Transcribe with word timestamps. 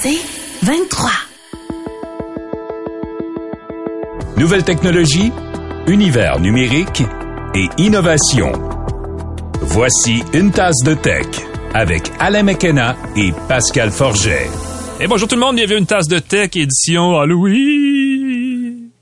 C'est 0.00 0.20
23. 0.62 1.10
Nouvelle 4.36 4.62
technologie, 4.62 5.32
univers 5.88 6.38
numérique 6.38 7.02
et 7.56 7.66
innovation. 7.78 8.52
Voici 9.60 10.22
une 10.34 10.52
tasse 10.52 10.84
de 10.84 10.94
tech 10.94 11.26
avec 11.74 12.12
Alain 12.20 12.44
McKenna 12.44 12.94
et 13.16 13.32
Pascal 13.48 13.90
Forget. 13.90 14.48
Et 15.00 15.08
bonjour 15.08 15.26
tout 15.26 15.34
le 15.34 15.40
monde, 15.40 15.56
bienvenue 15.56 15.78
à 15.78 15.80
une 15.80 15.86
tasse 15.86 16.06
de 16.06 16.20
tech 16.20 16.50
édition 16.54 17.18
Halloween. 17.18 18.07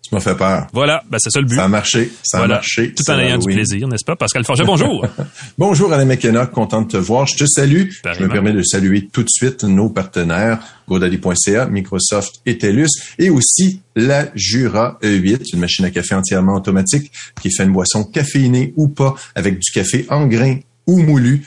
Tu 0.09 0.15
m'as 0.15 0.21
fait 0.21 0.37
peur. 0.37 0.69
Voilà, 0.73 1.03
ben 1.11 1.19
c'est 1.19 1.31
ça 1.31 1.41
le 1.41 1.47
but. 1.47 1.57
Ça 1.57 1.65
a 1.65 1.69
marché, 1.69 2.13
ça 2.23 2.39
Voilà. 2.39 2.55
a 2.55 2.59
marché. 2.59 2.95
Tout 2.95 3.11
en 3.11 3.19
ayant 3.19 3.39
du 3.39 3.53
plaisir, 3.53 3.89
n'est-ce 3.89 4.05
pas? 4.05 4.15
Pascal 4.15 4.45
Forget, 4.45 4.63
bonjour. 4.65 5.05
Bonjour 5.59 5.93
Alain 5.93 6.05
McKenna, 6.05 6.47
content 6.47 6.83
de 6.83 6.89
te 6.89 6.97
voir. 6.97 7.27
Je 7.27 7.37
te 7.37 7.45
salue. 7.47 7.89
Je 8.17 8.23
me 8.23 8.29
permets 8.29 8.53
de 8.53 8.63
saluer 8.63 9.09
tout 9.13 9.25
de 9.25 9.29
suite 9.29 9.65
nos 9.65 9.91
partenaires, 9.91 10.61
GoDaddy.ca, 10.89 11.67
Microsoft 11.67 12.37
et 12.47 12.57
TELUS, 12.59 12.89
et 13.19 13.31
aussi 13.31 13.81
la 13.97 14.29
Jura 14.37 14.99
E8, 15.03 15.55
une 15.55 15.59
machine 15.61 15.85
à 15.85 15.91
café 15.91 16.15
entièrement 16.15 16.55
automatique 16.55 17.11
qui 17.41 17.51
fait 17.51 17.65
une 17.65 17.73
boisson 17.73 18.05
caféinée 18.05 18.73
ou 18.77 18.87
pas, 18.89 19.15
avec 19.35 19.55
du 19.59 19.71
café 19.73 20.07
en 20.09 20.27
grains 20.29 20.59
ou 20.87 21.01
moulu, 21.01 21.45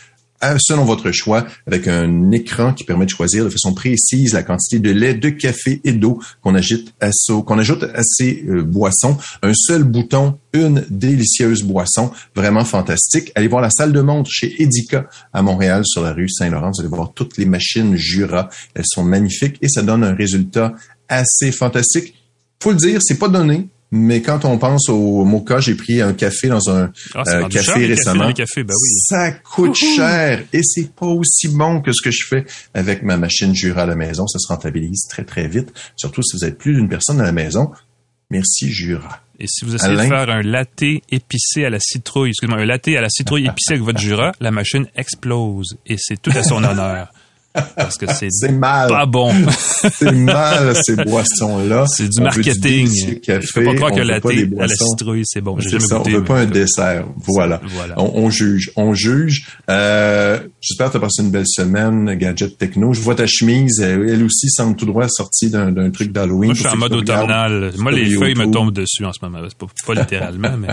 selon 0.59 0.85
votre 0.85 1.11
choix, 1.11 1.45
avec 1.67 1.87
un 1.87 2.31
écran 2.31 2.73
qui 2.73 2.83
permet 2.83 3.05
de 3.05 3.09
choisir 3.09 3.43
de 3.43 3.49
façon 3.49 3.73
précise 3.73 4.33
la 4.33 4.43
quantité 4.43 4.79
de 4.79 4.91
lait, 4.91 5.13
de 5.13 5.29
café 5.29 5.81
et 5.83 5.91
d'eau 5.91 6.21
qu'on 6.41 6.55
ajoute 6.55 6.93
à, 7.01 7.11
so- 7.11 7.43
qu'on 7.43 7.59
ajoute 7.59 7.83
à 7.83 8.01
ces 8.03 8.43
euh, 8.47 8.63
boissons. 8.63 9.17
Un 9.43 9.53
seul 9.53 9.83
bouton, 9.83 10.37
une 10.53 10.85
délicieuse 10.89 11.63
boisson, 11.63 12.11
vraiment 12.35 12.65
fantastique. 12.65 13.31
Allez 13.35 13.47
voir 13.47 13.61
la 13.61 13.69
salle 13.69 13.91
de 13.93 14.01
montre 14.01 14.29
chez 14.31 14.61
Edica 14.61 15.07
à 15.33 15.41
Montréal 15.41 15.83
sur 15.85 16.01
la 16.01 16.13
rue 16.13 16.29
Saint-Laurent. 16.29 16.71
Vous 16.73 16.81
allez 16.81 16.89
voir 16.89 17.11
toutes 17.13 17.37
les 17.37 17.45
machines 17.45 17.95
Jura. 17.95 18.49
Elles 18.75 18.85
sont 18.87 19.03
magnifiques 19.03 19.57
et 19.61 19.67
ça 19.67 19.81
donne 19.81 20.03
un 20.03 20.15
résultat 20.15 20.73
assez 21.07 21.51
fantastique. 21.51 22.15
Faut 22.61 22.71
le 22.71 22.77
dire, 22.77 22.99
c'est 23.01 23.17
pas 23.19 23.29
donné. 23.29 23.67
Mais 23.91 24.21
quand 24.21 24.45
on 24.45 24.59
pense 24.59 24.87
au 24.89 25.25
mocha, 25.25 25.59
j'ai 25.59 25.73
pris 25.73 25.99
un 26.01 26.13
café 26.13 26.47
dans 26.47 26.69
un 26.69 26.91
Ah, 27.15 27.23
euh, 27.27 27.47
café 27.47 27.63
cher, 27.65 27.75
récemment. 27.89 28.25
ben 28.63 28.73
oui. 28.79 28.99
Ça 29.07 29.31
coûte 29.31 29.75
cher 29.75 30.43
et 30.53 30.61
c'est 30.63 30.93
pas 30.93 31.07
aussi 31.07 31.47
bon 31.47 31.81
que 31.81 31.91
ce 31.91 32.01
que 32.03 32.11
je 32.11 32.25
fais 32.27 32.45
avec 32.75 33.01
ma 33.01 33.17
machine 33.17 33.55
Jura 33.55 33.81
à 33.83 33.85
la 33.87 33.95
maison. 33.95 34.27
Ça 34.27 34.37
se 34.37 34.47
rentabilise 34.47 35.07
très 35.09 35.23
très 35.23 35.47
vite, 35.47 35.73
surtout 35.95 36.21
si 36.21 36.37
vous 36.37 36.45
êtes 36.45 36.57
plus 36.59 36.75
d'une 36.75 36.87
personne 36.87 37.19
à 37.19 37.23
la 37.23 37.31
maison. 37.31 37.71
Merci 38.29 38.71
Jura. 38.71 39.21
Et 39.39 39.47
si 39.47 39.65
vous 39.65 39.73
essayez 39.73 39.93
Alain? 39.93 40.03
de 40.03 40.09
faire 40.09 40.29
un 40.29 40.41
latte 40.43 40.83
épicé 41.09 41.65
à 41.65 41.69
la 41.71 41.79
citrouille, 41.79 42.29
excusez-moi, 42.29 42.59
un 42.61 42.65
latte 42.65 42.89
à 42.89 43.01
la 43.01 43.09
citrouille 43.09 43.45
épicé 43.49 43.71
avec 43.73 43.83
votre 43.83 43.99
Jura, 43.99 44.33
la 44.39 44.51
machine 44.51 44.85
explose. 44.95 45.77
Et 45.87 45.95
c'est 45.97 46.21
tout 46.21 46.29
à 46.35 46.43
son 46.43 46.63
honneur. 46.63 47.11
Parce 47.75 47.97
que 47.97 48.05
c'est 48.13 48.29
C'est 48.31 48.51
mal. 48.51 48.87
pas 48.89 49.05
bon. 49.05 49.33
C'est 49.97 50.11
mal 50.11 50.75
ces 50.83 50.95
boissons-là. 51.03 51.85
C'est 51.87 52.07
du 52.09 52.19
On 52.19 52.23
marketing. 52.23 52.61
délicieux 52.61 53.15
café, 53.15 53.45
Je 53.47 53.53
peux 53.53 53.63
pas 53.65 53.73
croire 53.75 53.91
on 53.91 53.95
que 53.95 54.01
à 54.01 54.03
la 54.03 54.19
boissons. 54.45 54.85
citrouille, 54.97 55.23
c'est 55.25 55.41
bon. 55.41 55.57
J'ai 55.59 55.69
jamais 55.71 55.85
ça, 55.87 55.97
goûté. 55.97 56.11
on 56.13 56.17
veut 56.19 56.23
pas 56.23 56.39
un 56.39 56.45
dessert. 56.45 57.05
Voilà. 57.17 57.59
Voilà. 57.65 57.95
On, 57.97 58.11
on 58.25 58.29
juge, 58.29 58.71
on 58.75 58.93
juge. 58.93 59.47
Euh, 59.69 60.39
J'espère 60.61 60.87
que 60.87 60.91
tu 60.91 60.97
as 60.97 61.01
passé 61.01 61.23
une 61.23 61.31
belle 61.31 61.47
semaine, 61.47 62.13
gadget 62.15 62.57
techno. 62.57 62.93
Je 62.93 63.01
vois 63.01 63.15
ta 63.15 63.25
chemise, 63.25 63.79
elle, 63.79 64.07
elle 64.07 64.23
aussi 64.23 64.49
semble 64.49 64.75
tout 64.75 64.85
droit 64.85 65.07
sortie 65.09 65.49
d'un 65.49 65.71
d'un 65.71 65.89
truc 65.89 66.11
d'Halloween. 66.11 66.47
Moi, 66.49 66.53
je 66.53 66.59
suis 66.59 66.69
en 66.69 66.77
mode 66.77 66.93
automnal. 66.93 67.71
Moi, 67.77 67.91
les 67.91 68.09
feuilles 68.11 68.35
me 68.35 68.51
tombent 68.51 68.73
dessus 68.73 69.05
en 69.05 69.11
ce 69.13 69.19
moment. 69.23 69.39
Pas, 69.57 69.65
pas 69.87 69.93
littéralement, 69.93 70.55
mais 70.59 70.67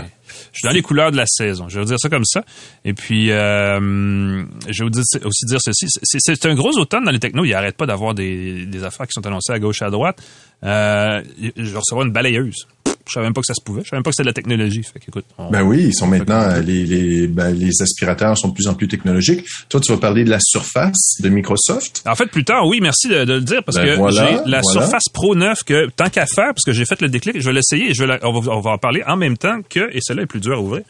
je 0.57 0.61
suis 0.61 0.67
dans 0.67 0.73
les 0.73 0.81
couleurs 0.81 1.11
de 1.11 1.17
la 1.17 1.27
saison. 1.27 1.69
Je 1.69 1.75
vais 1.75 1.81
vous 1.81 1.87
dire 1.89 1.99
ça 1.99 2.09
comme 2.09 2.25
ça. 2.25 2.43
Et 2.83 2.93
puis, 2.93 3.31
euh, 3.31 3.79
je 3.79 4.83
vais 4.83 4.83
vous 4.83 4.89
dire, 4.89 5.03
aussi 5.23 5.45
dire 5.45 5.59
ceci. 5.61 5.85
C'est- 6.03 6.45
un 6.47 6.55
gros 6.55 6.75
automne 6.79 7.03
dans 7.03 7.11
les 7.11 7.19
technos. 7.19 7.45
Il 7.45 7.53
arrête 7.53 7.77
pas 7.77 7.85
d'avoir 7.85 8.15
des, 8.15 8.65
des 8.65 8.83
affaires 8.83 9.05
qui 9.05 9.13
sont 9.13 9.25
annoncées 9.27 9.53
à 9.53 9.59
gauche 9.59 9.81
et 9.81 9.85
à 9.85 9.89
droite. 9.91 10.19
Euh, 10.63 11.21
je 11.55 11.71
vais 11.71 11.77
recevoir 11.77 12.05
une 12.07 12.11
balayeuse. 12.11 12.67
Je 13.07 13.13
savais 13.13 13.25
même 13.25 13.33
pas 13.33 13.41
que 13.41 13.47
ça 13.47 13.53
se 13.53 13.61
pouvait. 13.63 13.81
Je 13.83 13.89
savais 13.89 13.97
même 13.97 14.03
pas 14.03 14.09
que 14.11 14.15
c'était 14.15 14.23
de 14.23 14.29
la 14.29 14.33
technologie. 14.33 14.83
Fait 14.83 14.99
qu'écoute, 14.99 15.25
on- 15.37 15.49
Ben 15.49 15.61
oui, 15.63 15.85
ils 15.87 15.93
sont 15.93 16.07
maintenant 16.07 16.59
les 16.65 16.85
les, 16.85 17.27
ben, 17.27 17.51
les 17.51 17.71
aspirateurs 17.81 18.37
sont 18.37 18.49
de 18.49 18.53
plus 18.53 18.67
en 18.67 18.73
plus 18.73 18.87
technologiques. 18.87 19.45
Toi, 19.69 19.79
tu 19.79 19.91
vas 19.91 19.97
parler 19.97 20.23
de 20.23 20.29
la 20.29 20.39
Surface 20.39 21.17
de 21.21 21.29
Microsoft. 21.29 22.03
En 22.05 22.15
fait, 22.15 22.27
plus 22.27 22.43
tard, 22.43 22.65
oui, 22.67 22.79
merci 22.81 23.07
de, 23.07 23.23
de 23.25 23.33
le 23.33 23.41
dire 23.41 23.63
parce 23.63 23.77
Ben 23.77 23.85
que 23.85 23.95
voilà, 23.97 24.27
j'ai 24.27 24.33
la 24.49 24.61
voilà. 24.61 24.81
Surface 24.81 25.09
Pro 25.13 25.35
9 25.35 25.57
que 25.65 25.89
tant 25.89 26.09
qu'à 26.09 26.25
faire, 26.25 26.47
parce 26.53 26.63
que 26.65 26.73
j'ai 26.73 26.85
fait 26.85 27.01
le 27.01 27.09
déclic, 27.09 27.39
je 27.39 27.45
vais 27.47 27.53
l'essayer 27.53 27.91
et 27.91 27.93
je 27.93 28.01
vais 28.03 28.07
la- 28.07 28.19
on, 28.27 28.39
va, 28.39 28.51
on 28.53 28.59
va 28.59 28.71
en 28.71 28.77
parler 28.77 29.03
en 29.07 29.17
même 29.17 29.37
temps 29.37 29.59
que, 29.69 29.89
et 29.95 29.99
celle-là 30.01 30.23
est 30.23 30.27
plus 30.27 30.39
dure 30.39 30.57
à 30.57 30.61
ouvrir, 30.61 30.83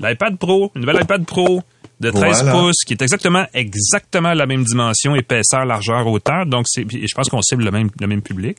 l'iPad 0.00 0.36
Pro, 0.38 0.72
une 0.74 0.82
nouvelle 0.82 1.02
iPad 1.02 1.24
Pro 1.24 1.62
de 2.00 2.10
13 2.10 2.42
Voilà. 2.42 2.52
pouces 2.58 2.82
qui 2.84 2.94
est 2.94 3.02
exactement, 3.02 3.44
exactement 3.54 4.32
la 4.34 4.46
même 4.46 4.64
dimension, 4.64 5.14
épaisseur, 5.14 5.64
largeur, 5.64 6.06
hauteur. 6.08 6.46
Donc, 6.46 6.64
c'est, 6.68 6.84
je 6.90 7.14
pense 7.14 7.28
qu'on 7.28 7.42
cible 7.42 7.64
le 7.64 7.70
même, 7.70 7.90
le 8.00 8.06
même 8.08 8.22
public. 8.22 8.56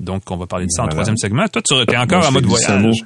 Donc, 0.00 0.22
on 0.30 0.36
va 0.36 0.46
parler 0.46 0.64
de 0.66 0.70
ça 0.70 0.82
en 0.82 0.84
Voilà. 0.86 0.94
troisième 0.94 1.16
segment. 1.18 1.46
Toi, 1.48 1.62
tu 1.62 1.74
es 1.74 1.96
encore 1.96 2.18
Moi, 2.20 2.28
en 2.28 2.32
mode 2.32 2.46
voyage. 2.46 2.96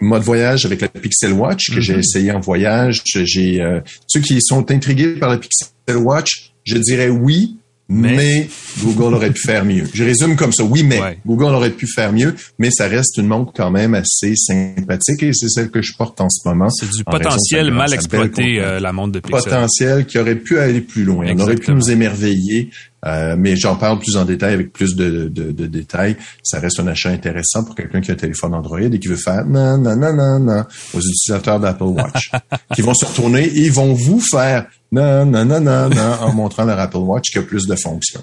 Mode 0.00 0.22
voyage 0.22 0.66
avec 0.66 0.80
la 0.80 0.88
Pixel 0.88 1.32
Watch 1.32 1.70
que 1.70 1.76
Mhm. 1.76 1.80
j'ai 1.80 1.98
essayé 1.98 2.32
en 2.32 2.40
voyage. 2.40 3.02
J'ai 3.04 3.60
euh, 3.60 3.80
ceux 4.08 4.20
qui 4.20 4.38
sont 4.40 4.68
intrigués 4.70 5.12
par 5.14 5.28
la 5.30 5.38
Pixel 5.38 5.96
Watch, 5.96 6.52
je 6.64 6.76
dirais 6.78 7.08
oui, 7.08 7.56
Mais- 7.88 8.16
mais, 8.16 8.48
Google 8.82 9.14
aurait 9.14 9.30
pu 9.30 9.42
faire 9.42 9.64
mieux. 9.64 9.84
Je 9.92 10.02
résume 10.02 10.34
comme 10.34 10.52
ça. 10.52 10.64
Oui, 10.64 10.82
mais 10.82 11.00
Ouais. 11.00 11.18
Google 11.26 11.54
aurait 11.54 11.70
pu 11.70 11.86
faire 11.86 12.12
mieux, 12.12 12.34
mais 12.58 12.70
ça 12.72 12.88
reste 12.88 13.18
une 13.18 13.26
montre 13.26 13.52
quand 13.54 13.70
même 13.70 13.94
assez 13.94 14.34
sympathique 14.34 15.22
et 15.22 15.32
c'est 15.34 15.48
celle 15.48 15.70
que 15.70 15.82
je 15.82 15.92
porte 15.96 16.20
en 16.20 16.28
ce 16.30 16.48
moment. 16.48 16.70
C'est 16.70 16.86
du 16.86 17.02
raison 17.06 17.18
potentiel 17.24 17.70
mal 17.70 17.92
exploité, 17.92 18.58
euh, 18.60 18.80
la 18.80 18.92
montre 18.92 19.12
de 19.12 19.20
Pixel. 19.20 19.44
potentiel 19.44 20.06
qui 20.06 20.18
aurait 20.18 20.36
pu 20.36 20.58
aller 20.58 20.80
plus 20.80 21.04
loin. 21.04 21.26
On 21.32 21.38
aurait 21.40 21.54
pu 21.56 21.70
nous 21.72 21.90
émerveiller, 21.90 22.70
euh, 23.04 23.34
mais 23.38 23.56
j'en 23.56 23.76
parle 23.76 23.98
plus 23.98 24.16
en 24.16 24.24
détail 24.24 24.54
avec 24.54 24.72
plus 24.72 24.94
de, 24.94 25.28
de, 25.28 25.50
de 25.52 25.66
détails. 25.66 26.16
Ça 26.42 26.60
reste 26.60 26.78
un 26.80 26.86
achat 26.86 27.10
intéressant 27.10 27.64
pour 27.64 27.74
quelqu'un 27.74 28.00
qui 28.00 28.10
a 28.10 28.14
un 28.14 28.16
téléphone 28.16 28.54
Android 28.54 28.80
et 28.80 28.98
qui 28.98 29.08
veut 29.08 29.16
faire 29.16 29.44
non, 29.44 29.76
non, 29.78 29.96
non, 29.96 30.12
non, 30.12 30.38
non 30.38 30.64
aux 30.94 31.00
utilisateurs 31.00 31.58
d'Apple 31.60 31.82
Watch, 31.84 32.30
qui 32.74 32.82
vont 32.82 32.94
se 32.94 33.04
retourner 33.04 33.44
et 33.44 33.68
vont 33.70 33.92
vous 33.92 34.20
faire 34.20 34.66
non, 34.92 35.24
non, 35.26 35.44
non, 35.44 35.60
non, 35.60 35.88
non 35.88 36.12
en 36.20 36.32
montrant 36.32 36.64
leur 36.64 36.78
Apple 36.78 36.98
Watch 36.98 37.30
qui 37.30 37.38
a 37.38 37.42
plus 37.42 37.66
de 37.66 37.74
fonctions. 37.76 38.22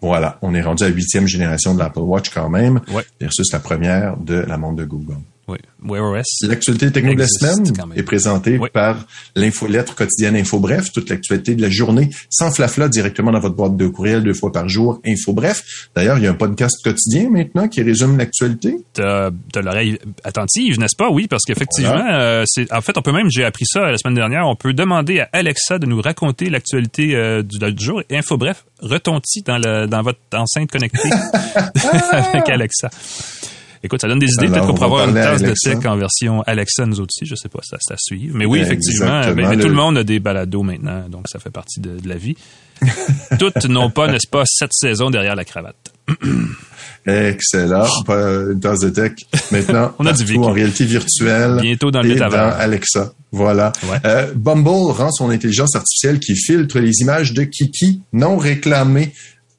Voilà, 0.00 0.38
on 0.42 0.54
est 0.54 0.62
rendu 0.62 0.84
à 0.84 0.88
la 0.88 0.94
huitième 0.94 1.26
génération 1.26 1.74
de 1.74 1.80
l'Apple 1.80 1.98
Watch 1.98 2.30
quand 2.30 2.48
même, 2.48 2.80
Ouais. 2.92 3.04
versus 3.20 3.52
la 3.52 3.58
première 3.58 4.16
de 4.16 4.34
la 4.36 4.56
montre 4.56 4.76
de 4.76 4.84
Google. 4.84 5.16
Oui. 5.48 5.58
Wear 5.82 6.02
OS. 6.04 6.24
L'actualité 6.48 6.90
techno 6.90 7.14
de 7.14 7.18
la 7.18 7.26
semaine 7.26 7.64
est 7.96 8.02
présentée 8.02 8.56
Oui. 8.58 8.68
par 8.72 9.04
l'infolettre 9.36 9.94
quotidienne 9.94 10.36
Info 10.36 10.58
Bref, 10.58 10.90
toute 10.92 11.10
l'actualité 11.10 11.54
de 11.54 11.62
la 11.62 11.68
journée, 11.70 12.08
sans 12.30 12.50
flafla, 12.50 12.88
directement 12.88 13.30
dans 13.32 13.40
votre 13.40 13.54
boîte 13.54 13.76
de 13.76 13.86
courriel 13.88 14.22
deux 14.22 14.32
fois 14.34 14.52
par 14.52 14.68
jour, 14.68 15.00
Info 15.06 15.32
Bref. 15.32 15.62
D'ailleurs, 15.94 16.16
il 16.18 16.24
y 16.24 16.26
a 16.26 16.30
un 16.30 16.34
podcast 16.34 16.82
quotidien 16.82 17.28
maintenant 17.30 17.68
qui 17.68 17.82
résume 17.82 18.16
l'actualité. 18.16 18.76
t'as 18.94 19.30
t'as 19.52 19.60
l'oreille 19.60 19.98
attentive, 20.24 20.78
n'est-ce 20.78 20.96
pas? 20.96 21.10
Oui, 21.10 21.26
parce 21.26 21.42
qu'effectivement, 21.44 22.06
euh, 22.12 22.44
c'est 22.46 22.72
en 22.72 22.80
fait, 22.80 22.96
on 22.96 23.02
peut 23.02 23.12
même, 23.12 23.28
j'ai 23.30 23.44
appris 23.44 23.66
ça 23.66 23.90
la 23.90 23.98
semaine 23.98 24.14
dernière, 24.14 24.46
on 24.48 24.56
peut 24.56 24.72
demander 24.72 25.20
à 25.20 25.28
Alexa 25.32 25.78
de 25.78 25.86
nous 25.86 26.00
raconter 26.00 26.48
l'actualité 26.48 27.14
euh, 27.14 27.42
du, 27.42 27.58
du 27.58 27.84
jour. 27.84 28.02
Et 28.08 28.16
info 28.16 28.36
bref, 28.38 28.64
retonti 28.80 29.42
dans, 29.42 29.58
le, 29.58 29.86
dans 29.86 30.02
votre 30.02 30.20
enceinte 30.32 30.70
connectée 30.70 31.10
avec 32.12 32.48
Alexa. 32.48 32.88
Écoute, 33.84 34.00
ça 34.00 34.08
donne 34.08 34.18
des 34.18 34.32
idées. 34.32 34.48
Peut-être 34.48 34.66
qu'on 34.66 34.82
avoir 34.82 35.06
une 35.06 35.14
tasse 35.14 35.42
de 35.42 35.52
tech 35.62 35.84
en 35.84 35.96
version 35.96 36.42
Alexa, 36.46 36.86
nous 36.86 37.00
aussi. 37.00 37.26
Je 37.26 37.34
sais 37.34 37.50
pas, 37.50 37.60
ça, 37.62 37.76
à 37.90 37.96
suivre. 37.98 38.34
Mais 38.34 38.46
oui, 38.46 38.60
effectivement, 38.60 39.20
tout 39.22 39.68
Le- 39.68 39.74
monde 39.74 39.98
a 39.98 40.04
des 40.04 40.20
balados 40.20 40.62
maintenant, 40.62 41.06
donc 41.08 41.26
ça 41.30 41.38
fait 41.38 41.50
partie 41.50 41.80
de, 41.80 41.98
de 42.00 42.08
la 42.08 42.16
vie. 42.16 42.34
Toutes 43.38 43.66
n'ont 43.66 43.90
pas, 43.90 44.10
n'est-ce 44.10 44.26
pas, 44.26 44.42
sept 44.46 44.70
saisons 44.72 45.10
derrière 45.10 45.36
la 45.36 45.44
cravate. 45.44 45.76
Excellent. 47.06 47.86
Pas 48.06 48.22
une 48.52 48.60
tasse 48.60 48.80
de 48.80 48.88
tech. 48.90 49.12
Maintenant, 49.50 49.92
On 49.98 50.06
a 50.06 50.12
du 50.12 50.36
en 50.38 50.50
réalité 50.52 50.84
virtuelle. 50.84 51.58
Bientôt 51.60 51.90
dans 51.90 52.00
le 52.00 52.10
et 52.12 52.14
dans. 52.16 52.30
Alexa. 52.32 53.12
Voilà. 53.30 53.72
Ouais. 53.84 53.98
Euh, 54.06 54.32
Bumble 54.34 54.90
rend 54.92 55.10
son 55.10 55.28
intelligence 55.30 55.74
artificielle 55.74 56.18
qui 56.20 56.34
filtre 56.36 56.78
les 56.78 56.92
images 57.00 57.32
de 57.34 57.42
Kiki 57.42 58.00
non 58.12 58.38
réclamées 58.38 59.12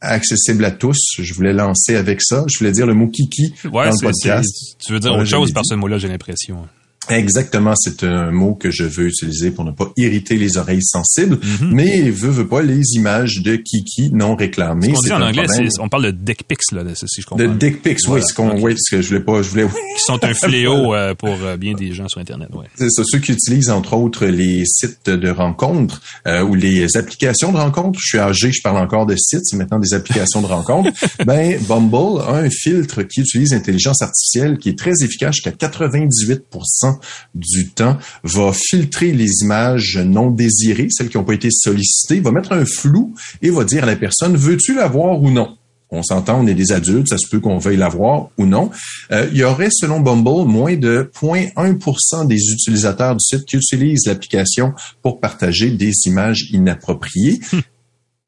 accessibles 0.05 0.63
à 0.65 0.71
tous. 0.71 0.97
Je 1.19 1.33
voulais 1.33 1.53
lancer 1.53 1.95
avec 1.95 2.21
ça. 2.21 2.45
Je 2.51 2.59
voulais 2.59 2.71
dire 2.71 2.85
le 2.87 2.93
mot 2.93 3.07
Kiki 3.07 3.53
Ouais, 3.65 3.89
dans 3.89 3.95
le 3.95 4.01
podcast. 4.01 4.77
tu 4.85 4.93
veux 4.93 4.99
dire 4.99 5.13
autre 5.13 5.25
chose 5.25 5.51
par 5.51 5.63
ce 5.65 5.75
mot-là, 5.75 5.97
j'ai 5.97 6.07
l'impression. 6.07 6.67
Exactement, 7.09 7.73
c'est 7.75 8.03
un 8.03 8.31
mot 8.31 8.55
que 8.55 8.71
je 8.71 8.83
veux 8.83 9.07
utiliser 9.07 9.51
pour 9.51 9.63
ne 9.63 9.71
pas 9.71 9.91
irriter 9.97 10.37
les 10.37 10.57
oreilles 10.57 10.83
sensibles, 10.83 11.37
Mhm. 11.61 11.69
mais 11.71 12.09
veut, 12.09 12.29
veut 12.29 12.47
pas 12.47 12.61
les 12.61 12.81
images 12.95 13.41
de 13.41 13.55
Kiki 13.55 14.11
non 14.11 14.35
réclamées. 14.35 14.87
Ce 14.87 14.91
qu'on 14.93 14.99
dit 15.01 15.07
c'est 15.07 15.13
en 15.13 15.21
anglais, 15.21 15.45
on 15.79 15.89
parle 15.89 16.05
de 16.07 16.11
dick 16.11 16.43
pics, 16.47 16.59
là, 16.71 16.81
c'est- 16.95 17.05
si 17.07 17.21
je 17.21 17.27
comprends. 17.27 17.43
de 17.45 17.51
dick 17.53 17.81
pics, 17.81 17.99
Voilà. 18.07 18.23
oui, 18.23 18.29
ce 18.29 18.33
qu'on, 18.33 18.59
oui, 18.61 18.73
ce 18.77 18.95
que 18.95 19.01
je 19.01 19.07
voulais 19.09 19.19
pas, 19.19 19.41
je 19.41 19.49
voulais, 19.49 19.65
Qui 19.67 20.03
sont 20.05 20.23
un 20.23 20.33
fléau 20.33 20.93
euh, 20.95 21.13
pour 21.15 21.29
euh, 21.43 21.57
bien 21.57 21.73
des 21.73 21.93
gens 21.93 22.07
sur 22.07 22.19
Internet, 22.19 22.49
ouais. 22.53 22.65
C'est 22.75 22.89
ça, 22.89 23.03
ceux 23.05 23.19
qui 23.19 23.31
utilisent 23.33 23.69
entre 23.69 23.93
autres 23.93 24.25
les 24.25 24.63
sites 24.65 25.09
de 25.09 25.29
rencontres 25.29 26.01
euh, 26.27 26.41
ou 26.41 26.55
les 26.55 26.97
applications 26.97 27.51
de 27.51 27.57
rencontres. 27.57 27.99
Je 28.01 28.07
suis 28.07 28.19
âgé, 28.19 28.51
je 28.51 28.61
parle 28.61 28.77
encore 28.77 29.05
de 29.05 29.15
sites, 29.15 29.41
c'est 29.45 29.57
maintenant 29.57 29.79
des 29.79 29.93
applications 29.93 30.41
de 30.41 30.47
rencontres. 30.47 30.89
ben, 31.25 31.57
Bumble 31.67 32.21
a 32.27 32.35
un 32.37 32.49
filtre 32.49 33.03
qui 33.03 33.21
utilise 33.21 33.51
l'intelligence 33.53 34.01
artificielle 34.01 34.57
qui 34.57 34.69
est 34.69 34.77
très 34.77 34.93
efficace 35.03 35.35
jusqu'à 35.35 35.51
98% 35.51 36.94
du 37.33 37.69
temps, 37.69 37.97
va 38.23 38.51
filtrer 38.53 39.11
les 39.11 39.41
images 39.41 39.97
non 39.97 40.31
désirées, 40.31 40.87
celles 40.89 41.09
qui 41.09 41.17
n'ont 41.17 41.23
pas 41.23 41.33
été 41.33 41.49
sollicitées, 41.51 42.19
va 42.19 42.31
mettre 42.31 42.53
un 42.53 42.65
flou 42.65 43.13
et 43.41 43.49
va 43.49 43.63
dire 43.63 43.83
à 43.83 43.87
la 43.87 43.95
personne, 43.95 44.35
veux-tu 44.35 44.75
la 44.75 44.87
voir 44.87 45.21
ou 45.21 45.31
non? 45.31 45.57
On 45.91 46.01
s'entend, 46.03 46.41
on 46.41 46.47
est 46.47 46.55
des 46.55 46.71
adultes, 46.71 47.07
ça 47.09 47.17
se 47.17 47.27
peut 47.29 47.39
qu'on 47.39 47.57
veuille 47.57 47.77
l'avoir 47.77 48.29
ou 48.37 48.45
non. 48.45 48.71
Euh, 49.11 49.29
il 49.31 49.37
y 49.37 49.43
aurait, 49.43 49.69
selon 49.71 49.99
Bumble, 49.99 50.47
moins 50.47 50.75
de 50.75 51.09
0.1% 51.21 52.27
des 52.27 52.39
utilisateurs 52.51 53.15
du 53.15 53.23
site 53.23 53.45
qui 53.45 53.55
utilisent 53.55 54.07
l'application 54.07 54.73
pour 55.01 55.19
partager 55.19 55.69
des 55.69 55.93
images 56.05 56.47
inappropriées. 56.51 57.39
Hmm. 57.53 57.59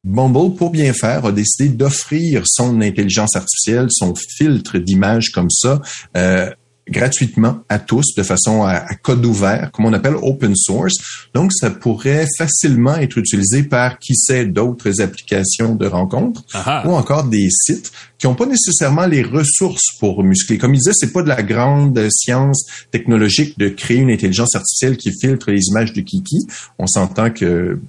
Bumble, 0.04 0.56
pour 0.56 0.69
bien 0.69 0.94
faire, 0.94 1.25
a 1.25 1.31
décidé 1.31 1.69
d'offrir 1.69 2.44
son 2.46 2.80
intelligence 2.81 3.36
artificielle, 3.36 3.88
son 3.90 4.14
filtre 4.16 4.78
d'images 4.78 5.31
comme 5.31 5.50
ça, 5.50 5.81
euh, 6.16 6.50
gratuitement 6.89 7.60
à 7.69 7.80
tous 7.80 8.13
de 8.16 8.24
façon 8.24 8.63
à, 8.63 8.81
code 9.01 9.25
ouvert, 9.25 9.72
comme 9.72 9.86
on 9.86 9.94
appelle 9.94 10.16
open 10.22 10.56
source. 10.56 10.95
Donc, 11.34 11.51
ça 11.54 11.69
pourrait 11.69 12.28
facilement 12.38 12.95
être 12.95 13.18
utilisé 13.18 13.63
par 13.63 14.00
qui 14.00 14.16
sait 14.16 14.45
d'autres 14.45 15.01
applications 15.01 15.75
de 15.75 15.88
rencontres 15.88 16.44
ou 16.86 16.92
encore 16.92 17.25
des 17.25 17.48
sites 17.50 17.92
qui 18.18 18.25
n'ont 18.25 18.36
pas 18.36 18.45
nécessairement 18.45 19.06
les 19.06 19.22
ressources 19.22 19.95
pour 20.00 20.24
muscler. 20.24 20.57
Comme 20.57 20.74
il 20.74 20.80
disait, 20.80 20.94
c'est 20.94 21.13
pas 21.13 21.22
de 21.22 21.28
la 21.28 21.44
grande 21.44 22.07
science 22.10 22.66
technologique 22.92 23.57
de 23.60 23.69
créer 23.69 23.98
une 23.98 24.10
intelligence 24.10 24.56
artificielle 24.56 24.98
qui 24.98 25.12
filtre 25.12 25.51
les 25.51 25.62
images 25.69 25.94
de 25.94 26.01
Kiki. 26.01 26.48
On 26.80 26.88
s'entend 26.88 27.30
que 27.30 27.80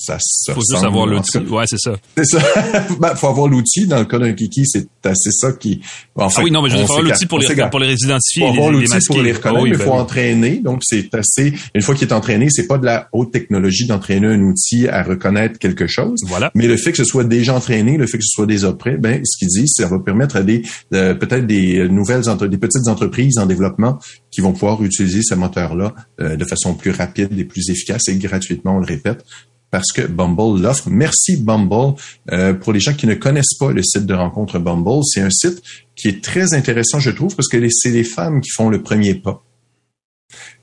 ça, 0.00 0.18
faut 0.54 0.60
juste 0.60 0.84
avoir 0.84 1.06
l'outil. 1.06 1.38
Ouais, 1.38 1.64
c'est 1.66 1.78
ça. 1.78 1.96
C'est 2.16 2.24
ça. 2.24 2.40
ben, 3.00 3.14
faut 3.14 3.28
avoir 3.28 3.48
l'outil. 3.48 3.86
Dans 3.86 3.98
le 3.98 4.04
cas 4.04 4.18
d'un 4.18 4.32
Kiki, 4.32 4.62
c'est 4.66 4.88
assez 5.04 5.30
ça 5.30 5.52
qui. 5.52 5.80
ah 6.18 6.28
oui, 6.42 6.50
non, 6.50 6.62
mais 6.62 6.70
je 6.70 6.76
veux 6.76 6.82
avoir 6.82 7.02
l'outil 7.02 7.26
pour 7.26 7.38
les, 7.38 7.46
pour 7.70 7.80
les 7.80 7.94
identifier. 7.94 8.42
Faut 8.42 8.48
avoir 8.48 8.70
l'outil 8.70 9.06
pour 9.06 9.22
les 9.22 9.32
reconnaître, 9.32 9.64
mais 9.64 9.70
il 9.70 9.76
faut 9.76 9.90
ben 9.90 10.00
entraîner. 10.00 10.60
Donc, 10.62 10.82
c'est 10.84 11.14
assez. 11.14 11.52
Une 11.74 11.82
fois 11.82 11.94
qu'il 11.94 12.08
est 12.08 12.12
entraîné, 12.12 12.48
c'est 12.50 12.66
pas 12.66 12.78
de 12.78 12.86
la 12.86 13.08
haute 13.12 13.32
technologie 13.32 13.86
d'entraîner 13.86 14.26
un 14.26 14.40
outil 14.40 14.88
à 14.88 15.02
reconnaître 15.02 15.58
quelque 15.58 15.86
chose. 15.86 16.20
Voilà. 16.26 16.50
Mais 16.54 16.66
le 16.66 16.76
fait 16.76 16.92
que 16.92 16.98
ce 16.98 17.04
soit 17.04 17.24
déjà 17.24 17.54
entraîné, 17.54 17.96
le 17.96 18.06
fait 18.06 18.18
que 18.18 18.24
ce 18.24 18.34
soit 18.34 18.46
déjà 18.46 18.72
prêt, 18.72 18.96
ben, 18.96 19.20
ce 19.24 19.38
qu'il 19.38 19.48
dit, 19.48 19.68
ça 19.68 19.86
va 19.86 19.98
permettre 19.98 20.36
à 20.36 20.42
des 20.42 20.62
euh, 20.94 21.14
peut-être 21.14 21.46
des 21.46 21.88
nouvelles 21.88 22.22
des 22.48 22.58
petites 22.58 22.88
entreprises 22.88 23.38
en 23.38 23.46
développement 23.46 23.98
qui 24.30 24.40
vont 24.40 24.52
pouvoir 24.52 24.82
utiliser 24.82 25.20
ce 25.22 25.34
moteur-là 25.34 25.94
euh, 26.20 26.36
de 26.36 26.44
façon 26.44 26.74
plus 26.74 26.90
rapide 26.90 27.38
et 27.38 27.44
plus 27.44 27.70
efficace 27.70 28.08
et 28.08 28.16
gratuitement, 28.16 28.76
on 28.76 28.80
le 28.80 28.86
répète, 28.86 29.24
parce 29.70 29.92
que 29.92 30.02
Bumble 30.02 30.60
l'offre. 30.60 30.88
Merci 30.90 31.36
Bumble. 31.36 31.94
Euh, 32.32 32.54
pour 32.54 32.72
les 32.72 32.80
gens 32.80 32.94
qui 32.94 33.06
ne 33.06 33.14
connaissent 33.14 33.56
pas 33.58 33.72
le 33.72 33.82
site 33.82 34.06
de 34.06 34.14
rencontre 34.14 34.58
Bumble, 34.58 35.04
c'est 35.04 35.20
un 35.20 35.30
site 35.30 35.62
qui 35.96 36.08
est 36.08 36.22
très 36.22 36.54
intéressant, 36.54 36.98
je 36.98 37.10
trouve, 37.10 37.34
parce 37.36 37.48
que 37.48 37.58
c'est 37.70 37.90
les 37.90 38.04
femmes 38.04 38.40
qui 38.40 38.50
font 38.50 38.68
le 38.68 38.82
premier 38.82 39.14
pas. 39.14 39.44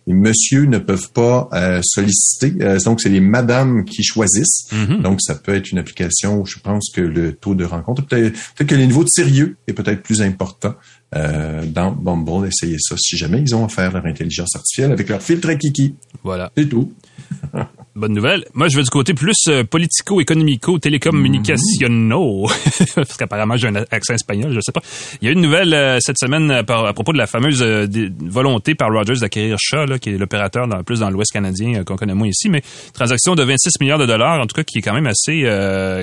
Les 0.08 0.14
messieurs 0.14 0.66
ne 0.66 0.78
peuvent 0.78 1.12
pas 1.12 1.50
euh, 1.52 1.82
solliciter, 1.84 2.54
euh, 2.62 2.80
donc 2.80 3.02
c'est 3.02 3.10
les 3.10 3.20
madames 3.20 3.84
qui 3.84 4.04
choisissent. 4.04 4.72
Mm-hmm. 4.72 5.02
Donc 5.02 5.22
ça 5.22 5.36
peut 5.36 5.54
être 5.54 5.70
une 5.70 5.80
application 5.80 6.40
où 6.40 6.46
je 6.46 6.60
pense 6.60 6.90
que 6.94 7.02
le 7.02 7.34
taux 7.34 7.56
de 7.56 7.66
rencontre, 7.66 8.06
peut-être 8.06 8.38
peut 8.56 8.64
que 8.64 8.76
le 8.76 8.86
niveau 8.86 9.04
de 9.04 9.10
sérieux 9.10 9.58
est 9.68 9.74
peut-être 9.74 10.02
plus 10.02 10.22
important 10.22 10.76
dans 11.14 11.92
Bumble. 11.92 12.48
Essayez 12.48 12.78
ça 12.80 12.96
si 12.98 13.18
jamais 13.18 13.42
ils 13.42 13.56
ont 13.56 13.66
à 13.66 13.70
faire 13.70 13.94
leur 13.94 14.06
intelligence 14.06 14.56
artificielle 14.56 14.92
avec 14.92 15.10
leur 15.10 15.22
filtre 15.22 15.52
Kiki. 15.54 15.96
Voilà. 16.24 16.52
C'est 16.58 16.68
tout. 16.68 16.92
Bonne 17.98 18.14
nouvelle. 18.14 18.46
Moi, 18.54 18.68
je 18.68 18.78
vais 18.78 18.84
du 18.84 18.92
côté 18.92 19.16
plus 19.16 19.48
euh, 19.48 19.64
politico-économico, 19.64 20.78
télécommunicationno, 20.78 22.46
parce 22.96 23.18
qu'apparemment 23.18 23.58
j'ai 23.58 23.70
un 23.70 23.76
accent 23.90 24.14
espagnol, 24.14 24.54
je 24.54 24.60
sais 24.60 24.72
pas. 24.72 24.84
Il 25.20 25.26
y 25.26 25.30
a 25.30 25.32
une 25.32 25.42
nouvelle 25.42 25.74
euh, 25.74 25.98
cette 26.00 26.20
semaine 26.20 26.52
euh, 26.52 26.60
à 26.60 26.94
propos 26.94 27.12
de 27.12 27.18
la 27.18 27.26
fameuse 27.26 27.64
volonté 28.20 28.76
par 28.76 28.92
Rogers 28.92 29.20
d'acquérir 29.20 29.58
Shaw, 29.60 29.86
là, 29.88 29.98
qui 29.98 30.12
est 30.12 30.18
l'opérateur 30.20 30.68
dans, 30.68 30.84
plus 30.84 31.00
dans 31.00 31.10
l'Ouest 31.10 31.32
canadien 31.32 31.84
qu'on 31.86 31.96
connaît 31.96 32.14
moins 32.14 32.28
ici, 32.28 32.50
mais 32.50 32.62
transaction 32.94 33.34
de 33.34 33.42
26 33.42 33.82
milliards 33.82 33.98
de 33.98 34.06
dollars, 34.06 34.42
en 34.42 34.46
tout 34.46 34.54
cas, 34.54 34.64
qui 34.64 34.78
est 34.78 34.82
quand 34.84 34.94
même 34.94 35.08
assez, 35.08 35.42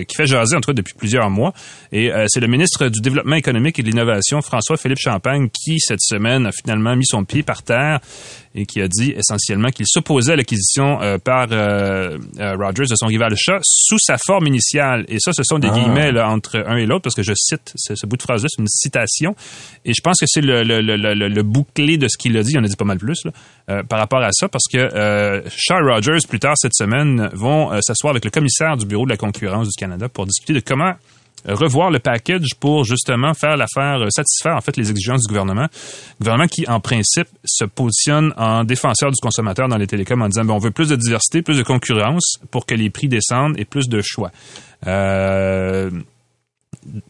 qui 0.09 0.17
fait 0.17 0.27
jaser 0.27 0.57
en 0.57 0.61
tout 0.61 0.73
cas 0.73 0.77
depuis 0.77 0.95
plusieurs 0.95 1.31
mois. 1.31 1.53
Et 1.93 2.11
c'est 2.27 2.41
le 2.41 2.49
ministre 2.49 2.89
du 2.89 3.03
Développement 3.03 3.37
économique 3.37 3.79
et 3.79 3.83
de 3.83 3.89
l'Innovation, 3.89 4.43
François-Philippe 4.43 4.99
Champagne, 4.99 5.49
qui 5.49 5.79
cette 5.79 6.03
semaine 6.03 6.47
a 6.47 6.51
finalement 6.51 6.97
mis 6.97 7.07
son 7.07 7.25
pied 7.25 7.45
par 7.45 7.63
terre 7.63 8.01
et 8.55 8.67
qui 8.67 8.81
a 8.81 8.89
dit 8.89 9.13
essentiellement 9.17 9.71
qu'il 9.71 9.87
s'opposait 9.87 10.33
à 10.33 10.37
l'acquisition 10.37 10.99
par 11.25 11.49
euh, 11.51 12.19
euh, 12.39 12.57
Rogers 12.57 12.87
de 12.89 12.97
son 12.97 13.07
rival 13.07 13.35
chat 13.37 13.59
sous 13.63 13.99
sa 13.99 14.17
forme 14.19 14.47
initiale. 14.47 15.05
Et 15.09 15.19
ça, 15.19 15.33
ce 15.33 15.43
sont 15.43 15.59
des 15.59 15.69
ah. 15.71 15.75
guillemets 15.75 16.19
entre 16.21 16.65
un 16.67 16.77
et 16.77 16.87
l'autre 16.87 17.03
parce 17.03 17.15
que 17.15 17.23
je 17.23 17.33
cite 17.35 17.73
ce, 17.75 18.07
bout 18.07 18.17
de 18.17 18.23
phrase-là, 18.23 18.49
c'est 18.49 18.63
une 18.63 18.69
citation. 18.69 19.35
Et 19.85 19.93
je 19.93 20.01
pense 20.01 20.19
que 20.21 20.27
c'est 20.29 20.41
le, 20.41 20.63
le, 20.63 20.81
le, 20.81 20.97
le, 20.97 21.43
bouclé 21.43 21.97
de 21.97 22.09
ce 22.09 22.17
qu'il 22.17 22.37
a 22.37 22.43
dit. 22.43 22.53
Il 22.53 22.59
en 22.59 22.65
a 22.65 22.69
dit 22.69 22.77
pas 22.77 22.85
mal 22.85 22.99
plus 22.99 23.23
euh, 23.71 23.83
par 23.83 23.99
rapport 23.99 24.23
à 24.23 24.31
ça 24.33 24.49
parce 24.49 24.65
que 24.71 24.79
euh, 24.79 25.41
et 25.45 25.83
Rogers, 25.83 26.27
plus 26.29 26.41
tard 26.41 26.55
cette 26.57 26.75
semaine, 26.75 27.31
vont 27.33 27.71
s'asseoir 27.83 28.13
avec 28.13 28.25
le 28.25 28.31
commissaire 28.31 28.77
du 28.77 28.87
Bureau 28.87 29.05
de 29.05 29.11
la 29.11 29.17
concurrence 29.17 29.69
du 29.69 29.75
Canada 29.77 30.09
pour 30.09 30.27
discuter 30.27 30.53
de 30.53 30.61
comment 30.61 30.95
revoir 31.47 31.91
le 31.91 31.99
package 31.99 32.55
pour 32.59 32.85
justement 32.85 33.35
faire 33.35 33.57
l'affaire, 33.57 34.01
euh, 34.01 34.09
satisfaire 34.11 34.57
en 34.57 34.61
fait 34.61 34.77
les 34.77 34.91
exigences 34.91 35.23
du 35.23 35.29
gouvernement. 35.29 35.67
gouvernement 36.21 36.47
qui, 36.47 36.67
en 36.69 36.81
principe, 36.81 37.29
se 37.45 37.65
positionne 37.65 38.33
en 38.37 38.65
défenseur 38.65 39.11
du 39.11 39.21
consommateur 39.21 39.69
dans 39.69 39.77
les 39.77 39.87
télécoms 39.87 40.23
en 40.23 40.29
disant 40.29 40.45
ben, 40.45 40.55
on 40.55 40.59
veut 40.59 40.71
plus 40.71 40.89
de 40.89 40.97
diversité, 40.97 41.43
plus 41.43 41.59
de 41.59 41.63
concurrence 41.63 42.39
pour 42.51 42.67
que 42.67 42.75
les 42.75 42.91
prix 42.91 43.09
descendent 43.09 43.59
et 43.59 43.65
plus 43.65 43.89
de 43.89 44.01
choix. 44.03 44.31
Euh, 44.87 45.91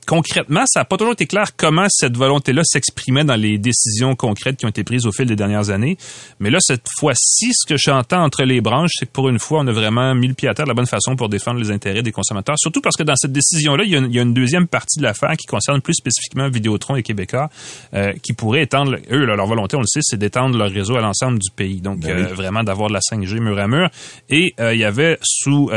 concrètement, 0.06 0.64
ça 0.66 0.80
n'a 0.80 0.84
pas 0.84 0.96
toujours 0.96 1.12
été 1.12 1.26
clair 1.26 1.56
comment 1.56 1.86
cette 1.88 2.16
volonté-là 2.16 2.62
s'exprimait 2.64 3.24
dans 3.24 3.36
les 3.36 3.58
décisions 3.58 4.14
concrètes 4.14 4.56
qui 4.56 4.66
ont 4.66 4.68
été 4.68 4.84
prises 4.84 5.06
au 5.06 5.12
fil 5.12 5.26
des 5.26 5.36
dernières 5.36 5.70
années. 5.70 5.96
Mais 6.40 6.50
là, 6.50 6.58
cette 6.60 6.86
fois-ci, 6.98 7.50
ce 7.52 7.66
que 7.66 7.76
j'entends 7.76 8.22
entre 8.22 8.44
les 8.44 8.60
branches, 8.60 8.92
c'est 8.98 9.06
que 9.06 9.12
pour 9.12 9.28
une 9.28 9.38
fois, 9.38 9.60
on 9.60 9.66
a 9.66 9.72
vraiment 9.72 10.14
mis 10.14 10.28
le 10.28 10.34
pied 10.34 10.48
à 10.48 10.54
terre 10.54 10.66
de 10.66 10.70
la 10.70 10.74
bonne 10.74 10.86
façon 10.86 11.16
pour 11.16 11.28
défendre 11.28 11.60
les 11.60 11.70
intérêts 11.70 12.02
des 12.02 12.12
consommateurs. 12.12 12.56
Surtout 12.58 12.80
parce 12.80 12.96
que 12.96 13.02
dans 13.02 13.16
cette 13.16 13.32
décision-là, 13.32 13.84
il, 13.84 13.90
y 13.90 14.18
a 14.18 14.22
une 14.22 14.34
deuxième 14.34 14.66
partie 14.66 14.98
de 14.98 15.04
l'affaire 15.04 15.36
qui 15.36 15.46
concerne 15.46 15.80
plus 15.80 15.94
spécifiquement 15.94 16.48
Vidéotron 16.48 16.96
et 16.96 17.02
Québécois, 17.02 17.48
euh, 17.94 18.12
qui 18.22 18.32
pourraient 18.32 18.62
étendre, 18.62 18.96
eux, 19.10 19.24
leur 19.24 19.46
volonté, 19.46 19.76
on 19.76 19.80
le 19.80 19.86
sait, 19.86 20.00
c'est 20.02 20.18
d'étendre 20.18 20.56
leur 20.56 20.70
réseau 20.70 20.96
à 20.96 21.00
l'ensemble 21.00 21.38
du 21.38 21.50
pays. 21.50 21.80
Donc, 21.80 22.00
ben 22.00 22.10
euh, 22.10 22.34
vraiment 22.34 22.62
d'avoir 22.62 22.88
de 22.88 22.94
la 22.94 23.00
5G 23.00 23.40
mur 23.40 23.58
à 23.58 23.68
mur. 23.68 23.90
Et 24.30 24.54
euh, 24.60 24.74
il 24.74 24.80
y 24.80 24.84
avait, 24.84 25.18
sous 25.22 25.70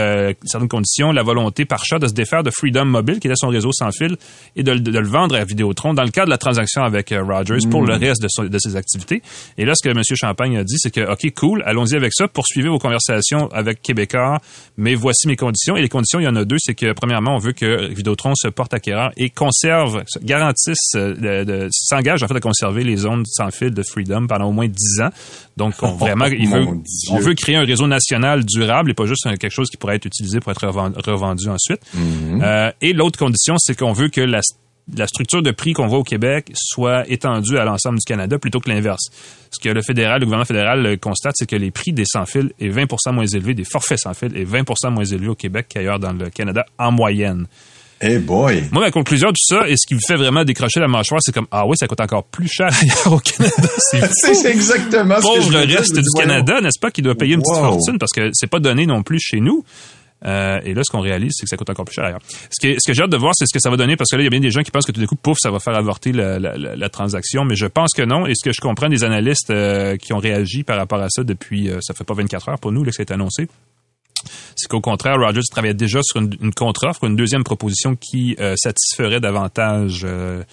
certaines 0.45 0.69
conditions, 0.69 1.11
la 1.11 1.23
volonté 1.23 1.65
par 1.65 1.83
chat 1.83 1.99
de 1.99 2.07
se 2.07 2.13
défaire 2.13 2.43
de 2.43 2.51
Freedom 2.51 2.85
Mobile, 2.85 3.19
qui 3.19 3.27
était 3.27 3.35
son 3.37 3.49
réseau 3.49 3.71
sans 3.71 3.86
fil, 3.91 4.17
et 4.55 4.63
de, 4.63 4.71
le 4.71 5.07
vendre 5.07 5.35
à 5.35 5.43
Vidéotron 5.43 5.93
dans 5.93 6.03
le 6.03 6.09
cadre 6.09 6.27
de 6.27 6.31
la 6.31 6.37
transaction 6.37 6.83
avec 6.83 7.11
euh, 7.11 7.23
Rogers 7.23 7.67
pour 7.69 7.83
le 7.83 7.97
hmm. 7.97 7.99
reste 7.99 8.21
de, 8.21 8.57
ses 8.59 8.75
activités. 8.75 9.21
Et 9.57 9.65
là, 9.65 9.73
ce 9.75 9.87
que 9.87 9.93
M. 9.93 10.01
Champagne 10.15 10.57
a 10.57 10.63
dit, 10.63 10.75
c'est 10.77 10.91
que, 10.91 11.11
OK, 11.11 11.31
cool, 11.35 11.63
allons-y 11.65 11.95
avec 11.95 12.13
ça, 12.13 12.27
poursuivez 12.27 12.69
vos 12.69 12.79
conversations 12.79 13.49
avec 13.51 13.81
Québécois, 13.81 14.39
mais 14.77 14.95
voici 14.95 15.27
mes 15.27 15.35
conditions. 15.35 15.77
Et 15.77 15.81
les 15.81 15.89
conditions, 15.89 16.19
il 16.19 16.23
y 16.23 16.27
en 16.27 16.35
a 16.35 16.45
deux, 16.45 16.57
c'est 16.59 16.75
que, 16.75 16.93
premièrement, 16.93 17.35
on 17.35 17.39
veut 17.39 17.53
que 17.53 17.87
Vidéotron 17.93 18.33
se 18.35 18.47
porte 18.47 18.73
acquéreur 18.73 19.11
et 19.17 19.29
conserve, 19.29 20.03
garantisse, 20.23 20.95
euh, 20.95 21.69
s'engage 21.71 22.23
en 22.23 22.27
fait 22.27 22.35
à 22.35 22.39
conserver 22.39 22.83
les 22.83 22.97
zones 22.97 23.23
sans 23.25 23.51
fil 23.51 23.71
de 23.71 23.83
Freedom 23.83 24.27
pendant 24.27 24.45
au 24.45 24.51
moins 24.51 24.67
dix 24.67 25.01
ans. 25.01 25.09
Donc, 25.57 25.75
on, 25.81 25.91
vraiment, 25.97 26.25
il 26.25 26.47
veut, 26.49 26.65
on 27.11 27.19
veut 27.19 27.33
créer 27.33 27.55
un 27.55 27.65
réseau 27.65 27.87
national 27.87 28.45
durable 28.45 28.91
et 28.91 28.93
pas 28.93 29.05
juste 29.05 29.27
quelque 29.37 29.49
chose 29.49 29.69
qui 29.69 29.77
pourrait 29.77 29.95
être 29.95 30.05
utilisé 30.05 30.39
pour 30.39 30.51
être 30.51 30.67
revendu, 30.67 31.49
ensuite. 31.49 31.81
Hmm. 31.93 32.41
Euh, 32.41 32.71
et 32.81 32.93
l'autre 32.93 33.19
condition, 33.19 33.55
c'est 33.57 33.76
qu'on 33.77 33.93
veut 33.93 34.09
que 34.09 34.21
la, 34.21 34.41
structure 35.07 35.41
de 35.41 35.51
prix 35.51 35.73
qu'on 35.73 35.87
voit 35.87 35.99
au 35.99 36.03
Québec 36.03 36.51
soit 36.55 37.09
étendue 37.09 37.57
à 37.57 37.65
l'ensemble 37.65 37.99
du 37.99 38.05
Canada 38.05 38.37
plutôt 38.39 38.59
que 38.59 38.69
l'inverse. 38.69 39.09
Ce 39.51 39.59
que 39.59 39.69
le 39.69 39.81
fédéral, 39.81 40.19
le 40.19 40.25
gouvernement 40.25 40.45
fédéral 40.45 40.85
euh, 40.85 40.97
constate, 40.97 41.33
c'est 41.35 41.49
que 41.49 41.55
les 41.55 41.71
prix 41.71 41.93
des 41.93 42.05
sans-fil 42.05 42.51
est 42.59 42.69
20% 42.69 43.13
moins 43.13 43.25
élevés, 43.25 43.53
des 43.53 43.65
forfaits 43.65 43.99
sans-fil 43.99 44.35
est 44.35 44.45
20% 44.45 44.91
moins 44.91 45.05
élevés 45.05 45.29
au 45.29 45.35
Québec 45.35 45.67
qu'ailleurs 45.69 45.99
dans 45.99 46.13
le 46.13 46.29
Canada 46.29 46.65
en 46.77 46.91
moyenne. 46.91 47.47
Hey 47.99 48.19
boy! 48.19 48.63
Moi, 48.71 48.83
ma 48.83 48.91
conclusion 48.91 49.29
de 49.29 49.33
tout 49.33 49.55
ça, 49.55 49.67
et 49.67 49.73
ce 49.75 49.87
qui 49.87 49.95
me 49.95 49.99
fait 50.05 50.17
vraiment 50.17 50.43
décrocher 50.43 50.79
la 50.79 50.87
mâchoire, 50.87 51.19
c'est 51.23 51.31
comme, 51.31 51.47
ah 51.49 51.65
oui, 51.65 51.75
ça 51.79 51.87
coûte 51.87 51.99
encore 51.99 52.25
plus 52.25 52.47
cher 52.47 52.67
ailleurs 52.81 53.13
au 53.13 53.19
Canada. 53.19 53.69
C'est 54.13 54.51
exactement 54.51 55.15
ce 55.19 55.39
que 55.39 55.51
je 55.51 55.75
reste 55.75 55.95
du 55.95 56.09
Canada, 56.15 56.61
n'est-ce 56.61 56.79
pas, 56.79 56.91
qui 56.91 57.01
doit 57.01 57.15
payer 57.15 57.33
une 57.33 57.41
petite 57.41 57.57
fortune 57.57 57.97
parce 57.97 58.11
que 58.11 58.29
c'est 58.33 58.47
pas 58.47 58.59
donné 58.59 58.85
non 58.85 59.01
plus 59.01 59.19
chez 59.19 59.39
nous. 59.39 59.63
Euh, 60.25 60.59
et 60.63 60.73
là, 60.73 60.81
ce 60.83 60.91
qu'on 60.91 60.99
réalise, 60.99 61.31
c'est 61.35 61.43
que 61.43 61.49
ça 61.49 61.57
coûte 61.57 61.69
encore 61.69 61.85
plus 61.85 61.95
cher. 61.95 62.17
Ce 62.49 62.59
que, 62.61 62.75
ce 62.79 62.87
que 62.87 62.93
j'ai 62.93 63.03
hâte 63.03 63.11
de 63.11 63.17
voir, 63.17 63.33
c'est 63.35 63.45
ce 63.45 63.53
que 63.53 63.59
ça 63.59 63.69
va 63.69 63.77
donner, 63.77 63.95
parce 63.95 64.09
que 64.09 64.15
là, 64.15 64.23
il 64.23 64.25
y 64.25 64.27
a 64.27 64.31
bien 64.31 64.39
des 64.39 64.51
gens 64.51 64.63
qui 64.63 64.71
pensent 64.71 64.85
que 64.85 64.91
tout 64.91 64.99
d'un 64.99 65.05
coup, 65.05 65.15
pouf, 65.15 65.37
ça 65.39 65.51
va 65.51 65.59
faire 65.59 65.75
avorter 65.75 66.11
la, 66.11 66.39
la, 66.39 66.57
la, 66.57 66.89
transaction, 66.89 67.45
mais 67.45 67.55
je 67.55 67.67
pense 67.67 67.93
que 67.95 68.01
non. 68.01 68.25
Et 68.25 68.33
ce 68.35 68.43
que 68.43 68.51
je 68.51 68.61
comprends 68.61 68.89
des 68.89 69.03
analystes 69.03 69.51
euh, 69.51 69.97
qui 69.97 70.13
ont 70.13 70.19
réagi 70.19 70.63
par 70.63 70.77
rapport 70.77 71.01
à 71.01 71.09
ça 71.09 71.23
depuis, 71.23 71.69
euh, 71.69 71.79
ça 71.81 71.93
fait 71.93 72.03
pas 72.03 72.15
24 72.15 72.49
heures 72.49 72.59
pour 72.59 72.71
nous, 72.71 72.83
là, 72.83 72.89
que 72.89 72.95
ça 72.95 73.01
a 73.01 73.03
été 73.03 73.13
annoncé, 73.13 73.47
c'est 74.55 74.67
qu'au 74.67 74.81
contraire, 74.81 75.17
Rogers 75.17 75.41
travaillait 75.51 75.73
déjà 75.73 75.99
sur 76.03 76.19
une, 76.19 76.53
contre-offre, 76.53 77.03
une 77.03 77.15
deuxième 77.15 77.43
proposition 77.43 77.95
qui 77.95 78.35
euh, 78.39 78.55
satisferait 78.57 79.19
davantage 79.19 80.01
euh, 80.03 80.43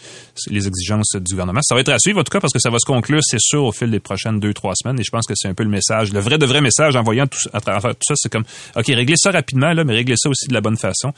les 0.48 0.66
exigences 0.66 1.14
du 1.14 1.32
gouvernement. 1.32 1.60
Ça 1.62 1.74
va 1.74 1.80
être 1.80 1.90
à 1.90 1.98
suivre, 1.98 2.20
en 2.20 2.24
tout 2.24 2.30
cas, 2.30 2.40
parce 2.40 2.52
que 2.52 2.58
ça 2.58 2.70
va 2.70 2.78
se 2.78 2.86
conclure, 2.86 3.20
c'est 3.22 3.40
sûr, 3.40 3.64
au 3.64 3.72
fil 3.72 3.90
des 3.90 4.00
prochaines 4.00 4.40
deux, 4.40 4.52
trois 4.52 4.74
semaines. 4.74 4.98
Et 5.00 5.04
je 5.04 5.10
pense 5.10 5.26
que 5.26 5.34
c'est 5.36 5.48
un 5.48 5.54
peu 5.54 5.64
le 5.64 5.70
message. 5.70 6.12
Le 6.12 6.20
vrai 6.20 6.38
de 6.38 6.46
vrai 6.46 6.60
message 6.60 6.96
en 6.96 7.02
voyant 7.02 7.26
tout, 7.26 7.38
tout 7.52 7.60
ça, 7.60 8.14
c'est 8.16 8.30
comme, 8.30 8.44
OK, 8.76 8.86
réglez 8.86 9.16
ça 9.16 9.30
rapidement, 9.30 9.72
là, 9.72 9.84
mais 9.84 9.94
réglez 9.94 10.16
ça 10.16 10.28
aussi 10.28 10.48
de 10.48 10.54
la 10.54 10.60
bonne 10.60 10.76
façon. 10.76 11.12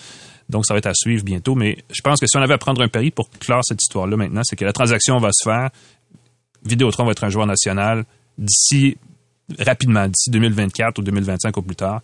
Donc, 0.48 0.64
ça 0.64 0.74
va 0.74 0.78
être 0.78 0.86
à 0.86 0.94
suivre 0.94 1.24
bientôt. 1.24 1.54
Mais 1.54 1.78
je 1.90 2.00
pense 2.02 2.20
que 2.20 2.26
si 2.26 2.36
on 2.36 2.42
avait 2.42 2.54
à 2.54 2.58
prendre 2.58 2.80
un 2.82 2.88
pari 2.88 3.10
pour 3.10 3.28
clore 3.30 3.64
cette 3.64 3.82
histoire-là 3.82 4.16
maintenant, 4.16 4.42
c'est 4.44 4.56
que 4.56 4.64
la 4.64 4.72
transaction 4.72 5.18
va 5.18 5.30
se 5.32 5.48
faire. 5.48 5.70
Vidéotron 6.64 7.04
va 7.04 7.12
être 7.12 7.24
un 7.24 7.30
joueur 7.30 7.46
national 7.46 8.04
d'ici 8.38 8.96
rapidement, 9.58 10.06
d'ici 10.06 10.30
2024 10.30 10.98
ou 10.98 11.02
2025 11.02 11.56
au 11.56 11.62
plus 11.62 11.76
tard 11.76 12.00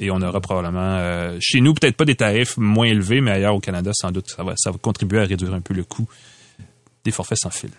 et 0.00 0.10
on 0.10 0.20
aura 0.22 0.40
probablement 0.40 0.96
euh, 0.98 1.36
chez 1.40 1.60
nous 1.60 1.74
peut-être 1.74 1.96
pas 1.96 2.04
des 2.04 2.14
tarifs 2.16 2.56
moins 2.56 2.86
élevés, 2.86 3.20
mais 3.20 3.30
ailleurs 3.32 3.54
au 3.54 3.60
Canada 3.60 3.90
sans 3.94 4.10
doute 4.10 4.26
ça 4.28 4.42
va 4.42 4.54
ça 4.56 4.70
va 4.70 4.78
contribuer 4.78 5.20
à 5.20 5.24
réduire 5.24 5.54
un 5.54 5.60
peu 5.60 5.74
le 5.74 5.84
coût 5.84 6.08
des 7.04 7.10
forfaits 7.10 7.38
sans 7.38 7.50
fil. 7.50 7.70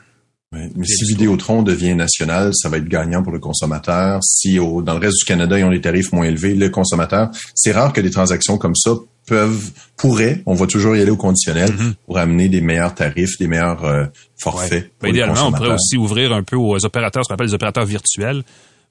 mais 0.54 0.70
si 0.86 1.04
Vidéotron 1.06 1.62
devient 1.64 1.94
national, 1.96 2.52
ça 2.56 2.70
va 2.70 2.78
être 2.78 2.88
gagnant 2.88 3.22
pour 3.22 3.34
le 3.34 3.40
consommateur. 3.40 4.22
Si 4.24 4.58
au, 4.60 4.82
dans 4.82 4.94
le 4.94 5.00
reste 5.00 5.18
du 5.20 5.26
Canada, 5.26 5.60
ils 5.60 5.66
ont 5.66 5.72
des 5.72 5.82
tarifs 5.82 6.14
moins 6.14 6.26
élevés, 6.26 6.56
le 6.56 6.70
consommateur, 6.70 7.30
c'est 7.54 7.74
rare 7.74 7.92
que 7.92 8.00
des 8.00 8.12
transactions 8.12 8.58
comme 8.58 8.76
ça 8.76 8.92
peuvent, 9.28 9.72
pourraient, 9.98 10.42
on 10.46 10.54
va 10.54 10.66
toujours 10.68 10.96
y 10.96 11.02
aller 11.02 11.12
au 11.12 11.18
conditionnel 11.18 11.70
Mhm. 11.74 11.94
pour 12.06 12.18
amener 12.18 12.48
des 12.48 12.62
meilleurs 12.62 12.96
tarifs, 12.96 13.38
des 13.38 13.48
meilleurs 13.48 13.84
euh, 13.84 14.06
forfaits. 14.38 14.88
pour 14.88 15.02
Ben, 15.02 15.08
le 15.10 15.14
idéalement, 15.16 15.48
on 15.48 15.52
pourrait 15.52 15.74
aussi 15.74 15.98
ouvrir 15.98 16.32
un 16.32 16.44
peu 16.44 16.56
aux 16.56 16.86
opérateurs, 16.86 17.26
ce 17.26 17.28
qu'on 17.28 17.34
appelle 17.34 17.48
les 17.48 17.54
opérateurs 17.54 17.86
virtuels, 17.86 18.44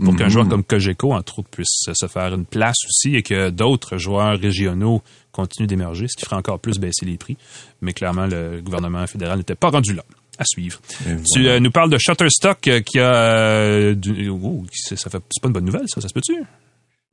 pour 0.03 0.15
qu'un 0.17 0.25
Mhm. 0.25 0.31
joueur 0.31 0.49
comme 0.49 0.63
Cogeco, 0.65 1.13
entre 1.15 1.39
autres, 1.39 1.49
puisse 1.51 1.85
se 1.93 2.07
faire 2.07 2.35
une 2.35 2.45
place 2.45 2.77
aussi 2.87 3.17
et 3.17 3.23
que 3.23 3.51
d'autres 3.51 3.97
joueurs 3.97 4.39
régionaux 4.39 5.03
continuent 5.33 5.67
d'émerger, 5.67 6.07
ce 6.09 6.17
qui 6.17 6.25
ferait 6.25 6.37
encore 6.37 6.59
plus 6.61 6.79
baisser 6.79 7.07
les 7.07 7.17
prix. 7.17 7.37
Mais 7.81 7.93
clairement, 7.93 8.27
le 8.27 8.61
gouvernement 8.63 9.07
fédéral 9.07 9.39
n'était 9.39 9.55
pas 9.55 9.69
rendu 9.71 9.95
là. 9.95 10.05
À 10.39 10.45
suivre. 10.45 10.79
Tu 11.33 11.49
euh, 11.49 11.61
nous 11.61 11.71
parles 11.71 11.89
de 11.89 11.97
Shutterstock 11.97 12.69
euh, 12.69 12.81
qui 12.83 12.99
a... 12.99 13.11
euh, 13.15 13.95
du- 13.95 14.29
oh, 14.29 14.65
ça 14.75 15.09
fait, 15.09 15.23
c'est 15.31 15.41
pas 15.41 15.49
une 15.49 15.55
bonne 15.55 15.65
nouvelle, 15.65 15.85
ça, 15.87 16.03
ça 16.03 16.09
se 16.09 16.13
peut-tu? 16.13 16.35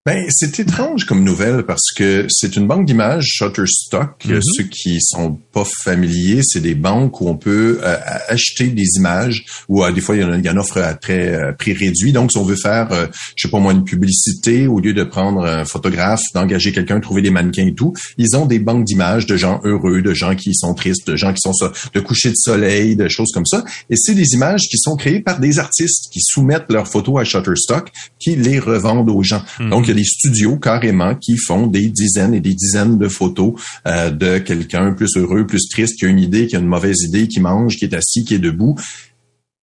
Ben, 0.06 0.26
c'est 0.28 0.60
étrange 0.60 1.06
comme 1.06 1.24
nouvelle 1.24 1.64
parce 1.66 1.94
que 1.96 2.26
c'est 2.28 2.58
une 2.58 2.68
banque 2.68 2.86
d'images 2.86 3.24
Shutterstock. 3.26 4.26
Mhm. 4.26 4.42
Ceux 4.44 4.64
qui 4.66 4.98
sont 5.00 5.40
pas 5.54 5.64
familiers, 5.64 6.42
c'est 6.44 6.60
des 6.60 6.76
banques 6.76 7.22
où 7.22 7.30
on 7.30 7.38
peut 7.38 7.80
euh, 7.82 7.96
acheter 8.28 8.68
des 8.68 8.84
images 8.98 9.46
ou 9.70 9.82
euh, 9.82 9.94
des 9.94 10.02
fois 10.02 10.18
il 10.18 10.22
y 10.22 10.26
en 10.26 10.34
a 10.34 10.38
il 10.38 10.44
y 10.46 10.50
en 10.50 10.58
offre 10.58 10.80
à 10.82 10.94
très 10.96 11.34
euh, 11.34 11.54
prix 11.54 11.72
réduit. 11.72 12.12
Donc 12.12 12.34
si 12.34 12.38
on 12.38 12.44
veut 12.44 12.58
faire, 12.58 12.90
je 13.38 13.48
sais 13.48 13.50
pas 13.50 13.60
moi, 13.60 13.72
une 13.72 13.86
publicité 13.86 14.68
au 14.68 14.82
lieu 14.82 14.94
de 14.94 15.06
prendre 15.06 15.46
un 15.46 15.64
photographe, 15.64 16.22
d'engager 16.34 16.74
quelqu'un, 16.74 17.00
trouver 17.00 17.22
des 17.22 17.30
mannequins 17.32 17.68
et 17.68 17.74
tout, 17.74 17.94
ils 18.18 18.36
ont 18.36 18.46
des 18.46 18.60
banques 18.60 18.84
d'images 18.84 19.26
de 19.26 19.38
gens 19.38 19.62
heureux, 19.64 20.02
de 20.02 20.14
gens 20.14 20.36
qui 20.36 20.54
sont 20.54 20.74
tristes, 20.74 21.08
de 21.08 21.16
gens 21.16 21.32
qui 21.32 21.40
sont 21.40 21.54
so- 21.54 21.72
de 21.94 22.00
coucher 22.02 22.28
de 22.30 22.36
soleil, 22.36 22.98
de 22.98 23.08
choses 23.08 23.32
comme 23.34 23.46
ça. 23.46 23.64
Et 23.90 23.96
c'est 23.96 24.16
des 24.16 24.34
images 24.34 24.64
qui 24.70 24.78
sont 24.80 24.98
créées 24.98 25.22
par 25.22 25.40
des 25.40 25.60
artistes 25.60 26.10
qui 26.12 26.20
soumettent 26.20 26.70
leurs 26.70 26.90
photos 26.90 27.22
à 27.22 27.24
Shutterstock, 27.24 27.90
qui 28.20 28.36
les 28.36 28.60
revendent 28.60 29.10
aux 29.10 29.24
gens. 29.24 29.42
Donc 29.70 29.88
il 29.88 29.90
y 29.90 29.93
a 29.94 29.96
des 29.96 30.04
studios 30.04 30.58
carrément 30.58 31.16
qui 31.16 31.38
font 31.38 31.68
des 31.68 31.88
dizaines 31.90 32.34
et 32.34 32.40
des 32.42 32.54
dizaines 32.54 32.98
de 32.98 33.08
photos 33.08 33.54
euh, 33.88 34.10
de 34.10 34.40
quelqu'un 34.40 34.94
plus 34.94 35.16
heureux, 35.16 35.46
plus 35.48 35.68
triste, 35.70 35.98
qui 35.98 36.06
a 36.06 36.10
une 36.10 36.20
idée, 36.20 36.48
qui 36.48 36.56
a 36.56 36.60
une 36.60 36.68
mauvaise 36.68 37.02
idée, 37.04 37.28
qui 37.28 37.40
mange, 37.40 37.76
qui 37.78 37.86
est 37.86 37.94
assis, 37.94 38.26
qui 38.26 38.36
est 38.36 38.40
debout. 38.40 38.76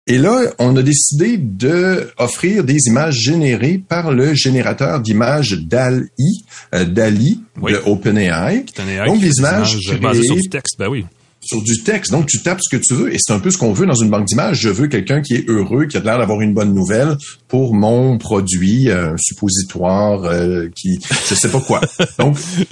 Et 0.07 0.19
là, 0.19 0.53
on 0.59 0.75
a 0.77 0.83
décidé 0.83 1.37
de 1.37 2.11
offrir 2.19 2.63
des 2.63 2.77
images 2.87 3.15
générées 3.15 3.79
par 3.79 4.11
le 4.11 4.35
générateur 4.35 4.99
d'images 5.01 5.53
DALI, 5.53 6.45
euh, 6.75 6.85
DALI 6.85 7.41
Oui. 7.59 7.71
de 7.73 7.77
OpenAI. 7.85 8.65
Donc, 9.07 9.19
des 9.19 9.27
fait 9.29 9.39
images 9.39 9.77
basées 9.99 10.23
sur 10.23 10.35
du 10.35 10.47
texte, 10.47 10.75
ben 10.77 10.89
oui. 10.89 11.05
Sur 11.45 11.61
du 11.61 11.83
texte. 11.83 12.11
Donc, 12.11 12.25
tu 12.25 12.41
tapes 12.41 12.59
ce 12.61 12.75
que 12.75 12.81
tu 12.81 12.93
veux 12.95 13.13
et 13.13 13.17
c'est 13.19 13.33
un 13.33 13.39
peu 13.39 13.51
ce 13.51 13.57
qu'on 13.57 13.71
veut 13.71 13.85
dans 13.85 13.93
une 13.95 14.09
banque 14.09 14.25
d'images. 14.25 14.59
Je 14.59 14.69
veux 14.69 14.87
quelqu'un 14.87 15.21
qui 15.21 15.35
est 15.35 15.47
heureux, 15.47 15.85
qui 15.85 15.97
a 15.97 15.99
l'air 15.99 16.17
d'avoir 16.17 16.41
une 16.41 16.53
bonne 16.53 16.73
nouvelle 16.73 17.17
pour 17.47 17.73
mon 17.73 18.17
produit, 18.17 18.89
euh, 18.89 19.15
suppositoire, 19.17 20.23
euh, 20.23 20.69
qui, 20.75 20.99
je 21.29 21.35
sais 21.35 21.49
pas 21.49 21.61
quoi. 21.61 21.81
Donc, 22.19 22.37
je, 22.37 22.63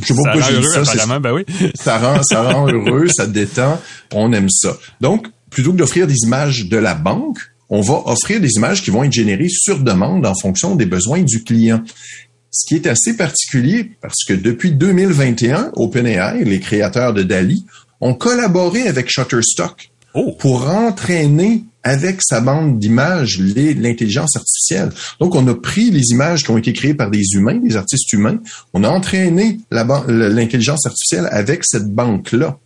je 0.00 0.06
sais 0.06 0.14
pas 0.14 0.22
Ça 0.22 0.30
pourquoi 0.30 0.40
j'ai 0.42 0.58
dit 0.58 0.66
heureux, 0.66 0.84
ça. 0.84 0.92
apparemment, 0.92 1.20
ben 1.20 1.32
oui. 1.32 1.44
ça 1.74 1.98
rend, 1.98 2.22
ça 2.22 2.42
rend 2.42 2.68
heureux, 2.70 3.08
ça 3.08 3.26
détend. 3.26 3.80
On 4.12 4.32
aime 4.32 4.50
ça. 4.50 4.76
Donc, 5.00 5.26
plutôt 5.50 5.72
que 5.72 5.78
d'offrir 5.78 6.06
des 6.06 6.18
images 6.24 6.68
de 6.68 6.76
la 6.76 6.94
banque, 6.94 7.38
on 7.70 7.80
va 7.80 8.02
offrir 8.06 8.40
des 8.40 8.52
images 8.56 8.82
qui 8.82 8.90
vont 8.90 9.04
être 9.04 9.12
générées 9.12 9.48
sur 9.48 9.78
demande 9.78 10.26
en 10.26 10.34
fonction 10.34 10.74
des 10.74 10.86
besoins 10.86 11.22
du 11.22 11.44
client. 11.44 11.82
Ce 12.50 12.66
qui 12.66 12.76
est 12.76 12.86
assez 12.86 13.16
particulier 13.16 13.90
parce 14.00 14.24
que 14.26 14.32
depuis 14.32 14.72
2021, 14.72 15.72
OpenAI, 15.76 16.44
les 16.44 16.60
créateurs 16.60 17.12
de 17.12 17.22
DALI, 17.22 17.64
ont 18.00 18.14
collaboré 18.14 18.88
avec 18.88 19.10
Shutterstock 19.10 19.90
Oh, 20.14 20.32
pour 20.38 20.68
entraîner 20.68 21.64
avec 21.82 22.22
sa 22.22 22.40
bande 22.40 22.78
d'images 22.78 23.38
l'intelligence 23.38 24.36
artificielle. 24.36 24.90
Donc, 25.20 25.34
on 25.34 25.46
a 25.48 25.54
pris 25.54 25.90
les 25.90 26.10
images 26.10 26.42
qui 26.42 26.50
ont 26.50 26.58
été 26.58 26.72
créées 26.72 26.94
par 26.94 27.10
des 27.10 27.22
humains, 27.34 27.56
des 27.56 27.76
artistes 27.76 28.12
humains, 28.12 28.38
on 28.72 28.84
a 28.84 28.88
entraîné 28.88 29.58
l'intelligence 29.70 30.86
artificielle 30.86 31.28
avec 31.30 31.64
cette 31.64 31.86
banque-là. 31.86 32.58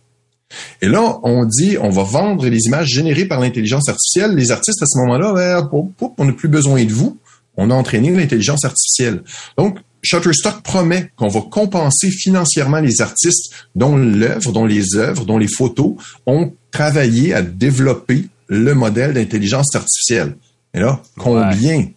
Et 0.81 0.87
là, 0.87 1.19
on 1.23 1.45
dit, 1.45 1.77
on 1.79 1.89
va 1.89 2.03
vendre 2.03 2.47
les 2.47 2.65
images 2.65 2.87
générées 2.87 3.25
par 3.25 3.39
l'intelligence 3.39 3.89
artificielle. 3.89 4.35
Les 4.35 4.51
artistes, 4.51 4.81
à 4.81 4.85
ce 4.85 4.97
moment-là, 4.99 5.33
ben, 5.33 5.69
on 6.17 6.25
n'a 6.25 6.33
plus 6.33 6.49
besoin 6.49 6.83
de 6.85 6.91
vous. 6.93 7.17
On 7.57 7.69
a 7.71 7.73
entraîné 7.73 8.11
l'intelligence 8.11 8.63
artificielle. 8.65 9.23
Donc, 9.57 9.79
Shutterstock 10.03 10.61
promet 10.63 11.11
qu'on 11.15 11.29
va 11.29 11.41
compenser 11.49 12.11
financièrement 12.11 12.79
les 12.79 13.01
artistes 13.01 13.53
dont 13.75 13.95
l'œuvre, 13.97 14.51
dont 14.51 14.65
les 14.65 14.95
œuvres, 14.95 15.25
dont 15.25 15.37
les 15.37 15.47
photos 15.47 15.93
ont 16.25 16.53
travaillé 16.71 17.33
à 17.33 17.41
développer 17.41 18.25
le 18.47 18.73
modèle 18.75 19.13
d'intelligence 19.13 19.73
artificielle. 19.75 20.35
Et 20.73 20.79
là, 20.79 21.01
combien? 21.17 21.87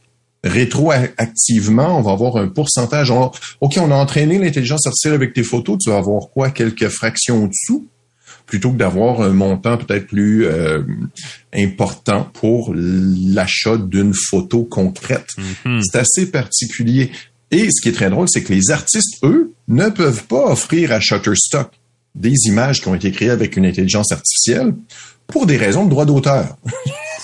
Rétroactivement, 0.44 1.98
on 1.98 2.02
va 2.02 2.12
avoir 2.12 2.36
un 2.36 2.48
pourcentage? 2.48 3.10
On- 3.10 3.30
OK, 3.60 3.78
on 3.78 3.90
a 3.90 3.94
entraîné 3.94 4.38
l'intelligence 4.38 4.86
artificielle 4.86 5.14
avec 5.14 5.32
tes 5.32 5.42
photos, 5.42 5.78
tu 5.82 5.90
vas 5.90 5.96
avoir 5.98 6.28
quoi? 6.30 6.50
Quelques 6.50 6.88
fractions 6.88 7.44
au-dessous? 7.44 7.86
plutôt 8.46 8.70
que 8.70 8.76
d'avoir 8.76 9.22
un 9.22 9.30
montant 9.30 9.76
peut-être 9.76 10.06
plus 10.06 10.46
euh, 10.46 10.80
important 11.52 12.28
pour 12.32 12.72
l'achat 12.76 13.76
d'une 13.76 14.14
photo 14.14 14.62
concrète. 14.62 15.26
Mhm. 15.64 15.80
C'est 15.82 15.98
assez 15.98 16.30
particulier. 16.30 17.10
Et 17.50 17.68
ce 17.70 17.80
qui 17.80 17.88
est 17.90 17.92
très 17.92 18.10
drôle, 18.10 18.28
c'est 18.28 18.42
que 18.42 18.52
les 18.52 18.70
artistes, 18.70 19.18
eux, 19.22 19.52
ne 19.68 19.88
peuvent 19.88 20.24
pas 20.24 20.46
offrir 20.50 20.92
à 20.92 21.00
Shutterstock 21.00 21.70
des 22.14 22.32
images 22.46 22.80
qui 22.80 22.88
ont 22.88 22.94
été 22.94 23.10
créées 23.12 23.30
avec 23.30 23.56
une 23.56 23.66
intelligence 23.66 24.10
artificielle 24.12 24.74
pour 25.26 25.46
des 25.46 25.56
raisons 25.56 25.84
de 25.84 25.90
droit 25.90 26.04
d'auteur. 26.06 26.56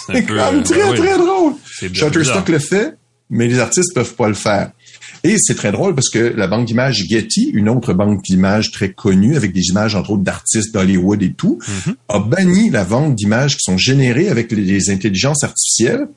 c'est 0.06 0.22
quand 0.24 0.34
même 0.52 0.60
euh, 0.60 0.62
très, 0.62 0.78
ben 0.82 0.90
oui. 0.90 0.98
très 0.98 1.18
drôle. 1.18 1.52
Shutterstock 1.92 2.48
le 2.48 2.58
fait, 2.58 2.94
mais 3.30 3.48
les 3.48 3.58
artistes 3.58 3.94
peuvent 3.94 4.14
pas 4.14 4.28
le 4.28 4.34
faire. 4.34 4.72
Et 5.24 5.36
c'est 5.38 5.54
très 5.54 5.70
drôle 5.70 5.94
parce 5.94 6.08
que 6.10 6.18
la 6.18 6.48
banque 6.48 6.66
d'images 6.66 7.04
Getty, 7.08 7.50
une 7.54 7.68
autre 7.68 7.92
banque 7.94 8.22
d'images 8.24 8.72
très 8.72 8.92
connue 8.92 9.36
avec 9.36 9.52
des 9.52 9.62
images 9.70 9.94
entre 9.94 10.10
autres 10.10 10.24
d'artistes 10.24 10.74
d'Hollywood 10.74 11.22
et 11.22 11.32
tout, 11.32 11.58
Mhm. 11.86 11.94
a 12.08 12.18
banni 12.18 12.70
la 12.70 12.82
vente 12.84 13.14
d'images 13.14 13.52
qui 13.56 13.60
sont 13.62 13.78
générées 13.78 14.28
avec 14.28 14.50
les, 14.52 14.62
les 14.62 14.90
intelligences 14.90 15.44
artificielles. 15.44 16.08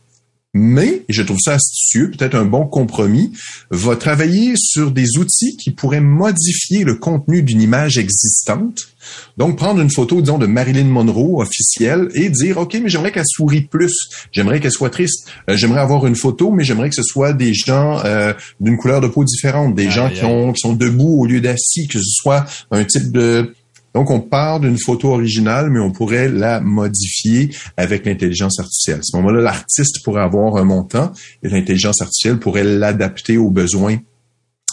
Mais, 0.58 1.04
et 1.10 1.14
je 1.14 1.22
trouve 1.22 1.38
ça 1.38 1.56
astucieux, 1.56 2.12
peut-être 2.12 2.34
un 2.34 2.46
bon 2.46 2.66
compromis, 2.66 3.34
va 3.72 3.98
travailler 3.98 4.54
sur 4.56 4.92
des 4.92 5.18
outils 5.18 5.58
qui 5.58 5.72
pourraient 5.72 6.00
modifier 6.00 6.86
le 6.86 6.96
contenu 6.96 7.44
d'une 7.44 7.62
image 7.62 7.98
existante. 7.98 8.88
Donc, 9.36 9.58
prendre 9.58 9.82
une 9.82 9.92
photo, 9.92 10.22
disons, 10.22 10.38
de 10.38 10.46
Marilyn 10.46 10.86
Monroe 10.86 11.42
officielle 11.42 12.08
et 12.14 12.30
dire, 12.30 12.58
OK, 12.58 12.80
mais 12.82 12.88
j'aimerais 12.88 13.12
qu'elle 13.12 13.26
sourie 13.28 13.64
plus. 13.64 13.94
J'aimerais 14.32 14.62
qu'elle 14.62 14.72
soit 14.72 14.90
triste. 14.90 15.28
Euh, 15.50 15.58
j'aimerais 15.58 15.82
avoir 15.82 16.08
une 16.08 16.16
photo, 16.16 16.52
mais 16.52 16.64
j'aimerais 16.64 16.90
que 16.90 16.96
ce 16.96 17.04
soit 17.04 17.34
des 17.34 17.54
gens 17.54 18.00
euh, 18.06 18.34
d'une 18.62 18.78
couleur 18.78 19.02
de 19.02 19.08
peau 19.08 19.26
différente, 19.26 19.76
des 19.76 19.92
gens 19.92 20.10
qui, 20.10 20.24
ont, 20.24 20.54
qui 20.54 20.62
sont 20.62 20.74
debout 20.74 21.20
au 21.20 21.26
lieu 21.26 21.42
d'assis, 21.42 21.90
que 21.90 22.00
ce 22.00 22.22
soit 22.22 22.46
un 22.72 22.86
type 22.86 23.12
de... 23.12 23.54
Donc, 23.96 24.12
on 24.12 24.20
part 24.20 24.60
d'une 24.60 24.78
photo 24.78 25.14
originale, 25.14 25.70
mais 25.70 25.80
on 25.80 25.90
pourrait 25.90 26.28
la 26.28 26.60
modifier 26.60 27.50
avec 27.78 28.06
l'intelligence 28.06 28.60
artificielle. 28.60 29.00
À 29.00 29.04
ce 29.04 29.16
moment-là, 29.16 29.42
l'artiste 29.42 30.04
pourrait 30.04 30.22
avoir 30.22 30.58
un 30.58 30.66
montant 30.66 31.14
et 31.42 31.48
l'intelligence 31.48 32.02
artificielle 32.02 32.38
pourrait 32.38 32.66
l'adapter 32.66 33.38
aux 33.38 33.50
besoins 33.50 33.98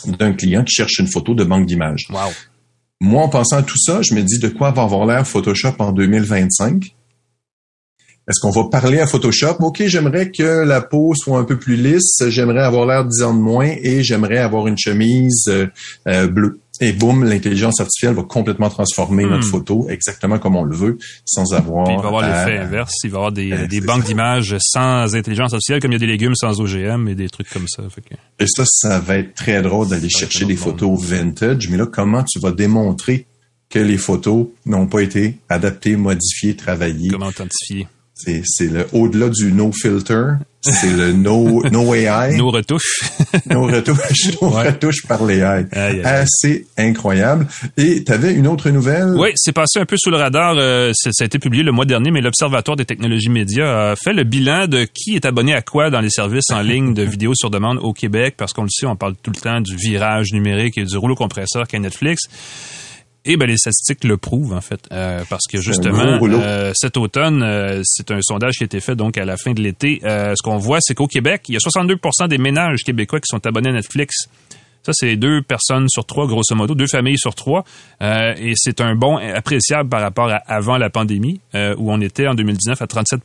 d'un 0.06 0.32
client 0.32 0.64
qui 0.64 0.74
cherche 0.74 0.98
une 0.98 1.06
photo 1.06 1.34
de 1.34 1.44
banque 1.44 1.66
d'images. 1.66 2.08
Wow. 2.10 2.32
Moi, 3.00 3.22
en 3.22 3.28
pensant 3.28 3.58
à 3.58 3.62
tout 3.62 3.78
ça, 3.78 4.02
je 4.02 4.12
me 4.14 4.22
dis 4.22 4.40
de 4.40 4.48
quoi 4.48 4.72
va 4.72 4.82
avoir 4.82 5.06
l'air 5.06 5.24
Photoshop 5.24 5.74
en 5.78 5.92
2025. 5.92 6.92
Est-ce 8.28 8.40
qu'on 8.40 8.50
va 8.50 8.68
parler 8.70 8.98
à 9.00 9.06
Photoshop? 9.06 9.56
OK, 9.60 9.82
j'aimerais 9.86 10.30
que 10.30 10.64
la 10.64 10.80
peau 10.80 11.12
soit 11.14 11.38
un 11.38 11.44
peu 11.44 11.58
plus 11.58 11.76
lisse, 11.76 12.22
j'aimerais 12.28 12.62
avoir 12.62 12.86
l'air 12.86 13.04
de 13.04 13.10
10 13.10 13.22
ans 13.22 13.34
de 13.34 13.40
moins 13.40 13.70
et 13.82 14.02
j'aimerais 14.02 14.38
avoir 14.38 14.68
une 14.68 14.78
chemise 14.78 15.44
euh, 15.48 15.66
euh, 16.08 16.28
bleue. 16.28 16.60
Et 16.82 16.92
boum, 16.92 17.24
l'intelligence 17.24 17.80
artificielle 17.80 18.14
va 18.14 18.24
complètement 18.24 18.68
transformer 18.68 19.24
Hmm. 19.24 19.30
notre 19.30 19.46
photo 19.46 19.86
exactement 19.88 20.38
comme 20.38 20.56
on 20.56 20.64
le 20.64 20.74
veut, 20.76 20.98
sans 21.24 21.54
avoir... 21.54 21.84
Puis 21.84 21.94
il 21.94 21.98
va 21.98 22.02
y 22.02 22.06
avoir 22.06 22.22
l'effet 22.46 22.58
inverse. 22.58 22.92
Il 23.04 23.10
va 23.10 23.14
y 23.14 23.18
avoir 23.18 23.32
des, 23.32 23.52
Euh, 23.52 23.66
des 23.68 23.80
banques 23.80 24.04
d'images 24.04 24.56
sans 24.58 25.14
intelligence 25.14 25.52
artificielle, 25.52 25.80
comme 25.80 25.92
il 25.92 25.94
y 25.94 25.96
a 25.96 26.00
des 26.00 26.06
légumes 26.06 26.34
sans 26.34 26.60
OGM 26.60 27.06
et 27.08 27.14
des 27.14 27.28
trucs 27.30 27.48
comme 27.50 27.66
ça. 27.68 27.82
Fait 27.88 28.00
que- 28.02 28.14
Et 28.38 28.46
ça, 28.48 28.64
ça 28.66 28.98
va 28.98 29.16
être 29.18 29.34
très 29.34 29.62
drôle 29.62 29.88
d'aller 29.88 30.10
chercher 30.10 30.44
des 30.44 30.56
photos 30.56 31.00
vintage. 31.00 31.68
Mais 31.68 31.76
là, 31.76 31.86
comment 31.86 32.24
tu 32.24 32.40
vas 32.40 32.50
démontrer 32.50 33.26
que 33.70 33.78
les 33.78 33.96
photos 33.96 34.48
n'ont 34.66 34.86
pas 34.86 35.00
été 35.00 35.38
adaptées, 35.48 35.96
modifiées, 35.96 36.56
travaillées? 36.56 37.10
Comment 37.10 37.26
authentifier? 37.28 37.86
C'est 38.44 38.68
le 38.70 38.86
au-delà 38.92 39.28
du 39.28 39.52
no 39.52 39.72
filter, 39.72 40.34
c'est 40.60 40.96
le 40.96 41.12
no 41.12 41.62
no 41.70 41.94
AI. 41.94 42.36
No 42.36 42.50
retouche. 42.50 43.00
no 43.50 43.66
retouche, 43.66 44.40
no 44.40 44.48
retouche 44.48 45.06
par 45.06 45.24
les 45.24 45.38
AI. 45.38 45.66
Assez 46.04 46.66
incroyable. 46.78 47.46
Et 47.76 48.04
tu 48.04 48.12
avais 48.12 48.32
une 48.32 48.46
autre 48.46 48.70
nouvelle? 48.70 49.14
Oui, 49.16 49.30
c'est 49.36 49.52
passé 49.52 49.80
un 49.80 49.86
peu 49.86 49.96
sous 49.98 50.10
le 50.10 50.16
radar, 50.16 50.54
euh, 50.58 50.92
ça 50.94 51.10
a 51.20 51.24
été 51.24 51.38
publié 51.38 51.62
le 51.62 51.72
mois 51.72 51.84
dernier, 51.84 52.10
mais 52.10 52.20
l'Observatoire 52.20 52.76
des 52.76 52.84
technologies 52.84 53.30
médias 53.30 53.92
a 53.92 53.96
fait 53.96 54.12
le 54.12 54.24
bilan 54.24 54.66
de 54.66 54.84
qui 54.84 55.16
est 55.16 55.24
abonné 55.24 55.54
à 55.54 55.62
quoi 55.62 55.90
dans 55.90 56.00
les 56.00 56.10
services 56.10 56.50
en 56.50 56.60
ligne 56.62 56.94
de 56.94 57.02
vidéos 57.02 57.34
sur 57.34 57.50
demande 57.50 57.78
au 57.82 57.92
Québec 57.92 58.34
parce 58.36 58.52
qu'on 58.52 58.62
le 58.62 58.70
sait, 58.70 58.86
on 58.86 58.96
parle 58.96 59.14
tout 59.22 59.32
le 59.34 59.40
temps 59.40 59.60
du 59.60 59.76
virage 59.76 60.32
numérique 60.32 60.78
et 60.78 60.84
du 60.84 60.96
rouleau 60.96 61.14
compresseur 61.14 61.66
qu'est 61.66 61.78
Netflix. 61.78 62.22
Et 63.24 63.36
ben 63.36 63.46
les 63.46 63.56
statistiques 63.56 64.02
le 64.02 64.16
prouvent 64.16 64.52
en 64.52 64.60
fait, 64.60 64.80
euh, 64.90 65.22
parce 65.30 65.46
que 65.48 65.60
justement 65.60 66.18
euh, 66.20 66.72
cet 66.74 66.96
automne, 66.96 67.42
euh, 67.44 67.80
c'est 67.84 68.10
un 68.10 68.18
sondage 68.20 68.54
qui 68.54 68.64
a 68.64 68.66
été 68.66 68.80
fait 68.80 68.96
donc 68.96 69.16
à 69.16 69.24
la 69.24 69.36
fin 69.36 69.52
de 69.52 69.62
l'été. 69.62 70.00
ce 70.02 70.42
qu'on 70.42 70.58
voit, 70.58 70.78
c'est 70.80 70.94
qu'au 70.94 71.06
Québec, 71.06 71.42
il 71.48 71.54
y 71.54 71.56
a 71.56 71.60
62% 71.60 72.26
des 72.28 72.38
ménages 72.38 72.80
québécois 72.84 73.20
qui 73.20 73.28
sont 73.28 73.46
abonnés 73.46 73.70
à 73.70 73.74
Netflix. 73.74 74.28
Ça, 74.84 74.90
c'est 74.92 75.14
deux 75.14 75.42
personnes 75.42 75.88
sur 75.88 76.04
trois, 76.04 76.26
grosso 76.26 76.56
modo, 76.56 76.74
deux 76.74 76.88
familles 76.88 77.18
sur 77.18 77.36
trois. 77.36 77.64
et 78.00 78.54
c'est 78.56 78.80
un 78.80 78.96
bond 78.96 79.18
appréciable 79.18 79.88
par 79.88 80.00
rapport 80.00 80.28
à 80.28 80.38
avant 80.48 80.76
la 80.76 80.90
pandémie, 80.90 81.40
où 81.54 81.92
on 81.92 82.00
était 82.00 82.26
en 82.26 82.34
2019 82.34 82.82
à 82.82 82.86
37 82.88 83.20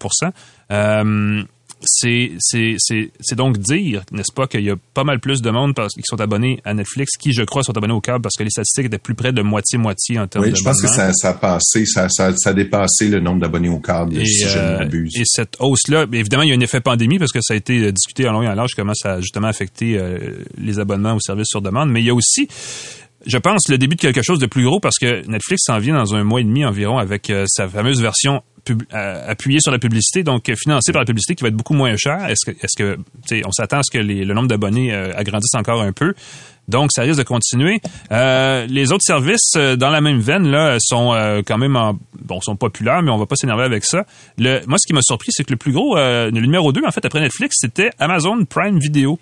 c'est 1.81 2.31
c'est 2.39 3.35
donc 3.35 3.57
dire, 3.57 4.03
n'est-ce 4.11 4.33
pas, 4.33 4.47
qu'il 4.47 4.61
y 4.61 4.69
a 4.69 4.75
pas 4.93 5.03
mal 5.03 5.19
plus 5.19 5.41
de 5.41 5.49
monde 5.49 5.73
qui 5.75 6.01
sont 6.03 6.19
abonnés 6.19 6.59
à 6.65 6.73
Netflix, 6.73 7.17
qui 7.17 7.33
je 7.33 7.43
crois 7.43 7.63
sont 7.63 7.77
abonnés 7.77 7.93
au 7.93 8.01
câble 8.01 8.21
parce 8.21 8.35
que 8.35 8.43
les 8.43 8.49
statistiques 8.49 8.85
étaient 8.85 8.97
plus 8.97 9.15
près 9.15 9.31
de 9.31 9.41
moitié 9.41 9.77
moitié 9.77 10.19
en 10.19 10.27
termes 10.27 10.45
oui, 10.45 10.53
je 10.55 10.63
pense 10.63 10.81
que 10.81 10.87
ça, 10.87 11.11
ça 11.13 11.29
a 11.29 11.33
passé, 11.33 11.85
ça, 11.85 12.09
ça, 12.09 12.35
ça 12.35 12.49
a 12.49 12.53
dépassé 12.53 13.09
le 13.09 13.19
nombre 13.19 13.41
d'abonnés 13.41 13.69
au 13.69 13.79
câble, 13.79 14.25
si 14.25 14.47
je 14.47 14.57
ne 14.57 14.63
euh, 14.63 14.79
m'abuse. 14.79 15.15
Et 15.17 15.23
cette 15.25 15.55
hausse-là, 15.59 16.05
évidemment, 16.11 16.43
il 16.43 16.49
y 16.49 16.53
a 16.53 16.55
un 16.55 16.59
effet 16.59 16.81
pandémie 16.81 17.19
parce 17.19 17.31
que 17.31 17.39
ça 17.41 17.53
a 17.53 17.57
été 17.57 17.79
euh, 17.79 17.91
discuté 17.91 18.27
en 18.27 18.33
long 18.33 18.43
et 18.43 18.47
en 18.47 18.55
large 18.55 18.71
comment 18.75 18.95
ça 18.95 19.13
a 19.13 19.21
justement 19.21 19.47
affecté 19.47 19.97
euh, 19.97 20.17
les 20.57 20.79
abonnements 20.79 21.13
aux 21.13 21.19
services 21.19 21.49
sur 21.49 21.61
demande, 21.61 21.91
mais 21.91 22.01
il 22.01 22.05
y 22.05 22.09
a 22.09 22.15
aussi 22.15 22.47
je 23.25 23.37
pense, 23.37 23.67
le 23.67 23.77
début 23.77 23.95
de 23.95 24.01
quelque 24.01 24.21
chose 24.21 24.39
de 24.39 24.45
plus 24.45 24.63
gros 24.63 24.79
parce 24.79 24.97
que 24.99 25.27
Netflix 25.27 25.63
s'en 25.65 25.79
vient 25.79 25.95
dans 25.95 26.15
un 26.15 26.23
mois 26.23 26.39
et 26.39 26.45
demi 26.45 26.63
environ 26.63 26.97
avec 26.97 27.29
sa 27.47 27.67
fameuse 27.67 27.99
version 27.99 28.41
appuyé 28.91 29.59
sur 29.59 29.71
la 29.71 29.79
publicité, 29.79 30.23
donc 30.23 30.51
financé 30.55 30.91
par 30.91 31.01
la 31.01 31.05
publicité 31.05 31.35
qui 31.35 31.43
va 31.43 31.49
être 31.49 31.55
beaucoup 31.55 31.73
moins 31.73 31.95
cher. 31.97 32.25
Est-ce 32.27 32.51
que, 32.51 32.57
est-ce 32.63 32.77
que, 32.77 32.97
on 33.45 33.51
s'attend 33.51 33.79
à 33.79 33.83
ce 33.83 33.91
que 33.91 34.03
le 34.03 34.33
nombre 34.33 34.47
d'abonnés 34.47 34.93
euh, 34.93 35.13
agrandisse 35.15 35.53
encore 35.55 35.81
un 35.81 35.91
peu? 35.91 36.13
Donc, 36.67 36.91
ça 36.93 37.03
risque 37.03 37.17
de 37.17 37.23
continuer. 37.23 37.79
Euh, 38.11 38.65
les 38.67 38.91
autres 38.91 39.05
services 39.05 39.53
euh, 39.55 39.77
dans 39.77 39.89
la 39.89 40.01
même 40.01 40.19
veine 40.19 40.49
là 40.51 40.77
sont 40.79 41.13
quand 41.45 41.57
même 41.57 41.77
bon 42.21 42.41
sont 42.41 42.55
populaires, 42.55 43.01
mais 43.01 43.11
on 43.11 43.17
va 43.17 43.25
pas 43.25 43.35
s'énerver 43.35 43.63
avec 43.63 43.85
ça. 43.85 44.05
Le, 44.37 44.61
moi, 44.67 44.77
ce 44.77 44.85
qui 44.85 44.93
m'a 44.93 45.01
surpris, 45.01 45.29
c'est 45.31 45.43
que 45.43 45.51
le 45.51 45.57
plus 45.57 45.71
gros, 45.71 45.95
le 45.95 46.29
numéro 46.31 46.71
2, 46.71 46.81
en 46.85 46.91
fait, 46.91 47.05
après 47.05 47.21
Netflix, 47.21 47.57
c'était 47.59 47.91
Amazon 47.99 48.43
Prime 48.45 48.79
Video. 48.79 49.19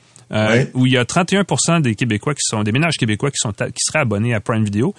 où 0.73 0.87
il 0.87 0.93
y 0.93 0.97
a 0.97 1.03
31% 1.03 1.81
des 1.81 1.93
Québécois 1.95 2.33
qui 2.33 2.41
sont 2.43 2.63
des 2.63 2.71
ménages 2.71 2.97
québécois 2.97 3.29
qui 3.29 3.37
sont 3.37 3.51
qui 3.51 3.83
seraient 3.85 3.99
abonnés 3.99 4.33
à 4.33 4.39
Prime 4.39 4.63
Video. 4.63 4.95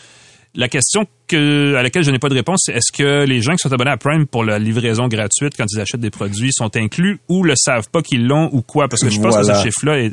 La 0.57 0.69
question 0.69 1.05
que, 1.29 1.75
à 1.75 1.83
laquelle 1.83 2.03
je 2.03 2.11
n'ai 2.11 2.19
pas 2.19 2.31
de 2.31 2.35
réponse, 2.35 2.63
c'est 2.65 2.73
est-ce 2.73 2.91
que 2.91 3.25
les 3.27 3.43
gens 3.43 3.53
qui 3.53 3.59
sont 3.59 3.73
abonnés 3.73 3.91
à 3.91 3.99
Prime 3.99 4.27
pour 4.27 4.43
la 4.43 4.59
livraison 4.59 5.07
gratuite 5.07 5.53
quand 5.55 5.67
ils 5.71 5.81
achètent 5.81 6.01
des 6.01 6.11
produits 6.11 6.51
sont 6.51 6.75
inclus 6.77 7.21
ou 7.29 7.43
le 7.43 7.53
savent 7.57 7.91
pas 7.91 8.01
qu'ils 8.01 8.27
l'ont 8.27 8.49
ou 8.53 8.63
quoi? 8.63 8.89
Parce 8.89 9.03
que 9.03 9.11
je 9.11 9.21
pense 9.21 9.37
que 9.37 9.45
ce 9.45 9.63
chiffre-là 9.63 9.99
est, 9.99 10.11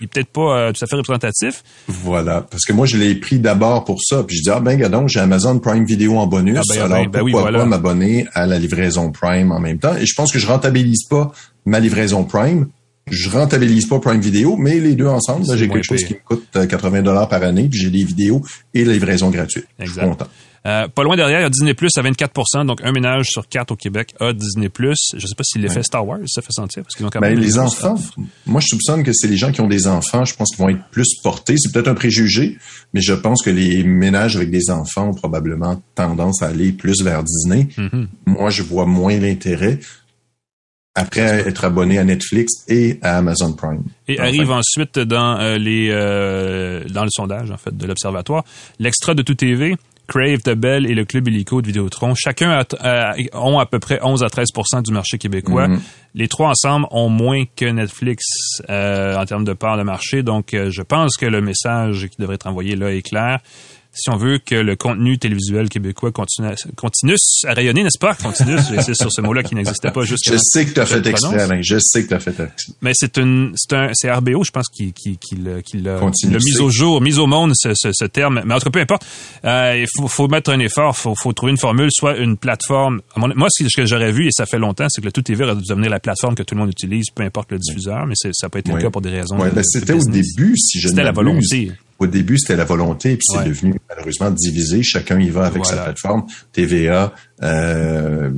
peut-être 0.00 0.28
pas 0.28 0.58
euh, 0.58 0.72
tout 0.72 0.84
à 0.84 0.86
fait 0.86 0.96
représentatif. 0.96 1.62
Voilà. 1.88 2.42
Parce 2.42 2.64
que 2.64 2.74
moi, 2.74 2.86
je 2.86 2.98
l'ai 2.98 3.14
pris 3.14 3.38
d'abord 3.38 3.84
pour 3.84 4.00
ça. 4.02 4.22
Puis 4.22 4.36
je 4.36 4.42
dis, 4.42 4.50
ah 4.50 4.60
ben, 4.60 4.78
donc 4.88 5.08
j'ai 5.08 5.20
Amazon 5.20 5.58
Prime 5.58 5.86
Vidéo 5.86 6.18
en 6.18 6.26
bonus. 6.26 6.58
Ah, 6.58 6.62
ben, 6.68 6.82
alors, 6.82 7.06
ben, 7.08 7.20
pourquoi 7.20 7.50
pas 7.50 7.64
m'abonner 7.64 8.26
à 8.34 8.46
la 8.46 8.58
livraison 8.58 9.10
Prime 9.10 9.50
en 9.50 9.60
même 9.60 9.78
temps? 9.78 9.96
Et 9.96 10.04
je 10.04 10.14
pense 10.14 10.30
que 10.30 10.38
je 10.38 10.46
rentabilise 10.46 11.04
pas 11.08 11.32
ma 11.64 11.80
livraison 11.80 12.24
Prime 12.24 12.68
je 13.10 13.28
rentabilise 13.28 13.86
pas 13.86 13.98
Prime 13.98 14.20
Video, 14.20 14.56
mais 14.56 14.78
les 14.80 14.94
deux 14.94 15.06
ensemble, 15.06 15.44
j'ai 15.56 15.68
quelque 15.68 15.84
chose 15.84 16.04
qui 16.04 16.14
me 16.14 16.20
coûte 16.24 16.46
80 16.52 16.98
euh, 16.98 17.02
dollars 17.02 17.28
par 17.28 17.42
année, 17.42 17.68
puis 17.68 17.80
j'ai 17.80 17.90
des 17.90 18.04
vidéos 18.04 18.42
et 18.74 18.84
la 18.84 18.92
livraison 18.92 19.30
gratuite. 19.30 19.66
Exact. 19.78 20.24
Euh, 20.66 20.88
pas 20.88 21.02
loin 21.02 21.16
derrière, 21.16 21.40
il 21.40 21.42
y 21.42 21.46
a 21.46 21.50
Disney 21.50 21.72
Plus 21.72 21.90
à 21.96 22.02
24 22.02 22.66
donc 22.66 22.80
un 22.84 22.92
ménage 22.92 23.28
sur 23.28 23.48
quatre 23.48 23.70
au 23.70 23.76
Québec 23.76 24.14
a 24.20 24.34
Disney 24.34 24.68
Plus. 24.68 25.12
Je 25.16 25.26
sais 25.26 25.34
pas 25.34 25.42
si 25.42 25.58
l'effet 25.58 25.82
Star 25.82 26.06
Wars 26.06 26.18
ça 26.26 26.42
fait 26.42 26.52
sentir 26.52 26.82
parce 26.82 26.94
qu'ils 26.94 27.06
ont 27.06 27.10
quand 27.10 27.20
ben, 27.20 27.30
même 27.30 27.40
les 27.40 27.58
enfants. 27.58 27.94
Moi, 28.46 28.60
je 28.60 28.66
soupçonne 28.66 29.02
que 29.02 29.12
c'est 29.14 29.28
les 29.28 29.38
gens 29.38 29.52
qui 29.52 29.62
ont 29.62 29.68
des 29.68 29.86
enfants, 29.86 30.26
je 30.26 30.34
pense 30.34 30.50
qu'ils 30.50 30.58
vont 30.58 30.68
être 30.68 30.84
plus 30.90 31.14
portés. 31.22 31.54
C'est 31.56 31.72
peut-être 31.72 31.88
un 31.88 31.94
préjugé, 31.94 32.58
mais 32.92 33.00
je 33.00 33.14
pense 33.14 33.42
que 33.42 33.50
les 33.50 33.82
ménages 33.84 34.36
avec 34.36 34.50
des 34.50 34.70
enfants 34.70 35.08
ont 35.08 35.14
probablement 35.14 35.82
tendance 35.94 36.42
à 36.42 36.48
aller 36.48 36.72
plus 36.72 37.02
vers 37.02 37.22
Disney. 37.24 37.68
Mm-hmm. 37.78 38.06
Moi, 38.26 38.50
je 38.50 38.62
vois 38.62 38.84
moins 38.84 39.16
l'intérêt 39.16 39.80
après 40.94 41.48
être 41.48 41.64
abonné 41.64 41.98
à 41.98 42.04
Netflix 42.04 42.64
et 42.68 42.98
à 43.02 43.18
Amazon 43.18 43.52
Prime. 43.52 43.84
Et 44.08 44.18
arrive 44.18 44.50
ensuite 44.50 44.98
dans 44.98 45.38
euh, 45.38 45.56
les 45.56 45.88
euh, 45.90 46.84
dans 46.88 47.04
le 47.04 47.10
sondage 47.10 47.50
en 47.50 47.56
fait 47.56 47.76
de 47.76 47.86
l'observatoire 47.86 48.44
l'extra 48.78 49.14
de 49.14 49.22
tout 49.22 49.34
TV. 49.34 49.76
Crave, 50.08 50.40
The 50.40 50.56
Bell 50.56 50.90
et 50.90 50.94
le 50.94 51.04
Club 51.04 51.28
Illico 51.28 51.62
de 51.62 51.68
Vidéotron, 51.68 52.16
chacun 52.16 52.64
ont 53.32 53.60
à 53.60 53.66
peu 53.66 53.78
près 53.78 54.00
11 54.02 54.24
à 54.24 54.26
13% 54.26 54.82
du 54.82 54.92
marché 54.92 55.18
québécois. 55.18 55.68
Mm-hmm. 55.68 55.78
Les 56.16 56.26
trois 56.26 56.48
ensemble 56.48 56.88
ont 56.90 57.08
moins 57.08 57.44
que 57.54 57.66
Netflix 57.66 58.24
euh, 58.68 59.14
en 59.14 59.24
termes 59.24 59.44
de 59.44 59.52
part 59.52 59.78
de 59.78 59.84
marché. 59.84 60.24
Donc, 60.24 60.48
je 60.52 60.82
pense 60.82 61.16
que 61.16 61.26
le 61.26 61.40
message 61.40 62.08
qui 62.08 62.20
devrait 62.20 62.34
être 62.34 62.48
envoyé 62.48 62.74
là 62.74 62.92
est 62.92 63.02
clair 63.02 63.38
si 63.92 64.08
on 64.08 64.16
veut 64.16 64.38
que 64.38 64.54
le 64.54 64.76
contenu 64.76 65.18
télévisuel 65.18 65.68
québécois 65.68 66.12
continue, 66.12 66.48
continue 66.76 67.16
à 67.44 67.54
rayonner, 67.54 67.82
n'est-ce 67.82 67.98
pas? 67.98 68.14
Continue, 68.14 68.56
c'est 68.82 68.94
sur 68.94 69.10
ce 69.10 69.20
mot-là 69.20 69.42
qui 69.42 69.54
n'existait 69.56 69.90
pas 69.90 70.04
juste. 70.04 70.22
Je 70.26 70.36
sais 70.38 70.64
que 70.64 70.74
tu 70.74 70.80
as 70.80 70.86
fait 70.86 71.04
exprès, 71.06 71.42
Alain. 71.42 71.60
Je 71.60 71.76
sais 71.80 72.04
que 72.04 72.08
tu 72.08 72.14
as 72.14 72.20
fait 72.20 72.30
exprès. 72.30 72.74
Mais 72.82 72.92
c'est 72.94 73.18
une, 73.18 73.52
c'est 73.56 73.72
un, 73.72 73.90
c'est 73.92 74.10
RBO, 74.10 74.44
je 74.44 74.52
pense, 74.52 74.68
qui, 74.68 74.92
qui, 74.92 75.18
qui 75.18 75.36
l'a, 75.36 75.60
qui 75.62 75.78
l'a, 75.78 76.00
mis 76.24 76.58
au 76.58 76.70
jour, 76.70 77.00
mis 77.00 77.18
au 77.18 77.26
monde, 77.26 77.52
ce, 77.54 77.72
ce, 77.74 77.90
ce, 77.92 78.04
terme. 78.04 78.42
Mais 78.44 78.54
en 78.54 78.58
tout 78.58 78.64
cas, 78.64 78.70
peu 78.70 78.80
importe. 78.80 79.04
Euh, 79.44 79.76
il 79.80 79.86
faut, 79.96 80.06
faut 80.06 80.28
mettre 80.28 80.50
un 80.50 80.60
effort, 80.60 80.96
faut, 80.96 81.14
faut 81.16 81.32
trouver 81.32 81.50
une 81.50 81.58
formule, 81.58 81.88
soit 81.90 82.16
une 82.16 82.36
plateforme. 82.36 83.00
Moi, 83.16 83.48
ce 83.50 83.76
que 83.76 83.86
j'aurais 83.86 84.12
vu, 84.12 84.28
et 84.28 84.30
ça 84.30 84.46
fait 84.46 84.58
longtemps, 84.58 84.86
c'est 84.88 85.00
que 85.00 85.06
le 85.06 85.12
Tout 85.12 85.22
TV 85.22 85.44
aurait 85.44 85.56
dû 85.56 85.64
devenir 85.66 85.90
la 85.90 86.00
plateforme 86.00 86.36
que 86.36 86.42
tout 86.44 86.54
le 86.54 86.60
monde 86.60 86.70
utilise, 86.70 87.06
peu 87.14 87.24
importe 87.24 87.50
le 87.50 87.58
diffuseur, 87.58 88.06
mais 88.06 88.14
ça 88.14 88.28
n'a 88.42 88.48
pas 88.48 88.60
été 88.60 88.72
le 88.72 88.80
cas 88.80 88.90
pour 88.90 89.02
des 89.02 89.10
raisons. 89.10 89.38
Ouais, 89.38 89.50
ben, 89.50 89.64
c'était 89.64 89.94
au 89.94 90.04
début, 90.04 90.56
si 90.56 90.78
je 90.80 90.88
C'était 90.88 91.02
la 91.02 91.12
volonté 91.12 91.72
au 92.00 92.06
début, 92.06 92.38
c'était 92.38 92.56
la 92.56 92.64
volonté, 92.64 93.16
puis 93.16 93.26
c'est 93.30 93.44
devenu 93.44 93.74
malheureusement 93.88 94.30
divisé. 94.30 94.82
Chacun 94.82 95.20
y 95.20 95.28
va 95.28 95.44
avec 95.44 95.64
sa 95.66 95.76
plateforme. 95.76 96.24
TVA, 96.52 97.12
euh, 97.42 98.30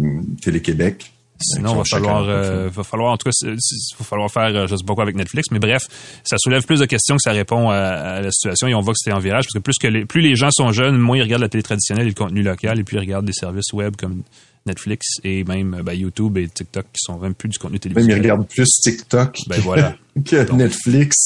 Télé-Québec. 0.43 1.13
Sinon, 1.41 1.75
va 1.75 1.83
falloir, 1.85 2.29
euh, 2.29 2.69
va 2.69 2.85
falloir, 2.85 3.13
en 3.13 3.17
tout 3.17 3.29
cas, 3.29 3.51
va 3.51 4.05
falloir 4.05 4.31
faire, 4.31 4.55
euh, 4.55 4.67
je 4.69 4.77
sais 4.77 4.85
pas 4.85 4.95
quoi 4.95 5.03
avec 5.03 5.17
Netflix, 5.17 5.51
mais 5.51 5.59
bref, 5.59 5.89
ça 6.23 6.37
soulève 6.39 6.65
plus 6.65 6.79
de 6.79 6.87
questions 6.87 7.17
que 7.17 7.23
ça 7.23 7.33
répond 7.33 7.71
à, 7.71 8.21
la 8.21 8.31
situation 8.31 8.69
et 8.69 8.75
on 8.75 8.81
voit 8.81 8.95
que 8.95 8.99
c'était 9.03 9.17
en 9.17 9.19
virage 9.19 9.47
parce 9.47 9.55
que 9.55 9.59
plus 9.59 9.79
que 9.81 9.89
les, 9.89 10.05
plus 10.05 10.21
les 10.21 10.37
gens 10.37 10.51
sont 10.53 10.71
jeunes, 10.71 10.99
moins 10.99 11.17
ils 11.17 11.23
regardent 11.23 11.43
la 11.43 11.49
télé 11.49 11.65
traditionnelle 11.65 12.07
et 12.07 12.11
le 12.11 12.15
contenu 12.15 12.43
local 12.43 12.79
et 12.79 12.85
puis 12.85 12.97
ils 12.97 13.01
regardent 13.01 13.27
des 13.27 13.33
services 13.33 13.73
web 13.73 13.97
comme 13.97 14.23
Netflix 14.67 15.19
et 15.25 15.45
même 15.45 15.83
ben, 15.85 15.93
YouTube 15.93 16.39
et 16.39 16.49
TikTok 16.49 16.85
qui 16.87 16.99
sont 16.99 17.19
même 17.19 17.35
plus 17.35 17.49
du 17.49 17.59
contenu 17.59 17.81
télévisuel. 17.81 18.15
Même 18.15 18.17
ils 18.17 18.23
regardent 18.23 18.49
plus 18.49 18.69
TikTok 18.83 19.37
ben, 19.49 19.61
voilà. 19.61 19.97
que 20.25 20.53
Netflix 20.53 21.17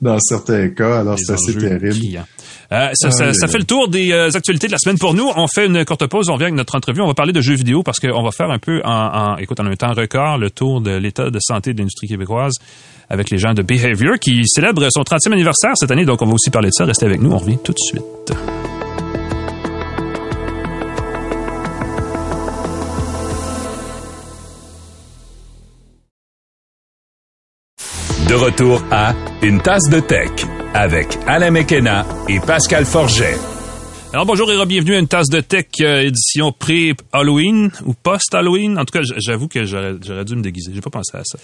dans 0.00 0.18
certains 0.20 0.68
cas, 0.68 1.00
alors 1.00 1.18
c'est 1.18 1.32
assez 1.32 1.56
terrible. 1.56 2.24
Euh, 2.72 2.88
ça, 2.94 3.10
ça, 3.10 3.32
ça, 3.32 3.46
fait 3.46 3.58
le 3.58 3.64
tour 3.64 3.88
des 3.88 4.12
euh, 4.12 4.30
actualités 4.32 4.66
de 4.66 4.72
la 4.72 4.78
semaine 4.78 4.98
pour 4.98 5.14
nous. 5.14 5.28
On 5.36 5.46
fait 5.46 5.66
une 5.66 5.84
courte 5.84 6.06
pause, 6.06 6.28
on 6.30 6.36
vient 6.36 6.46
avec 6.46 6.54
notre 6.54 6.74
entrevue. 6.74 7.00
On 7.02 7.06
va 7.06 7.14
parler 7.14 7.32
de 7.32 7.40
jeux 7.40 7.54
vidéo 7.54 7.82
parce 7.82 8.00
qu'on 8.00 8.22
va 8.22 8.30
faire 8.30 8.50
un 8.50 8.58
peu, 8.58 8.80
en, 8.84 8.90
en, 8.90 9.36
écoute, 9.36 9.60
en 9.60 9.66
un 9.66 9.76
temps 9.76 9.92
record, 9.92 10.38
le 10.38 10.50
tour 10.50 10.80
de 10.80 10.90
l'état 10.90 11.30
de 11.30 11.38
santé 11.40 11.72
de 11.72 11.78
l'industrie 11.78 12.08
québécoise 12.08 12.54
avec 13.08 13.30
les 13.30 13.38
gens 13.38 13.54
de 13.54 13.62
Behavior 13.62 14.18
qui 14.18 14.42
célèbrent 14.46 14.86
son 14.90 15.02
30e 15.02 15.32
anniversaire 15.32 15.72
cette 15.74 15.90
année. 15.90 16.04
Donc, 16.04 16.22
on 16.22 16.26
va 16.26 16.32
aussi 16.32 16.50
parler 16.50 16.68
de 16.68 16.74
ça. 16.74 16.84
Restez 16.84 17.06
avec 17.06 17.20
nous. 17.20 17.32
On 17.32 17.38
revient 17.38 17.58
tout 17.62 17.72
de 17.72 17.78
suite. 17.78 18.63
De 28.34 28.38
retour 28.38 28.82
à 28.90 29.14
Une 29.42 29.62
tasse 29.62 29.88
de 29.88 30.00
tech 30.00 30.28
avec 30.74 31.16
Alain 31.24 31.52
Mekena 31.52 32.04
et 32.28 32.40
Pascal 32.40 32.84
Forget. 32.84 33.36
Alors 34.12 34.26
bonjour 34.26 34.50
et 34.50 34.66
bienvenue 34.66 34.96
à 34.96 34.98
une 34.98 35.06
tasse 35.06 35.28
de 35.28 35.40
tech 35.40 35.66
euh, 35.80 36.00
édition 36.00 36.50
pré-Halloween 36.50 37.70
ou 37.86 37.94
post-Halloween. 37.94 38.76
En 38.76 38.84
tout 38.84 38.98
cas, 38.98 39.04
j'avoue 39.18 39.46
que 39.46 39.64
j'aurais 39.64 40.24
dû 40.24 40.34
me 40.34 40.42
déguiser. 40.42 40.72
J'ai 40.74 40.80
pas 40.80 40.90
pensé 40.90 41.16
à 41.16 41.22
ça. 41.22 41.38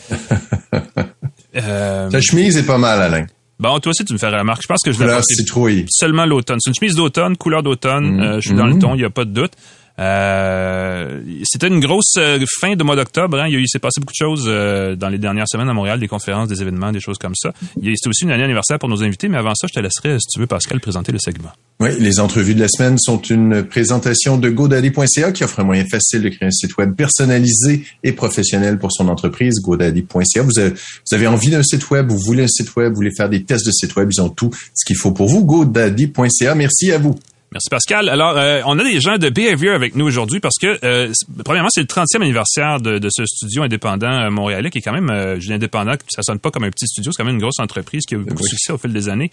euh, 1.55 2.11
Ta 2.11 2.21
chemise 2.21 2.57
est 2.57 2.67
pas 2.67 2.79
mal, 2.79 3.01
Alain. 3.01 3.27
Bon, 3.61 3.79
toi 3.79 3.91
aussi, 3.91 4.05
tu 4.05 4.13
me 4.13 4.19
fais 4.19 4.27
remarque. 4.27 4.63
Je 4.63 4.67
pense 4.67 4.81
que 4.85 4.91
je 4.91 5.01
l'ai 5.05 5.23
citrouille. 5.23 5.87
seulement 5.91 6.27
l'automne. 6.27 6.59
C'est 6.59 6.71
une 6.71 6.75
chemise 6.75 6.97
d'automne, 6.97 7.37
couleur 7.37 7.63
d'automne. 7.63 8.17
Mm-hmm. 8.17 8.25
Euh, 8.25 8.41
je 8.41 8.49
suis 8.49 8.57
dans 8.57 8.67
le 8.67 8.75
mm-hmm. 8.75 8.81
ton, 8.81 8.95
il 8.97 8.99
n'y 8.99 9.05
a 9.05 9.11
pas 9.11 9.25
de 9.25 9.31
doute. 9.31 9.53
Euh, 10.01 11.21
c'était 11.45 11.69
une 11.69 11.81
grosse 11.81 12.15
euh, 12.17 12.43
fin 12.61 12.75
de 12.75 12.83
mois 12.83 12.97
d'octobre. 12.97 13.39
Hein. 13.39 13.49
Il, 13.49 13.69
s'est 13.69 13.79
passé 13.79 14.01
beaucoup 14.01 14.13
de 14.13 14.17
choses 14.17 14.45
euh, 14.47 14.97
dans 14.97 15.11
les 15.11 15.19
dernières 15.19 15.49
semaines 15.49 15.69
à 15.69 15.75
Montréal, 15.75 16.01
des 16.01 16.09
conférences, 16.09 16.49
des 16.49 16.63
événements, 16.63 16.91
des 16.91 17.01
choses 17.01 17.19
comme 17.19 17.35
ça. 17.35 17.53
C'était 17.75 18.09
aussi 18.09 18.25
une 18.25 18.31
année 18.31 18.45
anniversaire 18.45 18.79
pour 18.79 18.89
nos 18.89 19.03
invités, 19.03 19.29
mais 19.29 19.37
avant 19.37 19.55
ça, 19.55 19.67
je 19.69 19.75
te 19.75 19.81
laisserai, 19.81 20.19
si 20.19 20.27
tu 20.33 20.41
veux, 20.41 20.47
Pascal, 20.47 20.81
présenter 20.81 21.13
le 21.13 21.19
segment. 21.19 21.51
Oui, 21.81 21.91
les 21.99 22.19
entrevues 22.19 22.55
de 22.55 22.61
la 22.61 22.69
semaine 22.69 22.99
sont 22.99 23.21
une 23.21 23.63
présentation 23.63 24.39
de 24.39 24.49
GoDaddy.ca 24.49 25.33
qui 25.33 25.45
offre 25.45 25.61
un 25.61 25.65
moyen 25.65 25.85
facile 25.85 26.23
de 26.23 26.29
créer 26.31 26.49
un 26.49 26.51
site 26.51 26.77
web 26.79 26.95
personnalisé 26.95 27.85
et 28.03 28.13
professionnel 28.13 28.79
pour 28.79 28.93
son 28.93 29.09
entreprise, 29.09 29.61
GoDaddy.ca. 29.61 30.43
Vous 30.43 30.59
avez, 30.59 30.71
vous 30.71 31.15
avez 31.15 31.27
envie 31.27 31.51
d'un 31.51 31.63
site 31.63 31.91
web, 31.91 32.09
vous 32.09 32.19
voulez 32.19 32.45
un 32.45 32.49
site 32.49 32.75
web, 32.77 32.91
vous 32.91 32.97
voulez 32.97 33.15
faire 33.15 33.29
des 33.29 33.45
tests 33.45 33.67
de 33.67 33.73
site 33.73 33.97
web, 33.97 34.09
ils 34.11 34.21
ont 34.23 34.31
tout 34.31 34.51
ce 34.75 34.85
qu'il 34.87 34.97
faut 34.97 35.13
pour 35.13 35.29
vous. 35.29 35.45
GoDaddy.ca. 35.45 36.55
Merci 36.55 36.91
à 36.93 36.99
vous. 36.99 37.19
Merci 37.53 37.69
Pascal. 37.69 38.09
Alors, 38.09 38.37
euh, 38.37 38.61
on 38.65 38.79
a 38.79 38.85
des 38.85 39.01
gens 39.01 39.19
de 39.19 39.29
Behavior 39.29 39.75
avec 39.75 39.97
nous 39.97 40.07
aujourd'hui 40.07 40.39
parce 40.39 40.55
que, 40.57 40.79
euh, 40.85 41.13
premièrement, 41.45 41.69
c'est 41.71 41.81
le 41.81 41.89
30e 41.89 42.23
anniversaire 42.23 42.81
de, 42.81 43.01
ce 43.11 43.27
studio 43.27 43.65
indépendant 43.65 44.13
euh, 44.13 44.31
montréalais 44.31 44.71
qui 44.71 44.79
est 44.79 44.83
quand 44.83 44.93
même, 44.93 45.09
je 45.41 45.47
dis 45.47 45.53
indépendant, 45.53 45.95
ça 46.09 46.23
sonne 46.23 46.39
pas 46.39 46.53
comme 46.53 46.63
un 46.63 46.71
petit 46.71 46.87
studio, 46.87 47.11
c'est 47.11 47.21
quand 47.21 47.27
même 47.27 47.35
une 47.35 47.41
grosse 47.41 47.59
entreprise 47.59 48.05
qui 48.07 48.15
a 48.15 48.19
eu 48.19 48.21
beaucoup 48.21 48.45
de 48.45 48.49
succès 48.49 48.73
au 48.73 48.79
fil 48.79 48.93
des 48.93 49.09
années 49.09 49.33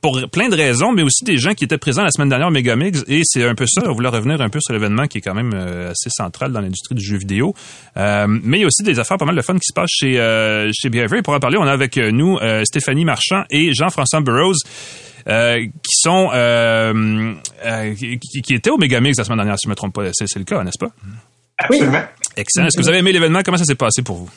pour 0.00 0.18
plein 0.30 0.48
de 0.48 0.54
raisons, 0.54 0.92
mais 0.92 1.02
aussi 1.02 1.24
des 1.24 1.36
gens 1.36 1.52
qui 1.52 1.64
étaient 1.64 1.78
présents 1.78 2.04
la 2.04 2.10
semaine 2.10 2.28
dernière 2.28 2.48
au 2.48 2.50
Megamix. 2.50 3.02
Et 3.08 3.22
c'est 3.24 3.44
un 3.44 3.54
peu 3.54 3.66
ça, 3.66 3.82
on 3.86 3.92
voulait 3.92 4.08
revenir 4.08 4.40
un 4.40 4.48
peu 4.48 4.60
sur 4.60 4.72
l'événement 4.72 5.06
qui 5.06 5.18
est 5.18 5.20
quand 5.20 5.34
même 5.34 5.52
assez 5.52 6.10
central 6.10 6.52
dans 6.52 6.60
l'industrie 6.60 6.94
du 6.94 7.04
jeu 7.04 7.16
vidéo. 7.16 7.54
mais 7.96 8.58
il 8.58 8.60
y 8.60 8.64
a 8.64 8.66
aussi 8.66 8.84
des 8.84 9.00
affaires 9.00 9.16
pas 9.16 9.24
mal 9.24 9.34
de 9.34 9.42
fun 9.42 9.54
qui 9.54 9.66
se 9.66 9.72
passent 9.74 9.90
chez, 9.90 10.14
chez 10.72 10.90
Behavior. 10.90 11.18
Et 11.18 11.22
pour 11.22 11.34
en 11.34 11.40
parler, 11.40 11.58
on 11.58 11.64
a 11.64 11.72
avec 11.72 11.96
nous 11.96 12.38
Stéphanie 12.64 13.04
Marchand 13.04 13.42
et 13.50 13.74
Jean-François 13.74 14.20
Burroughs. 14.20 14.62
Euh, 15.28 15.58
qui 15.58 15.95
sont 16.06 16.28
euh, 16.32 17.34
euh, 17.64 17.94
qui, 17.94 18.54
étaient 18.54 18.70
au 18.70 18.78
Megamix 18.78 19.18
la 19.18 19.24
semaine 19.24 19.38
dernière, 19.38 19.58
si 19.58 19.64
je 19.64 19.68
ne 19.68 19.72
me 19.72 19.76
trompe 19.76 19.94
pas. 19.94 20.02
C'est 20.12 20.38
le 20.38 20.44
cas, 20.44 20.62
n'est-ce 20.62 20.78
pas? 20.78 20.90
Absolument. 21.58 22.02
Excellent. 22.36 22.66
Est-ce 22.66 22.76
que 22.76 22.82
vous 22.82 22.88
avez 22.88 22.98
aimé 22.98 23.12
l'événement? 23.12 23.40
Comment 23.44 23.56
ça 23.56 23.64
s'est 23.64 23.74
passé 23.74 24.02
pour 24.02 24.16
vous? 24.16 24.30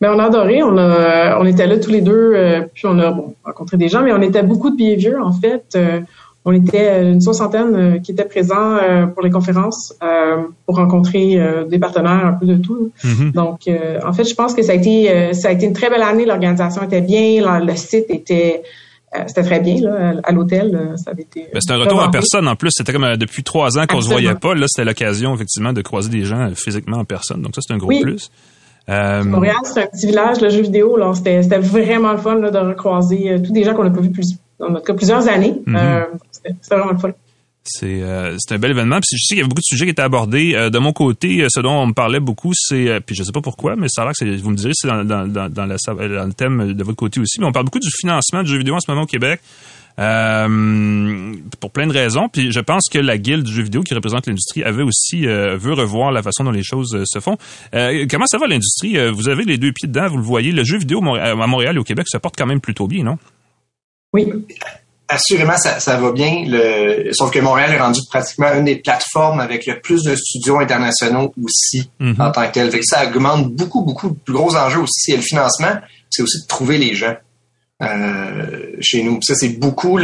Ben, 0.00 0.12
on 0.14 0.18
a 0.18 0.24
adoré. 0.24 0.62
On, 0.62 0.76
a, 0.78 1.38
on 1.40 1.46
était 1.46 1.66
là 1.66 1.78
tous 1.78 1.90
les 1.90 2.00
deux, 2.00 2.34
puis 2.74 2.86
on 2.86 2.98
a 2.98 3.14
rencontré 3.44 3.76
des 3.76 3.88
gens, 3.88 4.02
mais 4.02 4.12
on 4.12 4.22
était 4.22 4.42
beaucoup 4.42 4.70
de 4.70 4.96
vieux 4.96 5.20
en 5.20 5.32
fait. 5.32 5.76
on 6.44 6.52
était 6.52 7.02
une 7.02 7.20
soixantaine 7.20 8.00
qui 8.00 8.12
étaient 8.12 8.24
présents 8.24 8.78
pour 9.12 9.22
les 9.22 9.30
conférences 9.30 9.94
pour 10.64 10.76
rencontrer 10.76 11.38
des 11.68 11.78
partenaires, 11.78 12.24
un 12.26 12.32
peu 12.34 12.46
de 12.46 12.56
tout. 12.56 12.92
Mm-hmm. 13.04 13.32
Donc, 13.32 13.68
en 14.04 14.12
fait, 14.12 14.24
je 14.24 14.34
pense 14.34 14.54
que 14.54 14.62
ça 14.62 14.72
a 14.72 14.74
été 14.76 15.34
ça 15.34 15.48
a 15.48 15.52
été 15.52 15.66
une 15.66 15.74
très 15.74 15.90
belle 15.90 16.02
année. 16.02 16.24
L'organisation 16.24 16.82
était 16.82 17.02
bien, 17.02 17.60
le 17.60 17.76
site 17.76 18.06
était 18.10 18.62
euh, 19.16 19.24
c'était 19.26 19.42
très 19.42 19.60
bien 19.60 19.80
là, 19.80 20.14
à 20.22 20.32
l'hôtel. 20.32 20.74
Euh, 20.74 20.96
ça 20.96 21.10
avait 21.10 21.22
été. 21.22 21.48
C'était 21.58 21.72
un 21.72 21.78
retour 21.78 22.00
en 22.00 22.10
personne 22.10 22.46
en 22.46 22.54
plus. 22.54 22.70
C'était 22.72 22.92
comme 22.92 23.04
euh, 23.04 23.16
depuis 23.16 23.42
trois 23.42 23.76
ans 23.76 23.86
qu'on 23.86 24.00
se 24.00 24.08
voyait 24.08 24.34
pas. 24.36 24.54
Là, 24.54 24.66
c'était 24.68 24.84
l'occasion 24.84 25.34
effectivement 25.34 25.72
de 25.72 25.82
croiser 25.82 26.10
des 26.10 26.24
gens 26.24 26.48
physiquement 26.54 26.98
en 26.98 27.04
personne. 27.04 27.42
Donc 27.42 27.54
ça, 27.54 27.60
c'est 27.66 27.74
un 27.74 27.78
gros 27.78 27.88
plus. 28.00 28.30
Montréal, 28.88 29.56
c'est 29.64 29.82
un 29.82 29.86
petit 29.86 30.06
village, 30.06 30.40
le 30.40 30.48
jeu 30.48 30.62
vidéo. 30.62 30.96
Là, 30.96 31.12
c'était, 31.14 31.42
c'était 31.42 31.58
vraiment 31.58 32.12
le 32.12 32.18
fun 32.18 32.36
là, 32.36 32.50
de 32.50 32.58
recroiser 32.58 33.40
tous 33.44 33.52
des 33.52 33.64
gens 33.64 33.74
qu'on 33.74 33.84
n'a 33.84 33.90
pas 33.90 34.00
vus 34.00 34.10
plus, 34.10 34.36
dans 34.58 34.70
notre 34.70 34.86
cas 34.86 34.94
plusieurs 34.94 35.28
années. 35.28 35.60
Mm-hmm. 35.66 36.06
c'était, 36.30 36.54
vraiment 36.70 36.92
le 36.92 36.98
fun. 36.98 37.10
C'est 37.72 38.02
euh, 38.02 38.36
un 38.50 38.58
bel 38.58 38.72
événement. 38.72 38.98
Puis 39.00 39.16
je 39.16 39.24
sais 39.24 39.34
qu'il 39.34 39.36
y 39.38 39.40
avait 39.40 39.48
beaucoup 39.48 39.60
de 39.60 39.64
sujets 39.64 39.84
qui 39.84 39.92
étaient 39.92 40.02
abordés. 40.02 40.54
Euh, 40.54 40.70
de 40.70 40.78
mon 40.78 40.92
côté, 40.92 41.42
euh, 41.42 41.46
ce 41.48 41.60
dont 41.60 41.72
on 41.72 41.86
me 41.86 41.92
parlait 41.92 42.20
beaucoup, 42.20 42.52
c'est 42.54 42.88
euh, 42.88 43.00
puis 43.00 43.14
je 43.14 43.22
sais 43.22 43.32
pas 43.32 43.40
pourquoi, 43.40 43.76
mais 43.76 43.86
ça 43.88 44.02
a 44.02 44.04
l'air 44.06 44.14
que 44.18 44.40
vous 44.40 44.50
me 44.50 44.56
direz 44.56 44.72
c'est 44.74 44.88
dans, 44.88 45.04
le 45.04 46.32
thème 46.32 46.72
de 46.72 46.84
votre 46.84 46.96
côté 46.96 47.20
aussi. 47.20 47.40
Mais 47.40 47.46
on 47.46 47.52
parle 47.52 47.66
beaucoup 47.66 47.78
du 47.78 47.90
financement 47.90 48.42
du 48.42 48.50
jeu 48.50 48.58
vidéo 48.58 48.74
en 48.74 48.80
ce 48.80 48.90
moment 48.90 49.02
au 49.02 49.06
Québec. 49.06 49.40
pour 49.96 51.70
plein 51.70 51.86
de 51.86 51.92
raisons. 51.92 52.28
Puis 52.28 52.50
je 52.50 52.60
pense 52.60 52.88
que 52.90 52.98
la 52.98 53.18
guilde 53.18 53.44
du 53.44 53.52
jeu 53.52 53.62
vidéo 53.62 53.82
qui 53.82 53.94
représente 53.94 54.26
l'industrie 54.26 54.64
avait 54.64 54.82
aussi 54.82 55.26
veut 55.26 55.74
revoir 55.74 56.10
la 56.10 56.22
façon 56.22 56.44
dont 56.44 56.50
les 56.50 56.64
choses 56.64 57.04
se 57.04 57.20
font. 57.20 57.36
comment 57.72 58.26
ça 58.26 58.38
va 58.38 58.46
l'industrie? 58.46 58.96
Vous 59.10 59.28
avez 59.28 59.44
les 59.44 59.58
deux 59.58 59.72
pieds 59.72 59.88
dedans, 59.88 60.08
vous 60.08 60.16
le 60.16 60.22
voyez. 60.22 60.52
Le 60.52 60.64
jeu 60.64 60.78
vidéo 60.78 61.00
à 61.14 61.46
Montréal 61.46 61.76
et 61.76 61.78
au 61.78 61.84
Québec 61.84 62.06
se 62.08 62.18
porte 62.18 62.34
quand 62.36 62.46
même 62.46 62.60
plutôt 62.60 62.88
bien, 62.88 63.04
non? 63.04 63.18
Oui 64.12 64.26
assurément, 65.10 65.56
ça, 65.56 65.80
ça, 65.80 65.96
va 65.96 66.12
bien. 66.12 66.44
Le, 66.46 67.12
sauf 67.12 67.30
que 67.30 67.38
Montréal 67.40 67.72
est 67.72 67.80
rendu 67.80 68.00
pratiquement 68.08 68.52
une 68.54 68.64
des 68.64 68.76
plateformes 68.76 69.40
avec 69.40 69.66
le 69.66 69.80
plus 69.80 70.02
de 70.04 70.14
studios 70.14 70.58
internationaux 70.58 71.34
aussi 71.42 71.90
mhm. 71.98 72.16
en 72.18 72.30
tant 72.30 72.46
que 72.46 72.52
tel. 72.52 72.70
Fait 72.70 72.80
que 72.80 72.86
ça 72.86 73.06
augmente 73.06 73.52
beaucoup, 73.52 73.82
beaucoup. 73.82 74.10
de 74.10 74.14
plus 74.14 74.34
gros 74.34 74.56
enjeux 74.56 74.80
aussi, 74.80 75.12
et 75.12 75.16
le 75.16 75.22
financement, 75.22 75.74
c'est 76.08 76.22
aussi 76.22 76.42
de 76.42 76.46
trouver 76.46 76.78
les 76.78 76.94
gens. 76.94 77.16
Euh, 77.82 78.76
chez 78.80 79.02
nous. 79.02 79.20
ça, 79.22 79.34
c'est 79.34 79.58
beaucoup 79.58 79.98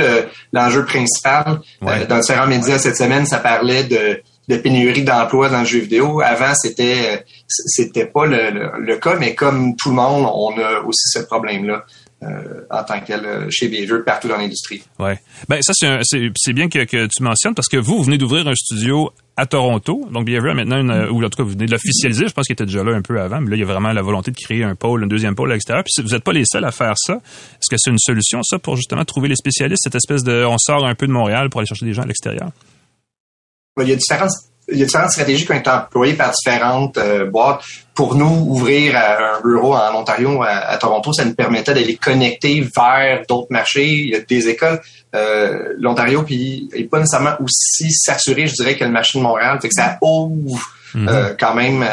l'enjeu 0.52 0.84
principal. 0.86 1.60
Euh, 1.82 2.06
dans 2.06 2.18
différents 2.20 2.46
médias 2.46 2.78
cette 2.78 2.96
semaine, 2.96 3.26
ça 3.26 3.38
parlait 3.38 3.84
de, 3.84 4.22
de 4.48 4.56
pénurie 4.56 5.02
d'emplois 5.02 5.50
dans 5.50 5.60
le 5.60 5.66
jeu 5.66 5.80
vidéo. 5.80 6.22
Avant, 6.22 6.54
c'était 6.54 7.24
c'était 7.46 8.06
pas 8.06 8.24
le, 8.24 8.78
le, 8.78 8.96
cas, 8.96 9.16
mais 9.16 9.34
comme 9.34 9.76
tout 9.76 9.90
le 9.90 9.96
monde, 9.96 10.24
on 10.24 10.58
a 10.58 10.80
aussi 10.86 11.08
ce 11.08 11.18
problème-là. 11.20 11.84
Euh, 12.22 12.62
en 12.70 12.82
tant 12.82 12.98
que 13.00 13.08
tel 13.08 13.26
euh, 13.26 13.46
chez 13.50 13.68
Behavior 13.68 14.02
partout 14.02 14.26
dans 14.26 14.38
l'industrie. 14.38 14.82
Ouais. 14.98 15.20
Ben 15.50 15.60
ça 15.60 15.74
c'est 15.74 16.52
bien 16.54 16.70
que, 16.70 16.84
que, 16.84 17.06
tu 17.08 17.22
mentionnes 17.22 17.54
parce 17.54 17.68
que 17.68 17.76
vous, 17.76 17.98
vous 17.98 18.04
venez 18.04 18.16
d'ouvrir 18.16 18.48
un 18.48 18.54
studio 18.54 19.12
à 19.36 19.44
Toronto. 19.44 20.08
Donc 20.10 20.24
Behavior 20.24 20.52
a 20.52 20.54
maintenant 20.54 20.78
une, 20.78 21.10
ou 21.10 21.22
en 21.22 21.28
tout 21.28 21.36
cas 21.36 21.42
vous 21.42 21.50
venez 21.50 21.66
de 21.66 21.72
l'officialiser. 21.72 22.26
Je 22.26 22.32
pense 22.32 22.46
qu'il 22.46 22.54
était 22.54 22.64
déjà 22.64 22.82
là 22.82 22.96
un 22.96 23.02
peu 23.02 23.20
avant, 23.20 23.42
mais 23.42 23.50
là 23.50 23.56
il 23.56 23.58
y 23.58 23.62
a 23.62 23.66
vraiment 23.66 23.92
la 23.92 24.00
volonté 24.00 24.30
de 24.30 24.36
créer 24.36 24.64
un 24.64 24.74
pôle, 24.74 25.04
un 25.04 25.06
deuxième 25.06 25.34
pôle 25.34 25.50
à 25.50 25.56
l'extérieur. 25.56 25.84
Puis 25.84 26.02
vous 26.02 26.14
n'êtes 26.14 26.24
pas 26.24 26.32
les 26.32 26.44
seuls 26.46 26.64
à 26.64 26.72
faire 26.72 26.94
ça. 26.96 27.16
Est-ce 27.16 27.68
que 27.70 27.76
c'est 27.76 27.90
une 27.90 27.98
solution 27.98 28.42
ça 28.42 28.58
pour 28.58 28.76
justement 28.76 29.04
trouver 29.04 29.28
les 29.28 29.36
spécialistes, 29.36 29.82
cette 29.84 29.96
espèce 29.96 30.24
de, 30.24 30.42
on 30.46 30.56
sort 30.56 30.86
un 30.86 30.94
peu 30.94 31.06
de 31.06 31.12
Montréal 31.12 31.50
pour 31.50 31.60
aller 31.60 31.68
chercher 31.68 31.84
des 31.84 31.92
gens 31.92 32.02
à 32.02 32.06
l'extérieur? 32.06 32.50
Il 33.78 33.88
y 33.88 33.92
a 33.92 33.96
différentes 33.96 34.30
il 34.68 34.78
y 34.78 34.82
a 34.82 34.86
différentes 34.86 35.10
stratégies 35.10 35.44
qui 35.44 35.52
ont 35.52 35.56
été 35.56 35.70
employées 35.70 36.14
par 36.14 36.32
différentes 36.32 36.98
euh, 36.98 37.26
boîtes. 37.26 37.62
Pour 37.94 38.14
nous, 38.14 38.46
ouvrir 38.48 38.94
un 38.96 39.40
bureau 39.40 39.74
en 39.74 39.94
Ontario, 39.94 40.42
à, 40.42 40.76
Toronto, 40.76 41.12
ça 41.14 41.24
nous 41.24 41.34
permettait 41.34 41.72
d'aller 41.72 41.96
connecter 41.96 42.60
vers 42.76 43.22
d'autres 43.26 43.50
marchés. 43.50 43.86
Il 43.86 44.08
y 44.10 44.14
a 44.14 44.20
des 44.20 44.48
écoles. 44.48 44.80
Euh, 45.14 45.72
L'Ontario 45.78 46.22
puis 46.22 46.68
est 46.74 46.84
pas 46.84 46.98
nécessairement 46.98 47.36
aussi 47.40 47.90
saturé, 47.92 48.48
je 48.48 48.54
dirais, 48.54 48.76
que 48.76 48.84
le 48.84 48.90
marché 48.90 49.18
de 49.18 49.22
Montréal. 49.22 49.58
Fait 49.62 49.68
que 49.68 49.74
ça 49.74 49.98
ouvre 50.02 50.62
mhm. 50.94 51.08
euh, 51.08 51.34
quand 51.38 51.54
même 51.54 51.86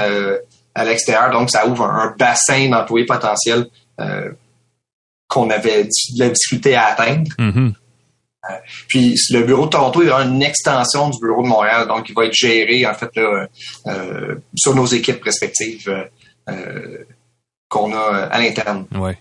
à 0.75 0.83
l'extérieur. 0.83 1.31
Donc, 1.31 1.51
ça 1.51 1.67
ouvre 1.67 1.85
un, 1.85 2.13
bassin 2.17 2.69
d'employés 2.69 3.05
potentiels 3.05 3.67
qu'on 5.29 5.49
avait 5.49 5.85
de 5.85 5.89
la 6.19 6.29
difficulté 6.29 6.75
à 6.75 6.87
atteindre. 6.87 7.31
Mhm. 7.37 7.73
Puis 8.87 9.15
le 9.29 9.43
bureau 9.43 9.65
de 9.65 9.69
Toronto 9.71 10.01
est 10.01 10.11
une 10.11 10.41
extension 10.41 11.09
du 11.09 11.19
bureau 11.19 11.43
de 11.43 11.47
Montréal, 11.47 11.87
donc 11.87 12.09
il 12.09 12.15
va 12.15 12.25
être 12.25 12.33
géré 12.33 12.85
en 12.85 12.93
fait 12.93 13.09
euh, 13.17 14.35
sur 14.55 14.75
nos 14.75 14.85
équipes 14.85 15.23
respectives 15.23 16.07
euh, 16.49 16.97
qu'on 17.69 17.93
a 17.93 18.27
à 18.31 18.39
l'interne. 18.39 18.85
Ouais. 18.95 19.17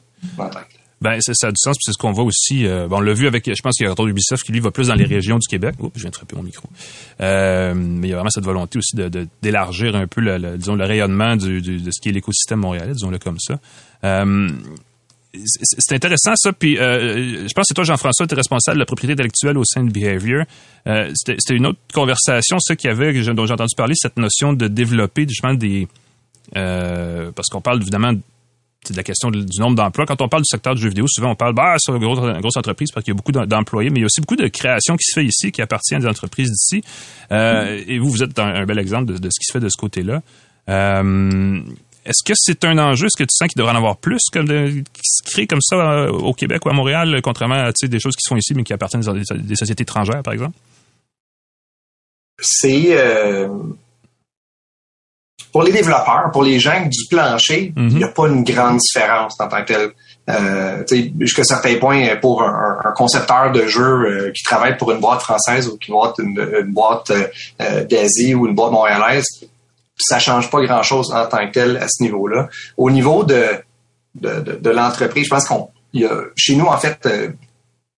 Ben, 1.00 1.20
ça 1.20 1.48
a 1.48 1.50
du 1.50 1.56
sens, 1.56 1.76
puis 1.76 1.82
c'est 1.84 1.92
ce 1.92 1.98
qu'on 1.98 2.12
voit 2.12 2.24
aussi. 2.24 2.64
Euh, 2.64 2.86
on 2.90 3.00
l'a 3.00 3.12
vu 3.12 3.26
avec, 3.26 3.44
je 3.44 3.60
pense 3.60 3.76
qu'il 3.76 3.84
y 3.84 3.86
a 3.86 3.90
un 3.90 3.92
retour 3.92 4.06
d'Ubisoft 4.06 4.44
qui 4.44 4.52
lui 4.52 4.60
va 4.60 4.70
plus 4.70 4.86
dans 4.86 4.94
les 4.94 5.04
régions 5.04 5.36
du 5.36 5.48
Québec. 5.48 5.74
Oups, 5.80 5.96
je 5.96 6.02
viens 6.02 6.10
de 6.10 6.14
frapper 6.14 6.36
mon 6.36 6.44
micro. 6.44 6.68
mais 7.18 8.06
il 8.06 8.10
y 8.10 8.12
a 8.12 8.16
vraiment 8.16 8.30
cette 8.30 8.44
volonté 8.44 8.78
aussi 8.78 8.94
de, 8.94 9.26
d'élargir 9.40 9.96
un 9.96 10.06
peu 10.06 10.20
le, 10.20 10.56
disons, 10.58 10.76
le 10.76 10.84
rayonnement 10.84 11.36
de 11.36 11.60
ce 11.60 12.00
qui 12.00 12.08
est 12.08 12.12
l'écosystème 12.12 12.60
montréalais, 12.60 12.92
disons-le 12.92 13.18
comme 13.18 13.38
ça 13.40 13.58
c'est 15.34 15.94
intéressant 15.94 16.32
ça. 16.36 16.52
Puis 16.52 16.78
euh, 16.78 17.46
je 17.48 17.54
pense 17.54 17.62
que 17.62 17.68
c'est 17.68 17.74
toi, 17.74 17.84
Jean-François, 17.84 18.26
tu 18.26 18.34
es 18.34 18.36
responsable 18.36 18.76
de 18.76 18.80
la 18.80 18.86
propriété 18.86 19.14
intellectuelle 19.14 19.58
au 19.58 19.64
sein 19.64 19.84
de 19.84 19.90
Behavior. 19.90 20.44
Euh, 20.86 21.10
C'était 21.14 21.54
une 21.54 21.66
autre 21.66 21.78
conversation, 21.92 22.58
ça, 22.58 22.76
qu'il 22.76 22.88
y 22.88 22.92
avait, 22.92 23.12
dont 23.34 23.46
j'ai 23.46 23.52
entendu 23.52 23.74
parler, 23.76 23.94
cette 23.96 24.16
notion 24.16 24.52
de 24.52 24.68
développer 24.68 25.26
justement 25.28 25.54
des. 25.54 25.88
Euh, 26.56 27.30
parce 27.34 27.48
qu'on 27.48 27.60
parle 27.60 27.80
évidemment 27.80 28.12
de 28.12 28.96
la 28.96 29.02
question 29.04 29.30
du 29.30 29.60
nombre 29.60 29.76
d'emplois. 29.76 30.06
Quand 30.06 30.20
on 30.20 30.28
parle 30.28 30.42
du 30.42 30.48
secteur 30.50 30.74
du 30.74 30.82
jeu 30.82 30.88
vidéo, 30.88 31.06
souvent 31.08 31.30
on 31.30 31.34
parle 31.36 31.54
bah, 31.54 31.76
sur 31.78 31.94
une 31.94 32.02
grosse, 32.02 32.56
entreprise 32.56 32.90
parce 32.90 33.04
qu'il 33.04 33.12
y 33.12 33.16
a 33.16 33.16
beaucoup 33.16 33.30
d'employés, 33.30 33.90
mais 33.90 34.00
il 34.00 34.02
y 34.02 34.04
a 34.04 34.06
aussi 34.06 34.20
beaucoup 34.20 34.36
de 34.36 34.48
création 34.48 34.96
qui 34.96 35.04
se 35.04 35.20
fait 35.20 35.24
ici, 35.24 35.52
qui 35.52 35.62
appartient 35.62 35.94
à 35.94 36.00
des 36.00 36.08
entreprises 36.08 36.50
d'ici. 36.50 36.82
Euh, 37.30 37.80
et 37.86 37.98
vous, 38.00 38.10
vous 38.10 38.22
êtes 38.24 38.36
un, 38.40 38.66
bel 38.66 38.80
exemple 38.80 39.12
de, 39.12 39.18
de, 39.18 39.30
ce 39.30 39.38
qui 39.38 39.46
se 39.46 39.52
fait 39.52 39.60
de 39.60 39.68
ce 39.68 39.76
côté-là. 39.78 40.20
Euh, 42.06 42.10
est-ce 42.10 42.22
que 42.24 42.32
c'est 42.36 42.64
un 42.64 42.78
enjeu? 42.78 43.06
Est-ce 43.06 43.16
que 43.16 43.24
tu 43.24 43.34
sens 43.34 43.48
qu'il 43.48 43.58
devrait 43.58 43.72
en 43.72 43.76
avoir 43.76 43.96
plus 43.96 44.20
comme 44.32 44.46
qui 44.46 45.02
se 45.04 45.22
crée 45.22 45.46
comme 45.46 45.60
ça 45.60 45.76
euh, 45.76 46.10
au 46.10 46.32
Québec 46.32 46.64
ou 46.66 46.70
à 46.70 46.72
Montréal, 46.72 47.20
contrairement 47.22 47.54
à 47.54 47.72
des 47.72 48.00
choses 48.00 48.16
qui 48.16 48.22
se 48.22 48.28
font 48.28 48.36
ici 48.36 48.54
mais 48.54 48.64
qui 48.64 48.72
appartiennent 48.72 49.08
à 49.08 49.12
des, 49.12 49.56
sociétés 49.56 49.82
étrangères, 49.82 50.22
par 50.22 50.32
exemple? 50.32 50.56
C'est 52.40 52.96
euh, 52.96 53.48
pour 55.52 55.62
les 55.62 55.72
développeurs, 55.72 56.30
pour 56.32 56.42
les 56.42 56.58
gens 56.58 56.86
du 56.86 57.06
plancher, 57.08 57.72
il 57.76 57.86
n'y 57.88 58.04
a 58.04 58.08
mhm. 58.08 58.14
pas 58.14 58.26
une 58.26 58.42
grande 58.42 58.78
différence 58.78 59.38
en 59.38 59.48
tant 59.48 59.62
que 59.62 59.72
tel. 59.72 59.90
Euh, 60.30 60.84
jusqu'à 61.18 61.42
certains 61.42 61.76
points, 61.78 62.16
pour 62.20 62.42
un, 62.42 62.92
concepteur 62.94 63.50
de 63.50 63.66
jeu 63.66 63.82
euh, 63.82 64.32
qui 64.32 64.44
travaille 64.44 64.76
pour 64.76 64.92
une 64.92 65.00
boîte 65.00 65.20
française 65.20 65.66
ou 65.66 65.76
qui 65.78 65.90
une, 65.90 66.48
une 66.60 66.72
boîte 66.72 67.12
d'Asie 67.88 68.34
ou 68.34 68.46
une 68.46 68.54
boîte 68.54 68.70
montréalaise, 68.70 69.26
ça 70.02 70.18
change 70.18 70.50
pas 70.50 70.60
grand-chose 70.62 71.12
en 71.12 71.26
tant 71.26 71.46
que 71.46 71.52
tel 71.52 71.76
à 71.76 71.88
ce 71.88 72.02
niveau-là. 72.02 72.48
Au 72.76 72.90
niveau 72.90 73.24
de, 73.24 73.44
de, 74.14 74.40
de, 74.40 74.70
l'entreprise, 74.70 75.24
je 75.24 75.30
pense 75.30 75.46
qu'on 75.46 75.68
y 75.92 76.04
a, 76.04 76.24
chez 76.36 76.56
nous, 76.56 76.66
en 76.66 76.76
fait, 76.76 76.98
euh, 77.06 77.28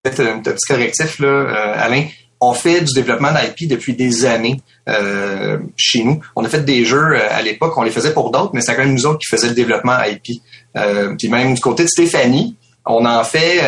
peut-être 0.03 0.21
un 0.21 0.41
petit 0.41 0.67
correctif, 0.67 1.19
là, 1.19 1.29
euh, 1.29 1.75
Alain, 1.77 2.07
on 2.41 2.53
fait 2.53 2.83
du 2.83 2.93
développement 2.93 3.31
d'IP 3.33 3.69
depuis 3.71 3.95
des 3.95 4.27
années 4.27 4.61
chez 5.79 6.05
nous. 6.05 6.21
On 6.37 6.45
a 6.45 6.49
fait 6.49 6.63
des 6.63 6.85
jeux 6.85 7.17
à 7.17 7.41
l'époque, 7.41 7.73
on 7.79 7.83
les 7.83 7.91
faisait 7.91 8.13
pour 8.13 8.31
d'autres, 8.31 8.51
mais 8.53 8.61
c'est 8.61 8.75
quand 8.75 8.83
même 8.83 8.93
nous 8.93 9.07
autres 9.07 9.21
qui 9.21 9.35
faisaient 9.35 9.49
le 9.49 9.55
développement 9.55 9.97
IP. 10.05 10.43
puis 11.19 11.29
même 11.29 11.55
du 11.55 11.61
côté 11.63 11.85
de 11.85 11.89
Stéphanie, 11.89 12.55
on 12.85 13.07
en 13.07 13.25
fait, 13.25 13.63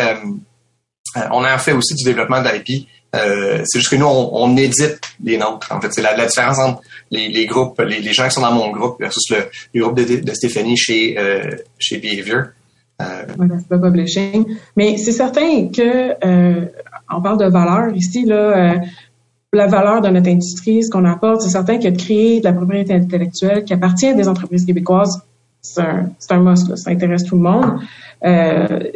on 1.31 1.43
en 1.43 1.57
fait 1.57 1.71
aussi 1.71 1.95
du 1.95 2.03
développement 2.03 2.43
d'IP. 2.43 2.87
Euh, 3.15 3.61
c'est 3.65 3.79
juste 3.79 3.91
que 3.91 3.95
nous, 3.95 4.05
on, 4.05 4.55
édite 4.57 4.99
les 5.23 5.37
nôtres. 5.37 5.71
En 5.71 5.79
fait, 5.79 5.91
c'est 5.93 6.01
la, 6.01 6.13
différence 6.25 6.59
entre 6.59 6.81
les, 7.11 7.45
groupes, 7.45 7.79
les, 7.81 8.13
gens 8.13 8.25
qui 8.25 8.31
sont 8.31 8.41
dans 8.41 8.51
mon 8.51 8.71
groupe 8.71 8.99
versus 8.99 9.23
le, 9.73 9.81
groupe 9.81 9.95
de, 9.95 10.33
Stéphanie 10.33 10.77
chez, 10.77 11.17
euh, 11.17 11.51
chez 11.79 11.97
Behavior. 11.97 12.47
Euh, 13.01 13.05
c'est 13.37 13.69
pas 13.69 13.77
publishing. 13.77 14.45
Mais 14.75 14.97
c'est 14.97 15.11
certain 15.11 15.67
que 15.67 16.25
euh, 16.25 16.65
on 17.09 17.21
parle 17.21 17.39
de 17.39 17.45
valeur 17.45 17.95
ici, 17.95 18.25
là. 18.25 18.75
la 19.53 19.67
valeur 19.67 20.01
de 20.01 20.09
notre 20.09 20.29
industrie, 20.29 20.83
ce 20.83 20.89
qu'on 20.89 21.05
apporte, 21.05 21.41
c'est 21.41 21.49
certain 21.49 21.77
que 21.77 21.87
de 21.87 21.97
créer 21.97 22.39
de 22.39 22.45
la 22.45 22.53
propriété 22.53 22.93
intellectuelle 22.93 23.63
qui 23.63 23.73
appartient 23.73 24.07
à 24.07 24.13
des 24.13 24.27
entreprises 24.27 24.65
québécoises, 24.65 25.21
c'est 25.61 25.81
un, 25.81 26.09
un 26.29 26.39
must, 26.39 26.75
ça 26.75 26.91
intéresse 26.91 27.23
tout 27.23 27.35
le 27.35 27.43
monde. 27.43 27.79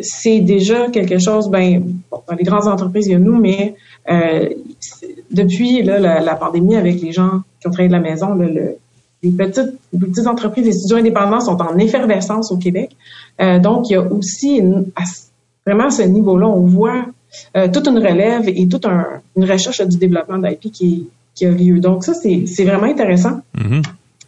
C'est 0.01 0.39
déjà 0.39 0.89
quelque 0.89 1.19
chose, 1.19 1.49
ben, 1.49 1.83
dans 2.11 2.35
les 2.35 2.43
grandes 2.43 2.67
entreprises, 2.67 3.07
il 3.07 3.11
y 3.11 3.15
a 3.15 3.19
nous, 3.19 3.39
mais 3.39 3.75
depuis 4.07 5.83
là, 5.83 5.99
la, 5.99 6.35
pandémie 6.35 6.75
avec 6.75 7.01
les 7.01 7.11
gens 7.11 7.41
qui 7.59 7.67
ont 7.67 7.71
travaillé 7.71 7.89
de 7.89 7.93
la 7.93 7.99
maison, 7.99 8.33
le, 8.33 8.77
les, 9.23 9.31
petites, 9.31 9.73
petites 9.97 10.27
entreprises, 10.27 10.65
les 10.65 10.73
studios 10.73 10.97
indépendants 10.97 11.39
sont 11.39 11.61
en 11.61 11.77
effervescence 11.77 12.51
au 12.51 12.57
Québec. 12.57 12.95
Euh, 13.39 13.59
donc, 13.59 13.89
il 13.89 13.93
y 13.93 13.95
a 13.95 14.01
aussi 14.01 14.61
vraiment 15.65 15.85
à 15.85 15.91
ce 15.91 16.03
niveau-là, 16.03 16.47
on 16.47 16.65
voit 16.65 17.05
euh, 17.55 17.67
toute 17.71 17.87
une 17.87 17.99
relève 17.99 18.47
et 18.47 18.67
toute 18.67 18.85
un, 18.85 19.05
une 19.37 19.49
recherche 19.49 19.81
du 19.81 19.97
développement 19.97 20.37
d'IP 20.37 20.71
qui, 20.71 21.07
qui 21.35 21.45
a 21.45 21.51
lieu. 21.51 21.79
Donc, 21.79 22.03
ça, 22.03 22.13
c'est 22.13 22.65
vraiment 22.65 22.87
intéressant 22.87 23.41
mm-hmm. 23.57 23.83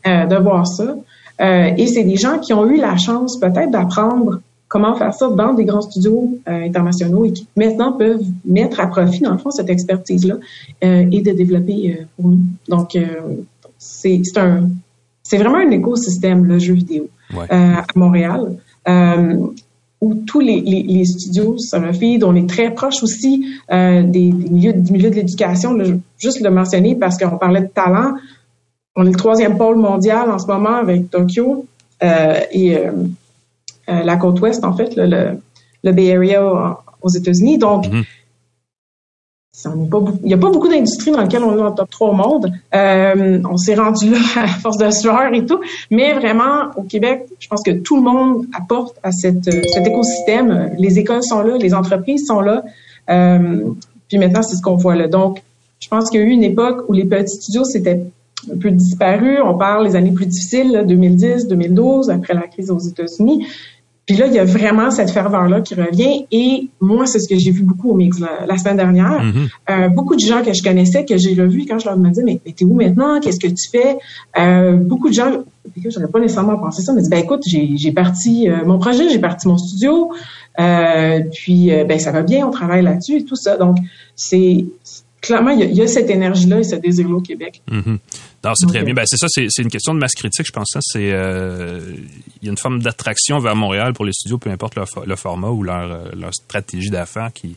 euh, 0.07 0.25
de 0.25 0.35
voir 0.35 0.67
ça. 0.67 0.95
Euh, 1.41 1.71
et 1.77 1.87
c'est 1.87 2.03
des 2.03 2.15
gens 2.15 2.39
qui 2.39 2.53
ont 2.53 2.65
eu 2.67 2.77
la 2.77 2.95
chance 2.97 3.39
peut-être 3.39 3.71
d'apprendre 3.71 4.39
comment 4.73 4.95
faire 4.95 5.13
ça 5.13 5.29
dans 5.29 5.53
des 5.53 5.65
grands 5.65 5.81
studios 5.81 6.39
euh, 6.47 6.65
internationaux 6.65 7.25
et 7.25 7.31
qui 7.31 7.47
maintenant 7.55 7.93
peuvent 7.93 8.25
mettre 8.43 8.79
à 8.79 8.87
profit, 8.87 9.19
dans 9.19 9.33
le 9.33 9.37
fond, 9.37 9.51
cette 9.51 9.69
expertise-là 9.69 10.37
euh, 10.83 11.05
et 11.11 11.21
de 11.21 11.31
développer 11.31 11.95
euh, 11.99 12.05
pour 12.15 12.29
nous. 12.31 12.39
Donc, 12.67 12.97
c'est 13.77 14.21
un 14.35 14.69
c'est 15.21 15.37
vraiment 15.37 15.59
un 15.59 15.69
écosystème, 15.69 16.45
le 16.45 16.57
jeu 16.57 16.73
vidéo, 16.73 17.07
à 17.49 17.83
Montréal, 17.95 18.57
où 20.01 20.15
tous 20.27 20.41
les, 20.41 20.59
les, 20.59 20.83
les 20.83 21.05
studios 21.05 21.55
dont 22.19 22.31
on 22.31 22.35
est 22.35 22.49
très 22.49 22.71
proche 22.71 23.01
aussi 23.03 23.45
des, 23.69 24.03
des, 24.03 24.31
milieux, 24.31 24.73
du 24.73 24.91
milieu 24.91 25.09
de 25.09 25.15
l'éducation, 25.15 25.77
juste 26.17 26.41
le 26.41 26.49
mentionner 26.49 26.95
parce 26.95 27.17
qu'on 27.17 27.37
parlait 27.37 27.61
de 27.61 27.67
talent. 27.67 28.15
On 28.97 29.05
est 29.05 29.11
le 29.11 29.15
troisième 29.15 29.57
pôle 29.57 29.77
mondial 29.77 30.29
en 30.29 30.39
ce 30.39 30.47
moment 30.47 30.75
avec 30.75 31.09
Tokyo 31.09 31.65
et 32.01 32.77
euh, 32.77 32.91
la 33.87 34.15
côte 34.17 34.39
ouest, 34.41 34.63
en 34.63 34.73
fait, 34.73 34.95
le, 34.95 35.37
le, 35.83 35.91
Bay 35.91 36.15
Area 36.15 36.79
aux 37.01 37.09
États-Unis. 37.09 37.57
Donc, 37.57 37.87
mhm. 37.87 38.03
il 39.65 40.27
n'y 40.27 40.33
a 40.33 40.37
pas 40.37 40.49
beaucoup 40.49 40.69
d'industries 40.69 41.11
dans 41.11 41.21
lesquelles 41.21 41.43
on 41.43 41.57
est 41.57 41.61
en 41.61 41.71
top 41.71 41.89
3 41.89 42.09
au 42.09 42.13
monde. 42.13 42.51
Euh, 42.73 43.41
on 43.49 43.57
s'est 43.57 43.75
rendu 43.75 44.09
là 44.09 44.19
à 44.37 44.47
force 44.47 44.77
de 44.77 44.89
sueur 44.91 45.33
et 45.33 45.45
tout. 45.45 45.59
Mais 45.91 46.13
vraiment, 46.13 46.71
au 46.75 46.83
Québec, 46.83 47.25
je 47.39 47.47
pense 47.47 47.61
que 47.63 47.71
tout 47.71 47.97
le 47.97 48.03
monde 48.03 48.45
apporte 48.53 48.97
à 49.03 49.11
cette, 49.11 49.43
cet 49.43 49.87
écosystème. 49.87 50.71
Les 50.77 50.99
écoles 50.99 51.23
sont 51.23 51.41
là, 51.41 51.57
les 51.57 51.73
entreprises 51.73 52.25
sont 52.25 52.41
là. 52.41 52.63
Euh, 53.09 53.63
puis 54.07 54.17
maintenant, 54.17 54.43
c'est 54.43 54.55
ce 54.55 54.61
qu'on 54.61 54.75
voit 54.75 54.95
là. 54.95 55.07
Donc, 55.07 55.41
je 55.79 55.89
pense 55.89 56.09
qu'il 56.09 56.21
y 56.21 56.23
a 56.23 56.25
eu 56.25 56.29
une 56.29 56.43
époque 56.43 56.85
où 56.87 56.93
les 56.93 57.03
petits 57.03 57.35
studios, 57.35 57.65
c'était 57.65 57.99
un 58.51 58.57
peu 58.57 58.71
disparu. 58.71 59.41
On 59.41 59.57
parle 59.57 59.87
des 59.87 59.95
années 59.95 60.11
plus 60.11 60.25
difficiles, 60.25 60.83
2010, 60.87 61.47
2012, 61.47 62.09
après 62.09 62.33
la 62.33 62.47
crise 62.47 62.71
aux 62.71 62.79
États-Unis. 62.79 63.45
Puis 64.05 64.17
là, 64.17 64.27
il 64.27 64.33
y 64.33 64.39
a 64.39 64.43
vraiment 64.43 64.91
cette 64.91 65.11
ferveur-là 65.11 65.61
qui 65.61 65.75
revient. 65.75 66.25
Et 66.31 66.67
moi, 66.81 67.05
c'est 67.05 67.19
ce 67.19 67.29
que 67.29 67.39
j'ai 67.39 67.51
vu 67.51 67.63
beaucoup 67.63 67.91
au 67.91 67.95
mix 67.95 68.19
la, 68.19 68.57
semaine 68.57 68.75
dernière. 68.75 69.23
Mm-hmm. 69.23 69.49
euh, 69.69 69.89
beaucoup 69.89 70.15
de 70.15 70.19
gens 70.19 70.43
que 70.43 70.53
je 70.53 70.61
connaissais, 70.61 71.05
que 71.05 71.17
j'ai 71.17 71.33
revus, 71.33 71.65
quand 71.65 71.79
je 71.79 71.85
leur 71.85 71.95
demandais, 71.95 72.21
mais, 72.23 72.39
mais 72.45 72.51
t'es 72.51 72.65
où 72.65 72.73
maintenant? 72.73 73.21
Qu'est-ce 73.21 73.39
que 73.39 73.47
tu 73.47 73.69
fais? 73.71 73.97
Euh, 74.37 74.73
beaucoup 74.73 75.09
de 75.09 75.13
gens, 75.13 75.31
j'aurais 75.85 76.07
pas 76.07 76.19
nécessairement 76.19 76.57
pensé 76.57 76.81
ça, 76.81 76.93
mais 76.93 77.01
dit, 77.01 77.09
ben 77.09 77.23
écoute, 77.23 77.43
j'ai 77.45 77.91
parti 77.91 78.49
euh, 78.49 78.65
mon 78.65 78.77
projet, 78.77 79.09
j'ai 79.09 79.19
parti 79.19 79.47
mon 79.47 79.57
studio. 79.57 80.11
Euh, 80.59 81.21
puis, 81.31 81.71
euh, 81.71 81.83
ben 81.83 81.99
ça 81.99 82.11
va 82.11 82.21
bien, 82.21 82.45
on 82.47 82.51
travaille 82.51 82.83
là-dessus 82.83 83.17
et 83.17 83.23
tout 83.23 83.35
ça. 83.35 83.57
Donc, 83.57 83.77
c'est 84.15 84.65
clairement, 85.21 85.51
il 85.51 85.73
y, 85.73 85.81
a, 85.81 85.87
cette 85.87 86.09
énergie-là 86.09 86.59
et 86.59 86.63
ce 86.63 86.75
désir-là 86.75 87.15
au 87.15 87.21
Québec. 87.21 87.61
Mm-hmm. 87.71 87.97
Non, 88.43 88.53
c'est 88.55 88.67
très 88.67 88.83
bien. 88.83 88.93
Ben, 88.93 89.05
c'est 89.05 89.17
ça, 89.17 89.27
c'est, 89.29 89.47
une 89.59 89.69
question 89.69 89.93
de 89.93 89.99
masse 89.99 90.15
critique, 90.15 90.45
je 90.45 90.51
pense. 90.51 90.75
Hein. 90.75 90.79
C'est, 90.81 91.11
euh, 91.13 91.79
il 92.41 92.45
y 92.45 92.49
a 92.49 92.51
une 92.51 92.57
forme 92.57 92.81
d'attraction 92.81 93.39
vers 93.39 93.55
Montréal 93.55 93.93
pour 93.93 94.05
les 94.05 94.11
studios, 94.11 94.37
peu 94.37 94.49
importe 94.49 94.75
le, 94.75 95.15
format 95.15 95.49
ou 95.49 95.63
leur, 95.63 95.91
euh, 95.91 96.09
leur 96.13 96.33
stratégie 96.33 96.89
d'affaires 96.89 97.31
qui, 97.33 97.55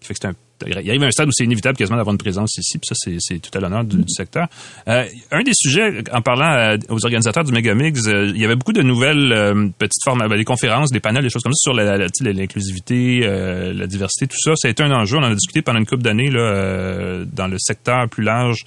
qui 0.00 0.06
fait 0.06 0.14
que 0.14 0.20
c'est 0.22 0.28
un 0.28 0.34
il 0.66 0.76
arrive 0.76 1.04
à 1.04 1.06
un 1.06 1.10
stade 1.12 1.28
où 1.28 1.30
c'est 1.32 1.44
inévitable 1.44 1.78
quasiment 1.78 1.98
d'avoir 1.98 2.12
une 2.12 2.18
présence 2.18 2.58
ici, 2.58 2.78
puis 2.78 2.88
ça, 2.88 2.96
c'est 3.20 3.38
tout 3.38 3.56
à 3.56 3.60
l'honneur 3.60 3.84
du, 3.84 4.02
secteur. 4.08 4.48
Euh, 4.88 5.04
un 5.30 5.44
des 5.44 5.52
sujets, 5.54 6.02
en 6.12 6.20
parlant 6.20 6.76
aux 6.88 7.04
organisateurs 7.04 7.44
du 7.44 7.52
Megamix, 7.52 8.00
il 8.06 8.36
y 8.36 8.44
avait 8.44 8.56
beaucoup 8.56 8.72
de 8.72 8.82
nouvelles 8.82 9.70
petites 9.78 10.02
formes, 10.02 10.18
ben, 10.18 10.36
des 10.36 10.44
conférences, 10.44 10.90
des 10.90 10.98
panels, 10.98 11.22
des 11.22 11.30
choses 11.30 11.44
comme 11.44 11.52
ça 11.52 11.62
sur 11.62 11.74
l'inclusivité, 11.74 13.20
la, 13.20 13.72
la, 13.72 13.86
diversité, 13.86 14.26
tout 14.26 14.36
ça. 14.36 14.54
Ça 14.56 14.66
a 14.66 14.72
été 14.72 14.82
un 14.82 14.90
enjeu, 14.90 15.18
on 15.18 15.22
en 15.22 15.30
a 15.30 15.34
discuté 15.36 15.62
pendant 15.62 15.78
une 15.78 15.86
couple 15.86 16.02
d'années 16.02 16.28
là, 16.28 17.24
dans 17.24 17.46
le 17.46 17.56
secteur 17.60 18.08
plus 18.08 18.24
large 18.24 18.64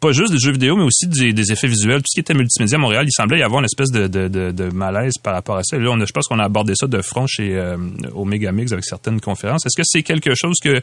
pas 0.00 0.12
juste 0.12 0.32
des 0.32 0.38
jeux 0.38 0.52
vidéo, 0.52 0.76
mais 0.76 0.84
aussi 0.84 1.06
des, 1.06 1.52
effets 1.52 1.66
visuels. 1.66 1.98
Tout 1.98 2.08
ce 2.08 2.14
qui 2.14 2.20
était 2.20 2.34
multimédia 2.34 2.76
à 2.76 2.80
Montréal, 2.80 3.04
il 3.06 3.12
semblait 3.12 3.40
y 3.40 3.42
avoir 3.42 3.60
une 3.60 3.64
espèce 3.64 3.90
de, 3.90 4.06
de, 4.06 4.28
de, 4.28 4.70
malaise 4.70 5.14
par 5.22 5.34
rapport 5.34 5.56
à 5.56 5.62
ça. 5.64 5.76
Là, 5.76 5.90
on 5.90 6.00
a, 6.00 6.04
je 6.04 6.12
pense 6.12 6.26
qu'on 6.28 6.38
a 6.38 6.44
abordé 6.44 6.74
ça 6.76 6.86
de 6.86 7.02
front 7.02 7.26
chez 7.26 7.56
euh, 7.56 7.76
Omega 8.14 8.52
Mix 8.52 8.72
avec 8.72 8.84
certaines 8.84 9.20
conférences. 9.20 9.66
Est-ce 9.66 9.76
que 9.76 9.84
c'est 9.84 10.02
quelque 10.02 10.34
chose 10.34 10.56
que 10.62 10.80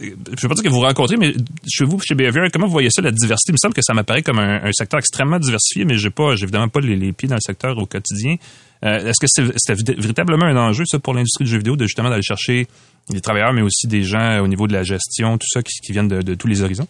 je 0.00 0.06
ne 0.06 0.40
veux 0.40 0.48
pas 0.48 0.54
dire 0.54 0.64
que 0.64 0.68
vous 0.68 0.80
rencontrez, 0.80 1.16
mais 1.16 1.34
chez 1.68 1.84
vous, 1.84 1.98
chez 2.00 2.14
Behavior, 2.14 2.46
comment 2.52 2.66
vous 2.66 2.72
voyez 2.72 2.90
ça, 2.90 3.02
la 3.02 3.10
diversité? 3.10 3.50
Il 3.50 3.54
me 3.54 3.58
semble 3.58 3.74
que 3.74 3.82
ça 3.82 3.94
m'apparaît 3.94 4.22
comme 4.22 4.38
un, 4.38 4.70
secteur 4.72 4.98
extrêmement 4.98 5.38
diversifié, 5.38 5.84
mais 5.84 5.98
j'ai 5.98 6.10
pas, 6.10 6.36
j'ai 6.36 6.44
évidemment 6.44 6.68
pas 6.68 6.80
les, 6.80 7.12
pieds 7.12 7.28
dans 7.28 7.36
le 7.36 7.40
secteur 7.40 7.76
au 7.78 7.86
quotidien. 7.86 8.36
Euh, 8.84 9.06
est-ce 9.06 9.20
que 9.20 9.26
c'était 9.56 9.94
véritablement 9.94 10.46
un 10.46 10.56
enjeu, 10.56 10.84
ça, 10.86 10.98
pour 10.98 11.14
l'industrie 11.14 11.44
du 11.44 11.50
jeu 11.50 11.58
vidéo, 11.58 11.76
de 11.76 11.84
justement 11.84 12.10
d'aller 12.10 12.22
chercher 12.22 12.66
des 13.10 13.20
travailleurs, 13.20 13.52
mais 13.52 13.62
aussi 13.62 13.88
des 13.88 14.04
gens 14.04 14.40
au 14.40 14.48
niveau 14.48 14.68
de 14.68 14.72
la 14.72 14.84
gestion, 14.84 15.38
tout 15.38 15.46
ça, 15.48 15.62
qui, 15.62 15.80
qui 15.80 15.92
viennent 15.92 16.08
de 16.08 16.34
tous 16.34 16.46
les 16.46 16.62
horizons? 16.62 16.86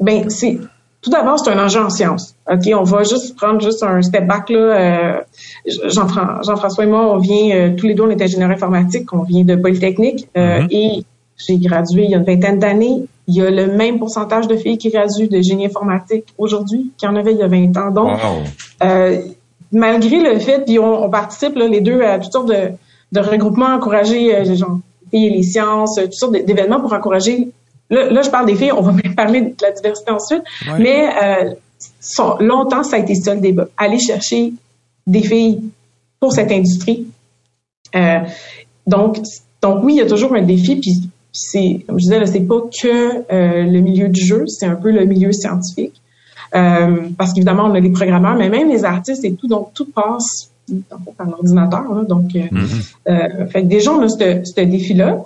Ben 0.00 0.28
c'est 0.30 0.58
tout 1.00 1.10
d'abord, 1.10 1.38
c'est 1.38 1.50
un 1.50 1.64
enjeu 1.64 1.80
en 1.80 1.90
sciences. 1.90 2.34
OK, 2.50 2.68
on 2.74 2.82
va 2.82 3.04
juste 3.04 3.36
prendre 3.36 3.60
juste 3.60 3.82
un 3.84 4.02
step 4.02 4.26
back 4.26 4.50
là. 4.50 4.58
Euh, 4.58 5.20
Jean-François 5.84 6.84
et 6.84 6.86
moi, 6.86 7.14
on 7.14 7.18
vient 7.18 7.54
euh, 7.54 7.76
tous 7.76 7.86
les 7.86 7.94
deux, 7.94 8.02
on 8.02 8.10
est 8.10 8.20
ingénieur 8.20 8.50
informatique, 8.50 9.12
on 9.12 9.22
vient 9.22 9.44
de 9.44 9.54
Polytechnique 9.54 10.28
euh, 10.36 10.60
mm-hmm. 10.60 10.66
et 10.70 11.04
j'ai 11.36 11.56
gradué 11.58 12.04
il 12.04 12.10
y 12.10 12.14
a 12.14 12.18
une 12.18 12.24
vingtaine 12.24 12.58
d'années. 12.58 13.04
Il 13.28 13.34
y 13.34 13.42
a 13.42 13.50
le 13.50 13.68
même 13.68 13.98
pourcentage 13.98 14.48
de 14.48 14.56
filles 14.56 14.78
qui 14.78 14.90
graduent 14.90 15.28
de 15.28 15.40
génie 15.40 15.66
informatique 15.66 16.24
aujourd'hui 16.36 16.90
qu'il 16.96 17.08
y 17.08 17.12
en 17.12 17.14
avait 17.14 17.32
il 17.32 17.38
y 17.38 17.42
a 17.42 17.48
20 17.48 17.76
ans. 17.76 17.90
Donc, 17.90 18.18
malgré 19.70 20.18
le 20.18 20.38
fait, 20.40 20.64
puis 20.64 20.78
on, 20.78 21.08
participe 21.10 21.54
là, 21.54 21.68
les 21.68 21.82
deux 21.82 22.00
à 22.00 22.18
toutes 22.18 22.32
sortes 22.32 22.48
de, 22.48 22.72
de 23.12 23.20
regroupements 23.20 23.66
encourager, 23.66 24.44
genre, 24.56 24.78
les 25.12 25.42
sciences, 25.42 25.96
toutes 25.96 26.14
sortes 26.14 26.32
d'événements 26.32 26.80
pour 26.80 26.92
encourager 26.94 27.50
Là, 27.90 28.22
je 28.22 28.28
parle 28.28 28.46
des 28.46 28.54
filles, 28.54 28.72
on 28.72 28.82
va 28.82 28.92
parler 29.16 29.40
de 29.40 29.54
la 29.62 29.72
diversité 29.72 30.10
ensuite, 30.10 30.42
mais 30.78 31.08
euh, 31.22 31.54
longtemps, 32.40 32.82
ça 32.82 32.96
a 32.96 32.98
été 32.98 33.14
ça 33.14 33.34
le 33.34 33.40
débat. 33.40 33.68
Aller 33.76 33.98
chercher 33.98 34.52
des 35.06 35.22
filles 35.22 35.62
pour 36.20 36.32
cette 36.32 36.52
industrie. 36.52 37.06
Euh, 37.96 38.18
donc, 38.86 39.18
donc 39.62 39.84
oui, 39.84 39.94
il 39.94 39.96
y 39.98 40.02
a 40.02 40.06
toujours 40.06 40.34
un 40.34 40.42
défi, 40.42 40.76
puis 40.76 41.00
c'est, 41.32 41.84
comme 41.86 41.98
je 41.98 42.04
disais, 42.04 42.26
c'est 42.26 42.40
pas 42.40 42.60
que 42.60 43.32
euh, 43.32 43.64
le 43.64 43.80
milieu 43.80 44.08
du 44.08 44.20
jeu, 44.20 44.46
c'est 44.46 44.66
un 44.66 44.74
peu 44.74 44.90
le 44.90 45.06
milieu 45.06 45.32
scientifique. 45.32 45.94
parce 46.52 47.32
qu'évidemment, 47.32 47.64
on 47.64 47.74
a 47.74 47.80
les 47.80 47.90
programmeurs, 47.90 48.36
mais 48.36 48.50
même 48.50 48.68
les 48.68 48.84
artistes 48.84 49.24
et 49.24 49.32
tout, 49.32 49.48
donc 49.48 49.72
tout 49.72 49.86
passe 49.86 50.50
par 51.16 51.26
l'ordinateur. 51.26 52.04
donc, 52.06 52.32
mm-hmm. 52.32 53.48
fait 53.48 53.62
que 53.62 53.66
déjà, 53.66 53.92
on 53.92 54.02
a 54.02 54.08
ce, 54.08 54.42
ce 54.44 54.60
défi-là. 54.60 55.22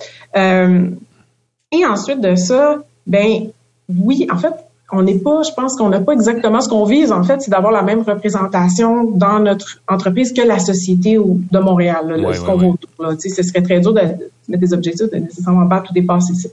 Et 1.72 1.84
ensuite 1.86 2.20
de 2.20 2.34
ça, 2.36 2.82
ben 3.06 3.48
oui, 3.88 4.26
en 4.30 4.38
fait, 4.38 4.52
on 4.92 5.02
n'est 5.02 5.18
pas, 5.18 5.42
je 5.42 5.52
pense 5.54 5.76
qu'on 5.76 5.88
n'a 5.88 6.00
pas 6.00 6.12
exactement 6.12 6.60
ce 6.60 6.68
qu'on 6.68 6.84
vise, 6.84 7.12
en 7.12 7.24
fait, 7.24 7.40
c'est 7.40 7.50
d'avoir 7.50 7.72
la 7.72 7.82
même 7.82 8.02
représentation 8.02 9.10
dans 9.10 9.38
notre 9.38 9.80
entreprise 9.88 10.34
que 10.34 10.42
la 10.42 10.58
société 10.58 11.16
de 11.16 11.58
Montréal, 11.58 12.08
là, 12.08 12.34
ce 12.34 12.42
qu'on 12.42 12.56
voit 12.56 12.68
autour. 12.68 12.90
Là. 13.00 13.16
Tu 13.16 13.30
sais, 13.30 13.42
ce 13.42 13.48
serait 13.48 13.62
très 13.62 13.80
dur 13.80 13.94
de, 13.94 14.00
mettre 14.48 14.60
des 14.60 14.74
objectifs, 14.74 15.10
de 15.10 15.16
nécessairement 15.16 15.66
pas 15.66 15.80
tout 15.80 15.94
dépasser 15.94 16.34
ça. 16.34 16.48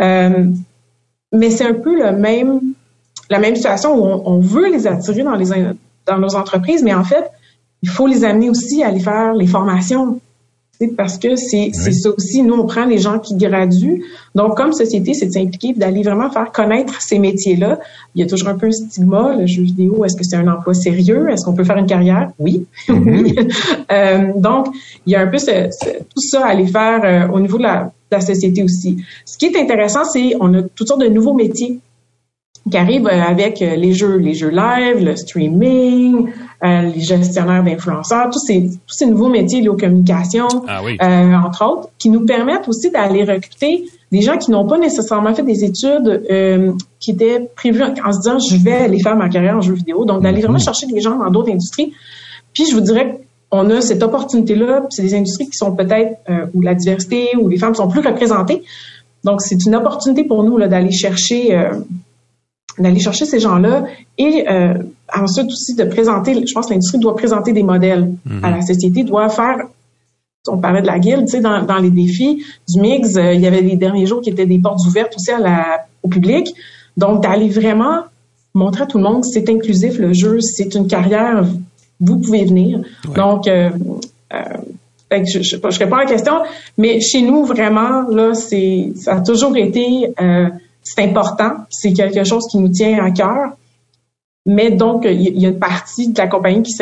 Euh, 0.00 0.44
mais 1.32 1.50
c'est 1.50 1.64
un 1.64 1.74
peu 1.74 1.96
le 1.96 2.12
même, 2.12 2.60
la 3.30 3.38
même 3.38 3.56
situation 3.56 3.94
où 3.94 4.04
on, 4.04 4.22
on, 4.26 4.40
veut 4.40 4.70
les 4.70 4.86
attirer 4.86 5.22
dans, 5.22 5.36
les, 5.36 5.46
dans 6.06 6.18
nos 6.18 6.34
entreprises, 6.34 6.82
mais 6.82 6.92
en 6.92 7.04
fait, 7.04 7.30
il 7.82 7.88
faut 7.88 8.06
les 8.06 8.24
amener 8.24 8.50
aussi 8.50 8.82
à 8.82 8.88
aller 8.88 9.00
faire 9.00 9.32
les 9.32 9.46
formations 9.46 10.20
parce 10.88 11.18
que 11.18 11.36
c'est 11.36 11.72
ça 11.72 12.10
aussi. 12.10 12.42
Nous, 12.42 12.54
on 12.54 12.66
prend 12.66 12.86
les 12.86 12.98
gens 12.98 13.18
qui 13.18 13.34
graduent. 13.34 14.02
Donc, 14.34 14.56
comme 14.56 14.72
société, 14.72 15.12
c'est 15.14 15.26
de 15.26 15.32
s'impliquer 15.32 15.74
d'aller 15.74 16.02
vraiment 16.02 16.30
faire 16.30 16.50
connaître 16.52 17.00
ces 17.02 17.18
métiers-là. 17.18 17.78
Il 18.14 18.22
y 18.22 18.24
a 18.24 18.26
toujours 18.26 18.48
un 18.48 18.54
peu 18.56 18.66
un 18.66 18.72
stigma, 18.72 19.36
le 19.36 19.46
jeu 19.46 19.62
vidéo, 19.62 20.04
est-ce 20.04 20.16
que 20.16 20.24
c'est 20.24 20.36
un 20.36 20.48
emploi 20.48 20.72
sérieux? 20.74 21.28
Est-ce 21.30 21.44
qu'on 21.44 21.52
peut 21.52 21.64
faire 21.64 21.76
une 21.76 21.86
carrière? 21.86 22.30
Oui. 22.38 22.66
Mm-hmm. 23.00 23.52
euh, 23.92 24.32
donc, 24.36 24.66
il 25.06 25.12
y 25.12 25.16
a 25.16 25.20
un 25.20 25.26
peu 25.26 25.38
tout 25.38 26.20
ça 26.20 26.44
à 26.44 26.50
aller 26.50 26.66
faire 26.66 27.00
euh, 27.04 27.32
au 27.32 27.40
niveau 27.40 27.56
de 27.56 27.62
la, 27.62 27.84
de 27.84 28.16
la 28.16 28.20
société 28.20 28.62
aussi. 28.62 28.98
Ce 29.24 29.38
qui 29.38 29.46
est 29.46 29.56
intéressant, 29.56 30.04
c'est 30.04 30.34
on 30.40 30.52
a 30.54 30.62
toutes 30.62 30.88
sortes 30.88 31.00
de 31.00 31.08
nouveaux 31.08 31.34
métiers 31.34 31.78
qui 32.68 32.76
arrivent 32.76 33.06
euh, 33.06 33.22
avec 33.22 33.62
euh, 33.62 33.76
les 33.76 33.92
jeux, 33.92 34.16
les 34.16 34.34
jeux 34.34 34.50
live, 34.50 35.04
le 35.04 35.16
streaming, 35.16 36.28
euh, 36.62 36.82
les 36.82 37.00
gestionnaires 37.00 37.64
d'influenceurs, 37.64 38.28
tous 38.30 38.40
ces, 38.40 38.68
tous 38.86 38.94
ces 38.94 39.06
nouveaux 39.06 39.30
métiers 39.30 39.62
liés 39.62 39.70
aux 39.70 39.78
communications, 39.78 40.46
ah 40.68 40.82
euh, 40.84 41.32
entre 41.34 41.64
autres, 41.64 41.88
qui 41.98 42.10
nous 42.10 42.26
permettent 42.26 42.68
aussi 42.68 42.90
d'aller 42.90 43.24
recruter 43.24 43.86
des 44.12 44.20
gens 44.20 44.36
qui 44.36 44.50
n'ont 44.50 44.66
pas 44.66 44.76
nécessairement 44.76 45.34
fait 45.34 45.42
des 45.42 45.64
études 45.64 46.22
euh, 46.30 46.72
qui 46.98 47.12
étaient 47.12 47.48
prévues 47.56 47.82
en, 47.82 48.12
se 48.12 48.18
disant 48.18 48.38
je 48.38 48.62
vais 48.62 48.74
aller 48.74 49.00
faire 49.00 49.16
ma 49.16 49.30
carrière 49.30 49.56
en 49.56 49.62
jeux 49.62 49.72
vidéo. 49.72 50.04
Donc 50.04 50.22
d'aller 50.22 50.42
vraiment 50.42 50.58
mhm. 50.58 50.64
chercher 50.64 50.86
des 50.86 51.00
gens 51.00 51.16
dans 51.16 51.30
d'autres 51.30 51.50
industries. 51.50 51.94
Puis 52.52 52.66
je 52.66 52.74
vous 52.74 52.82
dirais 52.82 53.20
qu'on 53.48 53.70
a 53.70 53.80
cette 53.80 54.02
opportunité-là. 54.02 54.82
C'est 54.90 55.02
des 55.02 55.14
industries 55.14 55.46
qui 55.46 55.56
sont 55.56 55.74
peut-être 55.74 56.18
où 56.52 56.60
la 56.60 56.74
diversité, 56.74 57.28
où 57.40 57.48
les 57.48 57.56
femmes 57.56 57.74
sont 57.74 57.88
plus 57.88 58.06
représentées. 58.06 58.64
Donc 59.24 59.40
c'est 59.40 59.64
une 59.64 59.76
opportunité 59.76 60.24
pour 60.24 60.44
nous 60.44 60.58
d'aller 60.58 60.92
chercher 60.92 61.56
d'aller 62.80 63.00
chercher 63.00 63.24
ces 63.24 63.40
gens-là 63.40 63.84
et 64.18 64.48
euh, 64.48 64.74
ensuite 65.14 65.46
aussi 65.46 65.74
de 65.74 65.84
présenter, 65.84 66.34
je 66.34 66.52
pense 66.52 66.66
que 66.66 66.72
l'industrie 66.72 66.98
doit 66.98 67.14
présenter 67.14 67.52
des 67.52 67.62
modèles 67.62 68.12
à 68.42 68.50
la 68.50 68.56
mhm. 68.56 68.62
société, 68.62 69.02
doit 69.04 69.28
faire, 69.28 69.58
on 70.48 70.58
parlait 70.58 70.82
de 70.82 70.86
la 70.86 70.98
guilde, 70.98 71.26
tu 71.26 71.32
sais, 71.32 71.40
dans, 71.40 71.62
dans 71.62 71.78
les 71.78 71.90
défis 71.90 72.44
du 72.68 72.80
mix, 72.80 73.16
euh, 73.16 73.34
il 73.34 73.40
y 73.40 73.46
avait 73.46 73.60
les 73.60 73.76
derniers 73.76 74.06
jours 74.06 74.20
qui 74.20 74.30
étaient 74.30 74.46
des 74.46 74.58
portes 74.58 74.80
ouvertes 74.86 75.14
aussi 75.16 75.30
à 75.30 75.38
la, 75.38 75.86
au 76.02 76.08
public. 76.08 76.54
Donc, 76.96 77.22
d'aller 77.22 77.48
vraiment 77.48 78.04
montrer 78.54 78.82
à 78.82 78.86
tout 78.86 78.98
le 78.98 79.04
monde 79.04 79.22
que 79.22 79.28
c'est 79.28 79.48
inclusif, 79.48 79.98
le 79.98 80.12
jeu, 80.12 80.40
c'est 80.40 80.74
une 80.74 80.86
carrière, 80.86 81.44
vous 82.00 82.18
pouvez 82.18 82.44
venir. 82.44 82.80
Donc, 83.14 83.46
euh, 83.46 83.70
euh, 84.32 84.38
je, 85.12 85.42
je, 85.42 85.56
je, 85.56 85.78
réponds 85.78 85.96
à 85.96 86.04
la 86.04 86.10
question, 86.10 86.34
mais 86.78 87.00
chez 87.00 87.22
nous, 87.22 87.44
vraiment, 87.44 88.02
là, 88.08 88.34
c'est, 88.34 88.92
ça 88.96 89.16
a 89.16 89.20
toujours 89.20 89.56
été 89.56 90.12
euh, 90.20 90.48
c'est 90.82 91.02
important, 91.02 91.66
c'est 91.70 91.92
quelque 91.92 92.24
chose 92.24 92.46
qui 92.50 92.58
nous 92.58 92.68
tient 92.68 93.04
à 93.04 93.10
cœur. 93.10 93.52
Mais 94.46 94.70
donc, 94.70 95.04
il 95.04 95.38
y 95.38 95.44
a 95.44 95.50
une 95.50 95.58
partie 95.58 96.08
de 96.08 96.18
la 96.18 96.26
compagnie 96.26 96.62
qui 96.62 96.72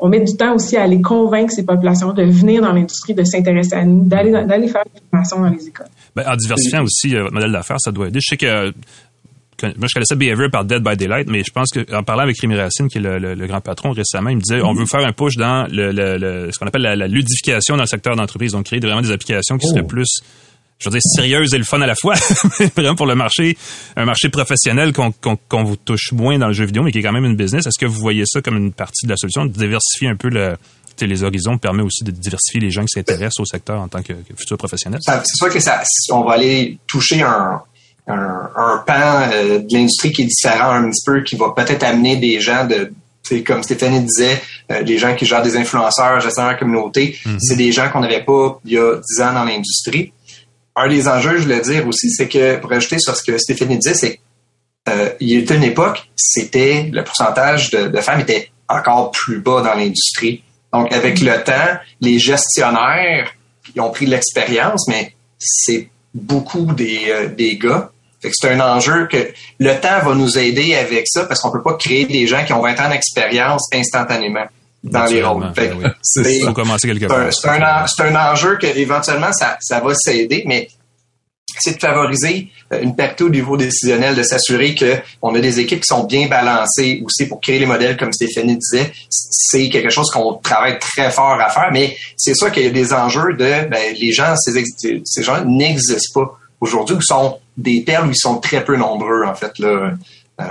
on 0.00 0.08
met 0.08 0.20
du 0.20 0.36
temps 0.36 0.56
aussi 0.56 0.76
à 0.76 0.82
aller 0.82 1.00
convaincre 1.00 1.52
ces 1.52 1.64
populations 1.64 2.12
de 2.12 2.24
venir 2.24 2.60
dans 2.60 2.72
l'industrie, 2.72 3.14
de 3.14 3.22
s'intéresser 3.22 3.74
à 3.74 3.84
nous, 3.84 4.04
d'aller 4.04 4.32
d'aller 4.32 4.66
faire 4.66 4.82
des 4.92 5.00
formations 5.08 5.40
dans 5.40 5.48
les 5.48 5.68
écoles. 5.68 5.86
Ben, 6.16 6.24
en 6.28 6.34
diversifiant 6.34 6.82
aussi 6.82 7.14
euh, 7.14 7.22
votre 7.22 7.34
modèle 7.34 7.52
d'affaires, 7.52 7.78
ça 7.78 7.92
doit 7.92 8.08
aider. 8.08 8.18
Je 8.20 8.30
sais 8.30 8.36
que 8.36 8.72
moi, 9.62 9.86
je 9.88 9.94
connaissais 9.94 10.16
Behavior 10.16 10.50
par 10.50 10.64
Dead 10.64 10.82
by 10.82 10.96
Daylight, 10.96 11.28
mais 11.28 11.42
je 11.44 11.52
pense 11.52 11.70
qu'en 11.70 12.02
parlant 12.02 12.24
avec 12.24 12.38
Rémi 12.40 12.56
Racine, 12.56 12.88
qui 12.88 12.98
est 12.98 13.00
le, 13.00 13.46
grand 13.46 13.60
patron 13.60 13.92
récemment, 13.92 14.30
il 14.30 14.36
me 14.36 14.40
disait, 14.40 14.60
on 14.60 14.74
veut 14.74 14.86
faire 14.86 15.06
un 15.06 15.12
push 15.12 15.36
dans 15.36 15.66
le, 15.70 16.50
ce 16.50 16.58
qu'on 16.58 16.66
appelle 16.66 16.82
la, 16.82 17.06
ludification 17.06 17.76
dans 17.76 17.84
le 17.84 17.88
secteur 17.88 18.16
d'entreprise, 18.16 18.52
donc 18.52 18.66
créer 18.66 18.80
vraiment 18.80 19.02
des 19.02 19.12
applications 19.12 19.58
qui 19.58 19.68
seraient 19.68 19.82
oh. 19.84 19.86
plus 19.86 20.20
je 20.78 20.88
veux 20.88 20.92
dire, 20.92 21.00
sérieuse 21.02 21.54
et 21.54 21.58
le 21.58 21.64
fun 21.64 21.80
à 21.80 21.86
la 21.86 21.94
fois, 21.94 22.14
vraiment 22.76 22.94
pour 22.94 23.06
le 23.06 23.14
marché, 23.14 23.56
un 23.96 24.04
marché 24.04 24.28
professionnel 24.28 24.92
qu'on 24.92 25.64
vous 25.64 25.76
touche 25.76 26.12
moins 26.12 26.38
dans 26.38 26.48
le 26.48 26.52
jeu 26.52 26.64
vidéo, 26.64 26.82
mais 26.82 26.92
qui 26.92 26.98
est 26.98 27.02
quand 27.02 27.12
même 27.12 27.24
une 27.24 27.36
business. 27.36 27.66
Est-ce 27.66 27.78
que 27.78 27.86
vous 27.86 28.00
voyez 28.00 28.24
ça 28.26 28.40
comme 28.42 28.56
une 28.56 28.72
partie 28.72 29.06
de 29.06 29.10
la 29.10 29.16
solution, 29.16 29.46
de 29.46 29.52
diversifier 29.52 30.08
un 30.08 30.16
peu 30.16 30.28
le, 30.28 30.56
les 31.00 31.22
horizons 31.22 31.58
permet 31.58 31.82
aussi 31.82 32.04
de 32.04 32.10
diversifier 32.10 32.60
les 32.60 32.70
gens 32.70 32.82
qui 32.82 32.92
s'intéressent 32.94 33.40
au 33.40 33.44
secteur 33.44 33.80
en 33.80 33.88
tant 33.88 34.02
que, 34.02 34.12
futur 34.36 34.58
professionnel? 34.58 35.00
C'est 35.04 35.36
sûr 35.36 35.50
que 35.50 35.60
ça, 35.60 35.82
on 36.10 36.24
va 36.24 36.34
aller 36.34 36.78
toucher 36.86 37.22
un, 37.22 37.62
un, 38.06 38.82
pan 38.86 39.28
euh, 39.32 39.58
de 39.58 39.76
l'industrie 39.76 40.12
qui 40.12 40.22
est 40.22 40.26
différent 40.26 40.70
un 40.70 40.90
petit 40.90 41.02
peu, 41.04 41.22
qui 41.22 41.36
va 41.36 41.52
peut-être 41.56 41.84
amener 41.84 42.16
des 42.16 42.40
gens 42.40 42.66
de 42.66 42.92
comme 43.46 43.62
Stéphanie 43.62 44.00
disait, 44.00 44.42
euh, 44.70 44.82
les 44.82 44.98
gens 44.98 45.14
qui 45.14 45.24
gèrent 45.24 45.42
des 45.42 45.56
influenceurs, 45.56 46.20
gestionnaires 46.20 46.54
de 46.54 46.58
communauté, 46.58 47.16
mm-hmm. 47.24 47.38
c'est 47.38 47.56
des 47.56 47.72
gens 47.72 47.88
qu'on 47.88 48.00
n'avait 48.00 48.24
pas 48.24 48.60
il 48.64 48.72
y 48.72 48.78
a 48.78 48.96
dix 48.96 49.22
ans 49.22 49.32
dans 49.32 49.44
l'industrie 49.44 50.12
un 50.76 50.88
des 50.88 51.08
enjeux, 51.08 51.36
je 51.38 51.42
voulais 51.42 51.60
dire 51.60 51.86
aussi, 51.86 52.10
c'est 52.10 52.28
que, 52.28 52.56
pour 52.56 52.72
ajouter 52.72 52.98
sur 52.98 53.14
ce 53.16 53.22
que 53.22 53.36
Stéphanie 53.38 53.78
disait, 53.78 53.94
c'est 53.94 54.20
euh, 54.88 55.10
il 55.20 55.28
y 55.28 55.52
a 55.52 55.54
une 55.54 55.62
époque, 55.62 56.08
c'était 56.16 56.88
le 56.92 57.04
pourcentage 57.04 57.70
de, 57.70 58.00
femmes 58.00 58.20
était 58.20 58.50
encore 58.68 59.10
plus 59.10 59.40
bas 59.40 59.62
dans 59.62 59.74
l'industrie. 59.74 60.42
Donc, 60.72 60.92
avec 60.92 61.20
le 61.20 61.42
temps, 61.44 61.78
les 62.00 62.18
gestionnaires 62.18 63.32
ils 63.74 63.80
ont 63.80 63.90
pris 63.90 64.06
de 64.06 64.10
l'expérience, 64.10 64.88
mais 64.88 65.14
c'est 65.38 65.88
beaucoup 66.14 66.72
des, 66.72 67.04
euh, 67.08 67.28
des 67.28 67.56
gars. 67.56 67.90
c'est 68.20 68.50
un 68.50 68.60
enjeu 68.60 69.06
que 69.06 69.32
le 69.58 69.80
temps 69.80 70.00
va 70.04 70.14
nous 70.14 70.38
aider 70.38 70.74
avec 70.74 71.04
ça 71.06 71.24
parce 71.24 71.40
qu'on 71.40 71.50
peut 71.50 71.62
pas 71.62 71.74
créer 71.74 72.04
des 72.04 72.26
gens 72.26 72.44
qui 72.44 72.52
ont 72.52 72.60
20 72.60 72.80
ans 72.80 72.90
d'expérience 72.90 73.68
instantanément 73.72 74.46
dans 74.82 75.04
les 75.04 75.22
rôles. 75.22 75.52
Ben 75.54 75.94
c'est 76.02 76.42
un, 77.48 77.62
un, 77.62 78.32
enjeu 78.32 78.56
que 78.56 78.66
éventuellement 78.66 79.32
ça, 79.32 79.56
ça 79.60 79.80
va 79.80 79.94
s'aider, 79.94 80.42
mais 80.46 80.68
c'est 81.58 81.74
de 81.74 81.80
favoriser 81.80 82.48
euh, 82.72 82.80
une 82.82 82.96
partie 82.96 83.22
au 83.22 83.28
niveau 83.28 83.56
décisionnel, 83.56 84.14
de 84.14 84.22
s'assurer 84.22 84.74
qu'on 84.74 85.34
a 85.34 85.40
des 85.40 85.60
équipes 85.60 85.80
qui 85.80 85.86
sont 85.86 86.04
bien 86.04 86.28
balancées 86.28 87.02
aussi 87.04 87.26
pour 87.26 87.40
créer 87.40 87.58
les 87.58 87.66
modèles, 87.66 87.96
comme 87.96 88.12
Stéphanie 88.12 88.56
disait. 88.56 88.92
C'est 89.08 89.68
quelque 89.68 89.90
chose 89.90 90.10
qu'on 90.10 90.34
travaille 90.34 90.78
très 90.78 91.10
fort 91.10 91.38
à 91.40 91.50
faire, 91.50 91.70
mais 91.72 91.96
c'est 92.16 92.34
sûr 92.34 92.50
qu'il 92.50 92.64
y 92.64 92.66
a 92.66 92.70
des 92.70 92.92
enjeux 92.92 93.34
de 93.34 93.68
ben, 93.68 93.94
les 94.00 94.12
gens, 94.12 94.34
ces, 94.36 94.64
ces 95.04 95.22
gens 95.22 95.44
n'existent 95.44 96.20
pas 96.20 96.38
aujourd'hui, 96.60 96.96
ou 96.96 97.02
sont 97.02 97.38
des 97.56 97.84
termes 97.84 98.08
où 98.08 98.12
ils 98.12 98.16
sont 98.16 98.38
très 98.38 98.64
peu 98.64 98.76
nombreux, 98.76 99.24
en 99.24 99.34
fait. 99.34 99.58
Là. 99.58 99.92
Euh, 100.40 100.44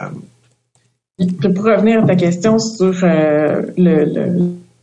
pour 1.54 1.66
revenir 1.66 2.04
à 2.04 2.08
ta 2.08 2.16
question 2.16 2.60
sur 2.60 2.94
euh, 3.04 3.64
le, 3.78 4.06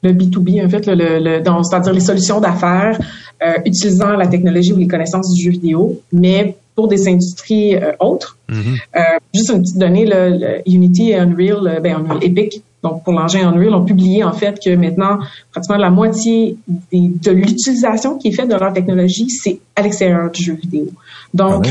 le, 0.02 0.12
B2B, 0.12 0.64
en 0.64 0.68
fait, 0.68 0.86
le, 0.86 1.42
c'est-à-dire 1.64 1.92
les 1.92 2.00
solutions 2.00 2.40
d'affaires 2.40 2.98
euh, 3.42 3.54
utilisant 3.64 4.16
la 4.16 4.26
technologie 4.26 4.72
ou 4.72 4.78
les 4.78 4.88
connaissances 4.88 5.32
du 5.34 5.42
jeu 5.42 5.50
vidéo, 5.50 6.00
mais 6.12 6.56
pour 6.74 6.88
des 6.88 7.08
industries 7.08 7.74
euh, 7.76 7.92
autres. 8.00 8.36
Mm-hmm. 8.48 9.18
juste 9.34 9.50
une 9.50 9.62
petite 9.62 9.78
donnée, 9.78 10.62
Unity 10.66 11.10
et 11.10 11.16
Unreal, 11.16 11.80
ben, 11.82 11.96
Unreal 11.96 12.24
Epic, 12.24 12.62
donc 12.82 13.02
pour 13.04 13.12
l'engin 13.12 13.48
Unreal, 13.48 13.74
ont 13.74 13.84
publié 13.84 14.22
en 14.24 14.32
fait 14.32 14.58
que 14.64 14.74
maintenant, 14.74 15.18
pratiquement 15.50 15.76
la 15.76 15.90
moitié 15.90 16.56
de 16.92 17.30
l'utilisation 17.30 18.16
qui 18.18 18.28
est 18.28 18.32
faite 18.32 18.48
de 18.48 18.54
leur 18.54 18.72
technologie, 18.72 19.28
c'est 19.28 19.58
à 19.76 19.82
l'extérieur 19.82 20.30
du 20.30 20.42
jeu 20.42 20.54
vidéo. 20.54 20.88
Donc, 21.34 21.66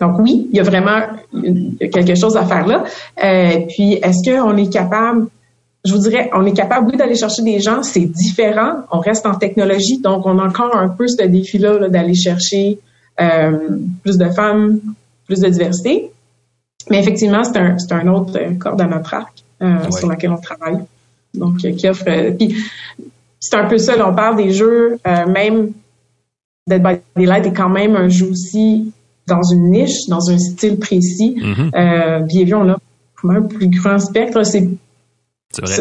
donc 0.00 0.18
oui, 0.18 0.48
il 0.50 0.56
y 0.56 0.60
a 0.60 0.62
vraiment 0.62 1.00
quelque 1.32 2.14
chose 2.14 2.36
à 2.36 2.44
faire 2.44 2.66
là. 2.66 2.84
Euh, 3.22 3.60
puis 3.68 3.94
est-ce 3.94 4.28
qu'on 4.28 4.56
est 4.56 4.72
capable, 4.72 5.26
je 5.84 5.92
vous 5.92 6.00
dirais, 6.00 6.30
on 6.34 6.44
est 6.46 6.52
capable 6.52 6.88
oui 6.90 6.96
d'aller 6.96 7.14
chercher 7.14 7.42
des 7.42 7.60
gens, 7.60 7.82
c'est 7.82 8.04
différent. 8.04 8.84
On 8.90 9.00
reste 9.00 9.26
en 9.26 9.34
technologie, 9.34 10.00
donc 10.00 10.26
on 10.26 10.38
a 10.38 10.46
encore 10.46 10.76
un 10.76 10.88
peu 10.88 11.06
ce 11.06 11.24
défi-là 11.24 11.88
d'aller 11.88 12.14
chercher 12.14 12.78
euh, 13.20 13.68
plus 14.02 14.18
de 14.18 14.28
femmes, 14.30 14.80
plus 15.26 15.40
de 15.40 15.48
diversité. 15.48 16.10
Mais 16.90 16.98
effectivement, 16.98 17.44
c'est 17.44 17.58
un, 17.58 17.76
un 17.90 18.08
autre 18.08 18.38
corde 18.58 18.80
à 18.80 18.86
notre 18.86 19.14
arc 19.14 19.32
euh, 19.62 19.90
sur 19.90 20.08
lequel 20.08 20.30
on 20.30 20.38
travaille. 20.38 20.78
Donc 21.34 21.56
qui 21.58 21.88
offre. 21.88 22.04
puis 22.36 22.56
c'est 23.40 23.56
un 23.56 23.66
peu 23.66 23.78
ça. 23.78 23.94
on 24.06 24.14
parle 24.14 24.36
des 24.36 24.52
jeux, 24.52 24.98
même 25.04 25.72
Dead 26.66 26.82
by 26.82 27.00
Daylight 27.14 27.46
est 27.46 27.52
quand 27.52 27.68
même 27.68 27.94
un 27.96 28.08
jeu 28.08 28.30
aussi 28.30 28.92
dans 29.26 29.42
une 29.42 29.70
niche, 29.70 30.06
dans 30.08 30.30
un 30.30 30.38
style 30.38 30.78
précis. 30.78 31.36
Mm 31.36 31.70
-hmm. 31.70 32.54
on 32.54 33.30
a 33.30 33.38
un 33.38 33.42
plus 33.42 33.68
grand 33.68 33.98
spectre. 33.98 34.44
C'est 34.44 34.68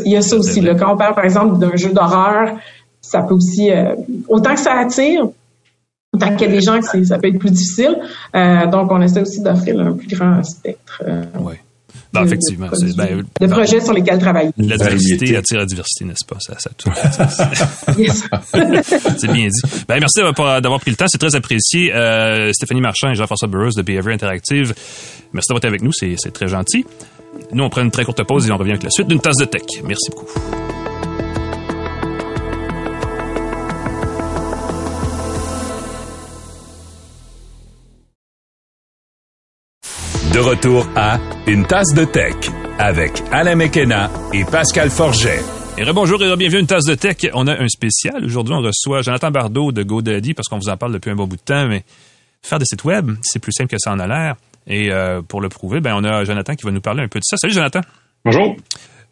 il 0.06 0.12
y 0.12 0.15
a 0.15 0.21
ça 0.21 0.36
aussi. 0.38 0.62
Là, 0.62 0.75
quand 0.75 0.93
on 0.93 0.97
parle, 0.97 1.15
par 1.15 1.25
exemple, 1.25 1.58
d'un 1.58 1.75
jeu 1.75 1.91
d'horreur, 1.91 2.58
ça 3.01 3.21
peut 3.21 3.34
aussi... 3.34 3.71
Euh, 3.71 3.95
autant 4.27 4.53
que 4.53 4.60
ça 4.60 4.73
attire, 4.73 5.27
autant 6.13 6.36
qu'il 6.36 6.47
y 6.47 6.51
a 6.51 6.53
des 6.53 6.62
gens 6.62 6.79
que 6.79 7.03
ça 7.03 7.17
peut 7.17 7.27
être 7.27 7.39
plus 7.39 7.51
difficile. 7.51 7.97
Euh, 8.36 8.67
donc, 8.67 8.91
on 8.91 9.01
essaie 9.01 9.21
aussi 9.21 9.41
d'offrir 9.41 9.79
un 9.79 9.93
plus 9.93 10.08
grand 10.08 10.43
spectre. 10.43 11.01
Euh, 11.08 11.23
oui. 12.13 12.21
Ben, 12.21 12.26
effectivement. 12.26 12.67
De, 12.67 12.95
ben, 12.95 13.26
de 13.41 13.47
projets 13.47 13.82
sur 13.82 13.93
lesquels 13.93 14.19
travailler. 14.19 14.52
La 14.58 14.78
diversité 14.78 15.36
attire 15.36 15.58
la 15.60 15.65
diversité, 15.65 16.06
n'est-ce 16.06 16.26
pas? 16.26 16.38
Ça, 16.39 16.58
ça 16.60 16.69
tout. 16.78 16.89
c'est 19.17 19.32
bien 19.32 19.47
dit. 19.47 19.62
Ben, 19.88 19.99
merci 19.99 20.19
d'avoir 20.19 20.80
pris 20.80 20.91
le 20.91 20.97
temps. 20.97 21.08
C'est 21.08 21.17
très 21.17 21.36
apprécié. 21.36 21.91
Euh, 21.93 22.52
Stéphanie 22.54 22.82
Marchand 22.82 23.10
et 23.10 23.15
Jean-François 23.15 23.47
Burroughs 23.47 23.73
de 23.76 23.82
Behavior 23.82 24.13
Interactive. 24.13 24.76
Merci 25.34 25.47
d'avoir 25.49 25.58
été 25.60 25.67
avec 25.67 25.82
nous. 25.82 25.91
C'est 25.93 26.34
très 26.34 26.47
gentil. 26.47 26.86
Nous, 27.52 27.63
on 27.63 27.69
prend 27.69 27.82
une 27.82 27.91
très 27.91 28.06
courte 28.06 28.23
pause 28.23 28.47
et 28.47 28.52
on 28.52 28.58
revient 28.58 28.71
avec 28.71 28.84
la 28.84 28.91
suite 28.91 29.08
d'une 29.08 29.19
tasse 29.19 29.38
de 29.38 29.45
tech. 29.45 29.63
Merci 29.84 30.12
beaucoup. 30.12 30.28
De 40.34 40.39
retour 40.39 40.89
à 40.96 41.19
Une 41.46 41.63
tasse 41.63 41.93
de 41.93 42.06
tech 42.06 42.34
avec 42.80 43.22
Alain 43.32 43.54
Mekena 43.54 44.10
et 44.34 44.43
Pascal 44.43 44.89
Forget. 44.89 45.41
Et 45.78 45.84
bonjour 45.93 46.24
et 46.24 46.36
bienvenue 46.36 46.58
à 46.58 46.60
une 46.62 46.65
tasse 46.65 46.86
de 46.86 46.96
tech. 46.96 47.17
On 47.36 47.46
a 47.46 47.54
un 47.54 47.67
spécial. 47.67 48.25
Aujourd'hui, 48.25 48.56
on 48.56 48.62
reçoit 48.62 49.04
Jonathan 49.04 49.29
Bardot 49.29 49.71
de 49.71 49.84
GoDaddy 49.84 50.34
parce 50.34 50.48
qu'on 50.48 50.58
vous 50.58 50.69
en 50.69 50.77
parle 50.77 50.94
depuis 50.94 51.12
un 51.12 51.15
bon 51.15 51.27
bout 51.27 51.36
de 51.36 51.42
temps, 51.42 51.67
mais 51.67 51.84
faire 52.42 52.58
des 52.58 52.65
sites 52.65 52.84
web, 52.84 53.12
c'est 53.21 53.38
plus 53.38 53.52
simple 53.52 53.69
que 53.69 53.77
ça 53.77 53.92
en 53.92 54.00
a 54.00 54.08
l'air. 54.08 54.36
Et 54.65 54.92
euh, 54.92 55.21
pour 55.21 55.40
le 55.40 55.50
prouver, 55.50 55.81
ben 55.81 55.94
on 55.96 56.04
a 56.04 56.23
Jonathan 56.23 56.56
qui 56.56 56.65
va 56.65 56.71
nous 56.71 56.81
parler 56.81 57.04
un 57.04 57.08
peu 57.08 57.19
de 57.19 57.25
ça. 57.25 57.38
Salut 57.38 57.54
Jonathan. 57.54 57.81
Bonjour. 58.25 58.56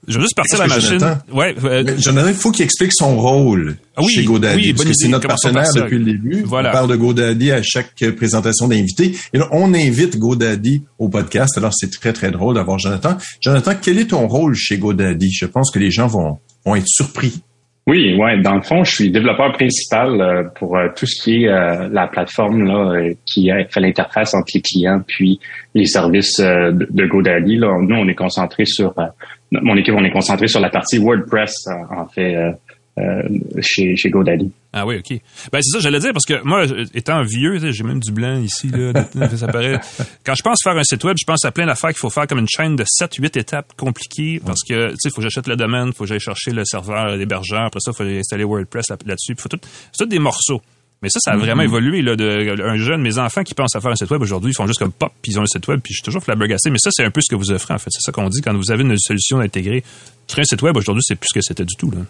Je 0.08 0.16
veux 0.16 0.22
juste 0.22 0.36
partir 0.36 0.58
la 0.58 0.68
machine. 0.68 0.99
Jonathan, 0.99 1.20
ouais, 1.32 1.56
euh, 1.64 1.84
Jonathan, 1.99 2.28
il 2.30 2.34
faut 2.34 2.49
qu'il 2.52 2.66
explique 2.66 2.91
son 2.91 3.18
rôle 3.20 3.76
ah 3.95 4.02
oui, 4.02 4.12
chez 4.12 4.24
GoDaddy, 4.24 4.70
oui, 4.70 4.74
parce 4.74 4.86
que 4.86 4.93
c'est 4.93 5.08
notre 5.08 5.28
partenaire 5.28 5.68
depuis 5.76 5.99
le 5.99 6.06
début. 6.06 6.41
Voilà. 6.43 6.70
On 6.70 6.72
parle 6.72 6.89
de 6.89 6.95
GoDaddy 6.95 7.52
à 7.52 7.62
chaque 7.62 8.04
présentation 8.18 8.68
d'invités. 8.68 9.14
Et 9.32 9.38
là, 9.38 9.47
on 9.52 9.74
invite 9.76 10.18
GoDaddy 10.18 10.84
au 10.97 11.08
podcast. 11.10 11.56
Alors, 11.58 11.72
c'est 11.74 11.91
très, 11.91 12.14
très 12.14 12.32
drôle 12.32 12.56
d'avoir 12.56 12.80
Jonathan. 12.80 13.18
Jonathan, 13.41 13.74
quel 13.80 13.99
est 13.99 14.08
ton 14.08 14.28
rôle 14.28 14.56
chez 14.56 14.78
GoDaddy? 14.80 15.30
Je 15.32 15.45
pense 15.45 15.70
que 15.70 15.78
les 15.78 15.91
gens 15.91 16.08
vont, 16.08 16.39
vont 16.66 16.76
être 16.76 16.88
surpris. 16.88 17.41
Oui, 17.88 18.16
ouais. 18.16 18.41
Dans 18.41 18.56
le 18.56 18.62
fond, 18.62 18.84
je 18.84 18.91
suis 18.91 19.12
développeur 19.12 19.52
principal 19.54 20.22
euh, 20.22 20.43
pour 20.56 20.78
euh, 20.78 20.88
tout 20.95 21.06
ce 21.08 21.24
qui 21.24 21.43
est 21.43 21.47
euh, 21.47 21.89
la 21.91 22.08
plateforme 22.08 22.64
là, 22.64 22.91
euh, 22.91 23.14
qui 23.26 23.49
fait 23.70 23.80
l'interface 23.80 24.34
entre 24.34 24.52
les 24.54 24.62
clients 24.62 25.02
puis 25.06 25.39
les 25.74 25.86
services 25.86 26.39
euh, 26.39 26.72
de, 26.72 26.88
de 26.89 27.06
GoDaddy. 27.08 27.58
Là. 27.58 27.76
Nous, 27.82 27.95
on 27.95 28.08
est 28.08 28.16
concentré 28.16 28.66
sur 28.66 28.93
mon 29.52 29.76
équipe, 29.76 29.93
on 29.97 30.04
est 30.04 30.12
concentré 30.12 30.47
sur 30.47 30.60
la 30.60 30.70
partie 30.70 30.97
WordPress 30.97 31.68
en 31.89 32.08
fait 32.08 32.36
chez, 33.62 33.95
chez 33.95 34.10
GoDaddy. 34.10 34.52
Ah 34.74 34.86
oui, 34.86 34.97
OK. 34.97 35.20
Ben 35.52 35.62
c'est 35.62 35.78
ça, 35.78 35.80
j'allais 35.80 35.99
dire, 35.99 36.14
parce 36.14 36.26
que 36.26 36.41
moi, 36.43 36.64
étant 36.93 37.24
vieux, 37.24 37.60
j'ai 37.72 37.84
même 37.84 37.99
du 37.99 38.12
blanc 38.12 38.39
ici, 38.39 38.70
là, 38.70 38.93
ça 39.36 39.47
paraît. 39.47 39.80
Quand 40.26 40.34
je 40.34 40.41
pense 40.41 40.60
faire 40.64 40.78
un 40.78 40.84
site 40.84 41.04
web, 41.04 41.18
je 41.20 41.26
pense 41.26 41.43
à 41.43 41.52
plein 41.52 41.66
d'affaires 41.66 41.89
qu'il 41.89 41.99
faut 41.99 42.10
faire 42.10 42.26
comme 42.26 42.39
une 42.39 42.47
chaîne 42.47 42.78
de 42.78 42.84
7-8 42.84 43.38
étapes 43.38 43.74
compliquées, 43.76 44.41
parce 44.45 44.64
que, 44.64 44.91
tu 44.91 44.95
sais, 44.97 45.10
il 45.10 45.12
faut 45.12 45.18
que 45.18 45.24
j'achète 45.24 45.47
le 45.47 45.58
domaine, 45.58 45.88
il 45.88 45.93
faut 45.93 46.06
que 46.06 46.10
j'aille 46.10 46.22
chercher 46.22 46.52
le 46.52 46.64
serveur, 46.64 47.18
l'hébergeur, 47.18 47.64
après 47.64 47.82
ça, 47.82 47.91
il 47.91 47.97
faut 47.97 48.04
installer 48.04 48.45
WordPress 48.45 48.89
là-dessus, 49.06 49.36
faut 49.38 49.49
tout, 49.49 49.60
c'est 49.91 50.04
tout 50.04 50.10
des 50.10 50.20
morceaux. 50.20 50.62
Mais 51.02 51.10
ça, 51.10 51.20
ça 51.20 51.32
a 51.32 51.38
vraiment 51.38 51.64
évolué. 51.64 52.02
Là, 52.02 52.16
de, 52.16 52.62
un 52.62 52.78
jeune, 52.78 53.02
mes 53.02 53.18
enfants 53.18 53.43
qui 53.43 53.56
pensent 53.56 53.76
à 53.76 53.82
faire 53.82 53.91
un 53.91 53.95
site 53.95 54.12
web 54.12 54.22
aujourd'hui, 54.22 54.52
ils 54.52 54.56
font 54.56 54.68
juste 54.68 54.80
comme 54.80 54.91
pop, 54.91 55.12
puis 55.22 55.32
ils 55.32 55.39
ont 55.39 55.43
un 55.43 55.47
site 55.47 55.68
web, 55.68 55.80
puis 55.84 55.93
je 55.93 55.97
suis 55.97 56.04
toujours 56.04 56.24
flabbergasté. 56.24 56.70
Mais 56.70 56.78
ça, 56.78 56.91
c'est 56.91 57.04
un 57.04 57.10
peu 57.10 57.22
ce 57.22 57.30
que 57.30 57.36
vous 57.36 57.52
offrez, 57.52 57.74
en 57.74 57.80
fait. 57.80 57.89
C'est 57.89 58.02
ça 58.02 58.12
qu'on 58.12 58.30
dit 58.30 58.41
quand 58.41 58.54
vous 58.54 58.72
avez 58.72 58.84
une 58.84 58.97
solution 58.97 59.39
intégrée. 59.39 59.84
Créer 60.28 60.41
un 60.41 60.43
site 60.43 60.62
web 60.62 60.78
aujourd'hui, 60.78 61.02
c'est 61.04 61.16
plus 61.16 61.28
ce 61.34 61.39
que 61.39 61.43
c'était 61.43 61.66
du 61.66 61.76
tout. 61.76 61.89
Là. 61.91 62.02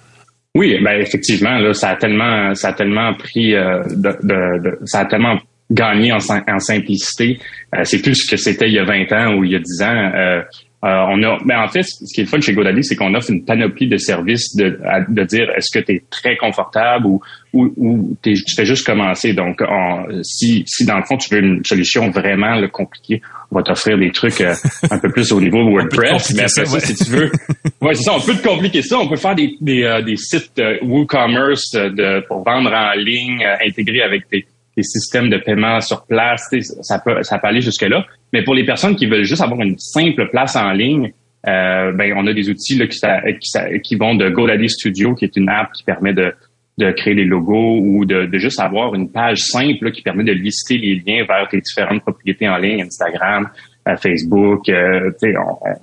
Oui, 0.53 0.77
ben 0.83 0.99
effectivement, 0.99 1.57
là, 1.59 1.73
ça 1.73 1.91
a 1.91 1.95
tellement, 1.95 2.53
ça 2.55 2.69
a 2.69 2.73
tellement 2.73 3.13
pris, 3.13 3.55
euh, 3.55 3.83
de, 3.85 4.09
de, 4.21 4.63
de, 4.63 4.79
ça 4.83 4.99
a 4.99 5.05
tellement 5.05 5.37
gagné 5.71 6.11
en, 6.11 6.17
en 6.17 6.59
simplicité. 6.59 7.39
Euh, 7.73 7.85
c'est 7.85 8.01
plus 8.01 8.15
ce 8.15 8.29
que 8.29 8.35
c'était 8.35 8.67
il 8.67 8.73
y 8.73 8.79
a 8.79 8.83
20 8.83 9.11
ans 9.13 9.35
ou 9.35 9.45
il 9.45 9.51
y 9.51 9.55
a 9.55 9.59
10 9.59 9.81
ans. 9.83 10.11
Euh, 10.13 10.41
on 10.83 11.23
a, 11.23 11.37
mais 11.45 11.55
en 11.55 11.67
fait, 11.69 11.83
ce 11.83 12.13
qui 12.13 12.21
est 12.21 12.25
fun 12.25 12.41
chez 12.41 12.53
GoDaddy, 12.53 12.83
c'est 12.83 12.95
qu'on 12.95 13.13
offre 13.13 13.29
une 13.29 13.45
panoplie 13.45 13.87
de 13.87 13.97
services 13.97 14.55
de, 14.55 14.77
de 15.07 15.23
dire 15.23 15.49
est-ce 15.55 15.79
que 15.79 15.85
tu 15.85 15.93
es 15.93 16.03
très 16.09 16.35
confortable 16.35 17.05
ou, 17.05 17.21
ou, 17.53 17.73
ou 17.75 18.17
tu 18.21 18.35
fais 18.55 18.65
juste 18.65 18.85
commencer. 18.85 19.33
Donc, 19.33 19.61
on, 19.61 20.05
si, 20.23 20.63
si 20.65 20.85
dans 20.85 20.97
le 20.97 21.03
fond, 21.03 21.17
tu 21.17 21.33
veux 21.33 21.41
une 21.41 21.63
solution 21.65 22.09
vraiment 22.09 22.55
là, 22.55 22.67
compliquée, 22.67 23.21
on 23.51 23.57
va 23.57 23.63
t'offrir 23.63 23.97
des 23.97 24.11
trucs 24.11 24.39
euh, 24.41 24.53
un 24.91 24.99
peu 24.99 25.09
plus 25.09 25.31
au 25.31 25.41
niveau 25.41 25.63
WordPress. 25.63 26.33
Mais 26.33 26.41
après 26.41 26.65
ça, 26.65 26.73
ouais. 26.73 26.79
si 26.79 26.95
tu 26.95 27.11
veux, 27.11 27.31
ouais, 27.81 27.93
c'est 27.93 28.03
ça, 28.03 28.13
on 28.15 28.21
peut 28.21 28.35
te 28.35 28.47
compliquer 28.47 28.81
ça. 28.81 28.97
On 28.99 29.07
peut 29.07 29.17
faire 29.17 29.35
des, 29.35 29.55
des, 29.59 29.83
euh, 29.83 30.01
des 30.01 30.15
sites 30.15 30.59
euh, 30.59 30.77
WooCommerce 30.83 31.71
de, 31.71 32.25
pour 32.27 32.43
vendre 32.43 32.71
en 32.71 32.93
ligne, 32.93 33.45
intégrés 33.65 34.01
avec 34.01 34.23
des 34.31 34.45
systèmes 34.83 35.29
de 35.29 35.37
paiement 35.37 35.81
sur 35.81 36.05
place. 36.05 36.49
Ça 36.81 36.99
peut, 36.99 37.21
ça 37.23 37.37
peut 37.39 37.47
aller 37.47 37.61
jusque-là. 37.61 38.05
Mais 38.33 38.43
pour 38.43 38.55
les 38.55 38.65
personnes 38.65 38.95
qui 38.95 39.07
veulent 39.07 39.23
juste 39.23 39.41
avoir 39.41 39.61
une 39.61 39.77
simple 39.77 40.29
place 40.29 40.55
en 40.55 40.71
ligne, 40.71 41.11
euh, 41.47 41.91
ben 41.93 42.13
on 42.15 42.27
a 42.27 42.33
des 42.33 42.49
outils 42.49 42.77
là, 42.77 42.85
qui, 42.85 42.99
qui, 43.39 43.81
qui, 43.81 43.95
vont 43.95 44.13
de 44.13 44.29
GoDaddy 44.29 44.69
Studio, 44.69 45.15
qui 45.15 45.25
est 45.25 45.35
une 45.35 45.49
app 45.49 45.71
qui 45.73 45.83
permet 45.83 46.13
de, 46.13 46.33
de 46.81 46.91
créer 46.91 47.15
des 47.15 47.23
logos 47.23 47.79
ou 47.79 48.05
de, 48.05 48.27
juste 48.37 48.59
avoir 48.59 48.93
une 48.95 49.11
page 49.11 49.37
simple 49.37 49.91
qui 49.91 50.01
permet 50.01 50.23
de 50.23 50.33
lister 50.33 50.77
les 50.77 50.95
liens 50.95 51.25
vers 51.27 51.47
tes 51.49 51.59
différentes 51.59 52.01
propriétés 52.01 52.47
en 52.47 52.57
ligne, 52.57 52.83
Instagram, 52.83 53.47
euh, 53.87 53.95
Facebook. 53.95 54.67
Euh, 54.69 55.11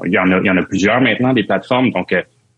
il 0.04 0.12
y 0.12 0.18
en 0.18 0.56
a, 0.56 0.62
plusieurs 0.62 1.00
maintenant 1.00 1.32
des 1.32 1.44
plateformes. 1.44 1.90
Donc 1.90 2.14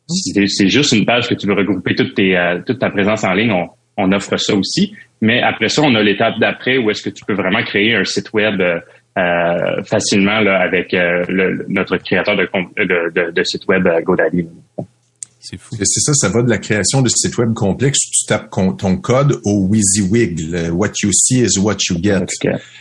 c'est 0.07 0.69
juste 0.69 0.93
une 0.93 1.05
page 1.05 1.29
que 1.29 1.35
tu 1.35 1.47
veux 1.47 1.55
regrouper 1.55 1.95
toute, 1.95 2.15
tes, 2.15 2.37
toute 2.67 2.79
ta 2.79 2.91
présence 2.91 3.25
en 3.25 3.33
ligne. 3.33 3.53
On, 3.97 4.13
offre 4.13 4.39
ça 4.39 4.55
aussi. 4.55 4.95
Mais 5.21 5.43
après 5.43 5.69
ça, 5.69 5.83
on 5.83 5.95
a 5.95 6.03
l'étape 6.03 6.35
d'après 6.41 6.79
où 6.79 6.91
est-ce 6.91 7.03
que 7.03 7.11
tu 7.11 7.25
peux 7.25 7.35
vraiment 7.35 7.63
créer 7.63 7.95
un 7.95 8.05
site 8.05 8.33
web 8.33 8.61
euh, 9.19 9.83
facilement 9.83 10.37
avec 10.37 10.95
euh, 10.95 11.25
notre 11.67 11.97
créateur 11.97 12.37
de, 12.37 12.49
de, 12.79 13.33
de, 13.33 13.43
site 13.43 13.67
web 13.67 13.85
euh, 13.89 14.01
GoDaddy. 14.03 14.47
C'est 15.43 15.59
fou. 15.59 15.75
C'est 15.79 16.01
ça, 16.01 16.13
ça 16.13 16.29
va 16.29 16.43
de 16.43 16.51
la 16.51 16.59
création 16.59 17.01
de 17.01 17.09
sites 17.09 17.39
web 17.39 17.55
complexes. 17.55 17.99
Tu 17.99 18.27
tapes 18.27 18.51
ton 18.51 18.97
code 18.99 19.41
au 19.45 19.67
WYSIWYG. 19.71 20.51
Le 20.51 20.71
what 20.71 20.93
you 21.03 21.11
see 21.13 21.41
is 21.41 21.59
what 21.59 21.79
you 21.89 21.97
get. 22.01 22.27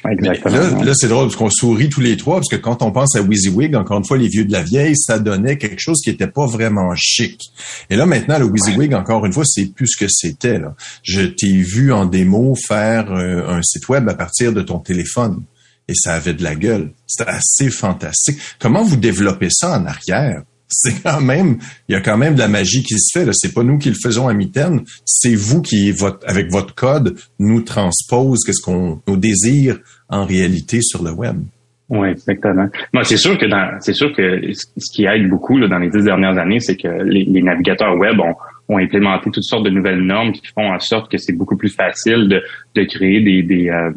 Exactement. 0.10 0.58
Là, 0.58 0.84
là 0.84 0.94
c'est 0.94 1.08
drôle 1.08 1.28
parce 1.28 1.38
qu'on 1.38 1.50
sourit 1.50 1.88
tous 1.88 2.02
les 2.02 2.18
trois 2.18 2.36
parce 2.36 2.50
que 2.50 2.58
quand 2.58 2.82
on 2.82 2.92
pense 2.92 3.16
à 3.16 3.22
WYSIWYG, 3.22 3.76
encore 3.78 4.00
une 4.00 4.06
fois, 4.06 4.18
les 4.18 4.28
vieux 4.28 4.44
de 4.44 4.52
la 4.52 4.62
vieille, 4.62 4.98
ça 4.98 5.20
donnait 5.20 5.58
quelque 5.58 5.80
chose 5.80 6.02
qui 6.04 6.10
était 6.10 6.28
pas 6.28 6.48
vraiment 6.48 6.94
chic. 6.96 7.42
Et 7.90 7.96
là, 7.96 8.06
maintenant, 8.06 8.38
le 8.38 8.46
WYSIWYG, 8.46 8.94
encore 8.94 9.26
une 9.26 9.32
fois, 9.34 9.46
c'est 9.46 9.74
plus 9.74 9.88
ce 9.88 9.98
que 9.98 10.10
c'était. 10.10 10.60
Là. 10.60 10.76
Je 11.02 11.22
t'ai 11.22 11.54
vu 11.54 11.94
en 11.94 12.06
démo 12.06 12.56
faire 12.68 13.10
euh, 13.14 13.48
un 13.48 13.62
site 13.64 13.88
web 13.88 14.10
à 14.10 14.16
partir 14.16 14.52
de 14.52 14.62
ton 14.62 14.80
téléphone 14.80 15.44
et 15.88 15.94
ça 15.96 16.14
avait 16.14 16.34
de 16.34 16.44
la 16.44 16.56
gueule. 16.56 16.92
C'était 17.08 17.30
assez 17.30 17.70
fantastique. 17.70 18.38
Comment 18.60 18.84
vous 18.84 18.98
développez 18.98 19.50
ça 19.50 19.80
en 19.80 19.86
arrière? 19.86 20.44
C'est 20.72 21.02
quand 21.02 21.22
même, 21.22 21.58
il 21.88 21.94
y 21.94 21.96
a 21.96 22.02
quand 22.02 22.18
même 22.18 22.36
de 22.36 22.40
la 22.40 22.48
magie 22.48 22.84
qui 22.84 22.94
se 23.00 23.18
fait. 23.18 23.26
Là. 23.26 23.32
C'est 23.34 23.54
pas 23.54 23.64
nous 23.64 23.80
qui 23.80 23.90
le 23.90 23.96
faisons 23.96 24.28
à 24.28 24.34
mitaine, 24.34 24.82
c'est 25.04 25.34
vous 25.34 25.64
qui, 25.64 25.92
votre, 25.92 26.20
avec 26.30 26.52
votre 26.52 26.76
code, 26.76 27.18
nous 27.40 27.62
transpose 27.62 28.44
qu'est-ce 28.46 28.62
qu'on, 28.62 29.02
nos 29.08 29.18
désirs 29.18 29.80
en 30.10 30.26
réalité 30.26 30.82
sur 30.82 31.04
le 31.04 31.12
web. 31.12 31.42
Oui, 31.90 32.10
exactement. 32.10 32.68
Moi, 32.94 33.04
c'est 33.04 33.18
sûr 33.18 33.36
que 33.40 33.48
dans, 33.48 33.80
c'est 33.80 33.94
sûr 33.94 34.16
que 34.16 34.42
ce 34.54 34.94
qui 34.94 35.06
aide 35.06 35.28
beaucoup 35.28 35.58
là, 35.58 35.68
dans 35.68 35.80
les 35.80 35.90
dix 35.90 36.04
dernières 36.04 36.38
années, 36.38 36.60
c'est 36.60 36.78
que 36.78 36.88
les, 36.88 37.26
les, 37.26 37.42
navigateurs 37.42 37.98
web 37.98 38.20
ont, 38.20 38.36
ont 38.68 38.78
implémenté 38.78 39.32
toutes 39.32 39.44
sortes 39.44 39.66
de 39.66 39.72
nouvelles 39.72 40.04
normes 40.04 40.32
qui 40.32 40.46
font 40.54 40.72
en 40.72 40.80
sorte 40.80 41.12
que 41.12 41.18
c'est 41.18 41.34
beaucoup 41.34 41.58
plus 41.58 41.74
facile 41.74 42.30
de, 42.30 42.44
de 42.76 42.84
créer 42.84 43.22
des, 43.22 43.42
des 43.42 43.70
euh, 43.70 43.90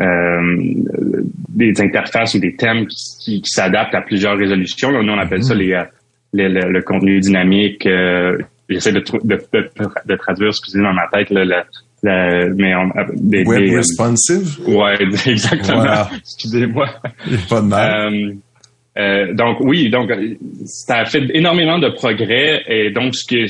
euh, 0.00 0.56
des 1.48 1.80
interfaces 1.82 2.34
ou 2.34 2.38
des 2.38 2.54
thèmes 2.54 2.86
qui, 2.86 2.96
qui, 3.20 3.42
qui 3.42 3.50
s'adaptent 3.50 3.94
à 3.94 4.00
plusieurs 4.00 4.38
résolutions. 4.38 4.90
Là, 4.90 5.02
nous, 5.02 5.12
on 5.12 5.18
appelle 5.18 5.42
ça 5.42 5.54
les, 5.54 5.74
les 6.32 6.48
le, 6.48 6.70
le, 6.70 6.82
contenu 6.82 7.20
dynamique. 7.20 7.86
Euh, 7.86 8.38
J'essaie 8.68 8.92
de, 8.92 9.00
de, 9.00 9.40
de, 9.52 9.70
de, 10.04 10.16
traduire, 10.16 10.48
excusez 10.48 10.82
dans 10.82 10.92
ma 10.92 11.06
tête, 11.10 11.30
là, 11.30 11.42
le, 11.42 11.54
le, 12.02 12.54
mais 12.54 12.74
on, 12.74 12.90
des, 13.14 13.44
Web 13.44 13.64
des, 13.64 13.76
responsive? 13.76 14.58
Ouais, 14.66 14.98
exactement. 15.26 16.06
Excusez-moi. 16.18 16.86
Pas 17.48 17.60
de 17.62 17.66
mal. 17.66 18.14
Euh, 18.14 18.32
euh, 18.98 19.32
donc 19.32 19.58
oui, 19.60 19.88
donc 19.90 20.10
ça 20.64 20.98
a 20.98 21.04
fait 21.04 21.22
énormément 21.32 21.78
de 21.78 21.88
progrès 21.88 22.62
et 22.66 22.90
donc 22.90 23.14
ce 23.14 23.24
que 23.26 23.46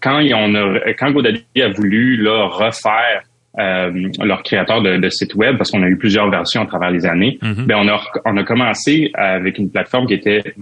quand 0.00 0.20
on 0.22 0.54
a 0.54 0.92
quand 0.98 1.10
GoDaddy 1.10 1.42
a 1.62 1.68
voulu 1.70 2.22
là 2.22 2.48
refaire 2.48 3.22
euh, 3.58 4.08
leur 4.22 4.42
créateur 4.42 4.82
de, 4.82 4.98
de 4.98 5.08
site 5.08 5.34
web 5.34 5.56
parce 5.56 5.70
qu'on 5.70 5.82
a 5.82 5.88
eu 5.88 5.96
plusieurs 5.96 6.28
versions 6.30 6.62
à 6.62 6.66
travers 6.66 6.90
les 6.90 7.06
années. 7.06 7.38
Mm-hmm. 7.40 7.66
Ben 7.66 7.76
on 7.78 7.88
a 7.88 8.00
on 8.26 8.36
a 8.36 8.44
commencé 8.44 9.10
avec 9.14 9.56
une 9.56 9.70
plateforme 9.70 10.06
qui 10.06 10.14
était 10.14 10.54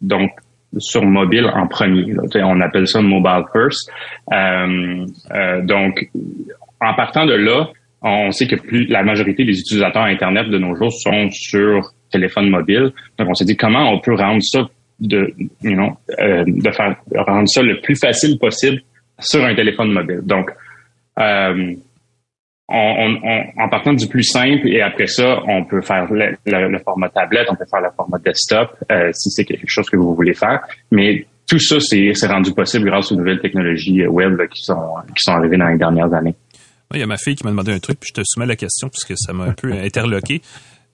donc 0.00 0.30
sur 0.78 1.04
mobile 1.04 1.46
en 1.54 1.66
premier. 1.66 2.14
On 2.34 2.60
appelle 2.60 2.86
ça 2.86 3.00
mobile 3.00 3.44
first. 3.52 3.90
Euh, 4.32 5.06
euh, 5.32 5.62
donc 5.62 6.08
en 6.80 6.94
partant 6.94 7.26
de 7.26 7.34
là, 7.34 7.68
on 8.02 8.30
sait 8.30 8.46
que 8.46 8.56
plus 8.56 8.86
la 8.86 9.02
majorité 9.02 9.44
des 9.44 9.58
utilisateurs 9.58 10.04
Internet 10.04 10.48
de 10.48 10.58
nos 10.58 10.74
jours 10.74 10.92
sont 10.92 11.30
sur 11.30 11.92
téléphone 12.10 12.50
mobile. 12.50 12.92
Donc 13.18 13.28
on 13.28 13.34
s'est 13.34 13.44
dit 13.44 13.56
comment 13.56 13.90
on 13.90 14.00
peut 14.00 14.14
rendre 14.14 14.42
ça 14.42 14.68
de 15.00 15.32
you 15.62 15.74
know, 15.74 15.96
euh, 16.20 16.44
de 16.46 16.70
faire 16.70 16.96
rendre 17.14 17.48
ça 17.48 17.62
le 17.62 17.80
plus 17.80 17.96
facile 17.96 18.38
possible 18.38 18.80
sur 19.18 19.44
un 19.44 19.54
téléphone 19.54 19.92
mobile. 19.92 20.20
Donc 20.24 20.50
euh, 22.68 22.74
on, 22.74 23.20
on, 23.22 23.62
en 23.62 23.68
partant 23.68 23.92
du 23.92 24.08
plus 24.08 24.24
simple 24.24 24.66
et 24.66 24.82
après 24.82 25.06
ça, 25.06 25.40
on 25.46 25.64
peut 25.64 25.82
faire 25.82 26.12
le, 26.12 26.36
le, 26.46 26.68
le 26.68 26.78
format 26.80 27.08
tablette, 27.08 27.46
on 27.48 27.54
peut 27.54 27.66
faire 27.70 27.80
le 27.80 27.90
format 27.94 28.18
desktop 28.18 28.70
euh, 28.90 29.10
si 29.12 29.30
c'est 29.30 29.44
quelque 29.44 29.68
chose 29.68 29.88
que 29.88 29.96
vous 29.96 30.14
voulez 30.14 30.34
faire. 30.34 30.60
Mais 30.90 31.26
tout 31.48 31.60
ça, 31.60 31.76
c'est 31.78 32.12
rendu 32.26 32.52
possible 32.52 32.86
grâce 32.86 33.12
aux 33.12 33.16
nouvelles 33.16 33.40
technologies 33.40 34.04
web 34.06 34.36
là, 34.36 34.48
qui 34.48 34.62
sont 34.62 34.96
qui 35.08 35.22
sont 35.22 35.32
arrivées 35.32 35.58
dans 35.58 35.68
les 35.68 35.78
dernières 35.78 36.12
années. 36.12 36.34
Il 36.92 37.00
y 37.00 37.02
a 37.02 37.06
ma 37.06 37.16
fille 37.16 37.36
qui 37.36 37.44
m'a 37.44 37.50
demandé 37.50 37.72
un 37.72 37.78
truc, 37.78 38.00
puis 38.00 38.10
je 38.12 38.20
te 38.20 38.24
soumets 38.24 38.46
la 38.46 38.56
question 38.56 38.88
puisque 38.88 39.14
ça 39.16 39.32
m'a 39.32 39.44
un 39.44 39.52
peu 39.52 39.72
interloqué. 39.84 40.42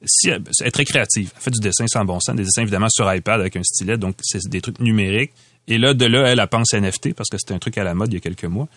Si 0.05 0.29
elle, 0.29 0.43
elle, 0.61 0.67
est 0.67 0.73
très 0.73 0.85
créative, 0.85 1.31
elle 1.35 1.43
fait 1.43 1.51
du 1.53 1.61
dessin 1.61 1.87
sans 1.87 2.05
bon 2.05 2.21
sens, 2.21 2.35
des 2.35 2.43
dessins 2.43 2.63
évidemment 2.63 2.89
sur 2.91 3.13
iPad 3.15 3.41
avec 3.41 3.57
un 3.57 3.63
stylet, 3.63 3.97
donc 3.97 4.17
c'est 4.21 4.47
des 4.51 4.61
trucs 4.61 4.81
numériques. 4.81 5.33
Et 5.69 5.79
là, 5.79 5.95
de 5.95 6.05
là, 6.05 6.27
elle, 6.27 6.41
elle 6.41 6.49
pense 6.49 6.75
NFT 6.75 7.15
parce 7.15 7.31
que 7.31 7.39
c'était 7.39 7.55
un 7.55 7.59
truc 7.59 7.79
à 7.79 7.85
la 7.85 7.95
mode 7.95 8.09
il 8.13 8.15
y 8.15 8.17
a 8.17 8.21
quelques 8.21 8.45
mois. 8.45 8.69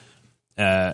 Euh, 0.59 0.93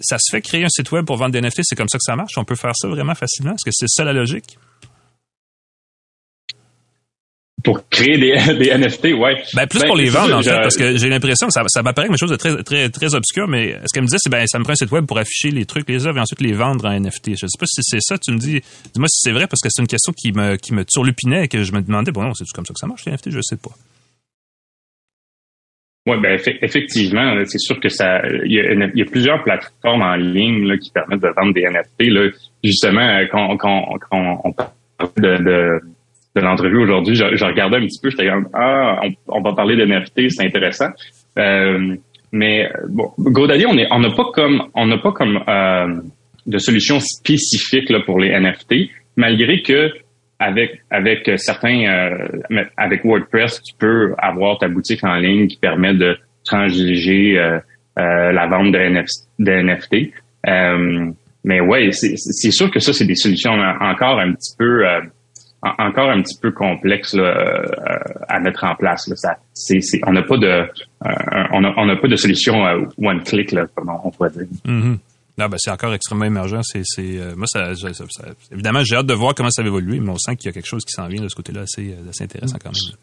ça 0.00 0.18
se 0.18 0.30
fait 0.30 0.40
créer 0.40 0.64
un 0.64 0.68
site 0.68 0.90
web 0.92 1.04
pour 1.04 1.16
vendre 1.16 1.32
des 1.32 1.40
NFT, 1.40 1.60
c'est 1.62 1.76
comme 1.76 1.88
ça 1.88 1.98
que 1.98 2.04
ça 2.04 2.16
marche? 2.16 2.32
On 2.36 2.44
peut 2.44 2.56
faire 2.56 2.74
ça 2.74 2.88
vraiment 2.88 3.14
facilement? 3.14 3.52
Est-ce 3.52 3.64
que 3.64 3.70
c'est 3.72 3.88
ça 3.88 4.04
la 4.04 4.12
logique? 4.12 4.58
pour 7.64 7.88
créer 7.88 8.18
des, 8.18 8.54
des 8.58 8.76
NFT, 8.76 9.14
ouais. 9.18 9.42
Ben 9.54 9.66
plus 9.66 9.80
Ben, 9.80 9.86
pour 9.86 9.96
les 9.96 10.08
vendre 10.08 10.36
en 10.36 10.42
fait, 10.42 10.54
parce 10.56 10.76
que 10.76 10.96
j'ai 10.96 11.08
l'impression 11.08 11.48
que 11.48 11.52
ça, 11.52 11.62
ça 11.66 11.82
m'apparaît 11.82 12.08
quelque 12.08 12.18
chose 12.18 12.30
de 12.30 12.36
très 12.36 12.62
très 12.62 12.88
très 12.88 13.14
obscur, 13.14 13.48
mais 13.48 13.78
ce 13.84 13.92
qu'elle 13.92 14.02
me 14.02 14.06
disait, 14.06 14.18
c'est 14.20 14.30
ben 14.30 14.46
ça 14.46 14.58
me 14.58 14.64
prend 14.64 14.72
un 14.72 14.76
site 14.76 14.90
web 14.90 15.06
pour 15.06 15.18
afficher 15.18 15.50
les 15.50 15.66
trucs, 15.66 15.88
les 15.88 16.06
œuvres 16.06 16.18
et 16.18 16.20
ensuite 16.20 16.40
les 16.40 16.52
vendre 16.52 16.86
en 16.86 16.98
NFT. 16.98 17.30
Je 17.30 17.46
sais 17.46 17.58
pas 17.58 17.66
si 17.66 17.80
c'est 17.82 18.00
ça. 18.00 18.16
Tu 18.18 18.32
me 18.32 18.38
dis, 18.38 18.60
dis-moi 18.94 19.08
si 19.08 19.20
c'est 19.22 19.32
vrai 19.32 19.46
parce 19.46 19.60
que 19.60 19.68
c'est 19.70 19.82
une 19.82 19.88
question 19.88 20.12
qui 20.12 20.32
me 20.32 20.56
qui 20.56 20.72
me 20.72 20.84
turlupinait 20.84 21.44
et 21.44 21.48
que 21.48 21.62
je 21.62 21.72
me 21.72 21.82
demandais 21.82 22.12
bon 22.12 22.22
non 22.22 22.32
c'est 22.34 22.44
comme 22.54 22.66
ça 22.66 22.72
que 22.72 22.80
ça 22.80 22.86
marche 22.86 23.04
les 23.06 23.12
NFT, 23.12 23.30
je 23.30 23.40
sais 23.42 23.56
pas. 23.56 23.70
Oui, 26.08 26.16
ben 26.22 26.36
effe- 26.36 26.56
effectivement, 26.62 27.34
c'est 27.44 27.58
sûr 27.58 27.78
que 27.80 27.90
ça, 27.90 28.22
il 28.46 28.52
y, 28.94 29.02
a 29.02 29.04
plusieurs 29.04 29.44
plateformes 29.44 30.00
en 30.00 30.14
ligne 30.14 30.66
là, 30.66 30.78
qui 30.78 30.90
permettent 30.90 31.20
de 31.20 31.28
vendre 31.36 31.52
des 31.52 31.64
NFT. 31.64 32.10
Là. 32.10 32.30
Justement, 32.64 33.06
euh, 33.06 33.26
quand, 33.30 33.54
quand, 33.58 33.98
quand 34.10 34.40
on 34.42 34.52
parle 34.52 34.70
de, 35.18 35.80
l'entrevue 36.40 36.78
aujourd'hui, 36.78 37.14
je, 37.14 37.44
regardais 37.44 37.76
un 37.76 37.84
petit 37.84 38.00
peu, 38.02 38.08
j'étais 38.08 38.30
ah, 38.54 39.02
on, 39.26 39.42
va 39.42 39.52
parler 39.52 39.76
de 39.76 39.84
NFT, 39.84 40.30
c'est 40.30 40.46
intéressant. 40.46 40.88
Euh, 41.38 41.96
mais 42.32 42.70
bon, 42.88 43.10
GoDaddy, 43.18 43.66
on 43.66 43.76
on 43.90 43.98
n'a 43.98 44.10
pas 44.10 44.30
comme, 44.32 44.62
on 44.74 44.86
n'a 44.86 44.96
pas 44.96 45.12
comme 45.12 45.42
euh, 45.46 46.00
de 46.46 46.58
solution 46.58 47.00
spécifique 47.00 47.90
là, 47.90 48.00
pour 48.00 48.18
les 48.18 48.30
NFT, 48.30 48.90
malgré 49.16 49.60
que 49.60 49.90
avec 50.38 50.80
avec 50.90 51.30
certains 51.36 51.84
euh, 51.86 52.62
avec 52.76 53.04
WordPress, 53.04 53.62
tu 53.62 53.74
peux 53.78 54.14
avoir 54.18 54.58
ta 54.58 54.68
boutique 54.68 55.02
en 55.04 55.16
ligne 55.16 55.46
qui 55.48 55.56
permet 55.56 55.94
de 55.94 56.16
transiger 56.44 57.38
euh, 57.38 57.58
euh, 57.98 58.32
la 58.32 58.46
vente 58.46 58.72
de, 58.72 58.78
NF 58.78 59.06
de 59.38 59.52
NFT. 59.52 60.12
Euh, 60.46 61.10
mais 61.44 61.60
ouais, 61.60 61.90
c'est 61.92 62.50
sûr 62.50 62.70
que 62.70 62.78
ça 62.80 62.92
c'est 62.92 63.06
des 63.06 63.14
solutions 63.16 63.52
en- 63.52 63.90
encore 63.90 64.18
un 64.20 64.32
petit 64.32 64.54
peu 64.56 64.86
euh, 64.86 65.00
en- 65.62 65.86
encore 65.88 66.08
un 66.10 66.22
petit 66.22 66.38
peu 66.40 66.52
complexes 66.52 67.14
là, 67.14 67.22
euh, 67.24 67.96
à 68.28 68.38
mettre 68.38 68.62
en 68.64 68.74
place. 68.76 69.08
Là. 69.08 69.16
Ça, 69.16 69.36
on 70.06 70.12
n'a 70.12 70.22
pas 70.22 70.36
de 70.36 70.46
euh, 70.46 70.66
on 71.52 71.64
a- 71.64 71.74
on 71.76 71.86
n'a 71.86 71.96
pas 71.96 72.08
de 72.08 72.16
solution 72.16 72.64
euh, 72.66 72.82
one 73.02 73.22
click 73.24 73.50
là, 73.52 73.66
comme 73.74 73.90
on, 74.04 74.10
pourrait 74.10 74.30
dire. 74.30 74.46
Mhm. 74.64 74.98
Ah, 75.40 75.48
ben, 75.48 75.56
c'est 75.58 75.70
encore 75.70 75.94
extrêmement 75.94 76.24
émergent. 76.24 76.60
C'est, 76.64 76.82
c'est, 76.84 77.16
euh, 77.18 77.34
moi, 77.36 77.46
ça, 77.46 77.74
ça- 77.76 77.94
ça- 77.94 78.04
ça- 78.10 78.24
évidemment, 78.52 78.82
j'ai 78.82 78.96
hâte 78.96 79.06
de 79.06 79.14
voir 79.14 79.34
comment 79.34 79.50
ça 79.50 79.62
va 79.62 79.68
évoluer, 79.68 80.00
mais 80.00 80.10
on 80.10 80.18
sent 80.18 80.34
qu'il 80.36 80.46
y 80.46 80.48
a 80.48 80.52
quelque 80.52 80.66
chose 80.66 80.84
qui 80.84 80.92
s'en 80.92 81.06
vient 81.08 81.22
de 81.22 81.28
ce 81.28 81.34
côté-là 81.36 81.60
assez, 81.62 81.92
euh, 81.92 82.10
assez 82.10 82.24
intéressant 82.24 82.56
quand 82.62 82.70
même. 82.72 82.94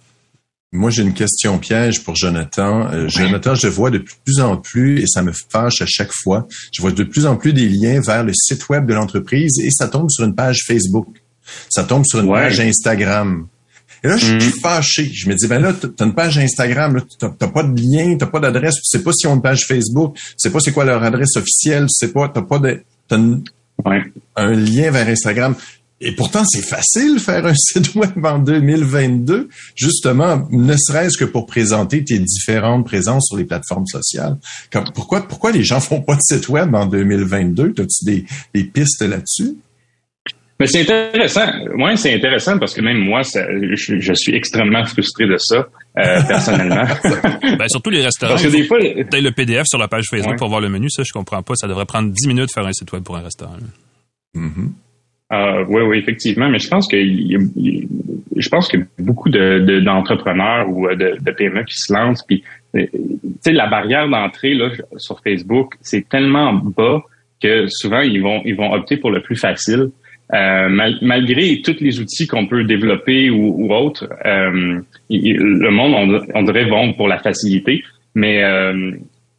Moi, 0.74 0.90
j'ai 0.90 1.04
une 1.04 1.14
question 1.14 1.58
piège 1.58 2.04
pour 2.04 2.16
Jonathan. 2.18 2.92
Euh, 2.92 3.08
Jonathan, 3.08 3.56
je 3.56 3.68
vois 3.70 3.92
de 3.92 4.00
plus 4.00 4.42
en 4.42 4.58
plus, 4.58 5.02
et 5.02 5.08
ça 5.08 5.22
me 5.22 5.32
fâche 5.50 5.82
à 5.82 5.86
chaque 5.86 6.12
fois, 6.12 6.48
je 6.74 6.82
vois 6.82 6.92
de 6.92 7.04
plus 7.04 7.26
en 7.26 7.38
plus 7.38 7.54
des 7.54 7.70
liens 7.70 8.02
vers 8.02 8.26
le 8.26 8.34
site 8.34 8.68
web 8.68 8.86
de 8.86 8.94
l'entreprise 8.94 9.58
et 9.64 9.70
ça 9.72 9.88
tombe 9.88 10.10
sur 10.10 10.26
une 10.26 10.36
page 10.36 10.64
Facebook. 10.68 11.08
Ça 11.70 11.86
tombe 11.86 12.04
sur 12.06 12.20
une 12.20 12.28
Ouais. 12.30 12.42
page 12.42 12.60
Instagram. 12.60 13.48
Et 14.06 14.08
là, 14.08 14.18
je 14.18 14.26
suis 14.26 14.36
Mhm. 14.36 14.60
fâché. 14.62 15.10
Je 15.12 15.28
me 15.28 15.34
dis, 15.34 15.48
ben 15.48 15.60
là, 15.60 15.74
t'as 15.74 16.06
une 16.06 16.14
page 16.14 16.38
Instagram, 16.38 17.02
t'as 17.20 17.48
pas 17.48 17.64
de 17.64 17.82
lien, 17.82 18.16
t'as 18.18 18.28
pas 18.28 18.40
d'adresse, 18.40 18.76
tu 18.76 18.82
sais 18.86 19.02
pas 19.04 19.12
s'ils 19.14 19.30
ont 19.30 19.36
une 19.36 19.42
page 19.42 19.66
Facebook, 19.66 20.16
tu 20.16 20.22
sais 20.38 20.52
pas 20.52 20.60
c'est 20.60 20.72
quoi 20.72 20.86
leur 20.86 21.02
adresse 21.04 21.36
officielle, 21.38 21.88
tu 21.88 22.06
sais 22.06 22.10
pas, 22.14 22.30
t'as 22.30 22.44
pas 22.44 22.60
de, 22.60 22.84
t'as 23.08 23.18
une- 23.18 23.44
Ouais. 23.84 24.04
un 24.36 24.52
lien 24.54 24.92
vers 24.92 25.08
Instagram. 25.08 25.56
Et 26.02 26.12
pourtant, 26.12 26.44
c'est 26.46 26.62
facile 26.62 27.16
de 27.16 27.20
faire 27.20 27.46
un 27.48 27.54
site 27.56 27.96
web 27.96 28.24
en 28.26 28.38
2022, 28.40 29.50
justement, 29.76 30.48
ne 30.52 30.76
serait-ce 30.78 31.18
que 31.18 31.26
pour 31.26 31.46
présenter 31.48 32.04
tes 32.04 32.20
différentes 32.20 32.86
présences 32.86 33.28
sur 33.30 33.38
les 33.38 33.46
plateformes 33.46 33.88
sociales. 33.88 34.38
Comme, 34.72 34.84
pourquoi, 34.94 35.28
pourquoi 35.28 35.52
les 35.52 35.64
gens 35.64 35.80
font 35.80 36.02
pas 36.02 36.16
de 36.16 36.22
site 36.22 36.50
web 36.50 36.76
en 36.76 36.86
2022? 36.86 37.74
As-tu 37.80 38.06
des, 38.06 38.26
des 38.54 38.66
pistes 38.66 39.02
là-dessus? 39.02 39.56
Mais 40.60 40.68
c'est 40.68 40.82
intéressant. 40.90 41.48
Ouais, 41.78 41.98
c'est 41.98 42.14
intéressant 42.14 42.58
parce 42.58 42.74
que 42.74 42.82
même 42.82 42.98
moi, 43.00 43.24
ça- 43.24 43.46
je, 43.74 44.00
je 44.00 44.14
suis 44.14 44.34
extrêmement 44.36 44.86
frustré 44.86 45.26
de 45.28 45.36
ça 45.38 45.68
euh, 45.98 46.22
personnellement. 46.28 46.86
Ben, 47.58 47.68
surtout 47.68 47.90
les 47.90 48.02
restaurants. 48.02 48.34
parce 48.34 48.44
que 48.46 48.52
des 48.52 48.64
fois, 48.64 48.80
le 48.80 49.30
PDF 49.32 49.66
sur 49.68 49.78
la 49.80 49.88
page 49.88 50.06
Facebook 50.10 50.32
Ouais. 50.32 50.38
pour 50.38 50.48
voir 50.50 50.62
le 50.62 50.70
menu. 50.70 50.90
Ça, 50.90 51.04
je 51.06 51.12
comprends 51.12 51.42
pas. 51.44 51.56
Ça 51.56 51.68
devrait 51.68 51.86
prendre 51.86 52.10
10 52.12 52.28
minutes 52.28 52.48
de 52.48 52.52
faire 52.54 52.66
un 52.66 52.72
site 52.74 52.92
web 52.94 53.04
pour 53.04 53.18
un 53.18 53.22
restaurant. 53.22 53.58
Ah, 55.30 55.62
oui, 55.68 55.82
oui, 55.82 55.98
effectivement. 55.98 56.50
Mais 56.50 56.60
je 56.60 56.68
pense 56.70 56.88
que 56.88 56.98
je 56.98 58.50
pense 58.50 58.68
que 58.68 58.78
beaucoup 59.00 59.30
de, 59.30 59.60
de- 59.60 59.80
d'entrepreneurs 59.80 60.70
ou 60.70 60.88
euh, 60.88 60.96
de, 60.96 61.18
de 61.22 61.32
PME 61.32 61.64
qui 61.64 61.76
se 61.78 61.92
lancent, 61.94 62.24
puis 62.28 62.44
euh, 62.76 62.86
tu 62.94 63.00
sais, 63.42 63.52
la 63.54 63.68
barrière 63.68 64.08
d'entrée 64.10 64.54
là 64.54 64.70
sur 64.98 65.20
Facebook, 65.24 65.74
c'est 65.82 66.08
tellement 66.08 66.54
bas 66.54 67.02
que 67.42 67.66
souvent 67.70 68.02
ils 68.02 68.22
vont 68.22 68.42
ils 68.46 68.56
vont 68.56 68.72
opter 68.74 68.98
pour 68.98 69.10
le 69.12 69.22
plus 69.22 69.36
facile. 69.38 69.90
Euh, 70.34 70.70
mal- 70.70 70.98
malgré 71.02 71.62
tous 71.62 71.78
les 71.82 72.00
outils 72.00 72.26
qu'on 72.26 72.48
peut 72.48 72.64
développer 72.64 73.30
ou, 73.30 73.64
ou 73.64 73.74
autres, 73.74 74.10
euh, 74.26 74.80
le 75.10 75.70
monde, 75.70 75.94
on, 75.94 76.40
on 76.40 76.44
dirait, 76.44 76.66
vont 76.66 76.94
pour 76.94 77.08
la 77.08 77.20
facilité. 77.20 77.84
Mais 78.16 78.44
euh, 78.44 78.92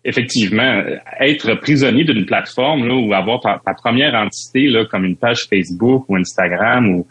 effectivement, 0.05 0.85
être 1.19 1.55
prisonnier 1.55 2.05
d'une 2.05 2.25
plateforme 2.25 2.87
là, 2.87 2.95
ou 2.95 3.13
avoir 3.15 3.41
ta, 3.41 3.61
ta 3.65 3.75
première 3.75 4.15
entité 4.15 4.69
là, 4.69 4.85
comme 4.85 5.05
une 5.05 5.17
page 5.17 5.47
Facebook 5.51 6.05
ou 6.09 6.17
Instagram 6.17 6.89
ou 6.89 7.07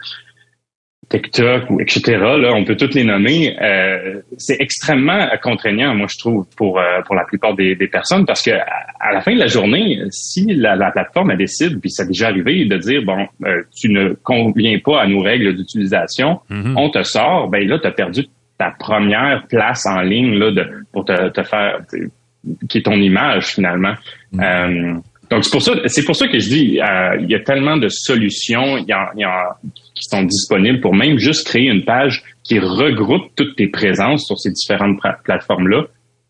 TikTok 1.08 1.70
ou 1.70 1.80
etc. 1.80 2.02
Là, 2.18 2.52
on 2.54 2.64
peut 2.64 2.76
toutes 2.76 2.94
les 2.94 3.04
nommer. 3.04 3.56
euh, 3.62 4.20
c'est 4.38 4.56
extrêmement 4.60 5.26
contraignant, 5.42 5.94
moi 5.94 6.06
je 6.10 6.18
trouve, 6.18 6.46
pour 6.56 6.78
euh, 6.80 7.00
pour 7.06 7.14
la 7.14 7.24
plupart 7.24 7.54
des, 7.54 7.76
des 7.76 7.86
personnes, 7.86 8.26
parce 8.26 8.42
que 8.42 8.50
à, 8.50 9.12
la 9.12 9.20
fin 9.20 9.32
de 9.34 9.38
la 9.38 9.46
journée, 9.46 10.00
si 10.10 10.46
la, 10.46 10.74
la 10.74 10.90
plateforme 10.90 11.30
elle 11.30 11.38
décide, 11.38 11.80
puis 11.80 11.90
ça 11.90 12.02
a 12.02 12.06
déjà 12.06 12.28
arrivé, 12.28 12.64
de 12.64 12.76
dire 12.76 13.02
bon, 13.04 13.26
euh, 13.44 13.62
tu 13.78 13.88
ne 13.88 14.14
conviens 14.14 14.78
pas 14.84 15.00
à 15.02 15.06
nos 15.06 15.20
règles 15.20 15.54
d'utilisation, 15.54 16.40
Mhm. 16.50 16.74
on 16.76 16.90
te 16.90 17.02
sort, 17.02 17.48
ben 17.48 17.66
là 17.68 17.78
tu 17.78 17.86
as 17.86 17.92
perdu 17.92 18.26
ta 18.58 18.72
première 18.78 19.46
place 19.48 19.86
en 19.86 20.00
ligne 20.00 20.34
là 20.38 20.50
de 20.50 20.66
pour 20.92 21.04
te, 21.04 21.28
te 21.28 21.42
faire 21.42 21.80
qui 22.68 22.78
est 22.78 22.82
ton 22.82 22.92
image 22.94 23.46
finalement. 23.54 23.94
Euh, 24.40 24.94
donc 25.30 25.44
c'est 25.44 25.50
pour 25.50 25.62
ça, 25.62 25.72
pour 26.06 26.16
ça 26.16 26.28
que 26.28 26.38
je 26.38 26.48
dis, 26.48 26.80
euh, 26.80 27.16
il 27.20 27.30
y 27.30 27.34
a 27.34 27.40
tellement 27.40 27.76
de 27.76 27.88
solutions, 27.88 28.76
il 28.78 28.84
y 28.84 28.94
il 29.16 29.20
y 29.20 29.26
qui 29.94 30.04
sont 30.04 30.22
disponibles 30.22 30.80
pour 30.80 30.94
même 30.94 31.18
juste 31.18 31.46
créer 31.46 31.68
une 31.68 31.84
page 31.84 32.22
qui 32.44 32.58
regroupe 32.58 33.34
toutes 33.34 33.56
tes 33.56 33.68
présences 33.68 34.26
sur 34.26 34.38
ces 34.38 34.50
différentes 34.50 34.98
plateformes-là. 35.24 35.86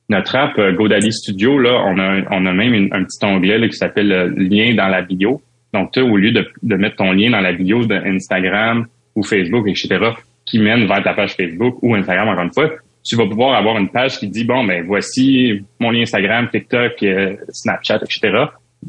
Notre 0.09 0.37
app 0.37 0.57
euh, 0.59 0.73
GoDaddy 0.73 1.13
Studio, 1.13 1.59
là, 1.59 1.83
on 1.85 1.99
a, 1.99 2.23
on 2.31 2.47
a 2.47 2.53
même 2.53 2.89
un 2.93 3.03
petit 3.03 3.19
onglet 3.25 3.59
là, 3.59 3.69
qui 3.69 3.77
s'appelle 3.77 4.13
euh, 4.13 4.33
lien 4.37 4.75
dans 4.75 4.87
la 4.87 5.03
bio. 5.03 5.43
Donc, 5.75 5.93
toi, 5.93 6.05
au 6.05 6.17
lieu 6.17 6.31
de, 6.31 6.47
de 6.63 6.77
mettre 6.77 6.97
ton 6.97 7.11
lien 7.11 7.31
dans 7.31 7.41
la 7.41 7.53
bio 7.53 7.85
d'Instagram 7.85 8.87
ou 9.17 9.25
Facebook, 9.25 9.67
etc., 9.69 10.13
qui 10.45 10.61
mène 10.61 10.87
vers 10.87 11.03
ta 11.03 11.13
page 11.13 11.35
Facebook 11.35 11.83
ou 11.83 11.97
Instagram, 11.97 12.29
encore 12.29 12.45
une 12.45 12.53
fois, 12.53 12.71
tu 13.05 13.17
vas 13.17 13.27
pouvoir 13.27 13.57
avoir 13.57 13.79
une 13.79 13.89
page 13.89 14.19
qui 14.19 14.29
dit, 14.29 14.45
bon, 14.45 14.65
ben 14.65 14.85
voici 14.87 15.65
mon 15.81 15.91
lien 15.91 16.03
Instagram, 16.03 16.49
TikTok, 16.51 17.03
euh, 17.03 17.37
Snapchat, 17.49 18.01
etc., 18.03 18.45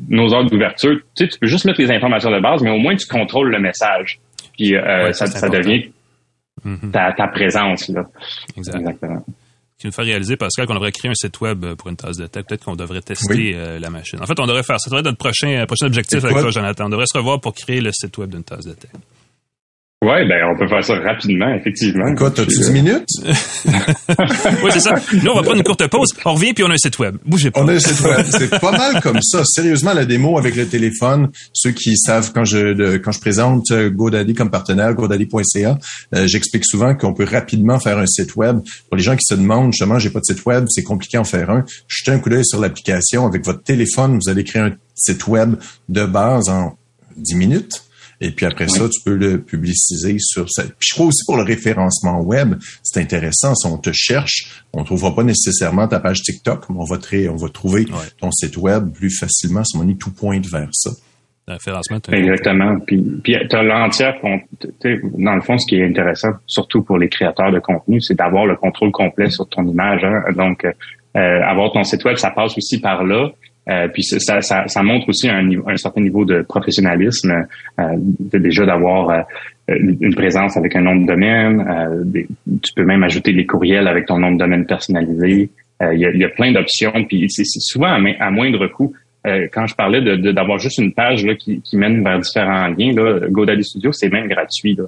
nos 0.10 0.34
heures 0.34 0.46
d'ouverture. 0.46 0.96
Tu 1.16 1.26
sais, 1.26 1.28
tu 1.30 1.40
peux 1.40 1.48
juste 1.48 1.66
mettre 1.66 1.82
les 1.82 1.92
informations 1.92 2.32
de 2.32 2.40
base, 2.40 2.62
mais 2.62 2.72
au 2.72 2.78
moins, 2.78 2.96
tu 2.96 3.08
contrôles 3.08 3.50
le 3.52 3.60
message. 3.60 4.20
Puis, 4.58 4.76
euh, 4.76 5.06
Ouais, 5.06 5.14
ça, 5.14 5.26
ça 5.28 5.50
devient 5.50 5.90
Mhm. 6.66 6.92
ta, 6.92 7.14
ta 7.14 7.28
présence, 7.28 7.88
là. 7.90 8.04
Exact. 8.58 8.78
Exactement. 8.80 9.24
qui 9.80 9.86
nous 9.86 9.94
fait 9.94 10.02
réaliser, 10.02 10.38
Pascal, 10.38 10.66
qu'on 10.66 10.74
devrait 10.74 10.92
créer 10.92 11.12
un 11.12 11.14
site 11.14 11.40
web 11.40 11.64
euh, 11.64 11.76
pour 11.76 11.90
une 11.90 11.96
tasse 11.96 12.18
de 12.18 12.26
tech. 12.26 12.46
Peut-être 12.48 12.66
qu'on 12.66 12.76
devrait 12.76 13.00
tester 13.02 13.32
Oui. 13.36 13.52
euh, 13.54 13.78
la 13.78 13.92
machine. 13.92 14.20
En 14.20 14.26
fait, 14.26 14.40
on 14.40 14.48
devrait 14.48 14.64
faire 14.64 14.80
ça. 14.80 14.90
devrait 14.90 15.02
être 15.02 15.06
notre 15.06 15.20
prochain, 15.20 15.64
prochain 15.68 15.86
objectif 15.86 16.24
avec 16.26 16.36
toi, 16.36 16.50
Jonathan. 16.50 16.88
On 16.88 16.90
devrait 16.90 17.06
se 17.06 17.16
revoir 17.16 17.40
pour 17.40 17.54
créer 17.54 17.80
le 17.80 17.92
site 17.94 18.18
web 18.18 18.32
d'une 18.32 18.44
tasse 18.44 18.66
de 18.66 18.74
tech. 18.74 18.90
Ouais, 20.06 20.28
ben, 20.28 20.44
on 20.54 20.56
peut 20.56 20.68
faire 20.68 20.86
ça 20.86 20.94
rapidement, 21.00 21.52
effectivement. 21.56 22.08
Écoute, 22.10 22.38
as-tu 22.38 22.46
Puis, 22.46 22.58
10 22.60 22.70
euh, 22.70 22.72
minutes? 22.72 23.10
oui, 24.64 24.70
c'est 24.72 24.80
ça. 24.80 24.94
Nous, 25.12 25.32
on 25.32 25.34
va 25.34 25.42
prendre 25.42 25.58
une 25.58 25.64
courte 25.64 25.88
pause. 25.88 26.10
On 26.24 26.36
revient 26.36 26.54
puis 26.54 26.64
on 26.64 26.70
a 26.70 26.74
un 26.74 26.78
site 26.78 27.00
web. 27.00 27.18
Bougez 27.26 27.50
pas. 27.50 27.62
On 27.64 27.68
a 27.68 27.74
un 27.74 27.80
site 27.80 28.02
web. 28.02 28.24
C'est 28.30 28.60
pas 28.60 28.72
mal 28.78 29.02
comme 29.02 29.20
ça. 29.24 29.42
Sérieusement, 29.44 29.94
la 29.94 30.06
démo 30.06 30.38
avec 30.38 30.56
le 30.56 30.68
téléphone, 30.68 31.30
ceux 31.52 31.72
qui 31.72 31.98
savent 31.98 32.32
quand 32.32 32.46
je 32.46 32.74
de- 32.74 32.98
quand 32.98 33.12
je 33.12 33.20
présente 33.20 33.72
euh, 33.72 33.90
GoDaddy 33.90 34.36
comme 34.36 34.52
partenaire, 34.52 34.94
godaddy.ca, 34.94 35.80
euh, 36.14 36.28
j'explique 36.28 36.66
souvent 36.66 36.94
qu'on 36.94 37.16
peut 37.16 37.26
rapidement 37.26 37.80
faire 37.80 37.98
un 37.98 38.06
site 38.06 38.36
web. 38.36 38.60
Pour 38.90 38.98
les 38.98 39.04
gens 39.04 39.16
qui 39.16 39.26
se 39.26 39.34
demandent 39.34 39.74
justement, 39.74 39.98
j'ai 39.98 40.12
pas 40.12 40.20
de 40.20 40.26
site 40.26 40.46
web, 40.46 40.66
c'est 40.70 40.84
compliqué 40.84 41.18
en 41.18 41.24
faire 41.24 41.50
un. 41.50 41.66
Jetez 41.88 42.12
un 42.12 42.20
coup 42.20 42.30
d'œil 42.30 42.46
sur 42.46 42.60
l'application 42.60 43.26
avec 43.26 43.44
votre 43.44 43.64
téléphone, 43.64 44.20
vous 44.24 44.30
allez 44.30 44.44
créer 44.44 44.62
un 44.62 44.76
site 44.94 45.26
web 45.26 45.56
de 45.90 46.06
base 46.06 46.50
en 46.50 46.78
10 47.16 47.34
minutes. 47.34 47.84
Et 48.20 48.32
puis 48.32 48.46
après 48.48 48.68
ça, 48.68 48.90
tu 48.90 49.00
peux 49.06 49.16
le 49.16 49.42
publiciser 49.42 50.18
sur 50.20 50.50
ça. 50.50 50.64
Puis 50.64 50.90
je 50.90 50.94
crois 50.96 51.06
aussi 51.08 51.24
pour 51.26 51.38
le 51.38 51.44
référencement 51.44 52.20
web, 52.22 52.56
c'est 52.84 53.00
intéressant. 53.00 53.54
Si 53.56 53.68
on 53.68 53.78
te 53.78 53.92
cherche, 53.94 54.64
on 54.74 54.84
trouvera 54.84 55.14
pas 55.16 55.24
nécessairement 55.24 55.88
ta 55.88 56.00
page 56.00 56.22
TikTok, 56.24 56.70
mais 56.70 56.78
on 56.80 56.84
va, 56.84 56.98
te- 56.98 57.28
on 57.30 57.36
va 57.36 57.50
trouver 57.50 57.86
ton 58.20 58.32
site 58.32 58.58
web 58.58 58.92
plus 58.92 59.12
facilement. 59.12 59.64
Si 59.64 59.78
on 59.78 59.88
est 59.88 60.00
tout 60.00 60.12
pointe 60.12 60.46
vers 60.48 60.70
ça. 60.72 60.90
Le 61.48 61.54
référencement, 61.54 62.00
t'as- 62.00 62.12
Exactement. 62.18 62.80
Puis, 62.80 63.02
puis 63.24 63.36
tu 63.50 63.56
as 63.56 63.64
l'entière, 63.64 64.20
con- 64.20 64.42
tu 64.60 64.68
sais, 64.82 65.00
dans 65.18 65.36
le 65.36 65.42
fond, 65.42 65.58
ce 65.58 65.66
qui 65.68 65.76
est 65.78 65.86
intéressant, 65.88 66.30
surtout 66.46 66.82
pour 66.82 66.98
les 66.98 67.08
créateurs 67.10 67.52
de 67.52 67.60
contenu, 67.60 68.02
c'est 68.02 68.16
d'avoir 68.16 68.46
le 68.46 68.56
contrôle 68.58 68.92
complet 68.92 69.30
sur 69.30 69.48
ton 69.48 69.66
image. 69.66 70.04
hein. 70.04 70.24
Donc, 70.36 70.66
euh, 70.66 70.72
avoir 71.16 71.72
ton 71.72 71.84
site 71.84 72.04
web, 72.04 72.18
ça 72.18 72.32
passe 72.32 72.58
aussi 72.58 72.80
par 72.82 73.04
là. 73.06 73.30
Euh, 73.70 73.88
puis 73.90 74.04
ça, 74.04 74.42
ça, 74.42 74.68
ça, 74.68 74.84
montre 74.84 75.10
aussi 75.10 75.30
un, 75.30 75.50
un, 75.68 75.76
certain 75.76 76.02
niveau 76.02 76.24
de 76.24 76.42
professionnalisme, 76.42 77.46
euh, 77.80 77.84
de, 77.98 78.38
déjà 78.38 78.66
d'avoir 78.66 79.10
euh, 79.10 79.22
une 79.68 80.16
présence 80.16 80.56
avec 80.56 80.76
un 80.76 80.82
nom 80.82 80.96
de 80.96 81.06
domaine. 81.06 81.66
Euh, 81.70 82.24
tu 82.64 82.74
peux 82.76 82.86
même 82.86 83.04
ajouter 83.04 83.34
les 83.34 83.46
courriels 83.46 83.88
avec 83.88 84.06
ton 84.06 84.20
nom 84.20 84.32
de 84.32 84.38
domaine 84.38 84.66
personnalisé. 84.66 85.50
Il 85.80 86.00
y, 86.00 86.06
a, 86.06 86.12
y, 86.12 86.24
a, 86.24 86.30
plein 86.30 86.52
d'options. 86.52 86.92
Puis 87.08 87.30
c'est 87.30 87.44
souvent 87.46 88.00
à, 88.20 88.32
moindre 88.32 88.66
coût. 88.68 88.94
quand 89.26 89.68
je 89.68 89.76
parlais 89.76 90.02
de 90.02 90.32
d'avoir 90.32 90.58
juste 90.58 90.80
une 90.80 90.92
page 90.92 91.24
là, 91.24 91.36
qui, 91.36 91.62
qui, 91.62 91.78
mène 91.78 92.04
vers 92.04 92.18
différents 92.18 92.68
liens, 92.68 92.94
là, 92.94 93.20
GoDaddy 93.30 93.64
Studio, 93.64 93.92
c'est 93.92 94.12
même 94.12 94.28
gratuit. 94.28 94.76
Là. 94.76 94.86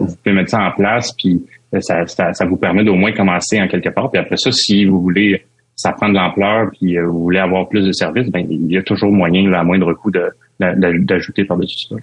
vous 0.00 0.16
pouvez 0.16 0.34
mettre 0.34 0.50
ça 0.50 0.64
en 0.64 0.72
place, 0.72 1.12
puis 1.16 1.44
ça, 1.78 2.06
ça 2.06 2.44
vous 2.44 2.56
permet 2.56 2.82
d'au 2.82 2.96
moins 2.96 3.12
commencer 3.12 3.60
en 3.60 3.68
quelque 3.68 3.90
part. 3.90 4.10
Puis 4.10 4.20
après 4.20 4.36
ça, 4.36 4.50
si 4.50 4.84
vous 4.84 5.00
voulez 5.00 5.44
ça 5.82 5.92
prend 5.92 6.08
de 6.08 6.14
l'ampleur, 6.14 6.70
puis 6.70 6.96
euh, 6.96 7.06
vous 7.06 7.22
voulez 7.24 7.40
avoir 7.40 7.68
plus 7.68 7.84
de 7.84 7.90
services, 7.90 8.30
ben 8.30 8.46
il 8.48 8.70
y 8.70 8.78
a 8.78 8.82
toujours 8.84 9.10
moyen, 9.10 9.50
là, 9.50 9.60
à 9.60 9.64
moindre 9.64 9.92
coût, 9.94 10.12
d'ajouter 10.60 11.44
par-dessus 11.44 11.88
ça. 11.88 11.96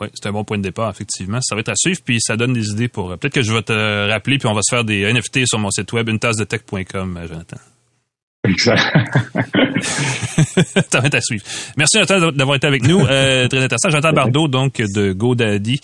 Oui, 0.00 0.08
c'est 0.14 0.28
un 0.28 0.32
bon 0.32 0.44
point 0.44 0.58
de 0.58 0.62
départ, 0.62 0.90
effectivement. 0.90 1.38
Ça 1.40 1.56
va 1.56 1.62
être 1.62 1.70
à 1.70 1.74
suivre, 1.74 1.98
puis 2.04 2.20
ça 2.20 2.36
donne 2.36 2.52
des 2.52 2.70
idées 2.70 2.86
pour. 2.86 3.10
Euh, 3.10 3.16
peut-être 3.16 3.34
que 3.34 3.42
je 3.42 3.52
vais 3.52 3.62
te 3.62 4.08
rappeler, 4.10 4.38
puis 4.38 4.46
on 4.46 4.54
va 4.54 4.60
se 4.62 4.72
faire 4.72 4.84
des 4.84 5.12
NFT 5.12 5.46
sur 5.46 5.58
mon 5.58 5.70
site 5.70 5.92
web, 5.92 6.08
une 6.08 6.20
tasse 6.20 6.36
de 6.36 6.44
tech.com, 6.44 7.16
euh, 7.16 7.26
Jonathan. 7.26 7.56
Exact. 8.44 8.80
ça 10.88 11.00
va 11.00 11.06
être 11.06 11.14
à 11.14 11.20
suivre. 11.20 11.42
Merci, 11.76 11.96
Jonathan, 11.96 12.30
d'avoir 12.30 12.56
été 12.56 12.68
avec 12.68 12.86
nous. 12.86 13.04
très 13.04 13.46
intéressant. 13.46 13.90
Jonathan 13.90 14.12
Bardot, 14.12 14.46
donc, 14.46 14.76
de 14.76 15.12
GoDaddy 15.12 15.80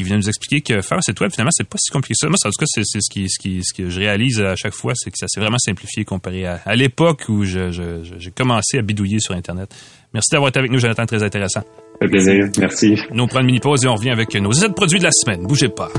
qui 0.00 0.08
vient 0.08 0.16
nous 0.16 0.28
expliquer 0.28 0.60
que 0.62 0.80
faire 0.80 0.98
un 0.98 1.02
site 1.02 1.20
web, 1.20 1.30
finalement, 1.30 1.50
c'est 1.52 1.68
pas 1.68 1.76
si 1.78 1.90
compliqué 1.90 2.14
que 2.14 2.18
ça. 2.18 2.28
Moi, 2.28 2.36
en 2.42 2.50
tout 2.50 2.58
cas, 2.58 2.66
c'est 2.66 2.84
ce 2.84 3.10
qui, 3.10 3.28
ce, 3.28 3.38
qui, 3.38 3.62
ce 3.62 3.74
que 3.74 3.90
je 3.90 4.00
réalise 4.00 4.40
à 4.40 4.56
chaque 4.56 4.72
fois, 4.72 4.92
c'est 4.96 5.10
que 5.10 5.18
ça 5.18 5.26
s'est 5.28 5.40
vraiment 5.40 5.58
simplifié 5.58 6.04
comparé 6.04 6.46
à, 6.46 6.60
à 6.64 6.74
l'époque 6.74 7.24
où 7.28 7.44
j'ai 7.44 7.70
je, 7.70 8.02
je, 8.18 8.30
commencé 8.30 8.78
à 8.78 8.82
bidouiller 8.82 9.20
sur 9.20 9.34
Internet. 9.34 9.74
Merci 10.14 10.30
d'avoir 10.32 10.48
été 10.48 10.58
avec 10.58 10.70
nous, 10.70 10.78
Jonathan, 10.78 11.04
très 11.04 11.22
intéressant. 11.22 11.62
Un 12.00 12.08
plaisir, 12.08 12.46
merci. 12.58 12.96
Nous, 13.12 13.22
on 13.22 13.28
prend 13.28 13.40
une 13.40 13.46
mini-pause 13.46 13.84
et 13.84 13.88
on 13.88 13.94
revient 13.94 14.10
avec 14.10 14.34
nos 14.34 14.52
essais 14.52 14.70
produits 14.70 14.98
de 14.98 15.04
la 15.04 15.12
semaine. 15.12 15.46
Bougez 15.46 15.68
pas. 15.68 15.90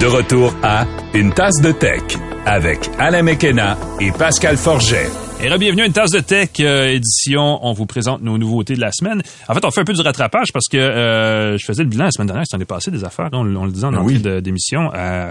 De 0.00 0.06
retour 0.06 0.54
à 0.62 0.86
Une 1.12 1.32
tasse 1.32 1.60
de 1.60 1.72
tech 1.72 2.27
avec 2.46 2.90
Alain 2.98 3.22
Mekena 3.22 3.76
et 4.00 4.10
Pascal 4.12 4.56
Forget. 4.56 5.08
Et 5.40 5.48
bienvenue 5.56 5.82
à 5.82 5.86
une 5.86 5.92
tasse 5.92 6.10
de 6.10 6.20
tech 6.20 6.50
euh, 6.60 6.88
édition. 6.88 7.58
On 7.62 7.72
vous 7.72 7.86
présente 7.86 8.22
nos 8.22 8.38
nouveautés 8.38 8.74
de 8.74 8.80
la 8.80 8.90
semaine. 8.90 9.22
En 9.48 9.54
fait, 9.54 9.64
on 9.64 9.70
fait 9.70 9.82
un 9.82 9.84
peu 9.84 9.92
du 9.92 10.00
rattrapage 10.00 10.52
parce 10.52 10.66
que 10.68 10.76
euh, 10.76 11.56
je 11.56 11.64
faisais 11.64 11.84
le 11.84 11.88
bilan 11.88 12.06
la 12.06 12.10
semaine 12.10 12.26
dernière, 12.26 12.46
s'en 12.46 12.58
est 12.58 12.64
passé 12.64 12.90
des 12.90 13.04
affaires. 13.04 13.28
On, 13.32 13.44
le 13.44 13.70
disait 13.70 13.86
en 13.86 13.92
ben 13.92 13.98
entrée 13.98 14.40
d'émission. 14.40 14.90
Euh, 14.94 15.30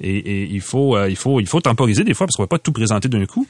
et, 0.00 0.16
et, 0.16 0.48
il 0.50 0.60
faut, 0.60 0.98
il 1.06 1.16
faut, 1.16 1.40
il 1.40 1.46
faut 1.46 1.60
temporiser 1.60 2.02
des 2.02 2.14
fois 2.14 2.26
parce 2.26 2.36
qu'on 2.36 2.42
va 2.42 2.48
pas 2.48 2.58
tout 2.58 2.72
présenter 2.72 3.08
d'un 3.08 3.26
coup. 3.26 3.46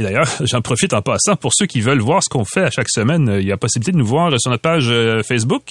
Et 0.00 0.02
d'ailleurs, 0.02 0.26
j'en 0.40 0.62
profite 0.62 0.94
en 0.94 1.02
passant 1.02 1.36
pour 1.36 1.52
ceux 1.54 1.66
qui 1.66 1.82
veulent 1.82 2.00
voir 2.00 2.22
ce 2.22 2.30
qu'on 2.30 2.46
fait 2.46 2.62
à 2.62 2.70
chaque 2.70 2.88
semaine. 2.88 3.28
Euh, 3.28 3.40
il 3.40 3.46
y 3.46 3.52
a 3.52 3.58
possibilité 3.58 3.92
de 3.92 3.98
nous 3.98 4.06
voir 4.06 4.32
sur 4.38 4.50
notre 4.50 4.62
page 4.62 4.88
euh, 4.88 5.22
Facebook, 5.22 5.62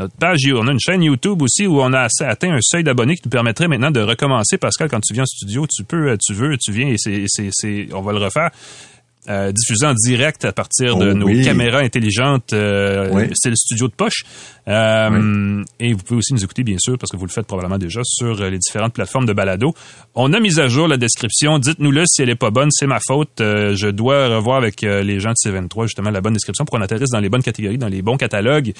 notre 0.00 0.14
page, 0.16 0.40
on 0.52 0.66
a 0.66 0.72
une 0.72 0.80
chaîne 0.80 1.04
YouTube 1.04 1.40
aussi 1.40 1.68
où 1.68 1.80
on 1.80 1.92
a 1.92 2.08
atteint 2.20 2.52
un 2.52 2.60
seuil 2.60 2.82
d'abonnés 2.82 3.14
qui 3.14 3.22
nous 3.26 3.30
permettrait 3.30 3.68
maintenant 3.68 3.92
de 3.92 4.00
recommencer. 4.00 4.58
Pascal, 4.58 4.88
quand 4.90 5.00
tu 5.00 5.14
viens 5.14 5.22
en 5.22 5.26
studio, 5.26 5.66
tu 5.72 5.84
peux, 5.84 6.10
euh, 6.10 6.16
tu 6.20 6.34
veux, 6.34 6.58
tu 6.58 6.72
viens 6.72 6.88
et 6.88 6.96
c'est, 6.96 7.88
on 7.92 8.02
va 8.02 8.12
le 8.12 8.18
refaire. 8.18 8.50
Euh, 9.28 9.50
diffusé 9.50 9.86
en 9.86 9.94
direct 9.94 10.44
à 10.44 10.52
partir 10.52 10.96
de 10.96 11.10
oh 11.10 11.14
nos 11.14 11.26
caméras 11.42 11.80
intelligentes. 11.80 12.52
Euh, 12.52 13.26
C'est 13.34 13.50
le 13.50 13.56
studio 13.56 13.88
de 13.88 13.92
poche. 13.92 14.24
Euh, 14.68 15.64
Et 15.80 15.92
vous 15.92 16.02
pouvez 16.02 16.18
aussi 16.18 16.32
nous 16.32 16.44
écouter, 16.44 16.62
bien 16.62 16.78
sûr, 16.78 16.96
parce 16.96 17.10
que 17.10 17.16
vous 17.16 17.26
le 17.26 17.30
faites 17.30 17.46
probablement 17.46 17.78
déjà 17.78 18.00
sur 18.04 18.40
euh, 18.40 18.50
les 18.50 18.58
différentes 18.58 18.92
plateformes 18.92 19.26
de 19.26 19.32
balado. 19.32 19.74
On 20.14 20.32
a 20.32 20.38
mis 20.38 20.60
à 20.60 20.68
jour 20.68 20.86
la 20.86 20.96
description. 20.96 21.58
Dites-nous-le 21.58 22.04
si 22.06 22.22
elle 22.22 22.30
est 22.30 22.36
pas 22.36 22.50
bonne. 22.50 22.68
C'est 22.70 22.86
ma 22.86 23.00
faute. 23.04 23.30
Je 23.38 23.88
dois 23.90 24.28
revoir 24.28 24.58
avec 24.58 24.82
les 24.82 25.20
gens 25.20 25.30
de 25.30 25.50
C23 25.50 25.84
justement 25.84 26.10
la 26.10 26.20
bonne 26.20 26.34
description 26.34 26.64
pour 26.64 26.76
qu'on 26.76 26.82
atterrisse 26.84 27.10
dans 27.10 27.20
les 27.20 27.28
bonnes 27.28 27.42
catégories, 27.42 27.78
dans 27.78 27.88
les 27.88 28.02
bons 28.02 28.16
catalogues. 28.16 28.72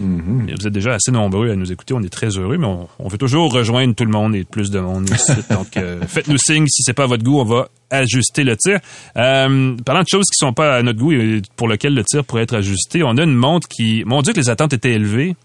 Mm-hmm. 0.00 0.58
Vous 0.58 0.66
êtes 0.66 0.72
déjà 0.72 0.94
assez 0.94 1.12
nombreux 1.12 1.50
à 1.50 1.56
nous 1.56 1.70
écouter. 1.70 1.94
On 1.94 2.02
est 2.02 2.12
très 2.12 2.28
heureux, 2.28 2.56
mais 2.56 2.66
on, 2.66 2.88
on 2.98 3.08
veut 3.08 3.18
toujours 3.18 3.52
rejoindre 3.52 3.94
tout 3.94 4.04
le 4.04 4.12
monde 4.12 4.34
et 4.34 4.44
plus 4.44 4.70
de 4.70 4.80
monde. 4.80 5.10
Donc, 5.50 5.78
faites-nous 6.08 6.38
signe 6.38 6.66
si 6.68 6.82
c'est 6.82 6.94
pas 6.94 7.06
votre 7.06 7.22
goût. 7.22 7.40
On 7.40 7.44
va 7.44 7.68
ajuster 7.90 8.44
le 8.44 8.56
tir. 8.56 8.80
Euh, 9.16 9.76
parlant 9.84 10.02
de 10.02 10.08
choses 10.08 10.26
qui 10.26 10.36
sont 10.36 10.52
pas 10.52 10.76
à 10.76 10.82
notre 10.82 10.98
goût 10.98 11.12
et 11.12 11.42
pour 11.56 11.68
lesquelles 11.68 11.94
le 11.94 12.04
tir 12.04 12.24
pourrait 12.24 12.42
être 12.44 12.56
ajusté, 12.56 13.02
on 13.02 13.16
a 13.16 13.22
une 13.22 13.34
montre 13.34 13.68
qui, 13.68 14.02
mon 14.06 14.22
Dieu, 14.22 14.32
que 14.32 14.38
les 14.38 14.48
attentes 14.48 14.72
étaient 14.72 14.92
élevées. 14.92 15.36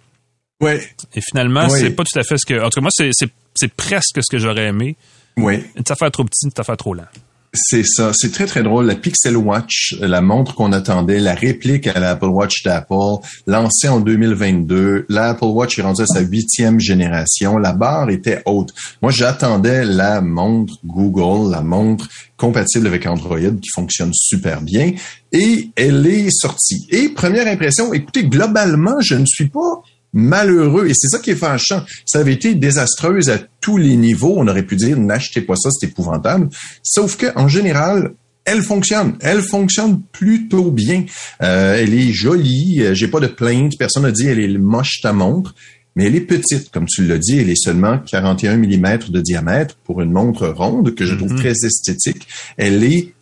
Ouais. 0.62 0.82
Et 1.14 1.22
finalement, 1.22 1.68
c'est 1.70 1.92
pas 1.92 2.04
tout 2.04 2.18
à 2.18 2.24
fait 2.24 2.38
ce 2.38 2.46
que, 2.46 2.60
en 2.62 2.70
tout 2.70 2.80
cas, 2.80 2.82
moi, 2.82 2.92
c'est 2.92 3.74
presque 3.74 4.20
ce 4.22 4.32
que 4.32 4.38
j'aurais 4.38 4.66
aimé. 4.66 4.96
Oui. 5.38 5.64
Une 5.76 5.84
affaire 5.90 6.12
trop 6.12 6.24
petite, 6.24 6.44
une 6.46 6.62
affaire 6.62 6.78
trop 6.78 6.94
lente. 6.94 7.08
C'est 7.56 7.86
ça, 7.86 8.12
c'est 8.14 8.32
très 8.32 8.46
très 8.46 8.64
drôle. 8.64 8.86
La 8.86 8.96
Pixel 8.96 9.38
Watch, 9.38 9.96
la 10.02 10.22
montre 10.22 10.56
qu'on 10.56 10.74
attendait, 10.74 11.20
la 11.20 11.34
réplique 11.34 11.88
à 11.88 12.00
l'Apple 12.00 12.26
Watch 12.26 12.64
d'Apple, 12.64 13.24
lancée 13.48 13.88
en 13.88 14.02
2022. 14.02 15.06
L'Apple 15.08 15.46
Watch 15.46 15.80
est 15.80 15.82
rendu 15.82 16.02
à 16.02 16.06
sa 16.06 16.20
huitième 16.20 16.80
génération. 16.80 17.58
La 17.58 17.72
barre 17.72 18.10
était 18.10 18.42
haute. 18.46 18.74
Moi, 19.02 19.12
j'attendais 19.12 19.86
la 19.86 20.20
montre 20.20 20.74
Google, 20.86 21.52
la 21.52 21.62
montre 21.62 22.10
compatible 22.36 22.88
avec 22.88 23.06
Android 23.06 23.40
qui 23.40 23.70
fonctionne 23.74 24.12
super 24.14 24.62
bien. 24.62 24.92
Et 25.32 25.70
elle 25.76 26.06
est 26.06 26.30
sortie. 26.32 26.88
Et 26.90 27.10
première 27.10 27.48
impression, 27.48 27.94
écoutez, 27.94 28.26
globalement, 28.26 29.00
je 29.00 29.16
ne 29.16 29.26
suis 29.26 29.48
pas 29.48 29.82
malheureux. 30.16 30.88
Et 30.88 30.94
c'est 30.96 31.10
ça 31.10 31.20
qui 31.20 31.30
est 31.30 31.36
fâchant. 31.36 31.84
Ça 32.06 32.20
avait 32.20 32.34
été 32.34 32.56
désastreuse 32.56 33.30
à 33.30 33.38
tous 33.62 33.78
les 33.78 33.96
niveaux. 33.96 34.34
On 34.38 34.48
aurait 34.48 34.66
pu 34.66 34.76
dire, 34.76 34.98
n'achetez 34.98 35.42
pas 35.42 35.56
ça, 35.56 35.70
c'est 35.72 35.88
épouvantable. 35.88 36.50
Sauf 36.82 37.18
que, 37.18 37.28
en 37.36 37.48
général, 37.48 38.14
elle 38.46 38.64
fonctionne. 38.64 39.18
Elle 39.20 39.42
fonctionne 39.42 40.02
plutôt 40.12 40.72
bien. 40.72 41.06
Euh, 41.44 41.78
elle 41.78 41.94
est 41.94 42.14
jolie. 42.14 42.82
Euh, 42.82 42.94
j'ai 42.96 43.08
pas 43.08 43.20
de 43.20 43.28
plainte. 43.28 43.74
Personne 43.78 44.04
n'a 44.04 44.12
dit 44.12 44.28
elle 44.28 44.40
est 44.40 44.58
moche 44.58 45.02
ta 45.02 45.14
montre. 45.14 45.54
Mais 45.96 46.06
elle 46.06 46.16
est 46.16 46.22
petite, 46.22 46.72
comme 46.72 46.88
tu 46.88 47.06
l'as 47.06 47.18
dit, 47.18 47.40
elle 47.40 47.50
est 47.50 47.56
seulement 47.56 48.00
41 48.00 48.58
mm 48.58 48.98
de 49.10 49.22
diamètre 49.22 49.78
pour 49.86 50.02
une 50.02 50.12
montre 50.12 50.48
ronde 50.50 50.94
que 50.94 51.06
je 51.06 51.16
trouve 51.16 51.34
mm-hmm. 51.34 51.38
très 51.38 51.66
esthétique. 51.66 52.28
Elle 52.58 52.84
est 52.84 53.14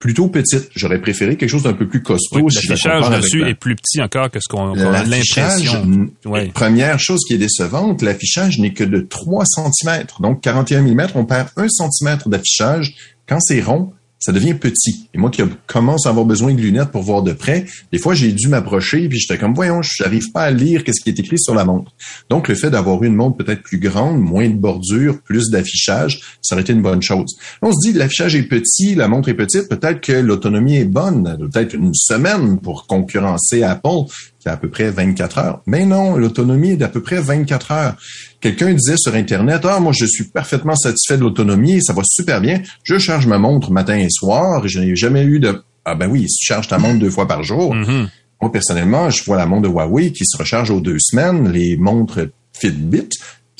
plutôt 0.00 0.28
petite. 0.28 0.70
J'aurais 0.74 1.00
préféré 1.00 1.36
quelque 1.36 1.50
chose 1.50 1.62
d'un 1.62 1.74
peu 1.74 1.86
plus 1.86 2.02
costaud. 2.02 2.40
Oui, 2.40 2.52
l'affichage 2.52 3.08
dessus 3.10 3.46
est 3.46 3.54
plus 3.54 3.76
petit 3.76 4.02
encore 4.02 4.30
que 4.30 4.40
ce 4.40 4.48
qu'on 4.48 4.72
a 4.72 4.90
l'impression. 4.90 6.10
Première 6.52 6.98
chose 6.98 7.20
qui 7.28 7.34
est 7.34 7.38
décevante, 7.38 8.02
l'affichage 8.02 8.58
n'est 8.58 8.72
que 8.72 8.82
de 8.82 9.00
3 9.00 9.44
cm. 9.44 10.06
Donc 10.18 10.40
41 10.40 10.82
mm, 10.82 11.08
on 11.14 11.24
perd 11.24 11.50
1 11.56 11.68
cm 11.68 12.18
d'affichage. 12.26 12.96
Quand 13.28 13.38
c'est 13.38 13.60
rond, 13.60 13.92
ça 14.20 14.32
devient 14.32 14.54
petit. 14.54 15.08
Et 15.14 15.18
moi 15.18 15.30
qui 15.30 15.42
commence 15.66 16.06
à 16.06 16.10
avoir 16.10 16.26
besoin 16.26 16.52
de 16.52 16.60
lunettes 16.60 16.90
pour 16.90 17.02
voir 17.02 17.22
de 17.22 17.32
près, 17.32 17.64
des 17.90 17.98
fois 17.98 18.14
j'ai 18.14 18.32
dû 18.32 18.48
m'approcher 18.48 19.08
puis 19.08 19.18
j'étais 19.18 19.38
comme 19.38 19.54
voyons, 19.54 19.80
je 19.82 20.02
n'arrive 20.02 20.30
pas 20.32 20.42
à 20.42 20.50
lire 20.50 20.84
qu'est-ce 20.84 21.00
qui 21.00 21.08
est 21.08 21.18
écrit 21.18 21.38
sur 21.38 21.54
la 21.54 21.64
montre. 21.64 21.90
Donc 22.28 22.46
le 22.48 22.54
fait 22.54 22.70
d'avoir 22.70 23.02
une 23.02 23.14
montre 23.14 23.38
peut-être 23.38 23.62
plus 23.62 23.78
grande, 23.78 24.20
moins 24.20 24.48
de 24.48 24.54
bordure, 24.54 25.20
plus 25.22 25.50
d'affichage, 25.50 26.20
ça 26.42 26.54
aurait 26.54 26.62
été 26.62 26.74
une 26.74 26.82
bonne 26.82 27.02
chose. 27.02 27.34
On 27.62 27.72
se 27.72 27.88
dit 27.88 27.96
l'affichage 27.96 28.36
est 28.36 28.42
petit, 28.42 28.94
la 28.94 29.08
montre 29.08 29.30
est 29.30 29.34
petite, 29.34 29.68
peut-être 29.68 30.00
que 30.02 30.12
l'autonomie 30.12 30.76
est 30.76 30.84
bonne, 30.84 31.36
peut-être 31.50 31.74
une 31.74 31.94
semaine 31.94 32.60
pour 32.60 32.86
concurrencer 32.86 33.62
Apple 33.62 34.04
qui 34.38 34.48
a 34.48 34.52
à 34.52 34.56
peu 34.56 34.68
près 34.68 34.90
24 34.90 35.38
heures. 35.38 35.62
Mais 35.66 35.84
non, 35.86 36.16
l'autonomie 36.16 36.70
est 36.70 36.76
d'à 36.76 36.88
peu 36.88 37.02
près 37.02 37.20
24 37.20 37.72
heures. 37.72 37.96
Quelqu'un 38.40 38.72
disait 38.72 38.96
sur 38.96 39.14
Internet, 39.14 39.62
ah, 39.64 39.80
moi, 39.80 39.92
je 39.92 40.06
suis 40.06 40.24
parfaitement 40.24 40.74
satisfait 40.74 41.16
de 41.16 41.22
l'autonomie, 41.22 41.82
ça 41.82 41.92
va 41.92 42.02
super 42.04 42.40
bien. 42.40 42.62
Je 42.82 42.98
charge 42.98 43.26
ma 43.26 43.38
montre 43.38 43.70
matin 43.70 43.98
et 43.98 44.08
soir, 44.08 44.64
et 44.64 44.68
je 44.68 44.80
n'ai 44.80 44.96
jamais 44.96 45.24
eu 45.24 45.40
de, 45.40 45.62
ah 45.84 45.94
ben 45.94 46.10
oui, 46.10 46.26
tu 46.26 46.46
charges 46.46 46.68
ta 46.68 46.78
montre 46.78 46.98
deux 46.98 47.10
fois 47.10 47.28
par 47.28 47.42
jour. 47.42 47.74
Mm-hmm. 47.74 48.08
Moi, 48.40 48.52
personnellement, 48.52 49.10
je 49.10 49.22
vois 49.24 49.36
la 49.36 49.44
montre 49.44 49.68
de 49.68 49.68
Huawei 49.68 50.12
qui 50.12 50.24
se 50.24 50.38
recharge 50.38 50.70
aux 50.70 50.80
deux 50.80 50.98
semaines, 50.98 51.52
les 51.52 51.76
montres 51.76 52.20
Fitbit, 52.58 53.10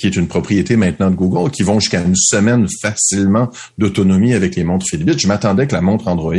qui 0.00 0.06
est 0.06 0.16
une 0.16 0.28
propriété 0.28 0.76
maintenant 0.76 1.10
de 1.10 1.16
Google, 1.16 1.50
qui 1.50 1.62
vont 1.62 1.78
jusqu'à 1.78 2.00
une 2.00 2.16
semaine 2.16 2.66
facilement 2.80 3.50
d'autonomie 3.78 4.32
avec 4.32 4.56
les 4.56 4.64
montres 4.64 4.86
Fitbit. 4.88 5.18
Je 5.18 5.28
m'attendais 5.28 5.66
que 5.66 5.74
la 5.74 5.82
montre 5.82 6.08
Android, 6.08 6.34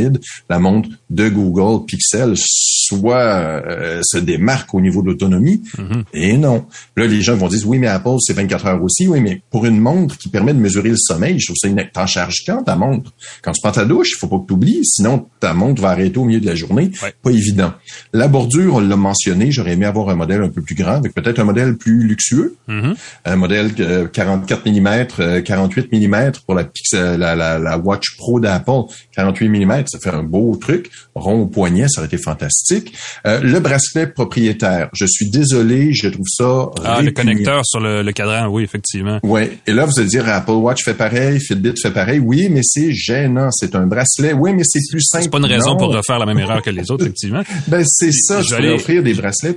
la 0.50 0.60
montre 0.60 0.90
de 1.10 1.30
Google 1.30 1.86
Pixel, 1.86 2.34
soit 2.36 3.16
euh, 3.18 4.02
se 4.04 4.18
démarque 4.18 4.74
au 4.74 4.82
niveau 4.82 5.02
de 5.02 5.08
l'autonomie. 5.08 5.62
Mm-hmm. 5.78 6.04
Et 6.14 6.38
non. 6.38 6.66
Là, 6.98 7.06
les 7.06 7.22
gens 7.22 7.36
vont 7.36 7.48
dire, 7.48 7.62
oui, 7.68 7.80
mais 7.80 7.88
Apple, 7.88 8.18
c'est 8.20 8.34
24 8.34 8.66
heures 8.66 8.84
aussi. 8.84 9.08
Oui, 9.08 9.22
mais 9.22 9.42
pour 9.52 9.66
une 9.66 9.80
montre 9.80 10.18
qui 10.18 10.30
permet 10.30 10.54
de 10.54 10.60
mesurer 10.60 10.90
le 10.90 10.98
sommeil, 10.98 11.40
je 11.40 11.48
trouve 11.48 11.58
ça 11.58 11.68
une... 11.68 11.82
T'en 11.94 12.08
charges 12.08 12.44
quand 12.46 12.64
ta 12.64 12.76
montre? 12.76 13.12
Quand 13.42 13.52
tu 13.52 13.62
prends 13.62 13.72
ta 13.72 13.86
douche, 13.86 14.12
il 14.16 14.18
faut 14.18 14.28
pas 14.28 14.40
que 14.40 14.48
tu 14.48 14.54
oublies, 14.54 14.80
sinon 14.84 15.28
ta 15.40 15.54
montre 15.54 15.82
va 15.82 15.90
arrêter 15.90 16.18
au 16.18 16.26
milieu 16.26 16.40
de 16.40 16.46
la 16.46 16.56
journée. 16.56 16.92
Pas 17.22 17.32
évident. 17.32 17.74
La 18.14 18.28
bordure, 18.28 18.76
on 18.76 18.80
l'a 18.80 18.96
mentionné, 18.96 19.52
j'aurais 19.52 19.74
aimé 19.74 19.86
avoir 19.86 20.10
un 20.10 20.16
modèle 20.16 20.42
un 20.42 20.50
peu 20.50 20.62
plus 20.62 20.76
grand, 20.76 20.96
avec 20.96 21.14
peut-être 21.14 21.40
un 21.40 21.44
modèle 21.44 21.76
plus 21.76 22.04
luxueux, 22.04 22.56
mm-hmm. 22.70 22.96
un 23.26 23.36
modèle 23.36 23.51
modèle 23.52 24.10
44 24.12 24.66
mm, 24.66 25.44
48 25.44 25.92
mm 25.92 26.32
pour 26.46 26.56
la, 26.56 26.64
Pixel, 26.64 27.20
la, 27.20 27.36
la, 27.36 27.60
la 27.60 27.78
Watch 27.78 28.16
Pro 28.18 28.40
d'Apple, 28.40 28.84
48 29.16 29.50
mm, 29.50 29.84
ça 29.88 30.00
fait 30.00 30.16
un 30.16 30.24
beau 30.24 30.56
truc, 30.56 30.90
rond 31.16 31.42
au 31.42 31.48
poignet, 31.48 31.88
ça 31.90 32.02
aurait 32.02 32.08
été 32.08 32.18
fantastique. 32.18 32.94
Euh, 33.28 33.42
le 33.42 33.60
bracelet 33.60 34.08
propriétaire, 34.08 34.90
je 34.94 35.06
suis 35.06 35.30
désolé, 35.30 35.94
je 35.94 36.08
trouve 36.08 36.26
ça 36.28 36.70
Ah, 36.84 37.02
le 37.02 37.12
connecteur 37.12 37.66
sur 37.66 37.80
le, 37.80 38.02
le, 38.02 38.12
cadran, 38.12 38.48
oui, 38.48 38.64
effectivement. 38.64 39.20
Oui, 39.24 39.42
et 39.68 39.74
là 39.74 39.86
vous 39.86 40.00
allez 40.00 40.08
dire 40.10 40.28
Apple 40.30 40.52
Watch 40.52 40.84
fait 40.84 40.94
pareil, 40.94 41.40
Fitbit 41.40 41.74
fait 41.82 41.92
pareil, 41.92 42.20
oui, 42.20 42.48
mais 42.50 42.62
c'est 42.64 42.94
gênant, 42.94 43.50
c'est 43.52 43.76
un 43.76 43.86
bracelet, 43.86 44.34
oui, 44.34 44.54
mais 44.54 44.64
c'est 44.64 44.80
plus 44.90 45.02
simple. 45.02 45.26
C'est 45.26 45.30
pas 45.30 45.40
une 45.40 45.46
raison 45.46 45.76
pour 45.76 45.94
refaire 45.94 46.20
la 46.20 46.26
même 46.26 46.40
erreur 46.40 46.62
que 46.62 46.70
les 46.70 46.90
autres, 46.92 47.04
effectivement. 47.06 47.44
ben 47.68 47.84
c'est 47.86 48.14
ça, 48.14 48.42
je 48.42 48.56
vais 48.56 48.70
offrir 48.70 49.04
des 49.04 49.14
bracelets 49.14 49.54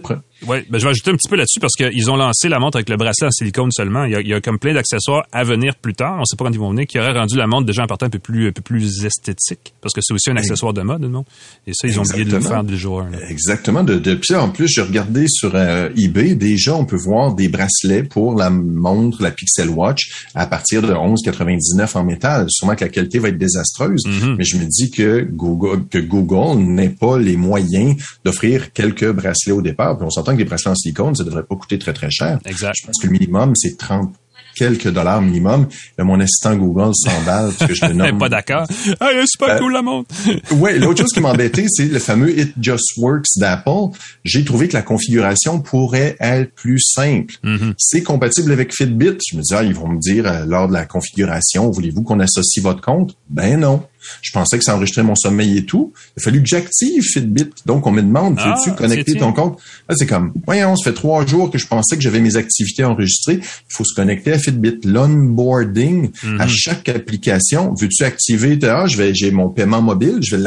oui, 0.47 0.59
ben 0.69 0.79
je 0.79 0.85
vais 0.85 0.91
ajouter 0.91 1.11
un 1.11 1.17
petit 1.17 1.29
peu 1.29 1.37
là-dessus 1.37 1.61
parce 1.61 1.75
qu'ils 1.75 2.11
ont 2.11 2.17
lancé 2.17 2.49
la 2.49 2.59
montre 2.59 2.77
avec 2.77 2.89
le 2.89 2.97
bracelet 2.97 3.29
en 3.29 3.31
silicone 3.31 3.71
seulement. 3.73 4.05
Il 4.05 4.13
y 4.13 4.17
a, 4.17 4.21
il 4.21 4.29
y 4.29 4.35
a 4.35 4.41
comme 4.41 4.59
plein 4.59 4.75
d'accessoires 4.75 5.25
à 5.33 5.45
venir 5.45 5.75
plus 5.77 5.95
tard. 5.95 6.17
On 6.17 6.21
ne 6.21 6.25
sait 6.25 6.37
pas 6.37 6.45
quand 6.45 6.53
ils 6.53 6.59
vont 6.59 6.71
venir, 6.71 6.87
qui 6.87 6.99
auraient 6.99 7.13
rendu 7.13 7.37
la 7.37 7.47
montre 7.47 7.67
déjà 7.67 7.85
en 7.85 7.87
partant 7.87 8.07
un 8.07 8.11
peu 8.11 8.19
plus, 8.19 8.49
un 8.49 8.53
peu 8.53 8.63
plus 8.63 9.05
esthétique 9.05 9.75
parce 9.81 9.93
que 9.93 10.01
c'est 10.03 10.15
aussi 10.15 10.31
un 10.31 10.37
accessoire 10.37 10.73
de 10.73 10.83
mode, 10.83 11.03
non? 11.03 11.25
Et 11.67 11.73
ça, 11.75 11.87
ils 11.87 11.99
ont 11.99 12.03
oublié 12.03 12.25
de 12.25 12.33
le 12.33 12.41
faire 12.41 12.65
du 12.65 12.77
jour. 12.77 13.05
Exactement. 13.29 13.85
De, 13.85 13.99
de, 13.99 14.15
puis 14.15 14.35
en 14.35 14.49
plus, 14.49 14.69
j'ai 14.69 14.83
regardé 14.83 15.27
sur 15.29 15.53
euh, 15.55 15.91
eBay. 15.97 16.35
Déjà, 16.35 16.75
on 16.75 16.85
peut 16.85 16.97
voir 16.97 17.35
des 17.35 17.49
bracelets 17.49 18.03
pour 18.03 18.35
la 18.35 18.51
montre, 18.51 19.23
la 19.23 19.31
Pixel 19.31 19.69
Watch, 19.69 20.27
à 20.35 20.47
partir 20.47 20.83
de 20.83 20.93
11,99 20.93 21.97
en 21.99 22.05
métal. 22.05 22.47
Sûrement 22.49 22.75
que 22.75 22.85
la 22.85 22.91
qualité 22.91 23.19
va 23.19 23.29
être 23.29 23.39
désastreuse, 23.39 24.03
mm-hmm. 24.07 24.37
mais 24.39 24.45
je 24.45 24.57
me 24.57 24.65
dis 24.65 24.91
que 24.91 25.27
Google, 25.31 25.87
que 25.89 25.99
Google 25.99 26.63
n'ait 26.63 26.89
pas 26.89 27.19
les 27.19 27.37
moyens 27.37 27.97
d'offrir 28.25 28.73
quelques 28.73 29.11
bracelets 29.11 29.53
au 29.53 29.63
départ. 29.63 29.97
Puis 29.97 30.07
on 30.07 30.11
s'entend 30.25 30.37
que 30.37 30.39
les 30.39 30.45
bracelets 30.45 30.71
en 30.71 30.75
silicone, 30.75 31.15
ça 31.15 31.25
devrait 31.25 31.43
pas 31.43 31.57
coûter 31.57 31.79
très, 31.79 31.93
très 31.93 32.11
cher. 32.11 32.39
Exact. 32.45 32.75
Je 32.81 32.87
pense 32.87 32.97
que 33.01 33.07
le 33.07 33.13
minimum, 33.13 33.53
c'est 33.57 33.77
30 33.77 34.15
quelques 34.57 34.89
dollars 34.89 35.21
minimum. 35.21 35.67
Là, 35.99 36.05
mon 36.05 36.21
assistant 36.21 36.55
Google 36.57 36.93
s'emballe 36.95 37.53
parce 37.59 37.71
que 37.71 37.75
je 37.75 37.85
me 37.87 37.93
nomme. 37.93 38.19
pas 38.19 38.29
d'accord. 38.29 38.67
Ah, 39.01 39.09
c'est 39.27 39.39
pas 39.39 39.59
cool 39.59 39.73
la 39.73 39.83
montre. 39.83 40.15
ouais, 40.53 40.79
l'autre 40.79 41.01
chose 41.01 41.13
qui 41.13 41.21
m'embêtait, 41.21 41.67
c'est 41.69 41.87
le 41.87 41.99
fameux 41.99 42.39
It 42.39 42.55
Just 42.61 42.97
Works 42.99 43.27
d'Apple. 43.37 43.97
J'ai 44.25 44.45
trouvé 44.45 44.69
que 44.69 44.75
la 44.75 44.83
configuration 44.83 45.61
pourrait 45.61 46.17
être 46.21 46.55
plus 46.55 46.81
simple. 46.81 47.35
Mm-hmm. 47.45 47.75
C'est 47.79 48.03
compatible 48.03 48.53
avec 48.53 48.73
Fitbit. 48.73 49.19
Je 49.29 49.37
me 49.37 49.43
dis, 49.43 49.55
ah, 49.55 49.65
ils 49.65 49.75
vont 49.75 49.89
me 49.89 49.99
dire 49.99 50.27
euh, 50.27 50.45
lors 50.47 50.69
de 50.69 50.73
la 50.73 50.85
configuration, 50.85 51.71
voulez-vous 51.71 52.03
qu'on 52.03 52.21
associe 52.21 52.63
votre 52.63 52.81
compte? 52.81 53.17
Ben 53.29 53.59
non. 53.59 53.83
Je 54.23 54.33
pensais 54.33 54.59
que 54.59 54.65
ça 54.65 54.75
enregistrait 54.77 55.03
mon 55.03 55.15
sommeil 55.15 55.59
et 55.59 55.65
tout. 55.65 55.93
Il 56.17 56.21
a 56.21 56.25
fallu 56.25 56.43
que 56.43 56.49
j'active 56.49 57.03
Fitbit. 57.03 57.51
Donc, 57.67 57.87
on 57.87 57.91
me 57.91 58.03
demande, 58.03 58.39
ah, 58.39 58.55
veux-tu 58.57 58.77
connecter 58.77 59.15
ton 59.15 59.33
compte? 59.33 59.59
c'est 59.91 60.07
comme, 60.07 60.33
voyons, 60.47 60.77
ça 60.77 60.91
fait 60.91 60.95
trois 60.95 61.27
jours 61.27 61.51
que 61.51 61.59
je 61.59 61.67
pensais 61.67 61.97
que 61.97 62.03
j'avais 62.03 62.21
mes 62.21 62.37
activités 62.37 62.85
enregistrées. 62.85 63.41
Il 63.41 63.75
faut 63.75 63.85
se 63.85 63.95
connecter 63.95 64.33
à 64.33 64.39
Fitbit. 64.39 64.81
L'onboarding 64.85 66.11
à 66.39 66.47
mhm. 66.47 66.49
chaque 66.49 66.89
application. 66.89 67.75
Veux-tu 67.81 68.05
activer? 68.05 68.59
Ah, 68.63 68.87
je 68.87 68.97
vais, 68.97 69.15
j'ai 69.15 69.31
mon 69.31 69.49
paiement 69.49 69.83
mobile, 69.83 70.19
je 70.23 70.37
vais 70.37 70.43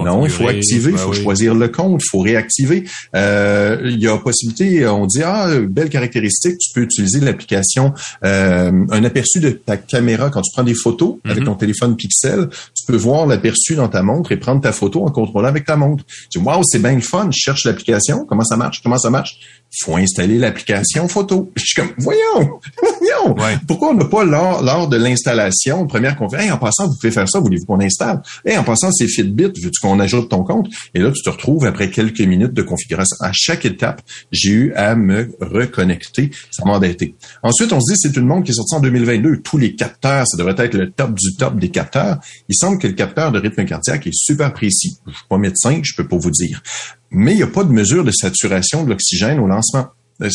non, 0.00 0.24
il 0.24 0.30
faut 0.30 0.48
activer, 0.48 0.92
il 0.92 0.98
faut 0.98 1.12
choisir 1.12 1.54
le 1.54 1.68
compte, 1.68 2.00
il 2.02 2.08
faut 2.10 2.20
réactiver. 2.20 2.84
Euh, 3.14 3.80
il 3.84 3.98
y 3.98 4.06
a 4.06 4.16
possibilité, 4.18 4.86
on 4.86 5.06
dit 5.06 5.22
ah 5.22 5.48
belle 5.68 5.88
caractéristique, 5.88 6.58
tu 6.58 6.72
peux 6.74 6.82
utiliser 6.82 7.20
l'application, 7.20 7.92
euh, 8.24 8.72
un 8.90 9.04
aperçu 9.04 9.40
de 9.40 9.50
ta 9.50 9.76
caméra 9.76 10.30
quand 10.30 10.42
tu 10.42 10.50
prends 10.52 10.62
des 10.62 10.74
photos 10.74 11.16
avec 11.24 11.40
mhm. 11.40 11.46
ton 11.46 11.54
téléphone 11.54 11.96
Pixel, 11.96 12.48
peux 12.90 12.96
voir 12.96 13.26
l'aperçu 13.26 13.74
dans 13.74 13.88
ta 13.88 14.02
montre 14.02 14.32
et 14.32 14.36
prendre 14.36 14.60
ta 14.60 14.72
photo 14.72 15.04
en 15.04 15.10
contrôlant 15.10 15.48
avec 15.48 15.64
ta 15.64 15.76
montre. 15.76 16.04
Tu 16.30 16.38
dis 16.38 16.44
waouh 16.44 16.62
c'est 16.64 16.80
bien 16.80 16.94
le 16.94 17.00
fun, 17.00 17.28
je 17.30 17.38
cherche 17.38 17.64
l'application, 17.64 18.24
comment 18.26 18.44
ça 18.44 18.56
marche, 18.56 18.82
comment 18.82 18.98
ça 18.98 19.10
marche? 19.10 19.38
Faut 19.82 19.96
installer 19.96 20.36
l'application 20.36 21.06
photo. 21.06 21.52
Je 21.56 21.64
suis 21.64 21.80
comme, 21.80 21.92
voyons, 21.98 22.58
voyons, 23.36 23.60
pourquoi 23.68 23.90
on 23.90 23.94
n'a 23.94 24.04
pas 24.04 24.24
lors, 24.24 24.62
lors 24.62 24.88
de 24.88 24.96
l'installation, 24.96 25.86
première 25.86 26.16
conférence, 26.16 26.44
hey, 26.44 26.50
en 26.50 26.58
passant, 26.58 26.88
vous 26.88 26.96
pouvez 26.96 27.12
faire 27.12 27.28
ça, 27.28 27.38
voulez-vous 27.38 27.66
qu'on 27.66 27.80
installe? 27.80 28.20
Hey, 28.44 28.58
en 28.58 28.64
passant, 28.64 28.90
c'est 28.90 29.06
Fitbit, 29.06 29.44
veux-tu 29.44 29.80
qu'on 29.80 30.00
ajoute 30.00 30.28
ton 30.28 30.42
compte? 30.42 30.68
Et 30.94 30.98
là, 30.98 31.12
tu 31.12 31.22
te 31.22 31.30
retrouves 31.30 31.64
après 31.66 31.88
quelques 31.90 32.20
minutes 32.20 32.52
de 32.52 32.62
configuration. 32.62 33.16
À 33.20 33.30
chaque 33.32 33.64
étape, 33.64 34.02
j'ai 34.32 34.50
eu 34.50 34.72
à 34.74 34.96
me 34.96 35.30
reconnecter. 35.40 36.30
Ça 36.50 36.64
m'a 36.64 36.72
endetté. 36.72 37.14
Ensuite, 37.44 37.72
on 37.72 37.80
se 37.80 37.92
dit, 37.92 37.98
c'est 38.00 38.16
une 38.16 38.26
montre 38.26 38.44
qui 38.46 38.50
est 38.50 38.54
sortie 38.54 38.74
en 38.74 38.80
2022. 38.80 39.40
Tous 39.42 39.58
les 39.58 39.76
capteurs, 39.76 40.26
ça 40.26 40.36
devrait 40.36 40.56
être 40.58 40.74
le 40.74 40.90
top 40.90 41.14
du 41.14 41.36
top 41.36 41.58
des 41.58 41.68
capteurs. 41.68 42.18
Il 42.48 42.56
semble 42.56 42.78
que 42.80 42.88
le 42.88 42.94
capteur 42.94 43.30
de 43.30 43.38
rythme 43.38 43.64
cardiaque 43.64 44.06
est 44.06 44.14
super 44.14 44.52
précis. 44.52 44.98
Je 45.06 45.12
suis 45.12 45.26
pas 45.28 45.38
médecin, 45.38 45.80
je 45.82 45.94
peux 45.94 46.08
pas 46.08 46.16
vous 46.16 46.30
dire 46.30 46.62
mais 47.10 47.32
il 47.32 47.36
n'y 47.36 47.42
a 47.42 47.48
pas 47.48 47.64
de 47.64 47.72
mesure 47.72 48.04
de 48.04 48.10
saturation 48.10 48.84
de 48.84 48.90
l'oxygène 48.90 49.38
au 49.40 49.46
lancement. 49.46 49.88
Euh, 50.22 50.28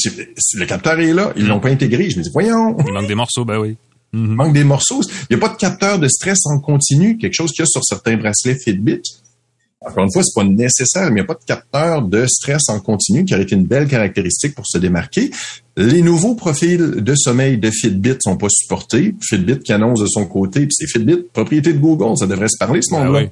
le 0.55 0.65
capteur 0.65 0.99
est 0.99 1.13
là, 1.13 1.31
ils 1.35 1.47
l'ont 1.47 1.59
pas 1.59 1.69
intégré. 1.69 2.09
Je 2.09 2.17
me 2.17 2.23
dis, 2.23 2.29
voyons. 2.31 2.75
Il 2.85 2.93
manque 2.93 3.07
des 3.07 3.15
morceaux, 3.15 3.45
ben 3.45 3.59
oui. 3.59 3.77
Il 4.13 4.21
manque 4.21 4.53
des 4.53 4.63
morceaux. 4.63 5.01
Il 5.29 5.35
n'y 5.35 5.43
a 5.43 5.47
pas 5.47 5.53
de 5.53 5.57
capteur 5.57 5.99
de 5.99 6.07
stress 6.07 6.45
en 6.45 6.59
continu, 6.59 7.17
quelque 7.17 7.33
chose 7.33 7.51
qu'il 7.51 7.63
y 7.63 7.63
a 7.63 7.65
sur 7.65 7.83
certains 7.83 8.15
bracelets 8.15 8.55
Fitbit. 8.55 9.01
Encore 9.87 10.03
une 10.03 10.11
fois, 10.11 10.23
c'est 10.23 10.35
pas 10.35 10.47
nécessaire, 10.47 11.03
mais 11.05 11.09
il 11.09 11.13
n'y 11.13 11.19
a 11.21 11.25
pas 11.25 11.35
de 11.35 11.45
capteur 11.45 12.01
de 12.01 12.25
stress 12.25 12.69
en 12.69 12.79
continu 12.79 13.23
qui 13.23 13.33
aurait 13.33 13.43
été 13.43 13.55
une 13.55 13.65
belle 13.65 13.87
caractéristique 13.87 14.55
pour 14.55 14.65
se 14.65 14.77
démarquer. 14.77 15.31
Les 15.77 16.01
nouveaux 16.01 16.35
profils 16.35 16.77
de 16.79 17.15
sommeil 17.15 17.57
de 17.57 17.69
Fitbit 17.69 18.15
sont 18.19 18.37
pas 18.37 18.47
supportés. 18.49 19.13
Fitbit 19.21 19.59
qui 19.59 19.73
annonce 19.73 19.99
de 19.99 20.07
son 20.07 20.25
côté, 20.25 20.61
puis 20.61 20.71
c'est 20.71 20.87
Fitbit, 20.87 21.25
propriété 21.33 21.73
de 21.73 21.79
Google, 21.79 22.17
ça 22.17 22.27
devrait 22.27 22.47
se 22.47 22.57
parler 22.57 22.79
ce 22.81 22.95
ben 22.95 23.03
monde-là. 23.03 23.23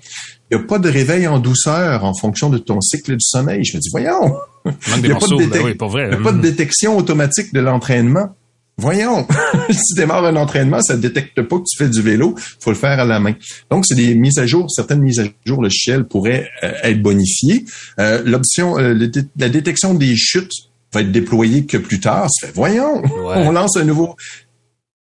Il 0.52 0.58
n'y 0.58 0.64
a 0.64 0.68
pas 0.68 0.78
de 0.78 0.90
réveil 0.90 1.26
en 1.26 1.40
douceur 1.40 2.04
en 2.04 2.14
fonction 2.14 2.50
de 2.50 2.58
ton 2.58 2.82
cycle 2.82 3.14
du 3.14 3.26
sommeil. 3.26 3.64
Je 3.64 3.78
me 3.78 3.82
dis, 3.82 3.90
voyons, 3.92 4.36
il 4.66 5.04
n'y 5.04 5.12
a, 5.12 5.16
pas 5.16 6.32
de, 6.32 6.42
détection 6.42 6.98
automatique 6.98 7.54
de 7.54 7.62
l'entraînement. 7.62 8.36
Voyons, 8.78 9.28
si 9.70 9.94
tu 9.94 9.96
démarres 9.96 10.26
un 10.26 10.36
entraînement, 10.36 10.82
ça 10.82 10.96
ne 10.96 11.02
détecte 11.02 11.42
pas 11.42 11.58
que 11.58 11.64
tu 11.70 11.78
fais 11.78 11.90
du 11.90 12.02
vélo, 12.02 12.36
faut 12.60 12.72
le 12.72 12.76
faire 12.76 13.00
à 13.00 13.06
la 13.06 13.20
main. 13.20 13.36
Donc, 13.70 13.86
c'est 13.86 13.96
des 13.96 14.16
mises 14.16 14.40
à 14.40 14.48
jour, 14.48 14.70
certaines 14.72 15.02
mises 15.02 15.20
à 15.20 15.26
jour, 15.46 15.62
le 15.62 15.70
ciel 15.70 16.06
pourrait 16.06 16.50
euh, 16.64 16.72
être 16.82 17.02
bonifié. 17.02 17.66
Euh, 18.00 18.24
L'option, 18.26 18.78
euh, 18.80 19.10
la 19.38 19.50
détection 19.50 19.94
des 19.94 20.16
chutes 20.16 20.52
va 20.92 21.02
être 21.02 21.12
déployée 21.12 21.66
que 21.66 21.78
plus 21.78 22.00
tard. 22.00 22.28
Ça 22.32 22.48
fait, 22.48 22.54
voyons, 22.54 23.04
on 23.26 23.52
lance 23.52 23.78
un 23.78 23.84
nouveau. 23.84 24.16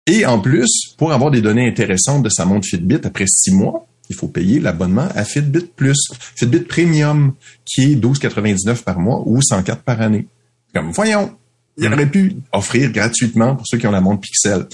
Et 0.05 0.25
en 0.25 0.39
plus, 0.39 0.93
pour 0.97 1.11
avoir 1.11 1.31
des 1.31 1.41
données 1.41 1.67
intéressantes 1.67 2.23
de 2.23 2.29
sa 2.29 2.45
montre 2.45 2.67
Fitbit 2.67 3.01
après 3.03 3.25
six 3.27 3.51
mois, 3.51 3.87
il 4.09 4.15
faut 4.15 4.27
payer 4.27 4.59
l'abonnement 4.59 5.09
à 5.15 5.25
Fitbit 5.25 5.65
Plus, 5.75 5.99
Fitbit 6.35 6.61
Premium, 6.61 7.33
qui 7.65 7.91
est 7.91 7.95
12,99 7.95 8.83
par 8.83 8.99
mois 8.99 9.21
ou 9.25 9.41
104 9.41 9.81
par 9.81 10.01
année. 10.01 10.27
Comme, 10.73 10.91
voyons, 10.91 11.35
il 11.77 11.93
aurait 11.93 12.09
pu 12.09 12.35
offrir 12.51 12.91
gratuitement 12.91 13.55
pour 13.55 13.65
ceux 13.67 13.77
qui 13.77 13.87
ont 13.87 13.91
la 13.91 14.01
montre 14.01 14.21
Pixel. 14.21 14.67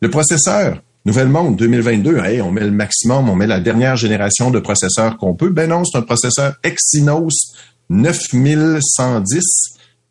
Le 0.00 0.10
processeur, 0.10 0.80
Nouvelle 1.06 1.28
montre 1.28 1.58
2022, 1.58 2.18
hey, 2.24 2.40
on 2.40 2.50
met 2.50 2.62
le 2.62 2.70
maximum, 2.70 3.28
on 3.28 3.36
met 3.36 3.46
la 3.46 3.60
dernière 3.60 3.94
génération 3.94 4.50
de 4.50 4.58
processeurs 4.58 5.18
qu'on 5.18 5.34
peut. 5.34 5.50
Ben 5.50 5.68
non, 5.68 5.84
c'est 5.84 5.98
un 5.98 6.02
processeur 6.02 6.54
Exynos 6.62 7.54
9110 7.90 9.40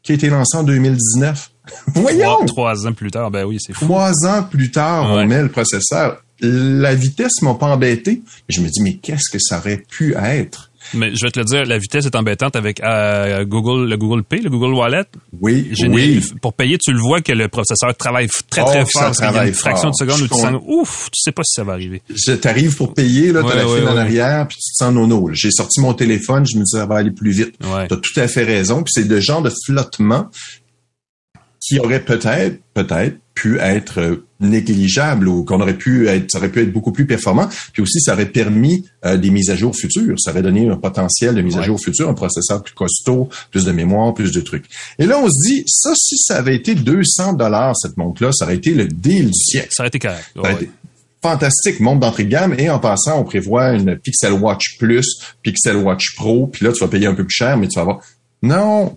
qui 0.03 0.11
a 0.11 0.15
été 0.15 0.29
lancé 0.29 0.55
en 0.55 0.63
2019. 0.63 1.51
Voyons! 1.95 2.45
Trois, 2.45 2.85
ans 2.85 2.93
plus 2.93 3.09
tard, 3.09 3.31
ben 3.31 3.45
oui, 3.45 3.57
c'est 3.59 3.73
fou. 3.73 3.85
Trois 3.85 4.11
ans 4.27 4.43
plus 4.43 4.69
tard, 4.69 5.09
on 5.09 5.25
met 5.25 5.41
le 5.41 5.49
processeur. 5.49 6.23
La 6.41 6.93
vitesse 6.93 7.41
m'a 7.41 7.55
pas 7.55 7.67
embêté. 7.67 8.21
Je 8.49 8.61
me 8.61 8.67
dis, 8.67 8.81
mais 8.83 8.97
qu'est-ce 8.97 9.31
que 9.31 9.39
ça 9.39 9.57
aurait 9.57 9.77
pu 9.77 10.13
être? 10.15 10.69
Mais 10.93 11.15
je 11.15 11.25
vais 11.25 11.31
te 11.31 11.39
le 11.39 11.45
dire, 11.45 11.65
la 11.65 11.77
vitesse 11.77 12.05
est 12.05 12.15
embêtante 12.15 12.55
avec 12.55 12.81
euh, 12.83 13.45
Google, 13.45 13.89
le 13.89 13.97
Google 13.97 14.23
Pay, 14.23 14.41
le 14.41 14.49
Google 14.49 14.73
Wallet. 14.73 15.05
Oui, 15.41 15.71
oui. 15.89 16.23
Pour 16.41 16.53
payer, 16.53 16.77
tu 16.77 16.91
le 16.91 16.99
vois 16.99 17.21
que 17.21 17.31
le 17.31 17.47
processeur 17.47 17.95
travaille 17.95 18.27
très, 18.49 18.63
très 18.63 18.83
oh, 18.83 18.89
fort. 18.91 19.15
Ça 19.15 19.23
travaille 19.23 19.49
une 19.49 19.53
fraction 19.53 19.89
de 19.89 19.95
seconde 19.95 20.21
où 20.21 20.27
tu 20.27 20.39
sens, 20.39 20.61
ouf, 20.67 21.09
tu 21.11 21.21
sais 21.21 21.31
pas 21.31 21.43
si 21.43 21.53
ça 21.53 21.63
va 21.63 21.73
arriver. 21.73 22.01
Je 22.09 22.33
t'arrive 22.33 22.75
pour 22.75 22.93
payer, 22.93 23.31
là, 23.31 23.41
t'as 23.47 23.55
la 23.55 23.67
file 23.67 23.87
en 23.87 23.97
arrière, 23.97 24.47
puis 24.47 24.57
tu 24.57 24.71
te 24.71 24.83
sens 24.83 24.93
nono. 24.93 25.29
J'ai 25.33 25.51
sorti 25.51 25.81
mon 25.81 25.93
téléphone, 25.93 26.45
je 26.45 26.57
me 26.57 26.63
dis, 26.63 26.71
ça 26.71 26.85
va 26.85 26.97
aller 26.97 27.11
plus 27.11 27.31
vite. 27.31 27.55
T'as 27.59 27.87
tout 27.87 28.19
à 28.19 28.27
fait 28.27 28.43
raison. 28.43 28.83
Puis 28.83 28.91
c'est 28.93 29.07
le 29.07 29.19
genre 29.19 29.41
de 29.41 29.51
flottement 29.65 30.29
qui 31.59 31.79
aurait 31.79 32.03
peut-être, 32.03 32.59
peut-être, 32.73 33.17
pu 33.33 33.59
être 33.59 34.23
négligeable 34.39 35.27
ou 35.27 35.43
qu'on 35.43 35.59
aurait 35.61 35.77
pu 35.77 36.07
être, 36.07 36.29
ça 36.29 36.37
aurait 36.37 36.49
pu 36.49 36.61
être 36.61 36.71
beaucoup 36.71 36.91
plus 36.91 37.07
performant. 37.07 37.47
Puis 37.71 37.81
aussi, 37.81 37.99
ça 38.01 38.13
aurait 38.13 38.27
permis 38.27 38.85
euh, 39.05 39.17
des 39.17 39.31
mises 39.31 39.49
à 39.49 39.55
jour 39.55 39.75
futures. 39.75 40.19
Ça 40.19 40.31
aurait 40.31 40.41
donné 40.41 40.69
un 40.69 40.77
potentiel 40.77 41.35
de 41.35 41.41
mise 41.41 41.57
à 41.57 41.61
jour 41.61 41.79
future, 41.79 42.09
un 42.09 42.13
processeur 42.13 42.61
plus 42.61 42.73
costaud, 42.73 43.29
plus 43.51 43.65
de 43.65 43.71
mémoire, 43.71 44.13
plus 44.13 44.31
de 44.31 44.41
trucs. 44.41 44.65
Et 44.99 45.05
là, 45.05 45.17
on 45.19 45.27
se 45.27 45.49
dit, 45.49 45.63
ça, 45.67 45.93
si 45.95 46.17
ça 46.17 46.37
avait 46.37 46.55
été 46.55 46.75
200 46.75 47.33
dollars 47.33 47.75
cette 47.77 47.97
montre-là, 47.97 48.31
ça 48.31 48.45
aurait 48.45 48.55
été 48.55 48.73
le 48.73 48.87
deal 48.87 49.27
du 49.27 49.33
siècle. 49.33 49.69
Ça 49.71 49.83
aurait 49.83 49.89
été 49.89 49.99
correct. 49.99 50.31
fantastique 51.21 51.79
montre 51.79 52.01
d'entrée 52.01 52.25
de 52.25 52.29
gamme 52.29 52.53
et 52.57 52.69
en 52.69 52.79
passant, 52.79 53.19
on 53.19 53.23
prévoit 53.23 53.71
une 53.71 53.97
Pixel 53.97 54.33
Watch 54.33 54.77
Plus, 54.77 55.21
Pixel 55.41 55.77
Watch 55.77 56.15
Pro, 56.17 56.47
puis 56.47 56.65
là, 56.65 56.73
tu 56.73 56.81
vas 56.81 56.89
payer 56.89 57.07
un 57.07 57.15
peu 57.15 57.23
plus 57.23 57.35
cher, 57.35 57.55
mais 57.55 57.69
tu 57.69 57.75
vas 57.75 57.83
avoir 57.83 58.01
Non, 58.43 58.93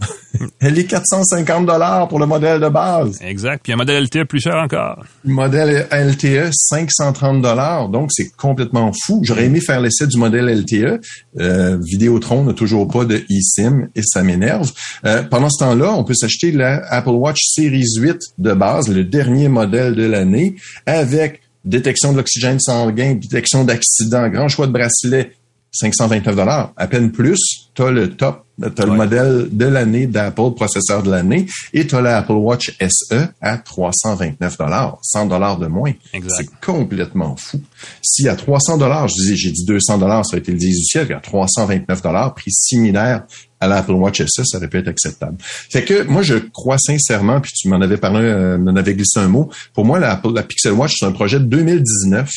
elle 0.61 0.77
est 0.77 0.87
450 0.87 1.67
dollars 1.67 2.09
pour 2.09 2.19
le 2.19 2.27
modèle 2.27 2.61
de 2.61 2.69
base. 2.69 3.21
Exact. 3.23 3.61
Puis 3.63 3.73
un 3.73 3.77
modèle 3.77 4.03
LTE 4.03 4.25
plus 4.25 4.41
cher 4.41 4.57
encore. 4.57 5.05
Le 5.25 5.33
modèle 5.33 5.87
LTE 5.93 6.51
530 6.53 7.43
dollars, 7.43 7.89
donc 7.89 8.11
c'est 8.13 8.35
complètement 8.37 8.91
fou. 9.05 9.21
J'aurais 9.23 9.45
aimé 9.45 9.61
faire 9.61 9.81
l'essai 9.81 10.09
du 10.09 10.19
modèle 10.19 10.47
LTE. 10.47 11.01
Euh, 11.39 11.79
Vidéotron 11.81 12.43
n'a 12.43 12.55
toujours 12.55 12.89
pas 12.89 13.05
de 13.05 13.23
eSIM 13.31 13.89
et 13.95 14.03
ça 14.03 14.25
m'énerve. 14.25 14.73
Euh, 15.05 15.23
pendant 15.23 15.49
ce 15.49 15.65
temps-là, 15.65 15.95
on 15.95 16.03
peut 16.03 16.15
s'acheter 16.15 16.51
la 16.51 16.85
Apple 16.91 17.11
Watch 17.11 17.39
Series 17.55 18.01
8 18.01 18.19
de 18.39 18.53
base, 18.53 18.89
le 18.89 19.05
dernier 19.05 19.49
modèle 19.49 19.95
de 19.95 20.07
l'année, 20.07 20.57
avec 20.87 21.43
détection 21.65 22.11
de 22.11 22.17
l'oxygène 22.17 22.59
sanguin, 22.59 23.15
détection 23.15 23.63
d'accident, 23.63 24.29
grand 24.29 24.49
choix 24.49 24.67
de 24.67 24.73
bracelets, 24.73 25.31
529 25.77 26.35
dollars, 26.35 26.73
à 26.77 26.87
peine 26.87 27.13
plus, 27.13 27.39
tu 27.75 27.83
as 27.83 27.91
le 27.91 28.15
top, 28.15 28.47
tu 28.61 28.83
as 28.83 28.87
le 28.87 28.93
modèle 28.93 29.49
de 29.51 29.67
l'année 29.67 30.07
d'Apple, 30.07 30.53
processeur 30.55 31.03
de 31.03 31.11
l'année, 31.11 31.47
et 31.73 31.87
tu 31.87 31.95
as 31.95 32.01
l'Apple 32.01 32.33
Watch 32.33 32.75
SE 32.81 33.29
à 33.41 33.59
329 33.59 34.59
dollars, 34.59 34.99
100 35.03 35.27
dollars 35.27 35.59
de 35.59 35.67
moins. 35.67 35.93
C'est 36.29 36.49
complètement 36.65 37.37
fou. 37.37 37.61
Si 38.03 38.29
à 38.29 38.35
300 38.35 38.79
dollars, 38.79 39.09
je 39.09 39.15
disais, 39.15 39.37
j'ai 39.37 39.51
dit 39.51 39.65
200 39.67 39.99
dollars, 39.99 40.25
ça 40.25 40.33
aurait 40.33 40.41
été 40.41 40.53
le 40.53 40.59
10 40.59 40.67
du 40.67 40.85
ciel, 40.85 41.13
à 41.13 41.21
329 41.21 42.03
dollars, 42.03 42.35
prix 42.35 42.51
similaire 42.51 43.25
à 43.61 43.69
l'Apple 43.69 43.93
Watch 43.93 44.23
SE, 44.23 44.43
ça 44.45 44.59
aurait 44.59 44.69
pu 44.69 44.79
être 44.79 44.89
acceptable. 44.89 45.37
Fait 45.41 45.85
que 45.85 46.05
moi, 46.05 46.23
je 46.23 46.37
crois 46.37 46.79
sincèrement, 46.79 47.41
puis 47.41 47.53
tu 47.55 47.69
m'en 47.69 47.81
avais 47.81 47.97
parlé, 47.97 48.21
euh, 48.21 48.59
m'en 48.59 48.77
avais 48.77 48.95
glissé 48.95 49.21
un 49.21 49.29
mot, 49.29 49.51
pour 49.75 49.85
moi, 49.85 49.99
la, 49.99 50.21
la 50.35 50.43
Pixel 50.43 50.73
Watch, 50.73 50.97
c'est 50.99 51.07
un 51.07 51.13
projet 51.13 51.39
de 51.39 51.45
2019 51.45 52.31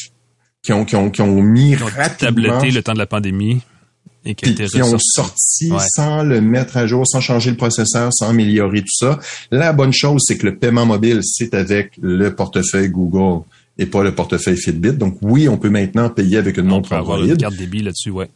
qui 0.70 0.74
ont, 0.74 0.86
qui 0.86 0.96
ont, 0.96 1.10
qui 1.10 1.22
ont 1.22 1.42
mis 1.42 1.76
qui 1.76 1.82
ont 1.82 1.88
rapidement... 1.88 2.62
le 2.62 2.82
temps 2.82 2.94
de 2.94 3.00
la 3.00 3.08
pandémie. 3.08 3.62
Et 4.26 4.36
qui, 4.36 4.54
qui 4.54 4.82
ont 4.82 4.98
sorti 5.00 5.72
sans 5.96 6.24
le 6.24 6.42
mettre 6.42 6.76
à 6.76 6.86
jour, 6.86 7.08
sans 7.08 7.22
changer 7.22 7.52
le 7.52 7.56
processeur, 7.56 8.14
sans 8.14 8.30
améliorer 8.30 8.82
tout 8.82 8.92
ça. 8.92 9.18
La 9.50 9.72
bonne 9.72 9.94
chose, 9.94 10.22
c'est 10.28 10.38
que 10.38 10.46
le 10.46 10.58
paiement 10.58 10.86
mobile, 10.86 11.22
c'est 11.24 11.54
avec 11.54 11.94
le 12.02 12.36
portefeuille 12.36 12.90
Google 12.90 13.46
et 13.78 13.86
pas 13.86 14.04
le 14.04 14.14
portefeuille 14.14 14.58
Fitbit. 14.58 14.92
Donc 14.92 15.18
oui, 15.22 15.48
on 15.48 15.58
peut 15.58 15.70
maintenant 15.70 16.10
payer 16.10 16.38
avec 16.38 16.58
une 16.58 16.66
montre 16.66 16.92
Android. 16.92 17.16
Avoir 17.16 17.28
une 17.28 17.38
carte 17.38 17.56
débit 17.56 17.82
là-dessus, 17.82 18.12
ouais 18.12 18.30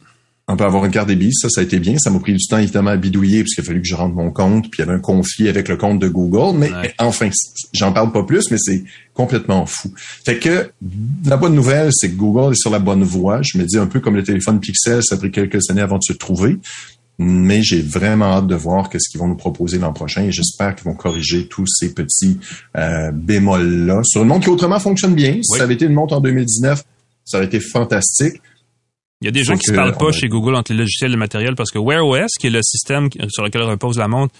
on 0.46 0.56
peut 0.56 0.64
avoir 0.64 0.84
une 0.84 0.90
carte 0.90 1.08
débit, 1.08 1.32
ça, 1.32 1.48
ça 1.48 1.62
a 1.62 1.64
été 1.64 1.78
bien. 1.78 1.96
Ça 1.98 2.10
m'a 2.10 2.18
pris 2.18 2.34
du 2.34 2.46
temps, 2.46 2.58
évidemment, 2.58 2.90
à 2.90 2.96
bidouiller, 2.96 3.42
parce 3.42 3.54
qu'il 3.54 3.64
a 3.64 3.66
fallu 3.66 3.80
que 3.80 3.88
je 3.88 3.94
rentre 3.94 4.14
mon 4.14 4.30
compte, 4.30 4.70
puis 4.70 4.80
il 4.80 4.84
y 4.84 4.88
avait 4.88 4.96
un 4.96 5.00
conflit 5.00 5.48
avec 5.48 5.68
le 5.68 5.76
compte 5.76 5.98
de 5.98 6.08
Google. 6.08 6.58
Mais 6.58 6.70
enfin, 6.98 7.30
j'en 7.72 7.92
parle 7.92 8.12
pas 8.12 8.24
plus, 8.24 8.50
mais 8.50 8.58
c'est 8.58 8.84
complètement 9.14 9.64
fou. 9.64 9.90
Fait 10.24 10.38
que 10.38 10.70
la 11.24 11.38
bonne 11.38 11.54
nouvelle, 11.54 11.90
c'est 11.92 12.10
que 12.10 12.16
Google 12.16 12.52
est 12.52 12.60
sur 12.60 12.70
la 12.70 12.78
bonne 12.78 13.04
voie. 13.04 13.40
Je 13.42 13.56
me 13.56 13.64
dis 13.64 13.78
un 13.78 13.86
peu 13.86 14.00
comme 14.00 14.16
le 14.16 14.22
téléphone 14.22 14.60
Pixel, 14.60 15.02
ça 15.02 15.14
a 15.14 15.18
pris 15.18 15.30
quelques 15.30 15.70
années 15.70 15.80
avant 15.80 15.96
de 15.96 16.04
se 16.04 16.12
trouver. 16.12 16.58
Mais 17.16 17.62
j'ai 17.62 17.80
vraiment 17.80 18.26
hâte 18.26 18.48
de 18.48 18.56
voir 18.56 18.90
qu'est-ce 18.90 19.08
qu'ils 19.08 19.20
vont 19.20 19.28
nous 19.28 19.36
proposer 19.36 19.78
l'an 19.78 19.92
prochain 19.92 20.24
et 20.24 20.32
j'espère 20.32 20.74
qu'ils 20.74 20.86
vont 20.86 20.96
corriger 20.96 21.46
tous 21.46 21.64
ces 21.68 21.94
petits 21.94 22.40
euh, 22.76 23.12
bémols-là 23.12 24.00
sur 24.02 24.22
une 24.22 24.28
montre 24.28 24.44
qui 24.44 24.50
autrement 24.50 24.80
fonctionne 24.80 25.14
bien. 25.14 25.38
Si 25.42 25.56
ça 25.56 25.62
avait 25.62 25.74
été 25.74 25.84
une 25.84 25.92
montre 25.92 26.14
en 26.14 26.20
2019, 26.20 26.82
ça 27.24 27.36
aurait 27.36 27.46
été 27.46 27.60
fantastique. 27.60 28.42
Il 29.24 29.28
y 29.28 29.28
a 29.28 29.30
des 29.30 29.42
gens 29.42 29.56
qui 29.56 29.70
ne 29.70 29.74
se 29.74 29.80
parlent 29.80 29.96
pas 29.96 30.12
chez 30.12 30.28
Google 30.28 30.54
entre 30.54 30.74
les 30.74 30.80
logiciels 30.80 31.10
et 31.10 31.14
le 31.14 31.18
matériel 31.18 31.54
parce 31.54 31.70
que 31.70 31.78
Wear 31.78 32.06
OS, 32.06 32.32
qui 32.38 32.48
est 32.48 32.50
le 32.50 32.60
système 32.62 33.08
sur 33.28 33.42
lequel 33.42 33.62
repose 33.62 33.96
la 33.96 34.06
montre, 34.06 34.34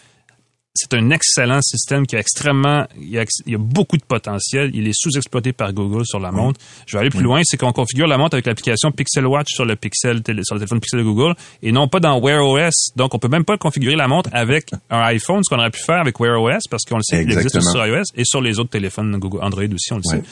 c'est 0.75 0.93
un 0.93 1.09
excellent 1.09 1.63
système 1.63 2.07
qui 2.07 2.17
a 2.17 2.19
extrêmement, 2.19 2.85
il 3.01 3.09
y 3.13 3.19
a, 3.19 3.59
beaucoup 3.59 3.97
de 3.97 4.03
potentiel. 4.03 4.73
Il 4.75 4.87
est 4.87 4.93
sous-exploité 4.93 5.55
par 5.55 5.73
Google 5.73 6.05
sur 6.05 6.21
la 6.21 6.33
montre. 6.33 6.61
Je 6.87 6.97
vais 6.97 7.01
aller 7.01 7.09
plus 7.09 7.23
loin, 7.23 7.41
c'est 7.45 7.57
qu'on 7.57 7.73
configure 7.73 8.07
la 8.07 8.19
montre 8.19 8.35
avec 8.35 8.45
l'application 8.45 8.93
Pixel 8.93 9.27
Watch 9.27 9.55
sur 9.55 9.65
le 9.65 9.75
Pixel, 9.75 10.21
sur 10.43 10.55
le 10.57 10.61
téléphone 10.61 10.81
Pixel 10.81 10.99
de 10.99 11.05
Google 11.05 11.35
et 11.63 11.73
non 11.73 11.89
pas 11.89 12.01
dans 12.01 12.21
Wear 12.21 12.45
OS. 12.45 12.91
Donc, 12.95 13.15
on 13.15 13.19
peut 13.19 13.29
même 13.29 13.47
pas 13.47 13.57
configurer 13.57 13.97
la 13.97 14.09
montre 14.09 14.29
avec 14.35 14.71
un 14.91 15.01
iPhone, 15.05 15.43
ce 15.45 15.49
qu'on 15.49 15.61
aurait 15.61 15.71
pu 15.71 15.81
faire 15.81 16.01
avec 16.01 16.21
Wear 16.21 16.43
OS 16.43 16.65
parce 16.69 16.83
qu'on 16.85 16.97
le 16.97 17.05
sait, 17.05 17.23
il 17.23 17.33
existe 17.33 17.59
sur 17.63 17.87
iOS 17.87 18.03
et 18.17 18.25
sur 18.27 18.43
les 18.43 18.59
autres 18.59 18.71
téléphones 18.71 19.17
Google 19.19 19.39
Android 19.43 19.65
aussi, 19.73 19.95
on 19.95 19.97
le 19.97 20.03
sait 20.03 20.23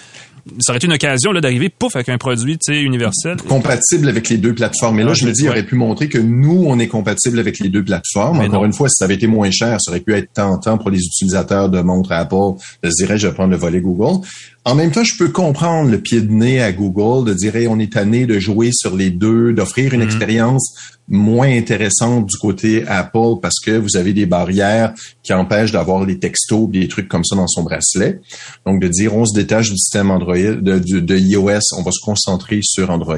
ça 0.61 0.73
aurait 0.73 0.79
été 0.79 0.87
une 0.87 0.93
occasion 0.93 1.33
là 1.33 1.41
d'arriver 1.41 1.69
pouf 1.69 1.95
avec 1.97 2.09
un 2.09 2.19
produit 2.19 2.59
universel. 2.69 3.37
Compatible 3.49 4.09
avec 4.09 4.29
les 4.29 4.39
deux 4.39 4.55
plateformes. 4.55 4.99
Et 5.01 5.05
là 5.05 5.15
je 5.15 5.27
me 5.27 5.33
dis 5.33 5.45
il 5.45 5.49
aurait 5.49 5.63
pu 5.65 5.75
montrer 5.75 6.09
que 6.09 6.19
nous 6.19 6.65
on 6.67 6.79
est 6.79 6.89
compatible 6.89 7.39
avec 7.39 7.59
les 7.59 7.69
deux 7.69 7.85
plateformes. 7.85 8.41
Encore 8.41 8.65
une 8.65 8.73
fois 8.73 8.89
si 8.89 8.97
ça 8.97 9.05
avait 9.05 9.15
été 9.15 9.27
moins 9.27 9.51
cher 9.51 9.79
ça 9.81 9.91
aurait 9.91 10.01
pu 10.01 10.15
être 10.15 10.33
tentant 10.33 10.79
pour 10.79 10.91
les 10.91 10.99
utilisateurs 10.99 11.69
de 11.69 11.81
montres 11.81 12.13
Apple 12.13 12.61
de 12.83 12.91
se 12.91 13.05
dire 13.05 13.17
je 13.17 13.29
vais 13.29 13.35
prendre 13.35 13.51
le 13.51 13.57
volet 13.57 13.81
Google 13.81 14.25
en 14.65 14.77
même 14.77 14.93
temps, 14.93 15.03
je 15.03 15.17
peux 15.19 15.29
comprendre 15.29 15.91
le 15.91 15.99
pied 15.99 16.21
de 16.21 16.31
nez 16.31 16.63
à 16.63 16.73
Google 16.73 17.29
de 17.29 17.35
dire 17.35 17.55
on 17.69 17.81
est 17.81 17.93
tanné 17.93 18.27
de 18.27 18.39
jouer 18.39 18.71
sur 18.73 18.97
les 18.97 19.11
deux, 19.11 19.53
d'offrir 19.53 19.93
une 19.93 20.01
mhm. 20.01 20.07
expérience 20.07 20.75
moins 21.09 21.49
intéressante 21.49 22.27
du 22.27 22.37
côté 22.39 22.87
Apple 22.87 23.41
parce 23.43 23.59
que 23.59 23.73
vous 23.73 23.97
avez 23.97 24.13
des 24.13 24.25
barrières 24.25 24.95
qui 25.23 25.33
empêchent 25.33 25.73
d'avoir 25.73 26.07
des 26.07 26.19
textos, 26.19 26.71
des 26.71 26.87
trucs 26.87 27.09
comme 27.09 27.25
ça 27.25 27.35
dans 27.35 27.49
son 27.49 27.65
bracelet. 27.65 28.21
Donc 28.65 28.81
de 28.81 28.87
dire 28.89 29.17
on 29.17 29.27
se 29.27 29.35
détache 29.35 29.69
du 29.71 29.77
système 29.77 30.11
Android, 30.13 30.37
de, 30.37 31.17
iOS, 31.19 31.61
on 31.77 31.83
va 31.83 31.91
se 31.91 32.01
concentrer 32.05 32.61
sur 32.63 32.91
Android, 32.91 33.17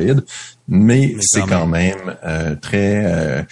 mais, 0.67 1.15
c'est 1.21 1.43
quand 1.43 1.67
même, 1.67 2.17
euh, 2.25 2.57
très. 2.61 3.05
Euh, 3.05 3.43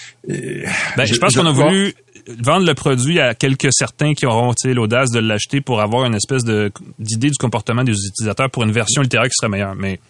ben, 0.97 1.05
je, 1.05 1.19
pense 1.19 1.37
qu'on 1.37 1.47
a 1.47 1.53
voulu 1.53 1.95
vendre 2.29 2.67
le 2.67 2.75
produit 2.75 3.21
à 3.21 3.35
quelques 3.35 3.73
certains 3.73 4.15
qui 4.15 4.27
auront 4.27 4.55
l'audace 4.65 5.11
de 5.11 5.19
l'acheter 5.19 5.61
pour 5.61 5.81
avoir 5.81 6.05
une 6.07 6.15
espèce 6.15 6.45
d'idée 6.45 7.31
du 7.31 7.37
comportement 7.39 7.85
des 7.85 7.93
utilisateurs 7.93 8.51
pour 8.51 8.63
une 8.63 8.73
version 8.73 9.03
ultérieure 9.03 9.29
qui 9.29 9.35
serait 9.39 9.49
meilleure. 9.49 9.75
Mais 9.75 10.01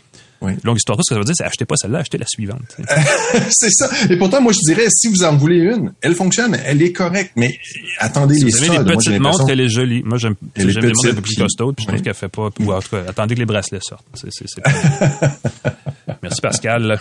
oui. 0.42 0.52
Longue 0.64 0.76
histoire, 0.76 0.98
ce 1.02 1.08
que 1.08 1.14
ça 1.14 1.18
veut 1.18 1.24
dire, 1.24 1.34
c'est 1.36 1.44
achetez 1.44 1.64
pas 1.64 1.76
celle-là, 1.76 2.00
achetez 2.00 2.18
la 2.18 2.26
suivante. 2.26 2.76
c'est 3.50 3.70
ça. 3.70 3.88
Et 4.10 4.16
pourtant, 4.16 4.40
moi, 4.40 4.52
je 4.52 4.72
dirais, 4.72 4.88
si 4.90 5.08
vous 5.08 5.22
en 5.24 5.36
voulez 5.36 5.58
une, 5.58 5.92
elle 6.00 6.14
fonctionne, 6.14 6.58
elle 6.64 6.82
est 6.82 6.92
correcte, 6.92 7.32
mais 7.36 7.58
attendez 7.98 8.36
si 8.36 8.44
les 8.44 8.50
vous 8.50 8.64
avez 8.64 8.84
des 8.84 8.96
petites 8.96 9.20
montres, 9.20 9.48
elle 9.48 9.60
est 9.60 9.68
jolie. 9.68 10.02
Moi, 10.02 10.18
j'aime 10.18 10.34
les 10.56 10.64
montres 10.64 11.08
un 11.08 11.14
peu 11.14 11.22
plus 11.22 11.36
costaudes, 11.36 11.76
puis 11.76 11.84
je 11.84 11.92
trouve 11.92 12.02
qu'elle 12.02 12.14
fait 12.14 12.28
pas, 12.28 12.50
ou 12.60 12.72
en 12.72 12.80
tout 12.80 12.90
cas, 12.90 13.04
attendez 13.08 13.34
que 13.34 13.40
les 13.40 13.46
bracelets 13.46 13.80
sortent. 13.82 14.04
C'est, 14.14 14.30
c'est, 14.32 14.46
Merci 16.22 16.40
Pascal. 16.40 17.00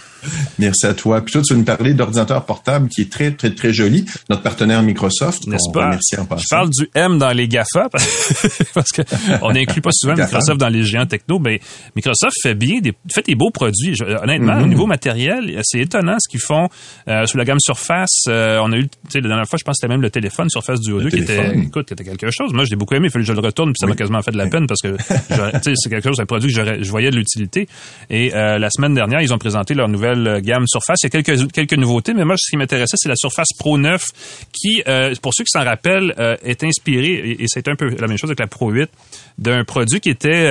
Merci 0.58 0.86
à 0.88 0.94
toi. 0.94 1.22
Puis 1.22 1.34
toi, 1.34 1.42
tu 1.42 1.54
veux 1.54 1.60
nous 1.60 1.66
parler 1.66 1.94
d'ordinateur 1.94 2.46
portable 2.46 2.90
qui 2.90 3.02
est 3.02 3.12
très, 3.12 3.32
très, 3.32 3.54
très 3.54 3.74
joli. 3.74 4.06
Notre 4.30 4.42
partenaire 4.42 4.82
Microsoft. 4.82 5.48
N'est-ce 5.48 5.72
pas? 5.72 5.98
Je 6.12 6.48
parle 6.50 6.70
du 6.70 6.90
M 6.96 7.18
dans 7.18 7.32
les 7.32 7.48
GAFA 7.48 7.90
parce 8.74 8.92
que 8.92 9.02
on 9.42 9.52
n'inclut 9.52 9.82
pas 9.82 9.92
souvent 9.94 10.16
Microsoft 10.16 10.60
dans 10.60 10.70
les 10.70 10.84
géants 10.84 11.06
techno, 11.06 11.40
mais 11.40 11.60
Microsoft 11.96 12.36
fait 12.42 12.56
bien 12.56 12.80
des, 12.80 12.94
fait 13.14 13.24
des 13.32 13.36
beaux 13.36 13.52
produits. 13.52 13.96
honnêtement, 14.22 14.58
au 14.58 14.62
mhm. 14.62 14.70
niveau 14.70 14.86
matériel, 14.86 15.60
c'est 15.64 15.80
étonnant 15.80 16.18
ce 16.20 16.30
qu'ils 16.30 16.42
font 16.42 16.68
euh, 17.08 17.26
sous 17.26 17.38
la 17.38 17.46
gamme 17.46 17.60
Surface. 17.60 18.24
Euh, 18.28 18.60
on 18.62 18.72
a 18.72 18.78
eu, 18.78 18.84
tu 18.84 18.90
sais, 19.10 19.22
la 19.22 19.30
dernière 19.30 19.48
fois, 19.48 19.58
je 19.58 19.64
pense 19.64 19.78
que 19.78 19.82
c'était 19.82 19.94
même 19.94 20.02
le 20.02 20.10
téléphone 20.10 20.50
Surface 20.50 20.82
Duo 20.82 21.00
2 21.00 21.10
qui 21.10 21.20
était, 21.20 21.58
écoute, 21.58 21.88
qui 21.88 21.94
était 21.94 22.04
quelque 22.04 22.30
chose. 22.32 22.54
Moi, 22.54 22.66
j'ai 22.66 22.76
beaucoup 22.76 22.96
aimé. 22.96 23.08
Il 23.08 23.12
fallait 23.12 23.24
que 23.24 23.30
je 23.30 23.34
le 23.34 23.40
retourne, 23.40 23.72
puis 23.72 23.80
ça 23.80 23.88
m'a 23.88 23.96
quasiment 23.96 24.22
fait 24.22 24.32
de 24.32 24.38
la 24.38 24.48
peine 24.48 24.68
parce 24.68 24.82
que, 24.82 24.96
c'est 25.76 25.90
quelque 25.90 26.08
chose, 26.08 26.20
un 26.20 26.26
produit 26.26 26.54
que 26.54 26.84
je 26.84 26.92
voyais 26.92 27.10
de 27.10 27.16
l'utilité. 27.16 27.68
Et 28.10 28.34
euh, 28.36 28.58
la 28.58 28.70
semaine 28.70 28.94
dernière 28.94 29.22
ils 29.22 29.34
ont 29.34 29.38
présenté 29.38 29.74
leur 29.74 29.88
nouvelle 29.88 30.28
euh, 30.28 30.42
gamme 30.42 30.66
Surface. 30.68 31.00
Il 31.04 31.14
y 31.14 31.18
a 31.18 31.22
quelques, 31.22 31.52
quelques 31.52 31.78
nouveautés, 31.78 32.14
mais 32.14 32.26
moi, 32.26 32.36
ce 32.38 32.52
qui 32.52 32.58
m'intéressait, 32.58 32.98
c'est 32.98 33.10
la 33.10 33.16
Surface 33.16 33.50
Pro 33.58 33.78
9, 33.78 34.04
qui, 34.52 34.84
pour 35.22 35.34
ceux 35.34 35.44
qui 35.44 35.52
s'en 35.52 35.64
rappellent, 35.64 36.14
est 36.44 36.64
inspirée, 36.64 37.38
et, 37.40 37.46
c'est 37.48 37.68
un 37.68 37.76
peu 37.76 37.90
la 37.90 38.08
même 38.08 38.18
chose 38.18 38.30
avec 38.30 38.40
la 38.40 38.48
Pro 38.48 38.72
8, 38.72 38.90
d'un 39.38 39.64
produit 39.64 40.00
qui 40.00 40.10
était 40.10 40.50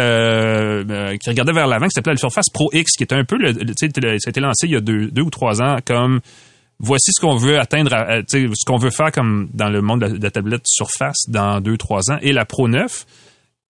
qui 1.20 1.30
regardait 1.30 1.52
vers 1.52 1.66
l'avant, 1.66 1.86
qui 1.86 1.92
s'appelait 1.94 2.12
la 2.12 2.18
Surface 2.18 2.50
Pro 2.52 2.69
X, 2.72 2.96
qui 2.96 3.02
était 3.02 3.14
un 3.14 3.24
peu, 3.24 3.36
le, 3.36 3.52
ça 3.52 3.86
a 3.86 4.30
été 4.30 4.40
lancé 4.40 4.66
il 4.66 4.72
y 4.72 4.76
a 4.76 4.80
deux, 4.80 5.10
deux 5.10 5.22
ou 5.22 5.30
trois 5.30 5.62
ans 5.62 5.78
comme 5.84 6.20
voici 6.80 7.12
ce 7.12 7.20
qu'on 7.20 7.36
veut 7.36 7.58
atteindre, 7.58 7.90
ce 8.28 8.64
qu'on 8.66 8.78
veut 8.78 8.90
faire 8.90 9.12
comme 9.12 9.48
dans 9.52 9.68
le 9.68 9.82
monde 9.82 10.00
de 10.00 10.22
la, 10.22 10.30
tablette 10.30 10.62
Surface 10.64 11.28
dans 11.28 11.60
deux, 11.60 11.76
trois 11.76 12.10
ans. 12.10 12.18
Et 12.22 12.32
la 12.32 12.44
Pro 12.44 12.68
9, 12.68 13.06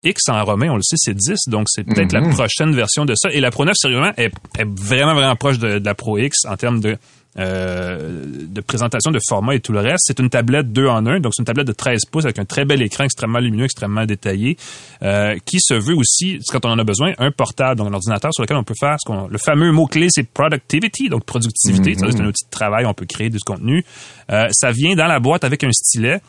X 0.04 0.28
en 0.28 0.44
romain, 0.44 0.68
on 0.70 0.76
le 0.76 0.82
sait, 0.82 0.96
c'est 0.96 1.14
10, 1.14 1.48
donc 1.48 1.66
c'est 1.68 1.84
peut-être 1.84 2.12
la 2.12 2.22
mhm. 2.22 2.34
prochaine 2.34 2.74
version 2.74 3.04
de 3.04 3.14
ça. 3.14 3.30
Et 3.32 3.40
la 3.40 3.50
Pro 3.50 3.64
9, 3.64 3.74
sérieusement, 3.76 4.12
est, 4.16 4.32
est 4.58 4.66
vraiment, 4.66 5.14
vraiment 5.14 5.36
proche 5.36 5.58
de, 5.58 5.80
la 5.84 5.94
Pro 5.94 6.16
X 6.18 6.44
en 6.46 6.56
termes 6.56 6.80
de, 6.80 6.96
euh, 7.38 8.24
de 8.26 8.60
présentation 8.60 9.12
de 9.12 9.20
format 9.28 9.54
et 9.54 9.60
tout 9.60 9.72
le 9.72 9.78
reste. 9.78 10.00
C'est 10.06 10.18
une 10.18 10.30
tablette 10.30 10.72
2 10.72 10.88
en 10.88 11.06
1, 11.06 11.20
donc 11.20 11.32
c'est 11.32 11.42
une 11.42 11.46
tablette 11.46 11.68
de 11.68 11.72
13 11.72 12.00
pouces 12.10 12.24
avec 12.24 12.40
un 12.40 12.44
très 12.44 12.64
bel 12.64 12.82
écran 12.82 13.04
extrêmement 13.04 13.38
lumineux, 13.38 13.66
extrêmement 13.66 14.04
détaillé, 14.04 14.56
euh, 15.04 15.36
qui 15.44 15.58
se 15.60 15.74
veut 15.74 15.94
aussi, 15.94 16.40
quand 16.48 16.64
on 16.66 16.70
en 16.70 16.78
a 16.80 16.82
besoin, 16.82 17.12
un 17.18 17.30
portable, 17.30 17.78
donc 17.78 17.88
un 17.88 17.94
ordinateur 17.94 18.32
sur 18.34 18.42
lequel 18.42 18.56
on 18.56 18.64
peut 18.64 18.74
faire 18.78 18.96
ce 19.00 19.06
qu'on... 19.06 19.28
Le 19.28 19.38
fameux 19.38 19.70
mot-clé, 19.70 20.08
c'est 20.10 20.28
productivity, 20.28 21.08
donc 21.08 21.24
productivité. 21.24 21.92
Mhm. 21.92 22.10
C'est 22.10 22.20
un 22.20 22.26
outil 22.26 22.44
de 22.44 22.50
travail, 22.50 22.84
on 22.84 22.94
peut 22.94 23.06
créer 23.06 23.30
du 23.30 23.38
contenu. 23.38 23.84
Euh, 24.32 24.48
ça 24.50 24.72
vient 24.72 24.96
dans 24.96 25.06
la 25.06 25.20
boîte 25.20 25.44
avec 25.44 25.62
un 25.62 25.70
stylet. 25.70 26.20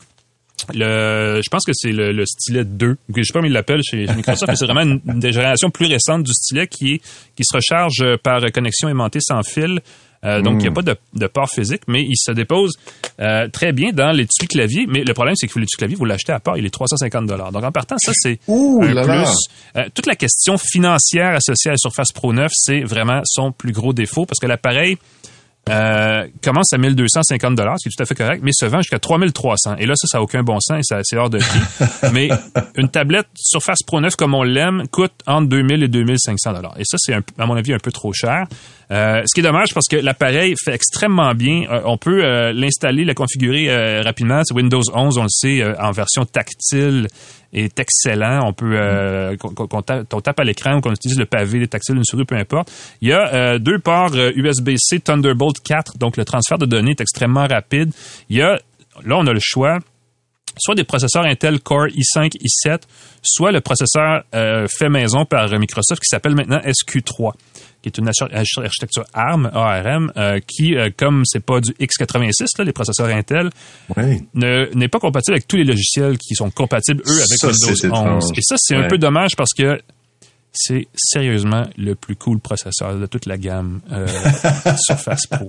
Le, 0.72 1.40
je 1.42 1.50
pense 1.50 1.64
que 1.64 1.72
c'est 1.74 1.90
le, 1.90 2.24
stylet 2.26 2.64
2. 2.64 2.96
Je 3.16 3.22
sais 3.22 3.32
pas 3.32 3.40
comment 3.40 3.46
il 3.46 3.52
l'appelle 3.52 3.82
chez, 3.82 4.06
Microsoft, 4.06 4.46
mais 4.46 4.54
c'est 4.54 4.66
vraiment 4.66 4.82
une, 4.82 5.18
des 5.18 5.32
générations 5.32 5.70
plus 5.70 5.86
récentes 5.86 6.22
du 6.22 6.32
stylet 6.32 6.68
qui, 6.68 7.00
qui 7.34 7.42
se 7.42 7.56
recharge 7.56 8.04
par 8.22 8.40
connexion 8.52 8.88
aimantée 8.88 9.18
sans 9.20 9.42
fil. 9.42 9.80
Euh, 10.24 10.40
donc, 10.40 10.54
il 10.54 10.58
n'y 10.58 10.66
a 10.68 10.70
hmm. 10.70 10.74
pas 10.74 10.94
de, 11.14 11.26
port 11.26 11.48
physique, 11.50 11.82
mais 11.88 12.02
il 12.02 12.16
se 12.16 12.30
dépose 12.30 12.72
euh, 13.20 13.48
très 13.48 13.72
bien 13.72 13.92
dans 13.92 14.12
l'étui 14.12 14.46
clavier. 14.46 14.86
Mais 14.88 15.02
le 15.04 15.14
problème, 15.14 15.34
c'est 15.36 15.48
que 15.48 15.58
l'étui 15.58 15.76
clavier, 15.76 15.96
vous 15.96 16.04
l'achetez 16.04 16.32
à 16.32 16.40
part, 16.40 16.56
il 16.56 16.64
est 16.64 16.70
350 16.70 17.26
Donc, 17.26 17.64
en 17.64 17.72
partant, 17.72 17.96
ça, 17.98 18.12
c'est 18.14 18.38
un 18.48 19.02
plus. 19.02 19.36
Euh, 19.76 19.84
toute 19.94 20.06
la 20.06 20.14
question 20.14 20.58
financière 20.58 21.34
associée 21.34 21.70
à 21.70 21.72
la 21.72 21.78
Surface 21.78 22.12
Pro 22.12 22.32
9, 22.32 22.50
c'est 22.54 22.80
vraiment 22.80 23.20
son 23.24 23.52
plus 23.52 23.72
gros 23.72 23.92
défaut 23.92 24.26
parce 24.26 24.38
que 24.38 24.46
l'appareil 24.46 24.96
euh, 25.68 26.26
commence 26.42 26.72
à 26.72 26.78
1250 26.78 27.54
dollars, 27.54 27.76
ce 27.78 27.88
qui 27.88 27.92
est 27.92 27.96
tout 27.96 28.02
à 28.02 28.06
fait 28.06 28.16
correct, 28.16 28.40
mais 28.42 28.50
se 28.52 28.66
vend 28.66 28.78
jusqu'à 28.78 28.98
3300. 28.98 29.76
Et 29.76 29.86
là, 29.86 29.94
ça, 29.94 30.08
ça 30.08 30.18
n'a 30.18 30.22
aucun 30.22 30.42
bon 30.42 30.58
sens 30.60 30.90
et 30.90 31.00
c'est 31.02 31.16
hors 31.16 31.30
de 31.30 31.38
prix. 31.38 31.60
mais 32.12 32.30
une 32.76 32.88
tablette 32.88 33.28
Surface 33.36 33.82
Pro 33.86 34.00
9 34.00 34.16
comme 34.16 34.34
on 34.34 34.42
l'aime 34.42 34.88
coûte 34.88 35.12
entre 35.26 35.48
2000 35.48 35.84
et 35.84 35.88
2500 35.88 36.52
dollars. 36.54 36.74
Et 36.78 36.84
ça, 36.84 36.96
c'est 36.98 37.14
à 37.14 37.46
mon 37.46 37.54
avis 37.54 37.72
un 37.72 37.78
peu 37.78 37.92
trop 37.92 38.12
cher. 38.12 38.46
Euh, 38.90 39.22
ce 39.24 39.34
qui 39.34 39.40
est 39.40 39.42
dommage 39.42 39.72
parce 39.72 39.86
que 39.88 39.96
l'appareil 39.96 40.54
fait 40.62 40.74
extrêmement 40.74 41.34
bien. 41.34 41.64
Euh, 41.70 41.80
on 41.84 41.96
peut 41.96 42.24
euh, 42.24 42.52
l'installer, 42.52 43.04
le 43.04 43.14
configurer 43.14 44.02
rapidement. 44.02 44.42
C'est 44.44 44.54
Windows 44.54 44.82
11, 44.92 45.18
on 45.18 45.22
le 45.22 45.28
sait, 45.28 45.62
en 45.78 45.92
version 45.92 46.24
tactile 46.24 47.08
est 47.52 47.78
excellent. 47.78 48.48
On 48.48 48.52
peut 48.52 49.36
qu'on 49.38 49.82
tape, 49.82 50.40
à 50.40 50.44
l'écran 50.44 50.76
ou 50.76 50.80
qu'on 50.80 50.92
utilise 50.92 51.18
le 51.18 51.26
pavé, 51.26 51.58
les 51.58 51.68
tactiles, 51.68 51.96
une 51.96 52.04
souris, 52.04 52.24
peu 52.24 52.36
importe. 52.36 52.72
Il 53.00 53.08
y 53.08 53.12
a 53.12 53.58
deux 53.58 53.78
ports 53.78 54.14
USB-C 54.14 55.00
Thunderbolt 55.00 55.60
4, 55.62 55.98
donc 55.98 56.16
le 56.16 56.24
transfert 56.24 56.58
de 56.58 56.66
données 56.66 56.92
est 56.92 57.00
extrêmement 57.00 57.46
rapide. 57.46 57.92
Il 58.28 58.36
y 58.36 58.42
a 58.42 58.58
là 59.04 59.16
on 59.16 59.26
a 59.26 59.32
le 59.32 59.40
choix 59.40 59.78
soit 60.58 60.74
des 60.74 60.84
processeurs 60.84 61.24
Intel 61.24 61.60
Core 61.60 61.86
i5, 61.86 62.36
i7, 62.36 62.82
soit 63.22 63.52
le 63.52 63.62
processeur 63.62 64.22
fait 64.32 64.90
maison 64.90 65.24
par 65.24 65.48
Microsoft 65.58 66.02
qui 66.02 66.08
s'appelle 66.08 66.34
maintenant 66.34 66.58
SQ3 66.58 67.32
qui 67.82 67.88
est 67.88 67.98
une 67.98 68.08
architecture 68.08 69.04
ARM, 69.12 69.50
ARM, 69.52 70.12
euh, 70.16 70.38
qui, 70.46 70.76
euh, 70.76 70.90
comme 70.96 71.24
c'est 71.26 71.44
pas 71.44 71.60
du 71.60 71.72
x86, 71.72 72.58
là, 72.58 72.64
les 72.64 72.72
processeurs 72.72 73.08
Intel, 73.08 73.50
n'est 74.34 74.88
pas 74.88 75.00
compatible 75.00 75.34
avec 75.34 75.48
tous 75.48 75.56
les 75.56 75.64
logiciels 75.64 76.16
qui 76.18 76.34
sont 76.34 76.50
compatibles, 76.50 77.02
eux, 77.06 77.20
avec 77.20 77.42
Windows 77.42 78.14
11. 78.14 78.32
Et 78.36 78.42
ça, 78.42 78.54
c'est 78.58 78.76
un 78.76 78.88
peu 78.88 78.98
dommage 78.98 79.36
parce 79.36 79.52
que 79.52 79.80
c'est 80.52 80.86
sérieusement 80.94 81.64
le 81.76 81.94
plus 81.94 82.14
cool 82.14 82.38
processeur 82.38 82.98
de 82.98 83.06
toute 83.06 83.26
la 83.26 83.38
gamme 83.38 83.80
euh, 83.90 84.06
Surface 84.76 85.26
Pro. 85.26 85.48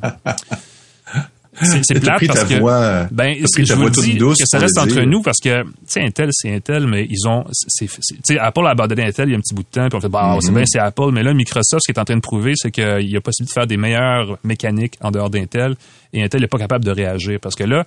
C'est 1.62 2.00
plate 2.00 2.26
parce 2.28 2.44
que 2.46 2.60
voix, 2.60 3.08
ben 3.12 3.36
je 3.36 3.74
vous 3.74 3.90
dis 3.90 4.18
que 4.18 4.46
ça 4.46 4.60
reste 4.60 4.78
entre 4.78 5.02
nous 5.02 5.22
parce 5.22 5.40
que 5.40 5.64
tu 5.64 5.70
sais 5.88 6.02
Intel 6.02 6.30
c'est 6.32 6.54
Intel 6.54 6.88
mais 6.88 7.08
ils 7.10 7.28
ont 7.28 7.44
tu 7.78 7.88
sais 8.24 8.40
Apple 8.40 8.66
a 8.66 8.72
abandonné 8.72 9.06
Intel 9.06 9.30
il 9.30 9.32
y 9.32 9.36
a 9.36 9.38
un 9.38 9.42
petit 9.42 9.54
bout 9.54 9.64
de 9.64 9.68
temps 9.68 9.88
puis 9.88 9.98
on 9.98 10.02
fait 10.02 10.10
bah 10.10 10.38
c'est 10.42 10.50
mhm. 10.50 10.56
bien 10.56 10.66
c'est 10.66 10.80
Apple. 10.80 11.12
Mais 11.12 11.24
là 11.24 11.34
Microsoft 11.34 11.84
ce 11.86 11.92
qui 11.92 11.98
est 11.98 12.00
en 12.00 12.06
train 12.06 12.16
de 12.16 12.22
prouver 12.22 12.54
c'est 12.56 12.72
qu'il 12.72 13.10
y 13.10 13.16
a 13.16 13.22
possibilité 13.22 13.52
de 13.52 13.54
faire 13.54 13.68
des 13.68 13.78
meilleures 13.78 14.38
mécaniques 14.44 14.98
en 15.02 15.12
dehors 15.12 15.30
d'Intel 15.30 15.76
et 16.12 16.24
Intel 16.24 16.42
n'est 16.42 16.48
pas 16.48 16.58
capable 16.58 16.86
de 16.86 16.92
réagir 16.92 17.40
parce 17.40 17.56
que 17.56 17.64
là 17.64 17.86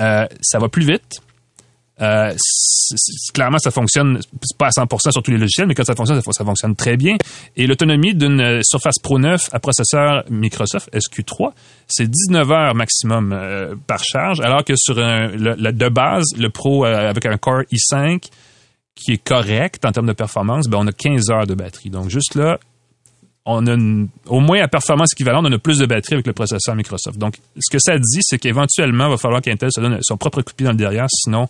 euh, 0.00 0.26
ça 0.40 0.58
va 0.58 0.68
plus 0.68 0.84
vite 0.84 1.20
euh, 2.00 2.32
clairement, 3.34 3.58
ça 3.58 3.70
fonctionne 3.70 4.20
pas 4.56 4.66
à 4.66 4.70
100% 4.70 5.10
sur 5.10 5.22
tous 5.22 5.30
les 5.30 5.38
logiciels, 5.38 5.66
mais 5.66 5.74
quand 5.74 5.84
ça 5.84 5.94
fonctionne, 5.94 6.20
ça, 6.20 6.44
fonctionne 6.44 6.76
très 6.76 6.96
bien. 6.96 7.16
Et 7.56 7.66
l'autonomie 7.66 8.14
d'une 8.14 8.40
euh, 8.40 8.60
Surface 8.62 8.98
Pro 9.02 9.18
9 9.18 9.40
à 9.52 9.58
processeur 9.58 10.24
Microsoft 10.30 10.88
SQ3, 10.94 11.52
c'est 11.86 12.08
19 12.08 12.50
heures 12.50 12.74
maximum 12.74 13.32
euh, 13.32 13.74
par 13.86 14.02
charge, 14.04 14.40
alors 14.40 14.64
que 14.64 14.74
sur 14.76 14.98
un, 14.98 15.28
le, 15.28 15.72
de 15.72 15.88
base, 15.88 16.26
le 16.38 16.50
Pro 16.50 16.84
avec 16.84 17.26
un 17.26 17.36
Core 17.36 17.62
i5 17.72 18.22
qui 18.94 19.12
est 19.12 19.22
correct 19.22 19.84
en 19.84 19.92
termes 19.92 20.08
de 20.08 20.12
performance, 20.12 20.68
ben 20.68 20.78
on 20.80 20.86
a 20.86 20.92
15 20.92 21.30
heures 21.30 21.46
de 21.46 21.54
batterie. 21.54 21.90
Donc 21.90 22.10
juste 22.10 22.34
là, 22.34 22.58
on 23.48 23.66
a 23.66 23.76
au 24.26 24.40
moins 24.40 24.60
à 24.60 24.68
performance 24.68 25.12
équivalente, 25.14 25.46
on 25.48 25.52
a 25.52 25.58
plus 25.58 25.78
de 25.78 25.86
batterie 25.86 26.14
avec 26.14 26.26
le 26.26 26.34
processeur 26.34 26.74
Microsoft. 26.74 27.18
Donc, 27.18 27.36
ce 27.58 27.70
que 27.70 27.78
ça 27.78 27.98
dit, 27.98 28.20
c'est 28.20 28.38
qu'éventuellement, 28.38 29.06
il 29.06 29.10
va 29.12 29.16
falloir 29.16 29.40
qu'Intel 29.40 29.70
se 29.74 29.80
donne 29.80 29.98
son 30.02 30.18
propre 30.18 30.42
coup 30.42 30.52
de 30.52 30.56
pied 30.56 30.64
dans 30.66 30.72
le 30.72 30.76
derrière, 30.76 31.06
sinon 31.10 31.48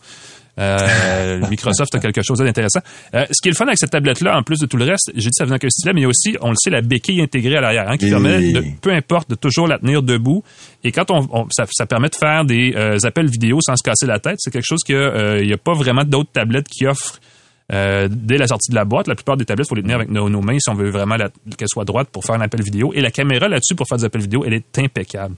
euh, 0.58 1.40
Microsoft 1.50 1.94
a 1.94 1.98
quelque 1.98 2.22
chose 2.22 2.38
d'intéressant. 2.38 2.80
Euh, 3.14 3.26
ce 3.30 3.42
qui 3.42 3.48
est 3.48 3.50
le 3.50 3.56
fun 3.56 3.66
avec 3.66 3.78
cette 3.78 3.90
tablette-là, 3.90 4.38
en 4.38 4.42
plus 4.42 4.60
de 4.60 4.66
tout 4.66 4.76
le 4.76 4.84
reste, 4.84 5.10
j'ai 5.14 5.30
dit 5.30 5.34
ça 5.36 5.44
venant 5.44 5.58
qu'un 5.58 5.70
stylet, 5.70 5.92
mais 5.92 6.00
il 6.00 6.04
y 6.04 6.06
a 6.06 6.08
aussi, 6.08 6.36
on 6.40 6.50
le 6.50 6.56
sait, 6.56 6.70
la 6.70 6.82
béquille 6.82 7.20
intégrée 7.20 7.56
à 7.56 7.60
l'arrière, 7.60 7.88
hein, 7.88 7.96
qui 7.96 8.08
permet, 8.08 8.52
de, 8.52 8.62
peu 8.80 8.92
importe, 8.92 9.30
de 9.30 9.34
toujours 9.34 9.66
la 9.66 9.78
tenir 9.78 10.02
debout. 10.02 10.44
Et 10.84 10.92
quand 10.92 11.10
on, 11.10 11.48
ça, 11.50 11.86
permet 11.86 12.08
de 12.08 12.16
faire 12.16 12.44
des 12.44 12.74
euh, 12.76 12.96
appels 13.02 13.28
vidéo 13.28 13.58
sans 13.60 13.74
se 13.76 13.82
casser 13.82 14.06
la 14.06 14.20
tête, 14.20 14.36
c'est 14.38 14.52
quelque 14.52 14.66
chose 14.66 14.84
qu'il 14.84 15.46
n'y 15.46 15.52
a 15.52 15.58
pas 15.58 15.74
vraiment 15.74 16.04
d'autres 16.04 16.30
tablettes 16.32 16.68
qui 16.68 16.86
offrent 16.86 17.18
dès 17.70 18.38
la 18.38 18.46
sortie 18.46 18.70
de 18.70 18.74
la 18.74 18.84
boîte, 18.84 19.08
la 19.08 19.14
plupart 19.14 19.36
des 19.36 19.44
tablettes, 19.44 19.66
il 19.66 19.68
faut 19.68 19.74
les 19.74 19.82
tenir 19.82 19.96
avec 19.96 20.10
nos, 20.10 20.28
mains 20.40 20.58
si 20.58 20.70
on 20.70 20.74
veut 20.74 20.90
vraiment 20.90 21.16
qu'elle 21.56 21.68
soit 21.68 21.84
droite 21.84 22.08
pour 22.10 22.24
faire 22.24 22.34
un 22.34 22.40
appel 22.40 22.62
vidéo. 22.62 22.92
Et 22.94 23.00
la 23.00 23.10
caméra 23.10 23.48
là-dessus 23.48 23.74
pour 23.74 23.86
faire 23.86 23.98
des 23.98 24.04
appels 24.04 24.22
vidéo, 24.22 24.44
elle 24.46 24.54
est 24.54 24.78
impeccable. 24.78 25.34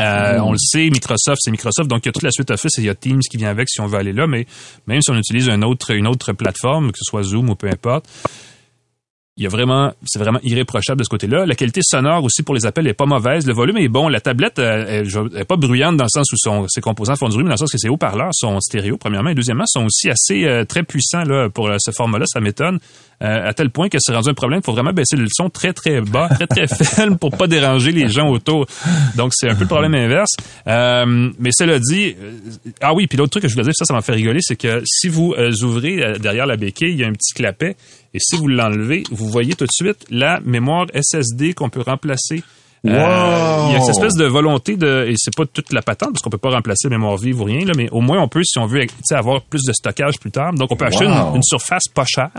Euh, 0.00 0.38
on 0.40 0.52
le 0.52 0.58
sait, 0.58 0.90
Microsoft, 0.90 1.40
c'est 1.40 1.50
Microsoft, 1.50 1.88
donc 1.88 2.04
il 2.04 2.08
y 2.08 2.10
a 2.10 2.12
toute 2.12 2.24
la 2.24 2.32
suite 2.32 2.50
Office 2.50 2.78
et 2.78 2.82
il 2.82 2.86
y 2.86 2.90
a 2.90 2.94
Teams 2.94 3.20
qui 3.20 3.36
vient 3.36 3.50
avec 3.50 3.68
si 3.68 3.80
on 3.80 3.86
veut 3.86 3.98
aller 3.98 4.12
là, 4.12 4.26
mais 4.26 4.46
même 4.86 5.00
si 5.00 5.10
on 5.10 5.16
utilise 5.16 5.48
une 5.48 5.64
autre, 5.64 5.92
une 5.92 6.08
autre 6.08 6.32
plateforme, 6.32 6.90
que 6.90 6.98
ce 6.98 7.08
soit 7.08 7.22
Zoom 7.22 7.50
ou 7.50 7.54
peu 7.54 7.68
importe, 7.68 8.08
il 9.36 9.42
y 9.42 9.46
a 9.46 9.48
vraiment, 9.48 9.92
c'est 10.04 10.20
vraiment 10.20 10.38
irréprochable 10.44 11.00
de 11.00 11.04
ce 11.04 11.08
côté-là. 11.08 11.44
La 11.44 11.56
qualité 11.56 11.80
sonore 11.82 12.22
aussi 12.22 12.44
pour 12.44 12.54
les 12.54 12.66
appels 12.66 12.86
est 12.86 12.94
pas 12.94 13.04
mauvaise. 13.04 13.46
Le 13.46 13.52
volume 13.52 13.78
est 13.78 13.88
bon. 13.88 14.08
La 14.08 14.20
tablette 14.20 14.60
elle, 14.60 15.08
est 15.36 15.44
pas 15.44 15.56
bruyante 15.56 15.96
dans 15.96 16.04
le 16.04 16.08
sens 16.08 16.32
où 16.32 16.66
ses 16.68 16.80
composants 16.80 17.16
font 17.16 17.28
du 17.28 17.34
bruit, 17.34 17.42
mais 17.42 17.48
dans 17.48 17.54
le 17.54 17.58
sens 17.58 17.72
que 17.72 17.78
ses 17.78 17.88
haut-parleurs 17.88 18.30
sont 18.32 18.60
stéréo, 18.60 18.96
premièrement. 18.96 19.30
Et 19.30 19.34
deuxièmement, 19.34 19.66
sont 19.66 19.86
aussi 19.86 20.08
assez 20.08 20.44
euh, 20.44 20.64
très 20.64 20.84
puissants 20.84 21.24
là, 21.24 21.48
pour 21.50 21.68
euh, 21.68 21.76
ce 21.80 21.90
format-là. 21.90 22.26
Ça 22.26 22.40
m'étonne. 22.40 22.78
Euh, 23.22 23.48
à 23.48 23.54
tel 23.54 23.70
point 23.70 23.88
que 23.88 23.98
c'est 24.00 24.12
rendu 24.12 24.30
un 24.30 24.34
problème. 24.34 24.60
Il 24.62 24.66
faut 24.66 24.72
vraiment 24.72 24.92
baisser 24.92 25.16
le 25.16 25.26
son 25.30 25.48
très, 25.48 25.72
très 25.72 26.00
bas, 26.00 26.28
très, 26.28 26.46
très 26.46 26.66
faible 26.84 27.16
pour 27.16 27.30
pas 27.30 27.46
déranger 27.46 27.92
les 27.92 28.08
gens 28.08 28.28
autour. 28.28 28.66
Donc, 29.16 29.32
c'est 29.34 29.48
un 29.48 29.54
peu 29.54 29.62
le 29.62 29.68
problème 29.68 29.94
inverse. 29.94 30.32
Euh, 30.66 31.30
mais 31.38 31.50
cela 31.52 31.78
dit, 31.78 32.16
euh, 32.20 32.32
ah 32.80 32.92
oui, 32.92 33.06
puis 33.06 33.16
l'autre 33.16 33.30
truc 33.30 33.42
que 33.42 33.48
je 33.48 33.54
voulais 33.54 33.64
dire, 33.64 33.74
ça, 33.74 33.84
ça 33.84 33.94
m'a 33.94 34.02
fait 34.02 34.12
rigoler, 34.12 34.40
c'est 34.42 34.56
que 34.56 34.82
si 34.84 35.08
vous 35.08 35.34
ouvrez 35.62 36.18
derrière 36.18 36.46
la 36.46 36.56
béquille, 36.56 36.92
il 36.92 37.00
y 37.00 37.04
a 37.04 37.06
un 37.06 37.12
petit 37.12 37.32
clapet, 37.34 37.76
et 38.14 38.18
si 38.20 38.36
vous 38.36 38.46
l'enlevez, 38.46 39.02
vous 39.10 39.28
voyez 39.28 39.54
tout 39.54 39.64
de 39.64 39.72
suite 39.72 40.06
la 40.08 40.40
mémoire 40.40 40.86
SSD 40.94 41.52
qu'on 41.54 41.68
peut 41.68 41.82
remplacer 41.82 42.42
Wow. 42.84 42.90
il 42.90 43.72
y 43.72 43.76
a 43.76 43.80
cette 43.80 43.96
espèce 43.96 44.14
de 44.14 44.26
volonté 44.26 44.76
de 44.76 45.06
et 45.08 45.14
c'est 45.16 45.34
pas 45.34 45.46
toute 45.46 45.72
la 45.72 45.80
patente 45.80 46.10
parce 46.12 46.20
qu'on 46.20 46.28
peut 46.28 46.36
pas 46.36 46.50
remplacer 46.50 46.90
la 46.90 46.98
mémoire 46.98 47.16
vive 47.16 47.40
ou 47.40 47.44
rien 47.44 47.64
là, 47.64 47.72
mais 47.74 47.88
au 47.90 48.02
moins 48.02 48.20
on 48.20 48.28
peut 48.28 48.42
si 48.44 48.58
on 48.58 48.66
veut 48.66 48.84
avoir 49.12 49.40
plus 49.40 49.62
de 49.62 49.72
stockage 49.72 50.18
plus 50.20 50.30
tard. 50.30 50.52
Donc 50.52 50.70
on 50.70 50.76
peut 50.76 50.84
acheter 50.84 51.06
une, 51.06 51.42
surface 51.42 51.84
pas 51.94 52.04
chère 52.06 52.30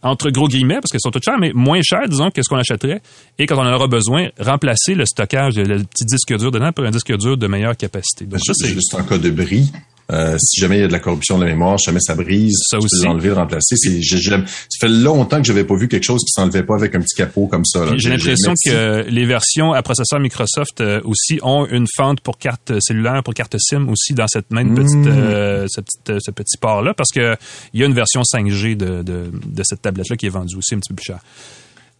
entre 0.00 0.30
gros 0.30 0.46
guillemets, 0.46 0.76
parce 0.76 0.92
qu'elles 0.92 1.00
sont 1.00 1.10
toutes 1.10 1.24
chères, 1.24 1.40
mais 1.40 1.50
moins 1.52 1.80
chères, 1.82 2.08
disons, 2.08 2.30
que 2.30 2.40
ce 2.40 2.48
qu'on 2.48 2.56
achèterait. 2.58 3.02
Et 3.36 3.46
quand 3.46 3.56
on 3.56 3.66
en 3.66 3.74
aura 3.74 3.88
besoin, 3.88 4.28
remplacer 4.38 4.94
le 4.94 5.04
stockage, 5.04 5.56
le 5.56 5.82
petit 5.82 6.04
disque 6.04 6.36
dur 6.38 6.52
dedans 6.52 6.70
par 6.70 6.84
un 6.84 6.92
disque 6.92 7.16
dur 7.16 7.36
de 7.36 7.46
meilleure 7.48 7.76
capacité. 7.76 8.24
Donc, 8.24 8.38
ça, 8.38 8.52
c'est 8.54 8.68
juste 8.68 8.94
en 8.94 9.02
cas 9.02 9.18
de 9.18 9.30
bris. 9.30 9.72
Euh, 10.10 10.38
si 10.40 10.58
jamais 10.58 10.78
il 10.78 10.80
y 10.80 10.84
a 10.84 10.86
de 10.86 10.92
la 10.92 11.00
corruption 11.00 11.36
de 11.36 11.44
la 11.44 11.50
mémoire, 11.50 11.78
si 11.78 11.86
jamais 11.86 12.00
ça 12.00 12.14
brise, 12.14 12.56
ça 12.70 12.78
aussi. 12.78 13.04
l'enlever, 13.04 13.28
le 13.28 13.34
remplacer. 13.34 13.76
C'est, 13.76 14.00
ça 14.02 14.38
fait 14.80 14.88
longtemps 14.88 15.36
que 15.36 15.46
j'avais 15.46 15.64
pas 15.64 15.76
vu 15.76 15.86
quelque 15.86 16.04
chose 16.04 16.22
qui 16.24 16.30
s'enlevait 16.30 16.62
pas 16.62 16.76
avec 16.76 16.94
un 16.94 17.00
petit 17.00 17.14
capot 17.14 17.46
comme 17.46 17.66
ça. 17.66 17.84
J'ai 17.96 18.10
l'impression 18.10 18.54
que 18.64 19.04
les 19.06 19.26
versions 19.26 19.74
à 19.74 19.82
processeur 19.82 20.18
Microsoft 20.18 20.80
euh, 20.80 21.02
aussi 21.04 21.40
ont 21.42 21.66
une 21.66 21.86
fente 21.94 22.20
pour 22.20 22.38
carte 22.38 22.72
cellulaire, 22.80 23.22
pour 23.22 23.34
carte 23.34 23.56
SIM 23.58 23.88
aussi 23.90 24.14
dans 24.14 24.28
cette 24.28 24.50
même 24.50 24.74
petite, 24.74 24.96
hmm. 24.96 25.08
euh, 25.08 25.66
ce, 25.68 25.82
petit, 25.82 26.18
ce 26.20 26.30
petit 26.30 26.56
port-là, 26.56 26.94
parce 26.94 27.10
que 27.10 27.36
il 27.74 27.80
y 27.80 27.82
a 27.82 27.86
une 27.86 27.94
version 27.94 28.22
5G 28.22 28.78
de, 28.78 29.02
de, 29.02 29.30
de 29.30 29.62
cette 29.62 29.82
tablette-là 29.82 30.16
qui 30.16 30.24
est 30.24 30.30
vendue 30.30 30.56
aussi 30.56 30.74
un 30.74 30.78
petit 30.78 30.88
peu 30.88 30.94
plus 30.94 31.04
cher. 31.04 31.20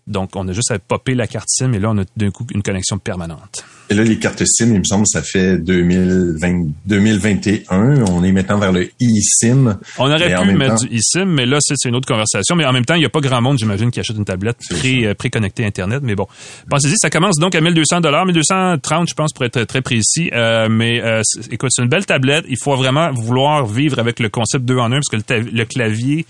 Donc, 0.07 0.35
on 0.35 0.49
a 0.49 0.53
juste 0.53 0.71
à 0.71 0.79
popper 0.79 1.15
la 1.15 1.27
carte 1.27 1.49
SIM 1.51 1.75
et 1.75 1.79
là, 1.79 1.91
on 1.91 1.99
a 1.99 2.05
d'un 2.17 2.31
coup 2.31 2.47
une 2.55 2.63
connexion 2.63 2.99
permanente. 2.99 3.65
Et 3.91 3.95
là, 3.95 4.03
les 4.03 4.19
cartes 4.19 4.43
SIM, 4.45 4.67
il 4.75 4.81
me 4.81 4.85
semble, 4.85 5.07
ça 5.07 5.23
fait 5.23 5.57
2020, 5.57 6.67
2021. 6.85 8.05
On 8.11 8.23
est 8.23 8.33
maintenant 8.33 8.59
vers 8.59 8.73
le 8.73 8.91
eSIM. 9.01 9.79
On 9.97 10.11
aurait 10.11 10.35
pu 10.35 10.53
mettre 10.53 10.81
du 10.81 10.95
eSIM, 10.95 11.25
mais 11.25 11.47
là, 11.47 11.57
c'est 11.61 11.89
une 11.89 11.95
autre 11.95 12.07
conversation. 12.07 12.55
Mais 12.55 12.67
en 12.67 12.73
même 12.73 12.85
temps, 12.85 12.95
il 12.95 13.01
n'y 13.01 13.07
a 13.07 13.09
pas 13.09 13.21
grand 13.21 13.41
monde, 13.41 13.59
j'imagine, 13.59 13.91
qui 13.91 13.99
achète 13.99 14.17
une 14.17 14.27
tablette 14.27 14.59
pré, 14.69 15.07
euh, 15.07 15.15
connectée 15.33 15.65
Internet. 15.65 16.01
Mais 16.03 16.15
bon, 16.15 16.27
pensez-y, 16.69 16.97
ça 16.99 17.09
commence 17.09 17.39
donc 17.39 17.55
à 17.55 17.63
1200 17.63 18.03
dollars, 18.03 18.27
1230, 18.27 19.09
je 19.09 19.15
pense, 19.15 19.33
pour 19.33 19.47
être 19.47 19.65
très 19.65 19.81
précis. 19.81 20.31
Euh, 20.35 20.69
mais 20.71 21.03
euh, 21.03 21.23
écoute, 21.51 21.71
c'est 21.73 21.83
une 21.83 21.89
belle 21.89 22.05
tablette. 22.05 22.45
Il 22.49 22.59
faut 22.63 22.77
vraiment 22.77 23.11
vouloir 23.13 23.65
vivre 23.67 23.99
avec 23.99 24.21
le 24.21 24.29
concept 24.29 24.67
2 24.67 24.77
en 24.77 24.93
1 24.93 25.01
parce 25.01 25.09
que 25.09 25.35
le, 25.35 25.65
clavier 25.65 26.27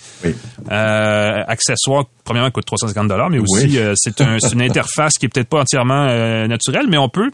accessoire, 0.68 2.04
premièrement, 2.24 2.52
coûte 2.52 2.66
350 2.66 3.09
dollars, 3.09 3.30
mais 3.30 3.38
aussi 3.40 3.78
euh, 3.78 3.94
c'est 3.96 4.20
une 4.20 4.62
interface 4.62 5.14
qui 5.14 5.26
est 5.26 5.28
peut-être 5.28 5.48
pas 5.48 5.61
entièrement 5.61 6.06
naturelle, 6.46 6.86
mais 6.88 6.98
on 6.98 7.09
peut 7.09 7.30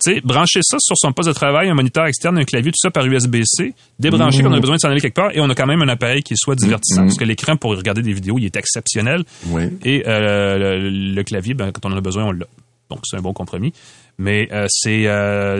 sais, 0.00 0.20
brancher 0.22 0.60
ça 0.62 0.78
sur 0.80 0.96
son 0.96 1.12
poste 1.12 1.28
de 1.28 1.34
travail, 1.34 1.68
un 1.68 1.74
moniteur 1.74 2.06
externe, 2.06 2.38
un 2.38 2.44
clavier, 2.44 2.70
tout 2.70 2.80
ça 2.80 2.90
par 2.90 3.04
USB-C, 3.04 3.74
débrancher 3.98 4.42
quand 4.42 4.50
on 4.50 4.52
a 4.52 4.56
mmh. 4.56 4.60
besoin 4.60 4.76
de 4.76 4.80
s'en 4.80 4.90
aller 4.90 5.00
quelque 5.00 5.14
part, 5.14 5.30
et 5.32 5.40
on 5.40 5.48
a 5.50 5.54
quand 5.54 5.66
même 5.66 5.82
un 5.82 5.88
appareil 5.88 6.22
qui 6.22 6.34
soit 6.36 6.54
divertissant, 6.54 7.02
mmh. 7.02 7.06
parce 7.06 7.18
que 7.18 7.24
l'écran 7.24 7.56
pour 7.56 7.76
regarder 7.76 8.02
des 8.02 8.12
vidéos, 8.12 8.38
il 8.38 8.44
est 8.44 8.56
exceptionnel. 8.56 9.24
Et 9.84 10.04
euh, 10.06 10.78
le, 10.90 11.22
clavier, 11.22 11.54
ben, 11.54 11.72
quand 11.72 11.88
on 11.88 11.92
en 11.92 11.96
a 11.96 12.00
besoin, 12.00 12.24
on 12.24 12.32
l'a. 12.32 12.46
Donc 12.90 13.00
c'est 13.04 13.16
un 13.16 13.22
bon 13.22 13.32
compromis. 13.34 13.72
Mais 14.16 14.48
c'est 14.68 15.06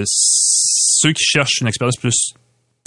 ceux 0.06 1.12
qui 1.12 1.24
cherchent 1.24 1.61
une 1.61 1.68
expérience 1.68 1.96
plus 1.96 2.34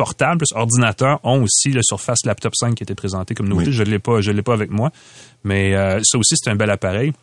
portable, 0.01 0.39
plus 0.39 0.55
ordinateur, 0.55 1.19
ont 1.24 1.43
aussi 1.43 1.69
le 1.69 1.82
Surface 1.84 2.26
Laptop 2.26 2.53
5 2.55 2.74
qui 2.74 2.82
été 2.82 2.95
présenté 2.95 3.36
comme 3.36 3.47
nouveauté. 3.47 3.72
Je 3.72 3.84
ne 3.84 3.89
l'ai 3.89 3.99
pas, 3.99 4.19
je 4.19 4.32
l'ai 4.32 4.41
pas 4.41 4.53
avec 4.53 4.72
moi. 4.72 4.91
Mais 5.43 5.76
euh, 5.76 5.99
ça 6.03 6.17
aussi, 6.17 6.36
c'est 6.38 6.49
un 6.49 6.55
bel 6.55 6.72
appareil. 6.72 7.13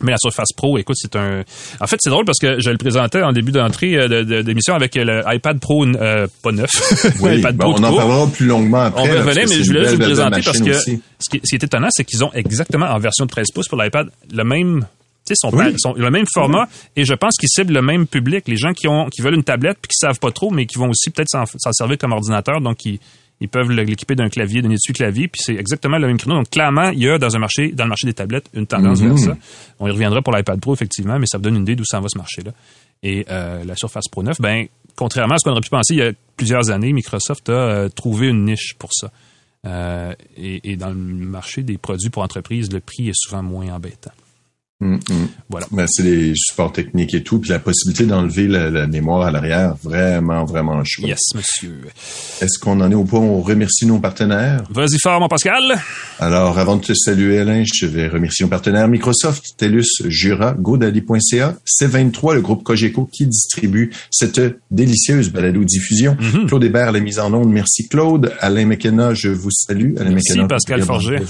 Mais 0.00 0.12
la 0.12 0.18
Surface 0.18 0.52
Pro, 0.56 0.78
écoute, 0.78 0.96
c'est 0.98 1.16
un. 1.16 1.42
En 1.80 1.86
fait, 1.86 1.96
c'est 2.00 2.10
drôle 2.10 2.24
parce 2.24 2.38
que 2.38 2.60
je 2.60 2.70
le 2.70 2.78
présentais 2.78 3.22
en 3.22 3.32
début 3.32 3.52
d'entrée 3.52 3.96
euh, 3.96 4.42
d'émission 4.42 4.74
avec 4.74 4.94
le 4.94 5.22
iPad 5.26 5.58
Pro 5.60 5.84
euh, 5.86 6.26
pas 6.42 6.52
neuf. 6.52 6.70
Oui, 7.20 7.38
iPad 7.38 7.56
Pro 7.56 7.74
on 7.76 7.82
en 7.82 7.96
parlera 7.96 8.26
plus 8.28 8.46
longuement 8.46 8.82
après. 8.82 9.00
On 9.00 9.04
revenait, 9.04 9.46
mais 9.46 9.62
je 9.62 9.66
voulais 9.66 9.84
juste 9.84 9.96
vous 9.96 10.02
présenter 10.02 10.42
parce 10.42 10.58
que 10.58 10.72
ce 10.72 10.84
qui, 10.84 11.02
ce 11.20 11.30
qui, 11.30 11.54
est 11.54 11.64
étonnant, 11.64 11.88
c'est 11.90 12.04
qu'ils 12.04 12.24
ont 12.24 12.32
exactement 12.32 12.86
en 12.86 12.98
version 12.98 13.26
de 13.26 13.30
13 13.30 13.46
pouces 13.54 13.68
pour 13.68 13.80
l'iPad 13.80 14.08
le 14.32 14.44
même 14.44 14.86
Tu 15.26 15.34
sais, 15.34 15.34
sont, 15.36 15.50
Oui. 15.54 15.74
sont 15.78 15.94
le 15.94 16.10
même 16.10 16.26
format 16.32 16.66
et 16.96 17.04
je 17.04 17.14
pense 17.14 17.36
qu'ils 17.36 17.48
ciblent 17.48 17.74
le 17.74 17.82
même 17.82 18.06
public. 18.06 18.44
Les 18.48 18.56
gens 18.56 18.72
qui 18.72 18.88
ont 18.88 19.06
qui 19.06 19.22
veulent 19.22 19.34
une 19.34 19.44
tablette 19.44 19.78
puis 19.80 19.88
qui 19.88 19.98
savent 19.98 20.18
pas 20.18 20.30
trop, 20.30 20.50
mais 20.50 20.66
qui 20.66 20.78
vont 20.78 20.88
aussi 20.88 21.10
peut-être 21.10 21.28
s'en 21.30 21.44
s'en 21.46 21.72
servir 21.72 21.98
comme 21.98 22.12
ordinateur, 22.12 22.60
donc 22.60 22.84
ils, 22.84 22.98
ils 23.42 23.48
peuvent 23.48 23.70
l'équiper 23.70 24.14
d'un 24.14 24.28
clavier, 24.28 24.62
d'un 24.62 24.70
étui-clavier, 24.70 25.28
puis 25.28 25.40
c'est 25.44 25.54
exactement 25.54 25.98
le 25.98 26.06
même 26.06 26.16
créneau. 26.16 26.36
Donc 26.36 26.48
clairement, 26.50 26.90
il 26.90 27.00
y 27.00 27.08
a 27.08 27.18
dans 27.18 27.36
un 27.36 27.38
marché, 27.38 27.72
dans 27.72 27.84
le 27.84 27.88
marché 27.90 28.06
des 28.06 28.14
tablettes, 28.14 28.46
une 28.54 28.66
tendance 28.66 29.00
Mhm. 29.02 29.08
vers 29.08 29.18
ça. 29.18 29.36
On 29.80 29.86
y 29.86 29.90
reviendra 29.90 30.22
pour 30.22 30.34
l'iPad 30.34 30.60
Pro 30.60 30.72
effectivement, 30.74 31.18
mais 31.18 31.26
ça 31.26 31.38
vous 31.38 31.42
donne 31.44 31.56
une 31.56 31.62
idée 31.62 31.76
d'où 31.76 31.84
ça 31.84 32.00
va 32.00 32.06
ce 32.08 32.16
marché-là. 32.18 32.52
Et 33.02 33.26
euh, 33.30 33.64
la 33.64 33.74
Surface 33.76 34.08
Pro 34.08 34.22
9, 34.22 34.40
ben 34.40 34.66
contrairement 34.96 35.34
à 35.34 35.38
ce 35.38 35.44
qu'on 35.44 35.50
aurait 35.52 35.60
pu 35.60 35.70
penser 35.70 35.94
il 35.94 35.98
y 35.98 36.02
a 36.02 36.12
plusieurs 36.36 36.70
années, 36.70 36.92
Microsoft 36.92 37.48
a 37.48 37.52
euh, 37.52 37.88
trouvé 37.88 38.28
une 38.28 38.44
niche 38.44 38.74
pour 38.78 38.90
ça. 38.92 39.10
Euh, 39.66 40.12
et, 40.36 40.72
et 40.72 40.76
dans 40.76 40.88
le 40.88 40.94
marché 40.94 41.62
des 41.62 41.78
produits 41.78 42.10
pour 42.10 42.22
entreprises, 42.22 42.72
le 42.72 42.80
prix 42.80 43.08
est 43.08 43.14
souvent 43.14 43.42
moins 43.42 43.72
embêtant. 43.74 44.10
Hum, 44.82 44.98
hum. 45.10 45.28
Voilà. 45.48 45.66
Ben, 45.70 45.86
c'est 45.88 46.02
les 46.02 46.32
supports 46.34 46.72
techniques 46.72 47.14
et 47.14 47.22
tout, 47.22 47.38
puis 47.38 47.50
la 47.50 47.60
possibilité 47.60 48.04
d'enlever 48.04 48.48
la, 48.48 48.68
la 48.68 48.86
mémoire 48.88 49.22
à 49.22 49.30
l'arrière, 49.30 49.76
vraiment, 49.82 50.44
vraiment 50.44 50.82
chouette. 50.84 51.08
Yes, 51.08 51.20
monsieur. 51.36 51.78
Est-ce 52.40 52.58
qu'on 52.58 52.80
en 52.80 52.90
est 52.90 52.94
au 52.94 53.04
point 53.04 53.20
où 53.20 53.24
on 53.24 53.42
remercie 53.42 53.86
nos 53.86 54.00
partenaires? 54.00 54.64
Vas-y 54.70 54.98
fort, 55.00 55.20
mon 55.20 55.28
Pascal. 55.28 55.62
Alors, 56.18 56.58
avant 56.58 56.76
de 56.76 56.82
te 56.82 56.94
saluer, 56.94 57.38
Alain, 57.38 57.62
je 57.64 57.86
vais 57.86 58.08
remercier 58.08 58.44
nos 58.44 58.50
partenaires 58.50 58.88
Microsoft, 58.88 59.44
TELUS, 59.56 59.86
Jura, 60.06 60.54
GoDaddy.ca, 60.58 61.54
C23, 61.64 62.34
le 62.34 62.40
groupe 62.40 62.64
Cogeco 62.64 63.08
qui 63.12 63.26
distribue 63.26 63.92
cette 64.10 64.40
délicieuse 64.70 65.30
balado-diffusion. 65.30 66.16
Mhm. 66.20 66.46
Claude 66.46 66.64
Hébert, 66.64 66.90
la 66.90 67.00
mise 67.00 67.20
en 67.20 67.32
onde. 67.32 67.50
Merci, 67.50 67.88
Claude. 67.88 68.32
Alain 68.40 68.66
McKenna, 68.66 69.14
je 69.14 69.28
vous 69.28 69.50
salue. 69.52 69.94
Alain 69.98 70.10
Merci, 70.10 70.32
McKenna, 70.32 70.48
Pascal 70.48 70.82
Forget. 70.82 71.22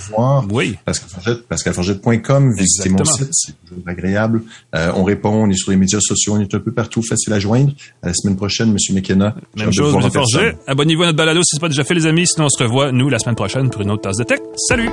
Oui. 0.50 0.76
Pascal 0.84 1.08
Forget, 1.10 1.42
pascalforget.com, 1.48 2.54
visitez 2.54 2.88
mon 2.88 3.04
site, 3.04 3.28
c'est 3.46 3.64
toujours 3.64 3.82
agréable. 3.86 4.42
Euh, 4.74 4.92
on 4.94 5.04
répond, 5.04 5.30
on 5.30 5.50
est 5.50 5.56
sur 5.56 5.70
les 5.70 5.76
médias 5.76 6.00
sociaux, 6.00 6.34
on 6.36 6.40
est 6.40 6.54
un 6.54 6.60
peu 6.60 6.72
partout, 6.72 7.02
facile 7.02 7.32
à 7.32 7.40
joindre. 7.40 7.72
À 8.02 8.08
la 8.08 8.14
semaine 8.14 8.36
prochaine, 8.36 8.72
Monsieur 8.72 8.94
McKenna. 8.94 9.34
Même 9.56 9.72
chose, 9.72 9.94
M. 9.94 10.10
Forget. 10.10 10.56
Abonnez-vous 10.66 11.02
à 11.02 11.06
notre 11.06 11.18
balado 11.18 11.42
si 11.42 11.50
ce 11.50 11.56
n'est 11.56 11.60
pas 11.60 11.68
déjà 11.68 11.84
fait, 11.84 11.94
les 11.94 12.06
amis. 12.06 12.26
Sinon, 12.26 12.46
on 12.46 12.48
se 12.48 12.62
revoit, 12.62 12.92
nous, 12.92 13.08
la 13.08 13.18
semaine 13.18 13.36
prochaine 13.36 13.70
pour 13.70 13.82
une 13.82 13.90
autre 13.90 14.02
tasse 14.02 14.16
de 14.16 14.24
tech. 14.24 14.40
Salut! 14.56 14.90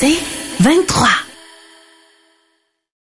C'est 0.00 0.16
23. 0.60 1.19